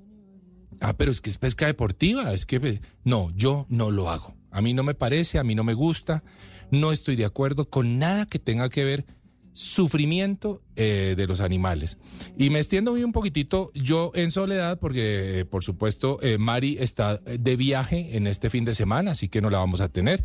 Ah, 0.80 0.94
pero 0.96 1.10
es 1.10 1.20
que 1.20 1.28
es 1.28 1.38
pesca 1.38 1.66
deportiva. 1.66 2.32
Es 2.32 2.46
que 2.46 2.56
eh, 2.56 2.80
no, 3.04 3.30
yo 3.36 3.66
no 3.68 3.90
lo 3.90 4.08
hago. 4.08 4.34
A 4.50 4.62
mí 4.62 4.72
no 4.74 4.82
me 4.82 4.94
parece, 4.94 5.38
a 5.38 5.44
mí 5.44 5.54
no 5.54 5.64
me 5.64 5.74
gusta. 5.74 6.22
No 6.70 6.90
estoy 6.90 7.16
de 7.16 7.26
acuerdo 7.26 7.68
con 7.68 7.98
nada 7.98 8.26
que 8.26 8.38
tenga 8.38 8.70
que 8.70 8.84
ver 8.84 9.04
sufrimiento 9.52 10.62
eh, 10.76 11.14
de 11.16 11.26
los 11.26 11.40
animales. 11.40 11.98
Y 12.38 12.50
me 12.50 12.58
extiendo 12.58 12.92
un 12.92 13.12
poquitito 13.12 13.70
yo 13.74 14.12
en 14.14 14.30
soledad 14.30 14.78
porque, 14.78 15.40
eh, 15.40 15.44
por 15.44 15.64
supuesto, 15.64 16.18
eh, 16.22 16.38
Mari 16.38 16.78
está 16.80 17.18
de 17.18 17.56
viaje 17.56 18.16
en 18.16 18.26
este 18.26 18.50
fin 18.50 18.64
de 18.64 18.74
semana, 18.74 19.12
así 19.12 19.28
que 19.28 19.40
no 19.40 19.50
la 19.50 19.58
vamos 19.58 19.80
a 19.80 19.88
tener. 19.88 20.24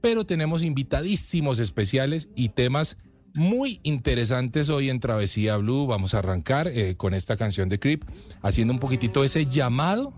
Pero 0.00 0.24
tenemos 0.24 0.62
invitadísimos 0.62 1.58
especiales 1.58 2.28
y 2.36 2.50
temas 2.50 2.96
muy 3.34 3.80
interesantes 3.82 4.68
hoy 4.68 4.90
en 4.90 5.00
Travesía 5.00 5.56
Blue. 5.56 5.86
Vamos 5.86 6.14
a 6.14 6.18
arrancar 6.18 6.70
con 6.96 7.14
esta 7.14 7.36
canción 7.36 7.68
de 7.68 7.80
Creep, 7.80 8.04
haciendo 8.40 8.72
un 8.72 8.80
poquitito 8.80 9.24
ese 9.24 9.46
llamado 9.46 10.14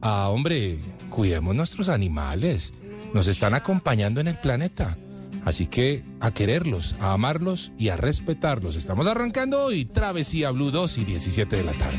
a, 0.00 0.28
hombre, 0.28 0.78
cuidemos 1.08 1.54
nuestros 1.54 1.88
animales. 1.88 2.74
Nos 3.14 3.28
están 3.28 3.54
acompañando 3.54 4.20
en 4.20 4.26
el 4.26 4.36
planeta. 4.36 4.96
Así 5.44 5.66
que 5.66 6.04
a 6.20 6.30
quererlos, 6.32 6.96
a 7.00 7.12
amarlos 7.12 7.72
y 7.78 7.88
a 7.88 7.96
respetarlos. 7.96 8.76
Estamos 8.76 9.06
arrancando 9.06 9.64
hoy 9.64 9.84
Travesía 9.84 10.50
Blue 10.50 10.70
2 10.70 10.98
y 10.98 11.04
17 11.04 11.56
de 11.56 11.64
la 11.64 11.72
tarde. 11.72 11.98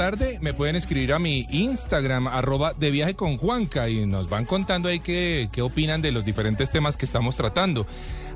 Tarde 0.00 0.38
me 0.40 0.54
pueden 0.54 0.76
escribir 0.76 1.12
a 1.12 1.18
mi 1.18 1.46
Instagram, 1.50 2.26
arroba 2.26 2.72
de 2.72 2.90
viaje 2.90 3.14
con 3.14 3.36
Juanca, 3.36 3.90
y 3.90 4.06
nos 4.06 4.30
van 4.30 4.46
contando 4.46 4.88
ahí 4.88 4.98
qué, 4.98 5.50
qué 5.52 5.60
opinan 5.60 6.00
de 6.00 6.10
los 6.10 6.24
diferentes 6.24 6.70
temas 6.70 6.96
que 6.96 7.04
estamos 7.04 7.36
tratando. 7.36 7.86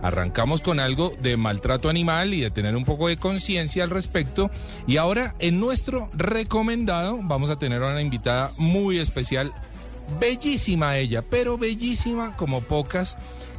Arrancamos 0.02 0.60
con 0.60 0.78
algo 0.78 1.14
de 1.22 1.38
maltrato 1.38 1.88
animal 1.88 2.34
y 2.34 2.42
de 2.42 2.50
tener 2.50 2.76
un 2.76 2.84
poco 2.84 3.08
de 3.08 3.16
conciencia 3.16 3.82
al 3.82 3.88
respecto. 3.88 4.50
Y 4.86 4.98
ahora 4.98 5.34
en 5.38 5.58
nuestro 5.58 6.10
recomendado 6.12 7.20
vamos 7.22 7.48
a 7.48 7.58
tener 7.58 7.82
a 7.82 7.92
una 7.92 8.02
invitada 8.02 8.50
muy 8.58 8.98
especial, 8.98 9.50
bellísima 10.20 10.98
ella, 10.98 11.22
pero 11.22 11.56
bellísima 11.56 12.36
como 12.36 12.60
pocas 12.60 13.16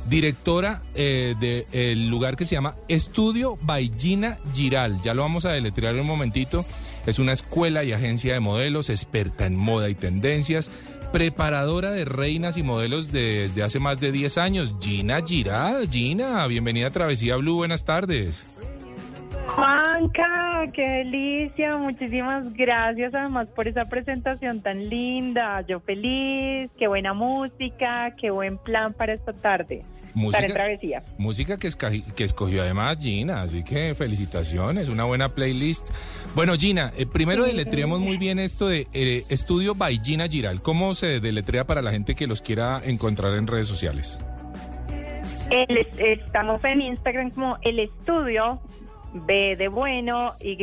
directora 0.07 0.83
eh, 0.93 1.35
del 1.39 2.07
lugar 2.07 2.35
que 2.35 2.45
se 2.45 2.55
llama 2.55 2.75
Estudio 2.87 3.57
Baillina 3.61 4.37
Giral. 4.53 5.01
Ya 5.01 5.13
lo 5.13 5.23
vamos 5.23 5.45
a 5.45 5.51
deletrear 5.51 5.95
en 5.95 6.01
un 6.01 6.07
momentito. 6.07 6.65
Es 7.05 7.19
una 7.19 7.33
escuela 7.33 7.83
y 7.83 7.91
agencia 7.91 8.33
de 8.33 8.39
modelos, 8.39 8.89
experta 8.89 9.45
en 9.45 9.55
moda 9.55 9.89
y 9.89 9.95
tendencias, 9.95 10.71
preparadora 11.11 11.91
de 11.91 12.05
reinas 12.05 12.57
y 12.57 12.63
modelos 12.63 13.11
desde 13.11 13.63
hace 13.63 13.79
más 13.79 13.99
de 13.99 14.11
10 14.11 14.37
años. 14.37 14.75
Gina 14.81 15.21
Giral. 15.25 15.89
Gina, 15.89 16.45
bienvenida 16.47 16.87
a 16.87 16.91
Travesía 16.91 17.35
Blue. 17.35 17.55
Buenas 17.57 17.85
tardes. 17.85 18.43
Juanca, 19.47 20.69
qué 20.73 20.81
delicia, 20.81 21.77
muchísimas 21.77 22.51
gracias 22.53 23.13
además 23.13 23.47
por 23.55 23.67
esa 23.67 23.85
presentación 23.85 24.61
tan 24.61 24.89
linda. 24.89 25.61
Yo 25.61 25.79
feliz, 25.79 26.71
qué 26.77 26.87
buena 26.87 27.13
música, 27.13 28.15
qué 28.19 28.31
buen 28.31 28.57
plan 28.57 28.93
para 28.93 29.13
esta 29.13 29.33
tarde. 29.33 29.83
Música, 30.13 30.47
travesía. 30.47 31.03
Música 31.17 31.57
que, 31.57 31.69
que 32.15 32.23
escogió 32.23 32.61
además 32.61 32.97
Gina, 32.99 33.41
así 33.41 33.63
que 33.63 33.93
felicitaciones, 33.95 34.87
una 34.87 35.03
buena 35.03 35.35
playlist. 35.35 35.89
Bueno, 36.33 36.55
Gina, 36.55 36.93
eh, 36.97 37.05
primero 37.05 37.43
deletreamos 37.43 37.99
muy 37.99 38.17
bien 38.17 38.39
esto 38.39 38.69
de 38.69 38.87
eh, 38.93 39.23
Estudio 39.27 39.75
by 39.75 39.99
Gina 40.01 40.27
Giral. 40.27 40.61
¿Cómo 40.61 40.93
se 40.95 41.19
deletrea 41.19 41.67
para 41.67 41.81
la 41.81 41.91
gente 41.91 42.15
que 42.15 42.27
los 42.27 42.41
quiera 42.41 42.81
encontrar 42.83 43.33
en 43.33 43.45
redes 43.45 43.67
sociales? 43.67 44.19
estamos 45.97 46.63
en 46.63 46.81
Instagram 46.81 47.31
como 47.31 47.57
el 47.61 47.79
estudio 47.79 48.59
B 49.15 49.55
de 49.55 49.67
bueno, 49.69 50.33
Y, 50.41 50.57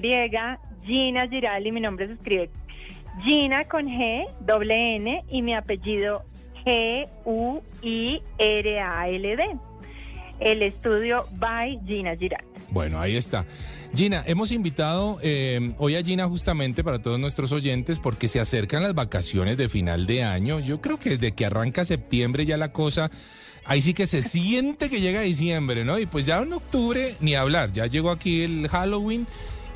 Gina 0.84 1.28
Giral 1.28 1.66
y 1.66 1.72
mi 1.72 1.80
nombre 1.80 2.06
se 2.06 2.12
escribe 2.14 2.50
Gina 3.22 3.64
con 3.64 3.86
G, 3.86 4.26
doble 4.40 4.96
N 4.96 5.24
y 5.28 5.42
mi 5.42 5.54
apellido 5.54 6.22
G-U-I-R-A-L-D. 6.64 7.62
El 10.40 10.62
estudio 10.62 11.26
by 11.32 11.80
Gina 11.86 12.16
Giral. 12.16 12.44
Bueno, 12.70 12.98
ahí 13.00 13.16
está. 13.16 13.44
Gina, 13.94 14.24
hemos 14.26 14.50
invitado 14.50 15.18
eh, 15.22 15.74
hoy 15.76 15.94
a 15.96 16.02
Gina 16.02 16.26
justamente 16.26 16.82
para 16.82 17.02
todos 17.02 17.20
nuestros 17.20 17.52
oyentes 17.52 17.98
porque 17.98 18.28
se 18.28 18.40
acercan 18.40 18.82
las 18.82 18.94
vacaciones 18.94 19.58
de 19.58 19.68
final 19.68 20.06
de 20.06 20.24
año. 20.24 20.58
Yo 20.58 20.80
creo 20.80 20.98
que 20.98 21.10
desde 21.10 21.32
que 21.32 21.44
arranca 21.44 21.84
septiembre 21.84 22.46
ya 22.46 22.56
la 22.56 22.72
cosa 22.72 23.10
ahí 23.64 23.80
sí 23.80 23.94
que 23.94 24.06
se 24.06 24.22
siente 24.22 24.90
que 24.90 25.00
llega 25.00 25.20
diciembre, 25.20 25.84
¿no? 25.84 25.98
Y 25.98 26.06
pues 26.06 26.26
ya 26.26 26.40
en 26.40 26.52
octubre 26.52 27.16
ni 27.20 27.34
hablar, 27.34 27.72
ya 27.72 27.86
llegó 27.86 28.10
aquí 28.10 28.42
el 28.42 28.68
Halloween 28.68 29.26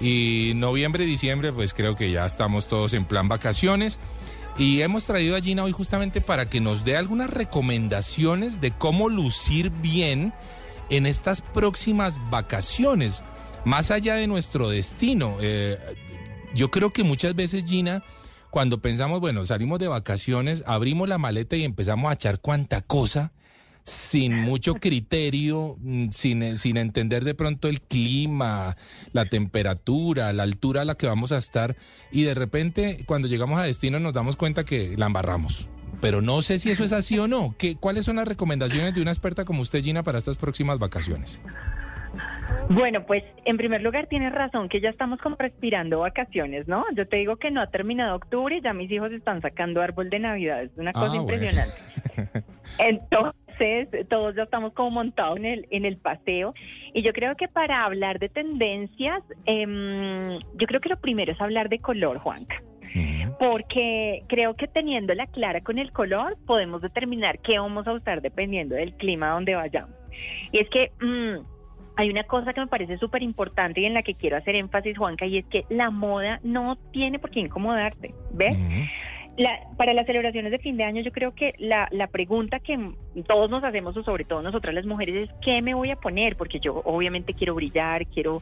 y 0.00 0.52
noviembre, 0.56 1.04
diciembre, 1.06 1.52
pues 1.52 1.72
creo 1.72 1.94
que 1.94 2.10
ya 2.10 2.26
estamos 2.26 2.68
todos 2.68 2.92
en 2.92 3.04
plan 3.04 3.28
vacaciones. 3.28 3.98
Y 4.58 4.80
hemos 4.80 5.04
traído 5.04 5.36
a 5.36 5.40
Gina 5.40 5.64
hoy 5.64 5.72
justamente 5.72 6.20
para 6.20 6.48
que 6.48 6.60
nos 6.60 6.84
dé 6.84 6.96
algunas 6.96 7.28
recomendaciones 7.28 8.60
de 8.60 8.70
cómo 8.70 9.08
lucir 9.10 9.70
bien 9.70 10.32
en 10.88 11.04
estas 11.04 11.42
próximas 11.42 12.18
vacaciones, 12.30 13.22
más 13.64 13.90
allá 13.90 14.14
de 14.14 14.26
nuestro 14.26 14.70
destino. 14.70 15.36
Eh, 15.40 15.78
yo 16.54 16.70
creo 16.70 16.90
que 16.90 17.04
muchas 17.04 17.34
veces, 17.34 17.64
Gina, 17.66 18.02
cuando 18.50 18.80
pensamos, 18.80 19.20
bueno, 19.20 19.44
salimos 19.44 19.78
de 19.78 19.88
vacaciones, 19.88 20.64
abrimos 20.66 21.06
la 21.06 21.18
maleta 21.18 21.56
y 21.56 21.64
empezamos 21.64 22.10
a 22.10 22.14
echar 22.14 22.40
cuanta 22.40 22.80
cosa 22.80 23.32
sin 23.86 24.34
mucho 24.34 24.74
criterio, 24.74 25.76
mm, 25.80 26.10
sin, 26.10 26.56
sin 26.58 26.76
entender 26.76 27.24
de 27.24 27.34
pronto 27.34 27.68
el 27.68 27.80
clima, 27.80 28.76
la 29.12 29.26
temperatura, 29.26 30.32
la 30.32 30.42
altura 30.42 30.82
a 30.82 30.84
la 30.84 30.96
que 30.96 31.06
vamos 31.06 31.30
a 31.30 31.36
estar 31.36 31.76
y 32.10 32.24
de 32.24 32.34
repente 32.34 33.04
cuando 33.06 33.28
llegamos 33.28 33.60
a 33.60 33.62
destino 33.62 34.00
nos 34.00 34.12
damos 34.12 34.36
cuenta 34.36 34.64
que 34.64 34.96
la 34.96 35.06
embarramos. 35.06 35.68
Pero 36.00 36.20
no 36.20 36.42
sé 36.42 36.58
si 36.58 36.70
eso 36.70 36.84
es 36.84 36.92
así 36.92 37.18
o 37.18 37.26
no. 37.28 37.54
¿Qué, 37.58 37.76
¿Cuáles 37.76 38.04
son 38.04 38.16
las 38.16 38.28
recomendaciones 38.28 38.92
de 38.92 39.00
una 39.00 39.12
experta 39.12 39.44
como 39.44 39.62
usted, 39.62 39.82
Gina, 39.82 40.02
para 40.02 40.18
estas 40.18 40.36
próximas 40.36 40.78
vacaciones? 40.78 41.40
Bueno, 42.68 43.06
pues 43.06 43.22
en 43.44 43.56
primer 43.56 43.82
lugar 43.82 44.06
tienes 44.06 44.32
razón 44.32 44.68
que 44.68 44.80
ya 44.80 44.90
estamos 44.90 45.20
como 45.20 45.36
respirando 45.36 46.00
vacaciones, 46.00 46.66
¿no? 46.66 46.84
Yo 46.94 47.06
te 47.06 47.16
digo 47.16 47.36
que 47.36 47.50
no 47.50 47.60
ha 47.60 47.68
terminado 47.68 48.16
octubre 48.16 48.56
y 48.56 48.60
ya 48.60 48.72
mis 48.72 48.90
hijos 48.90 49.12
están 49.12 49.40
sacando 49.40 49.82
árbol 49.82 50.10
de 50.10 50.18
Navidad, 50.18 50.62
es 50.62 50.70
una 50.76 50.92
cosa 50.92 51.12
ah, 51.12 51.16
impresionante. 51.16 51.74
Entonces, 52.78 53.88
todos 54.08 54.34
ya 54.34 54.42
estamos 54.42 54.72
como 54.72 54.90
montados 54.90 55.38
en 55.38 55.46
el, 55.46 55.66
en 55.70 55.84
el 55.84 55.96
paseo 55.96 56.54
y 56.92 57.02
yo 57.02 57.12
creo 57.12 57.36
que 57.36 57.48
para 57.48 57.84
hablar 57.84 58.18
de 58.18 58.28
tendencias, 58.28 59.22
em, 59.44 60.38
yo 60.54 60.66
creo 60.66 60.80
que 60.80 60.88
lo 60.88 60.98
primero 60.98 61.32
es 61.32 61.40
hablar 61.40 61.68
de 61.68 61.78
color, 61.78 62.18
Juanca 62.18 62.62
porque 63.38 64.22
creo 64.28 64.54
que 64.54 64.68
teniéndola 64.68 65.26
clara 65.26 65.60
con 65.60 65.78
el 65.78 65.92
color 65.92 66.38
podemos 66.46 66.80
determinar 66.80 67.38
qué 67.40 67.58
vamos 67.58 67.86
a 67.86 67.92
usar 67.92 68.22
dependiendo 68.22 68.74
del 68.74 68.94
clima 68.94 69.30
donde 69.30 69.54
vayamos. 69.54 69.94
Y 70.52 70.58
es 70.58 70.68
que 70.70 70.92
mm, 71.00 71.55
hay 71.96 72.10
una 72.10 72.24
cosa 72.24 72.52
que 72.52 72.60
me 72.60 72.66
parece 72.66 72.98
súper 72.98 73.22
importante 73.22 73.80
y 73.80 73.86
en 73.86 73.94
la 73.94 74.02
que 74.02 74.14
quiero 74.14 74.36
hacer 74.36 74.54
énfasis, 74.54 74.96
Juanca, 74.98 75.26
y 75.26 75.38
es 75.38 75.46
que 75.46 75.64
la 75.70 75.90
moda 75.90 76.40
no 76.42 76.76
tiene 76.92 77.18
por 77.18 77.30
qué 77.30 77.40
incomodarte, 77.40 78.14
¿ves? 78.32 78.56
para 79.76 79.92
las 79.92 80.06
celebraciones 80.06 80.50
de 80.50 80.58
fin 80.58 80.76
de 80.76 80.84
año, 80.84 81.02
yo 81.02 81.12
creo 81.12 81.34
que 81.34 81.54
la, 81.58 81.88
la 81.90 82.06
pregunta 82.06 82.58
que 82.58 82.78
todos 83.26 83.50
nos 83.50 83.62
hacemos, 83.64 83.96
o 83.96 84.02
sobre 84.02 84.24
todo 84.24 84.40
nosotras 84.40 84.74
las 84.74 84.86
mujeres, 84.86 85.14
es 85.14 85.30
¿qué 85.42 85.60
me 85.60 85.74
voy 85.74 85.90
a 85.90 85.96
poner? 85.96 86.36
Porque 86.36 86.58
yo 86.58 86.80
obviamente 86.84 87.34
quiero 87.34 87.54
brillar, 87.54 88.06
quiero 88.06 88.40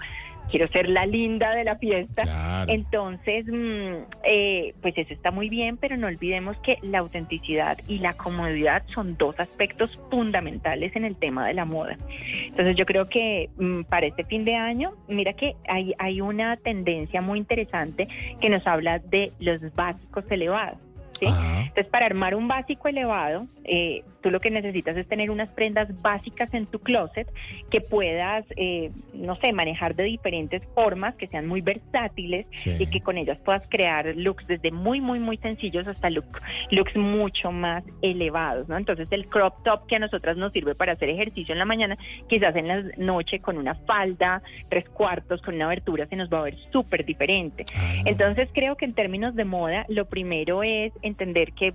quiero 0.51 0.67
ser 0.69 0.89
la 0.89 1.07
linda 1.07 1.55
de 1.55 1.65
la 1.65 1.77
fiesta. 1.77 2.65
Entonces, 2.69 3.47
mm, 3.47 4.13
eh, 4.25 4.75
pues 4.81 4.97
eso 4.97 5.13
está 5.13 5.31
muy 5.31 5.49
bien, 5.49 5.77
pero 5.77 5.97
no 5.97 6.07
olvidemos 6.07 6.57
que 6.59 6.79
la 6.83 6.99
autenticidad 6.99 7.79
y 7.89 7.99
la 7.99 8.15
comodidad 8.15 8.83
son 8.87 9.17
dos 9.17 9.39
aspectos 9.39 10.01
fundamentales 10.11 10.95
en 10.97 11.05
el 11.05 11.17
tema 11.17 11.47
de 11.47 11.55
la 11.55 11.65
moda. 11.65 11.97
Entonces, 12.47 12.77
yo 12.77 12.87
creo 12.87 13.09
que 13.09 13.51
mm, 13.57 13.83
para 13.83 14.07
este 14.07 14.25
fin 14.25 14.45
de 14.45 14.55
año, 14.55 14.95
mira 15.09 15.33
que 15.33 15.57
hay, 15.69 15.95
hay 15.99 16.21
una 16.21 16.57
tendencia 16.57 17.21
muy 17.21 17.39
interesante 17.39 18.09
que 18.41 18.49
nos 18.49 18.67
habla 18.67 18.99
de 18.99 19.33
los 19.39 19.61
básicos 19.75 20.25
elevados. 20.31 20.84
Entonces, 21.21 21.87
para 21.87 22.07
armar 22.07 22.35
un 22.35 22.49
básico 22.49 22.89
elevado, 22.89 23.47
eh, 23.65 24.03
tú 24.21 24.31
lo 24.31 24.41
que 24.41 24.51
necesitas 24.51 24.97
es 24.97 25.07
tener 25.07 25.31
unas 25.31 25.49
prendas 25.51 26.01
básicas 26.03 26.53
en 26.55 26.67
tu 26.67 26.79
closet 26.79 27.31
que 27.71 27.81
puedas, 27.81 28.45
eh, 28.57 28.91
no 29.13 29.37
sé, 29.37 29.53
manejar 29.53 29.95
de 29.95 30.05
diferentes 30.05 30.63
formas, 30.75 31.15
que 31.17 31.27
sean 31.29 31.47
muy 31.47 31.61
versátiles 31.61 32.47
y 32.65 32.87
que 32.87 33.01
con 33.01 33.19
ellas 33.19 33.39
puedas 33.45 33.67
crear 33.69 34.15
looks 34.17 34.47
desde 34.47 34.71
muy, 34.71 35.01
muy, 35.01 35.19
muy 35.19 35.37
sencillos 35.39 35.87
hasta 35.87 36.11
looks 36.11 36.97
mucho 36.97 37.53
más 37.53 37.85
elevados, 38.03 38.69
¿no? 38.69 38.77
Entonces, 38.77 39.09
el 39.11 39.27
crop 39.27 39.63
top 39.63 39.87
que 39.87 39.97
a 39.97 39.99
nosotras 39.99 40.37
nos 40.37 40.53
sirve 40.53 40.75
para 40.75 40.93
hacer 40.93 41.11
ejercicio 41.11 41.53
en 41.53 41.59
la 41.59 41.65
mañana, 41.65 41.97
quizás 42.29 42.57
en 42.57 42.69
la 42.69 42.83
noche 42.97 43.41
con 43.41 43.59
una 43.59 43.75
falda, 43.75 44.43
tres 44.69 44.89
cuartos, 44.89 45.43
con 45.43 45.55
una 45.55 45.67
abertura, 45.67 46.07
se 46.07 46.17
nos 46.17 46.31
va 46.31 46.41
a 46.41 46.43
ver 46.43 46.57
súper 46.73 47.05
diferente. 47.05 47.65
Ah. 47.75 48.03
Entonces, 48.05 48.49
creo 48.53 48.77
que 48.77 48.85
en 48.85 48.95
términos 48.95 49.35
de 49.35 49.45
moda, 49.45 49.85
lo 49.89 50.07
primero 50.07 50.63
es 50.63 50.93
entender 51.05 51.53
que 51.53 51.75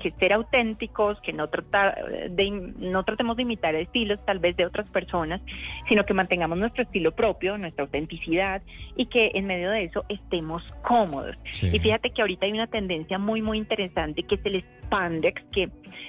que 0.00 0.10
ser 0.12 0.32
auténticos, 0.32 1.20
que 1.20 1.32
no 1.32 1.48
tratar 1.48 2.30
de 2.30 2.50
no 2.50 3.04
tratemos 3.04 3.36
de 3.36 3.42
imitar 3.42 3.74
estilos 3.76 4.18
tal 4.24 4.40
vez 4.40 4.56
de 4.56 4.66
otras 4.66 4.88
personas, 4.88 5.40
sino 5.88 6.04
que 6.04 6.14
mantengamos 6.14 6.58
nuestro 6.58 6.82
estilo 6.82 7.12
propio, 7.12 7.56
nuestra 7.58 7.84
autenticidad 7.84 8.62
y 8.96 9.06
que 9.06 9.30
en 9.34 9.46
medio 9.46 9.70
de 9.70 9.82
eso 9.84 10.04
estemos 10.08 10.72
cómodos. 10.82 11.36
Y 11.62 11.78
fíjate 11.78 12.10
que 12.10 12.22
ahorita 12.22 12.46
hay 12.46 12.52
una 12.52 12.66
tendencia 12.66 13.18
muy 13.18 13.42
muy 13.42 13.58
interesante 13.58 14.22
que 14.24 14.36
es 14.36 14.40
el 14.44 14.64
spandex, 14.86 15.42
que 15.52 15.68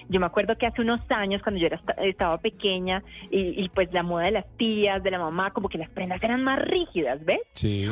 yo 0.09 0.19
me 0.19 0.25
acuerdo 0.25 0.57
que 0.57 0.65
hace 0.65 0.81
unos 0.81 0.99
años 1.11 1.41
cuando 1.43 1.59
yo 1.59 1.67
era, 1.67 1.81
estaba 1.97 2.37
pequeña 2.37 3.03
y, 3.29 3.69
pues 3.69 3.91
la 3.93 4.03
moda 4.03 4.25
de 4.25 4.31
las 4.31 4.45
tías, 4.57 5.03
de 5.03 5.11
la 5.11 5.19
mamá, 5.19 5.51
como 5.51 5.69
que 5.69 5.77
las 5.77 5.89
prendas 5.89 6.23
eran 6.23 6.43
más 6.43 6.59
rígidas, 6.59 7.23
¿ves? 7.25 7.41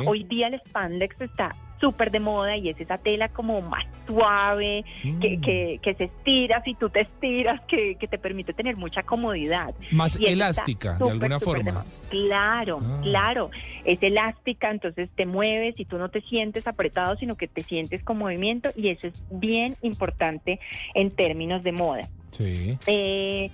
Hoy 0.06 0.24
día 0.24 0.48
el 0.48 0.60
spandex 0.60 1.20
está 1.20 1.54
súper 1.80 2.10
de 2.10 2.20
moda 2.20 2.56
y 2.56 2.68
es 2.68 2.80
esa 2.80 2.98
tela 2.98 3.28
como 3.28 3.60
más 3.62 3.84
suave, 4.06 4.84
que, 5.02 5.38
mm. 5.38 5.40
que, 5.40 5.80
que, 5.82 5.94
se 5.94 6.04
estira, 6.04 6.62
si 6.64 6.74
tú 6.74 6.90
te 6.90 7.00
estiras, 7.00 7.60
que, 7.62 7.96
que 7.96 8.08
te 8.08 8.18
permite 8.18 8.52
tener 8.52 8.76
mucha 8.76 9.02
comodidad. 9.02 9.74
Más 9.92 10.16
elástica, 10.20 10.96
de 10.98 11.10
alguna 11.10 11.38
forma. 11.40 11.84
claro, 12.10 12.78
ah. 12.82 13.00
claro, 13.02 13.50
es 13.84 14.02
elástica, 14.02 14.70
entonces 14.70 15.08
te 15.14 15.26
mueves 15.26 15.78
y 15.78 15.84
tú 15.84 15.96
no 15.98 16.08
te 16.08 16.20
sientes 16.22 16.66
apretado, 16.66 17.16
sino 17.16 17.36
que 17.36 17.48
te 17.48 17.62
sientes 17.62 18.02
con 18.02 18.18
movimiento 18.18 18.70
y 18.76 18.88
eso 18.88 19.06
es 19.06 19.14
bien 19.30 19.76
importante 19.82 20.60
en 20.94 21.10
términos 21.10 21.62
de 21.62 21.72
moda. 21.72 22.08
Sí. 22.32 22.78
Eh, 22.86 23.50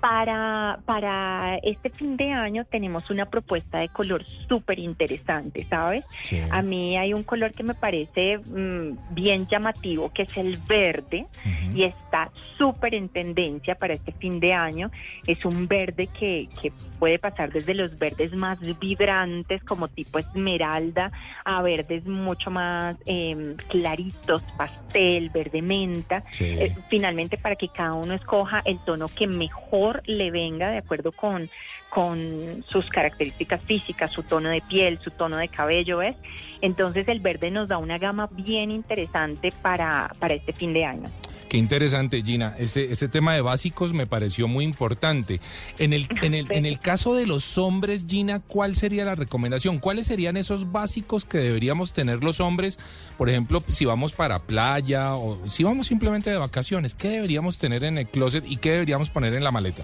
Para, 0.00 0.80
para 0.86 1.56
este 1.62 1.90
fin 1.90 2.16
de 2.16 2.32
año 2.32 2.64
tenemos 2.64 3.10
una 3.10 3.26
propuesta 3.26 3.78
de 3.78 3.90
color 3.90 4.24
súper 4.24 4.78
interesante, 4.78 5.66
¿sabes? 5.68 6.04
Sí. 6.22 6.40
A 6.50 6.62
mí 6.62 6.96
hay 6.96 7.12
un 7.12 7.22
color 7.22 7.52
que 7.52 7.62
me 7.62 7.74
parece 7.74 8.38
mm, 8.38 9.14
bien 9.14 9.46
llamativo, 9.46 10.10
que 10.10 10.22
es 10.22 10.36
el 10.38 10.56
verde, 10.56 11.26
y 11.74 11.84
está 11.84 12.30
súper 12.56 12.94
en 12.94 13.10
tendencia 13.10 13.74
para 13.74 13.92
este 13.92 14.12
fin 14.12 14.40
de 14.40 14.54
año. 14.54 14.90
Es 15.26 15.44
un 15.44 15.68
verde 15.68 16.06
que, 16.06 16.48
que 16.62 16.72
puede 16.98 17.18
pasar 17.18 17.52
desde 17.52 17.74
los 17.74 17.98
verdes 17.98 18.32
más 18.32 18.58
vibrantes, 18.78 19.62
como 19.64 19.88
tipo 19.88 20.18
esmeralda, 20.18 21.12
a 21.44 21.60
verdes 21.62 22.06
mucho 22.06 22.50
más 22.50 22.96
eh, 23.04 23.54
claritos, 23.68 24.42
pastel, 24.56 25.28
verde 25.30 25.60
menta. 25.62 26.24
Sí. 26.32 26.44
Eh, 26.44 26.74
finalmente, 26.88 27.36
para 27.36 27.56
que 27.56 27.68
cada 27.68 27.92
uno 27.94 28.14
escoja 28.14 28.62
el 28.64 28.78
tono 28.78 29.08
que 29.08 29.26
mejor 29.26 29.89
le 30.06 30.30
venga 30.30 30.70
de 30.70 30.78
acuerdo 30.78 31.12
con, 31.12 31.48
con 31.88 32.64
sus 32.68 32.88
características 32.88 33.60
físicas, 33.62 34.12
su 34.12 34.22
tono 34.22 34.48
de 34.48 34.60
piel, 34.62 34.98
su 35.00 35.10
tono 35.10 35.36
de 35.36 35.48
cabello, 35.48 35.98
¿ves? 35.98 36.16
Entonces 36.60 37.08
el 37.08 37.20
verde 37.20 37.50
nos 37.50 37.68
da 37.68 37.78
una 37.78 37.98
gama 37.98 38.28
bien 38.32 38.70
interesante 38.70 39.52
para, 39.62 40.12
para 40.18 40.34
este 40.34 40.52
fin 40.52 40.72
de 40.72 40.84
año. 40.84 41.08
Qué 41.50 41.58
interesante, 41.58 42.22
Gina. 42.22 42.54
Ese, 42.60 42.92
ese 42.92 43.08
tema 43.08 43.34
de 43.34 43.40
básicos 43.40 43.92
me 43.92 44.06
pareció 44.06 44.46
muy 44.46 44.64
importante. 44.64 45.40
En 45.80 45.92
el, 45.92 46.06
en, 46.22 46.34
el, 46.34 46.46
en 46.52 46.64
el 46.64 46.78
caso 46.80 47.12
de 47.16 47.26
los 47.26 47.58
hombres, 47.58 48.06
Gina, 48.08 48.38
¿cuál 48.38 48.76
sería 48.76 49.04
la 49.04 49.16
recomendación? 49.16 49.80
¿Cuáles 49.80 50.06
serían 50.06 50.36
esos 50.36 50.70
básicos 50.70 51.24
que 51.24 51.38
deberíamos 51.38 51.92
tener 51.92 52.22
los 52.22 52.38
hombres? 52.38 52.78
Por 53.18 53.28
ejemplo, 53.28 53.64
si 53.66 53.84
vamos 53.84 54.12
para 54.12 54.38
playa 54.38 55.16
o 55.16 55.44
si 55.48 55.64
vamos 55.64 55.88
simplemente 55.88 56.30
de 56.30 56.36
vacaciones, 56.36 56.94
¿qué 56.94 57.08
deberíamos 57.08 57.58
tener 57.58 57.82
en 57.82 57.98
el 57.98 58.06
closet 58.06 58.44
y 58.48 58.58
qué 58.58 58.70
deberíamos 58.70 59.10
poner 59.10 59.34
en 59.34 59.42
la 59.42 59.50
maleta? 59.50 59.82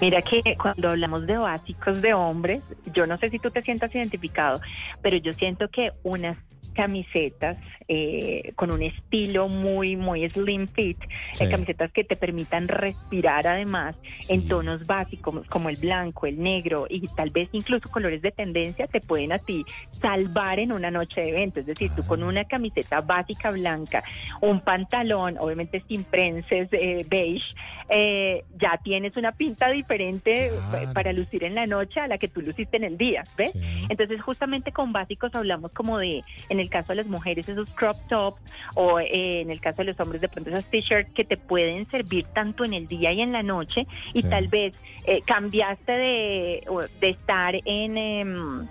Mira 0.00 0.22
que 0.22 0.42
cuando 0.60 0.88
hablamos 0.88 1.24
de 1.24 1.36
básicos 1.36 2.02
de 2.02 2.14
hombres, 2.14 2.64
yo 2.92 3.06
no 3.06 3.16
sé 3.18 3.30
si 3.30 3.38
tú 3.38 3.52
te 3.52 3.62
sientas 3.62 3.94
identificado, 3.94 4.60
pero 5.02 5.18
yo 5.18 5.34
siento 5.34 5.68
que 5.68 5.92
unas 6.02 6.36
camisetas 6.74 7.56
eh, 7.88 8.52
con 8.56 8.70
un 8.70 8.82
estilo 8.82 9.48
muy 9.48 9.96
muy 9.96 10.28
slim 10.30 10.68
fit, 10.68 10.98
Sí. 11.34 11.44
eh, 11.44 11.48
camisetas 11.48 11.92
que 11.92 12.04
te 12.04 12.16
permitan 12.16 12.68
respirar 12.68 13.46
además 13.46 13.96
en 14.28 14.46
tonos 14.46 14.86
básicos 14.86 15.46
como 15.48 15.68
el 15.68 15.76
blanco, 15.76 16.26
el 16.26 16.42
negro 16.42 16.86
y 16.88 17.06
tal 17.08 17.30
vez 17.30 17.48
incluso 17.52 17.90
colores 17.90 18.22
de 18.22 18.30
tendencia 18.30 18.86
te 18.86 19.00
pueden 19.00 19.32
a 19.32 19.38
ti 19.38 19.64
salvar 20.00 20.58
en 20.58 20.72
una 20.72 20.90
noche 20.90 21.20
de 21.20 21.28
evento, 21.30 21.60
es 21.60 21.66
decir, 21.66 21.90
tú 21.94 22.04
con 22.06 22.22
una 22.22 22.44
camiseta 22.44 23.00
básica 23.00 23.50
blanca, 23.50 24.02
un 24.40 24.60
pantalón, 24.60 25.36
obviamente 25.38 25.82
sin 25.88 26.04
prenses 26.04 26.68
eh, 26.72 27.04
beige, 27.08 27.44
eh, 27.88 28.44
ya 28.58 28.78
tienes 28.82 29.16
una 29.16 29.32
pinta 29.32 29.70
diferente 29.70 30.50
Claro. 30.70 30.90
eh, 30.90 30.92
para 30.94 31.12
lucir 31.12 31.44
en 31.44 31.54
la 31.54 31.66
noche 31.66 32.00
a 32.00 32.06
la 32.08 32.18
que 32.18 32.28
tú 32.28 32.40
luciste 32.40 32.76
en 32.76 32.84
el 32.84 32.96
día, 32.98 33.24
¿ves? 33.36 33.52
Entonces 33.88 34.20
justamente 34.22 34.72
con 34.72 34.92
básicos 34.92 35.34
hablamos 35.34 35.72
como 35.72 35.98
de, 35.98 36.22
en 36.48 36.60
el 36.60 36.68
caso 36.70 36.88
de 36.88 36.96
las 36.96 37.06
mujeres, 37.06 37.48
esos 37.48 37.68
crop 37.74 37.96
tops 38.08 38.40
o 38.74 38.98
eh, 39.00 39.40
en 39.40 39.50
el 39.50 39.60
caso 39.60 39.82
de 39.82 39.84
los 39.86 40.00
hombres 40.00 40.20
de 40.20 40.28
pronto 40.28 40.50
esos 40.50 40.64
t-shirts 40.66 41.12
que 41.14 41.24
te 41.24 41.36
pueden 41.36 41.88
servir 41.90 42.24
tanto 42.34 42.64
en 42.64 42.72
el 42.74 42.86
día 42.88 43.12
y 43.12 43.20
en 43.20 43.32
la 43.32 43.42
noche 43.42 43.86
y 44.12 44.22
Sí. 44.22 44.28
tal 44.28 44.48
vez 44.48 44.74
eh, 45.06 45.20
cambiaste 45.26 45.92
de, 45.92 46.64
de 47.00 47.08
estar 47.08 47.54
en... 47.64 47.98
em, 47.98 48.68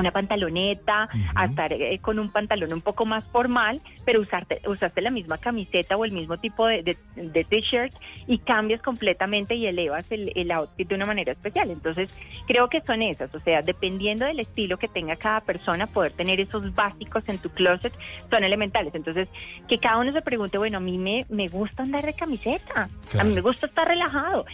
una 0.00 0.10
pantaloneta, 0.10 1.08
a 1.34 1.44
estar 1.44 1.72
eh, 1.72 1.98
con 2.00 2.18
un 2.18 2.30
pantalón 2.30 2.72
un 2.72 2.80
poco 2.80 3.06
más 3.06 3.24
formal, 3.26 3.80
pero 4.04 4.20
usarte, 4.20 4.60
usaste 4.66 5.00
la 5.00 5.10
misma 5.10 5.38
camiseta 5.38 5.96
o 5.96 6.04
el 6.04 6.12
mismo 6.12 6.36
tipo 6.38 6.66
de, 6.66 6.82
de, 6.82 6.96
de 7.16 7.44
t-shirt 7.44 7.94
y 8.26 8.38
cambias 8.38 8.82
completamente 8.82 9.54
y 9.54 9.66
elevas 9.66 10.04
el, 10.10 10.32
el 10.34 10.50
outfit 10.50 10.88
de 10.88 10.94
una 10.94 11.06
manera 11.06 11.32
especial. 11.32 11.70
Entonces, 11.70 12.12
creo 12.46 12.68
que 12.68 12.80
son 12.80 13.02
esas, 13.02 13.34
o 13.34 13.40
sea, 13.40 13.62
dependiendo 13.62 14.24
del 14.24 14.40
estilo 14.40 14.78
que 14.78 14.88
tenga 14.88 15.16
cada 15.16 15.40
persona, 15.40 15.86
poder 15.86 16.12
tener 16.12 16.40
esos 16.40 16.74
básicos 16.74 17.28
en 17.28 17.38
tu 17.38 17.50
closet 17.50 17.92
son 18.30 18.44
elementales. 18.44 18.94
Entonces, 18.94 19.28
que 19.68 19.78
cada 19.78 19.98
uno 19.98 20.12
se 20.12 20.22
pregunte, 20.22 20.58
bueno, 20.58 20.78
a 20.78 20.80
mí 20.80 20.98
me, 20.98 21.26
me 21.28 21.48
gusta 21.48 21.82
andar 21.82 22.04
de 22.04 22.14
camiseta, 22.14 22.88
a 23.18 23.24
mí 23.24 23.34
me 23.34 23.40
gusta 23.40 23.66
estar 23.66 23.86
relajado. 23.86 24.46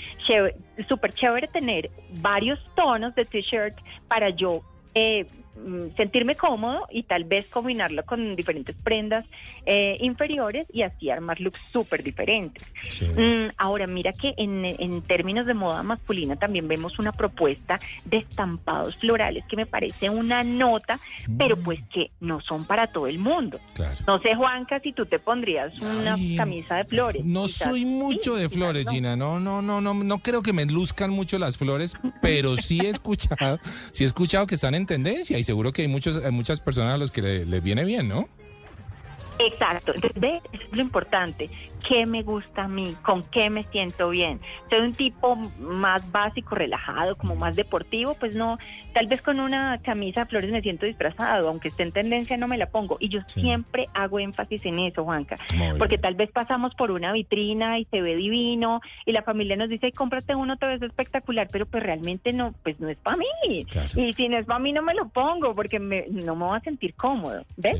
Súper 0.89 1.13
chévere 1.13 1.49
tener 1.49 1.91
varios 2.15 2.59
tonos 2.75 3.15
de 3.15 3.25
t-shirt 3.25 3.77
para 4.09 4.31
yo 4.31 4.63
eh, 4.97 5.27
sentirme 5.97 6.37
cómodo 6.37 6.87
y 6.91 7.05
tal 7.05 7.25
vez 7.25 7.47
combinarlo 7.47 8.05
con 8.05 8.37
diferentes 8.37 8.77
prendas 8.77 9.25
eh, 9.65 9.97
inferiores 10.01 10.67
y 10.73 10.83
así 10.83 11.11
armar 11.11 11.41
looks 11.41 11.61
súper 11.73 12.03
diferentes. 12.03 12.63
Mm, 13.17 13.51
ahora, 13.57 13.87
mira 13.87 14.13
que 14.13 14.35
en, 14.37 14.65
en 14.65 15.03
términos 15.03 15.47
de 15.47 15.55
moda 15.55 15.83
masculina 15.83 16.37
también 16.37 16.69
vemos 16.69 16.99
una 16.99 17.13
propuesta 17.13 17.81
de 18.05 18.19
estampados 18.19 18.97
florales 18.97 19.45
que 19.47 19.57
me 19.57 19.67
parece 19.67 20.11
una 20.11 20.45
nota, 20.45 21.01
pero 21.39 21.57
pues 21.57 21.81
que 21.93 22.11
no 22.21 22.41
son 22.41 22.67
para 22.67 22.87
todo 22.87 23.07
el 23.07 23.19
mundo. 23.19 23.59
No 24.07 24.19
sé, 24.21 24.35
Juanca, 24.35 24.81
si 24.81 24.93
tú 24.93 25.07
te 25.07 25.19
pondrías 25.19 25.79
una 25.81 26.17
camisa 26.37 26.77
de 26.77 26.85
flores. 26.85 27.25
No 27.25 27.47
Quizás 27.47 27.71
soy 27.71 27.85
mucho 27.85 28.37
de 28.37 28.49
flores, 28.49 28.87
Gina. 28.89 29.17
No, 29.17 29.41
no, 29.41 29.63
no, 29.63 29.81
no, 29.81 29.95
no 29.95 30.19
creo 30.19 30.43
que 30.43 30.53
me 30.53 30.65
luzcan 30.67 31.11
mucho 31.11 31.39
las 31.39 31.57
flores, 31.57 31.95
pero 32.21 32.57
sí 32.57 32.81
he 32.81 32.89
escuchado, 32.91 33.59
sí 33.93 34.05
he 34.05 34.07
escuchado 34.07 34.47
que 34.47 34.55
están 34.55 34.75
en 34.75 34.87
tendencia 34.87 35.39
y 35.39 35.45
seguro 35.47 35.73
que 35.73 35.83
hay 35.83 35.89
muchos, 35.89 36.19
hay 36.23 36.33
muchas 36.33 36.61
personas 36.61 36.95
a 36.95 36.99
los 36.99 37.11
que 37.11 37.23
le- 37.23 37.47
les 37.47 37.63
viene 37.63 37.85
bien, 37.85 38.09
¿no? 38.09 38.29
Exacto, 39.39 39.93
entonces 39.95 40.43
es 40.53 40.61
lo 40.73 40.81
importante, 40.83 41.51
qué 41.87 42.07
me 42.07 42.23
gusta 42.23 42.65
a 42.65 42.69
mí, 42.69 42.97
con 43.03 43.23
qué 43.25 43.51
me 43.51 43.65
siento 43.65 44.09
bien. 44.09 44.41
Soy 44.71 44.81
un 44.81 44.95
tipo 44.95 45.37
más 45.59 46.11
básico, 46.11 46.55
relajado, 46.55 47.17
como 47.17 47.37
más 47.37 47.55
deportivo, 47.55 48.15
pues 48.15 48.35
no, 48.35 48.59
tal 48.95 49.07
vez 49.09 49.21
con 49.23 49.39
una 49.41 49.79
camisa 49.83 50.21
de 50.21 50.27
flores 50.27 50.51
me 50.51 50.63
siento 50.63 50.87
disfrazado, 50.87 51.49
aunque 51.49 51.69
esté 51.69 51.83
en 51.83 51.93
tendencia 51.93 52.37
no 52.37 52.49
me 52.49 52.57
la 52.57 52.67
pongo. 52.67 52.97
Y 52.99 53.09
yo 53.11 53.21
siempre 53.27 53.89
hago 53.95 54.19
énfasis 54.19 54.65
en 54.65 54.79
eso, 54.79 55.05
Juanca, 55.05 55.37
Muy 55.53 55.61
bien. 55.67 55.79
porque 55.79 55.99
tal 55.99 56.15
vez 56.15 56.31
pasamos 56.33 56.75
por 56.75 56.91
una 56.91 57.13
vitrina 57.13 57.79
y 57.79 57.85
se 57.87 58.01
ve 58.01 58.17
divino 58.17 58.81
y 59.05 59.13
la 59.13 59.23
familia 59.23 59.57
nos 59.57 59.69
dice, 59.69 59.87
"Ay, 59.87 59.93
cómprate 59.93 60.35
uno, 60.35 60.57
te 60.57 60.67
ves 60.67 60.83
espectacular, 60.83 61.49
pero 61.53 61.67
pues 61.67 61.83
realmente 61.83 62.33
no, 62.33 62.55
pues 62.63 62.81
no 62.81 62.89
es 62.89 62.97
para 62.99 63.19
mí. 63.19 63.27
Y 63.97 64.13
si 64.15 64.29
no 64.29 64.39
es 64.39 64.47
para 64.47 64.59
mí 64.59 64.73
no 64.73 64.83
me 64.83 64.95
lo 64.95 65.09
pongo 65.09 65.55
porque 65.55 65.79
me- 65.79 66.07
no 66.09 66.35
me 66.37 66.47
voy 66.47 66.57
a 66.57 66.61
sentir 66.61 66.95
cómodo, 66.95 67.45
¿ves? 67.57 67.75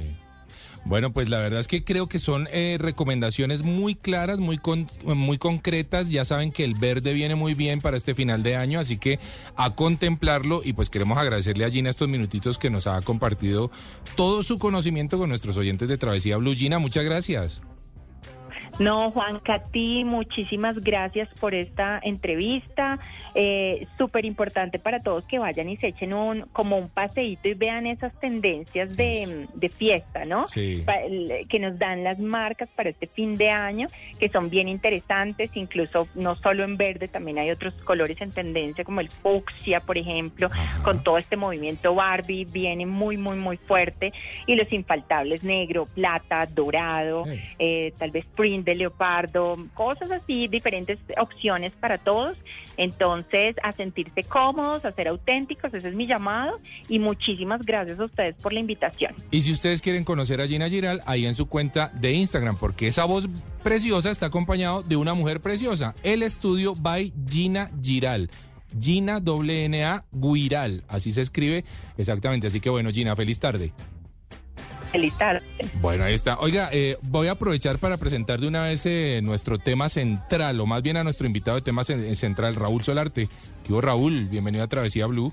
Bueno, 0.89 1.13
pues 1.13 1.29
la 1.29 1.39
verdad 1.41 1.59
es 1.59 1.67
que 1.67 1.83
creo 1.83 2.09
que 2.09 2.21
son 2.21 2.47
eh, 2.53 2.77
recomendaciones 2.79 3.65
muy 3.65 3.97
claras, 3.97 4.39
muy, 4.39 4.57
con- 4.57 4.89
muy 5.05 5.37
concretas. 5.37 6.11
Ya 6.11 6.25
saben 6.25 6.53
que 6.53 6.63
el 6.63 6.75
verde 6.77 7.13
viene 7.13 7.35
muy 7.35 7.55
bien 7.55 7.81
para 7.81 7.97
este 7.97 8.15
final 8.15 8.45
de 8.45 8.55
año, 8.55 8.79
así 8.79 8.97
que 8.97 9.19
a 9.57 9.75
contemplarlo 9.75 10.61
y 10.65 10.75
pues 10.75 10.89
queremos 10.89 11.19
agradecerle 11.19 11.65
a 11.65 11.71
Gina 11.71 11.91
estos 11.91 12.09
minutitos 12.09 12.57
que 12.59 12.71
nos 12.71 12.87
ha 12.87 13.01
compartido 13.03 13.73
todo 14.15 14.45
su 14.45 14.59
conocimiento 14.61 15.19
con 15.19 15.29
nuestros 15.29 15.57
oyentes 15.57 15.89
de 15.89 15.99
Travesía 15.99 16.37
Blue. 16.37 16.55
Gina, 16.55 16.79
muchas 16.79 17.05
gracias. 17.05 17.61
No, 18.79 19.11
Juan 19.11 19.39
Cati, 19.41 20.05
muchísimas 20.05 20.79
gracias 20.85 21.29
por 21.41 21.55
esta 21.55 21.99
entrevista. 22.03 22.99
Eh, 23.35 23.87
Súper 23.97 24.27
importante 24.27 24.79
para 24.79 25.01
todos 25.01 25.25
que 25.25 25.39
vayan 25.39 25.71
y 25.71 25.79
se 25.79 25.89
echen 25.89 26.13
un, 26.13 26.43
como 26.53 26.77
un 26.77 26.91
paseíto 26.91 27.49
y 27.49 27.55
vean 27.55 27.87
esas 27.87 28.13
tendencias 28.21 28.95
de, 28.95 29.47
de 29.55 29.69
fiesta, 29.71 30.27
¿no? 30.27 30.47
Sí. 30.49 30.83
Pa- 30.85 31.01
que 31.49 31.59
nos 31.59 31.79
dan 31.79 32.05
las 32.05 32.19
marcas 32.19 32.69
para 32.77 32.91
este 32.91 33.07
fin 33.07 33.37
de 33.39 33.49
año, 33.49 33.89
que 34.21 34.29
son 34.29 34.51
bien 34.51 34.69
interesantes, 34.69 35.51
incluso 35.55 36.07
no 36.15 36.37
solo 36.37 36.63
en 36.63 36.77
verde, 36.77 37.09
también 37.09 37.39
hay 37.39 37.51
otros 37.51 37.73
colores 37.85 38.21
en 38.21 38.33
tendencia, 38.33 38.85
como 38.85 39.01
el 39.01 39.09
fucsia, 39.09 39.81
por 39.81 39.97
ejemplo, 39.97 40.51
con 40.83 41.03
todo 41.03 41.17
este 41.17 41.37
movimiento 41.37 41.95
Barbie, 41.95 42.45
viene 42.45 42.85
muy, 42.85 43.17
muy, 43.17 43.37
muy 43.39 43.57
fuerte. 43.57 44.13
Y 44.47 44.55
los 44.55 44.71
infaltables 44.71 45.43
negro, 45.43 45.87
plata, 45.87 46.45
dorado, 46.45 47.25
eh, 47.59 47.95
tal 47.99 48.11
vez 48.11 48.27
print 48.37 48.66
de 48.67 48.75
leopardo, 48.75 49.57
cosas 49.73 50.11
así, 50.11 50.49
diferentes 50.49 50.99
opciones 51.19 51.73
para 51.81 51.97
todos. 51.97 52.37
Entonces, 52.77 53.57
a 53.63 53.73
sentirse 53.73 54.25
cómodos, 54.25 54.85
a 54.85 54.93
ser 54.93 55.09
auténticos, 55.09 55.73
ese 55.73 55.89
es 55.89 55.95
mi 55.95 56.07
llamado. 56.07 56.61
Y 56.89 56.99
muchísimas 56.99 57.63
gracias 57.63 57.99
a 57.99 58.05
ustedes 58.05 58.35
por 58.35 58.53
la 58.53 58.61
invitación. 58.61 59.15
Y 59.31 59.41
si 59.41 59.53
ustedes 59.53 59.81
quieren 59.81 60.05
conocer 60.05 60.43
a 60.43 60.47
Gina 60.47 60.69
Giral, 60.69 61.01
ahí 61.07 61.25
en 61.25 61.35
su 61.35 61.47
cuenta 61.47 61.91
de 61.95 62.13
Instagram, 62.13 62.59
porque 62.59 62.89
esa 62.89 63.05
voz 63.07 63.29
preciosa 63.63 64.11
está 64.11 64.27
acompañado 64.27 64.83
de 64.83 64.97
una 64.97 65.15
mujer 65.15 65.41
preciosa. 65.41 65.95
El 66.03 66.23
estudio 66.23 66.75
by 66.75 67.15
Gina 67.27 67.71
Giral. 67.81 68.29
Gina 68.79 69.21
WNA 69.21 70.05
Guiral, 70.13 70.85
así 70.89 71.13
se 71.13 71.23
escribe 71.23 71.65
exactamente. 71.97 72.49
Así 72.49 72.61
que 72.61 72.69
bueno, 72.69 72.91
Gina, 72.91 73.17
feliz 73.17 73.41
tarde. 73.41 73.73
Bueno, 75.81 76.05
ahí 76.05 76.15
está. 76.15 76.39
Oiga, 76.39 76.69
eh, 76.73 76.97
voy 77.03 77.29
a 77.29 77.33
aprovechar 77.33 77.79
para 77.79 77.97
presentar 77.97 78.41
de 78.41 78.49
una 78.49 78.63
vez 78.65 78.85
eh, 78.87 79.21
nuestro 79.23 79.59
tema 79.59 79.89
central, 79.89 80.61
o 80.61 80.67
más 80.67 80.83
bien 80.83 80.97
a 80.97 81.05
nuestro 81.05 81.27
invitado 81.27 81.57
de 81.57 81.63
tema 81.63 81.83
cen- 81.83 82.15
central, 82.15 82.55
Raúl 82.55 82.83
Solarte. 82.83 83.29
¿Qué 83.65 83.73
hubo, 83.73 83.81
Raúl? 83.81 84.27
Bienvenido 84.29 84.65
a 84.65 84.69
Travesía 84.69 85.07
Blue. 85.07 85.33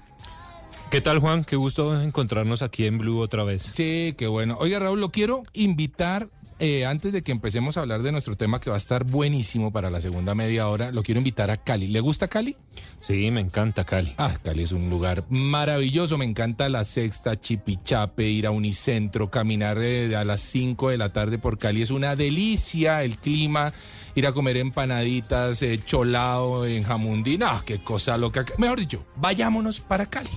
¿Qué 0.89 1.01
tal, 1.01 1.19
Juan? 1.19 1.43
Qué 1.43 1.55
gusto 1.55 1.99
encontrarnos 2.01 2.61
aquí 2.61 2.85
en 2.85 2.97
Blue 2.99 3.19
otra 3.19 3.43
vez. 3.43 3.63
Sí, 3.63 4.13
qué 4.17 4.27
bueno. 4.27 4.57
Oiga, 4.59 4.77
Raúl, 4.79 4.99
lo 5.01 5.09
quiero 5.09 5.43
invitar 5.53 6.29
eh, 6.59 6.85
antes 6.85 7.11
de 7.11 7.23
que 7.23 7.31
empecemos 7.31 7.77
a 7.77 7.81
hablar 7.81 8.01
de 8.03 8.11
nuestro 8.11 8.35
tema 8.35 8.59
que 8.59 8.69
va 8.69 8.75
a 8.75 8.77
estar 8.77 9.03
buenísimo 9.03 9.71
para 9.71 9.89
la 9.89 10.01
segunda 10.01 10.35
media 10.35 10.67
hora, 10.67 10.91
lo 10.91 11.03
quiero 11.03 11.19
invitar 11.19 11.49
a 11.51 11.57
Cali. 11.57 11.87
¿Le 11.87 11.99
gusta 11.99 12.27
Cali? 12.27 12.55
Sí, 12.99 13.29
me 13.31 13.41
encanta 13.41 13.83
Cali. 13.83 14.13
Ah, 14.17 14.37
Cali 14.41 14.63
es 14.63 14.71
un 14.71 14.89
lugar 14.89 15.23
maravilloso. 15.29 16.17
Me 16.17 16.25
encanta 16.25 16.69
la 16.69 16.83
sexta, 16.83 17.39
Chipichape, 17.39 18.29
ir 18.29 18.47
a 18.47 18.51
Unicentro, 18.51 19.29
caminar 19.29 19.77
eh, 19.81 20.15
a 20.15 20.23
las 20.23 20.41
5 20.41 20.89
de 20.89 20.97
la 20.97 21.11
tarde 21.11 21.37
por 21.37 21.57
Cali. 21.57 21.81
Es 21.81 21.91
una 21.91 22.15
delicia 22.15 23.03
el 23.03 23.17
clima, 23.17 23.73
ir 24.15 24.27
a 24.27 24.33
comer 24.33 24.57
empanaditas, 24.57 25.61
eh, 25.63 25.81
cholao 25.85 26.65
en 26.65 26.83
jamundí. 26.83 27.37
No, 27.37 27.61
qué 27.65 27.79
cosa 27.83 28.17
loca. 28.17 28.45
Mejor 28.57 28.79
dicho, 28.79 29.05
vayámonos 29.15 29.79
para 29.79 30.05
Cali. 30.05 30.29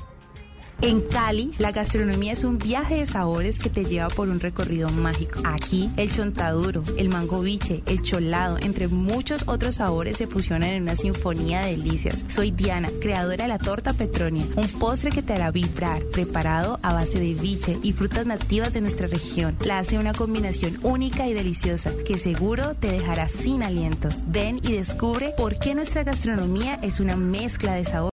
En 0.83 1.01
Cali, 1.01 1.53
la 1.59 1.73
gastronomía 1.73 2.35
es 2.35 2.45
un 2.45 2.59
viaje 2.59 2.97
de 2.97 3.07
sabores 3.07 3.59
que 3.59 3.71
te 3.71 3.87
lleva 3.87 4.09
por 4.09 4.29
un 4.29 4.41
recorrido 4.41 4.91
mágico. 4.91 5.41
Aquí, 5.45 5.91
el 5.97 6.13
chontaduro, 6.13 6.85
el 6.99 7.09
mango 7.09 7.41
biche, 7.41 7.83
el 7.87 8.03
cholado, 8.03 8.59
entre 8.61 8.87
muchos 8.87 9.45
otros 9.47 9.77
sabores 9.77 10.19
se 10.19 10.27
fusionan 10.27 10.69
en 10.71 10.83
una 10.83 10.95
sinfonía 10.95 11.63
de 11.63 11.71
delicias. 11.73 12.27
Soy 12.29 12.51
Diana, 12.51 12.91
creadora 13.01 13.45
de 13.45 13.49
la 13.49 13.59
torta 13.59 13.95
Petronia, 13.95 14.45
un 14.57 14.69
postre 14.69 15.11
que 15.11 15.23
te 15.23 15.33
hará 15.33 15.51
vibrar, 15.51 16.03
preparado 16.13 16.79
a 16.83 16.93
base 16.93 17.21
de 17.21 17.33
biche 17.33 17.79
y 17.83 17.95
frutas 17.95 18.27
nativas 18.27 18.75
de 18.75 18.83
nuestra 18.83 19.07
región. 19.07 19.57
La 19.61 19.79
hace 19.79 19.99
una 19.99 20.13
combinación 20.13 20.79
única 20.83 21.27
y 21.27 21.33
deliciosa 21.33 21.91
que 22.05 22.19
seguro 22.19 22.75
te 22.75 22.93
dejará 22.93 23.29
sin 23.29 23.63
aliento. 23.63 24.11
Ven 24.27 24.61
y 24.63 24.73
descubre 24.73 25.33
por 25.39 25.59
qué 25.59 25.75
nuestra 25.75 26.05
gastronomía 26.05 26.79
es 26.83 27.01
una 27.01 27.17
mezcla 27.17 27.73
de 27.73 27.85
sabores 27.87 27.97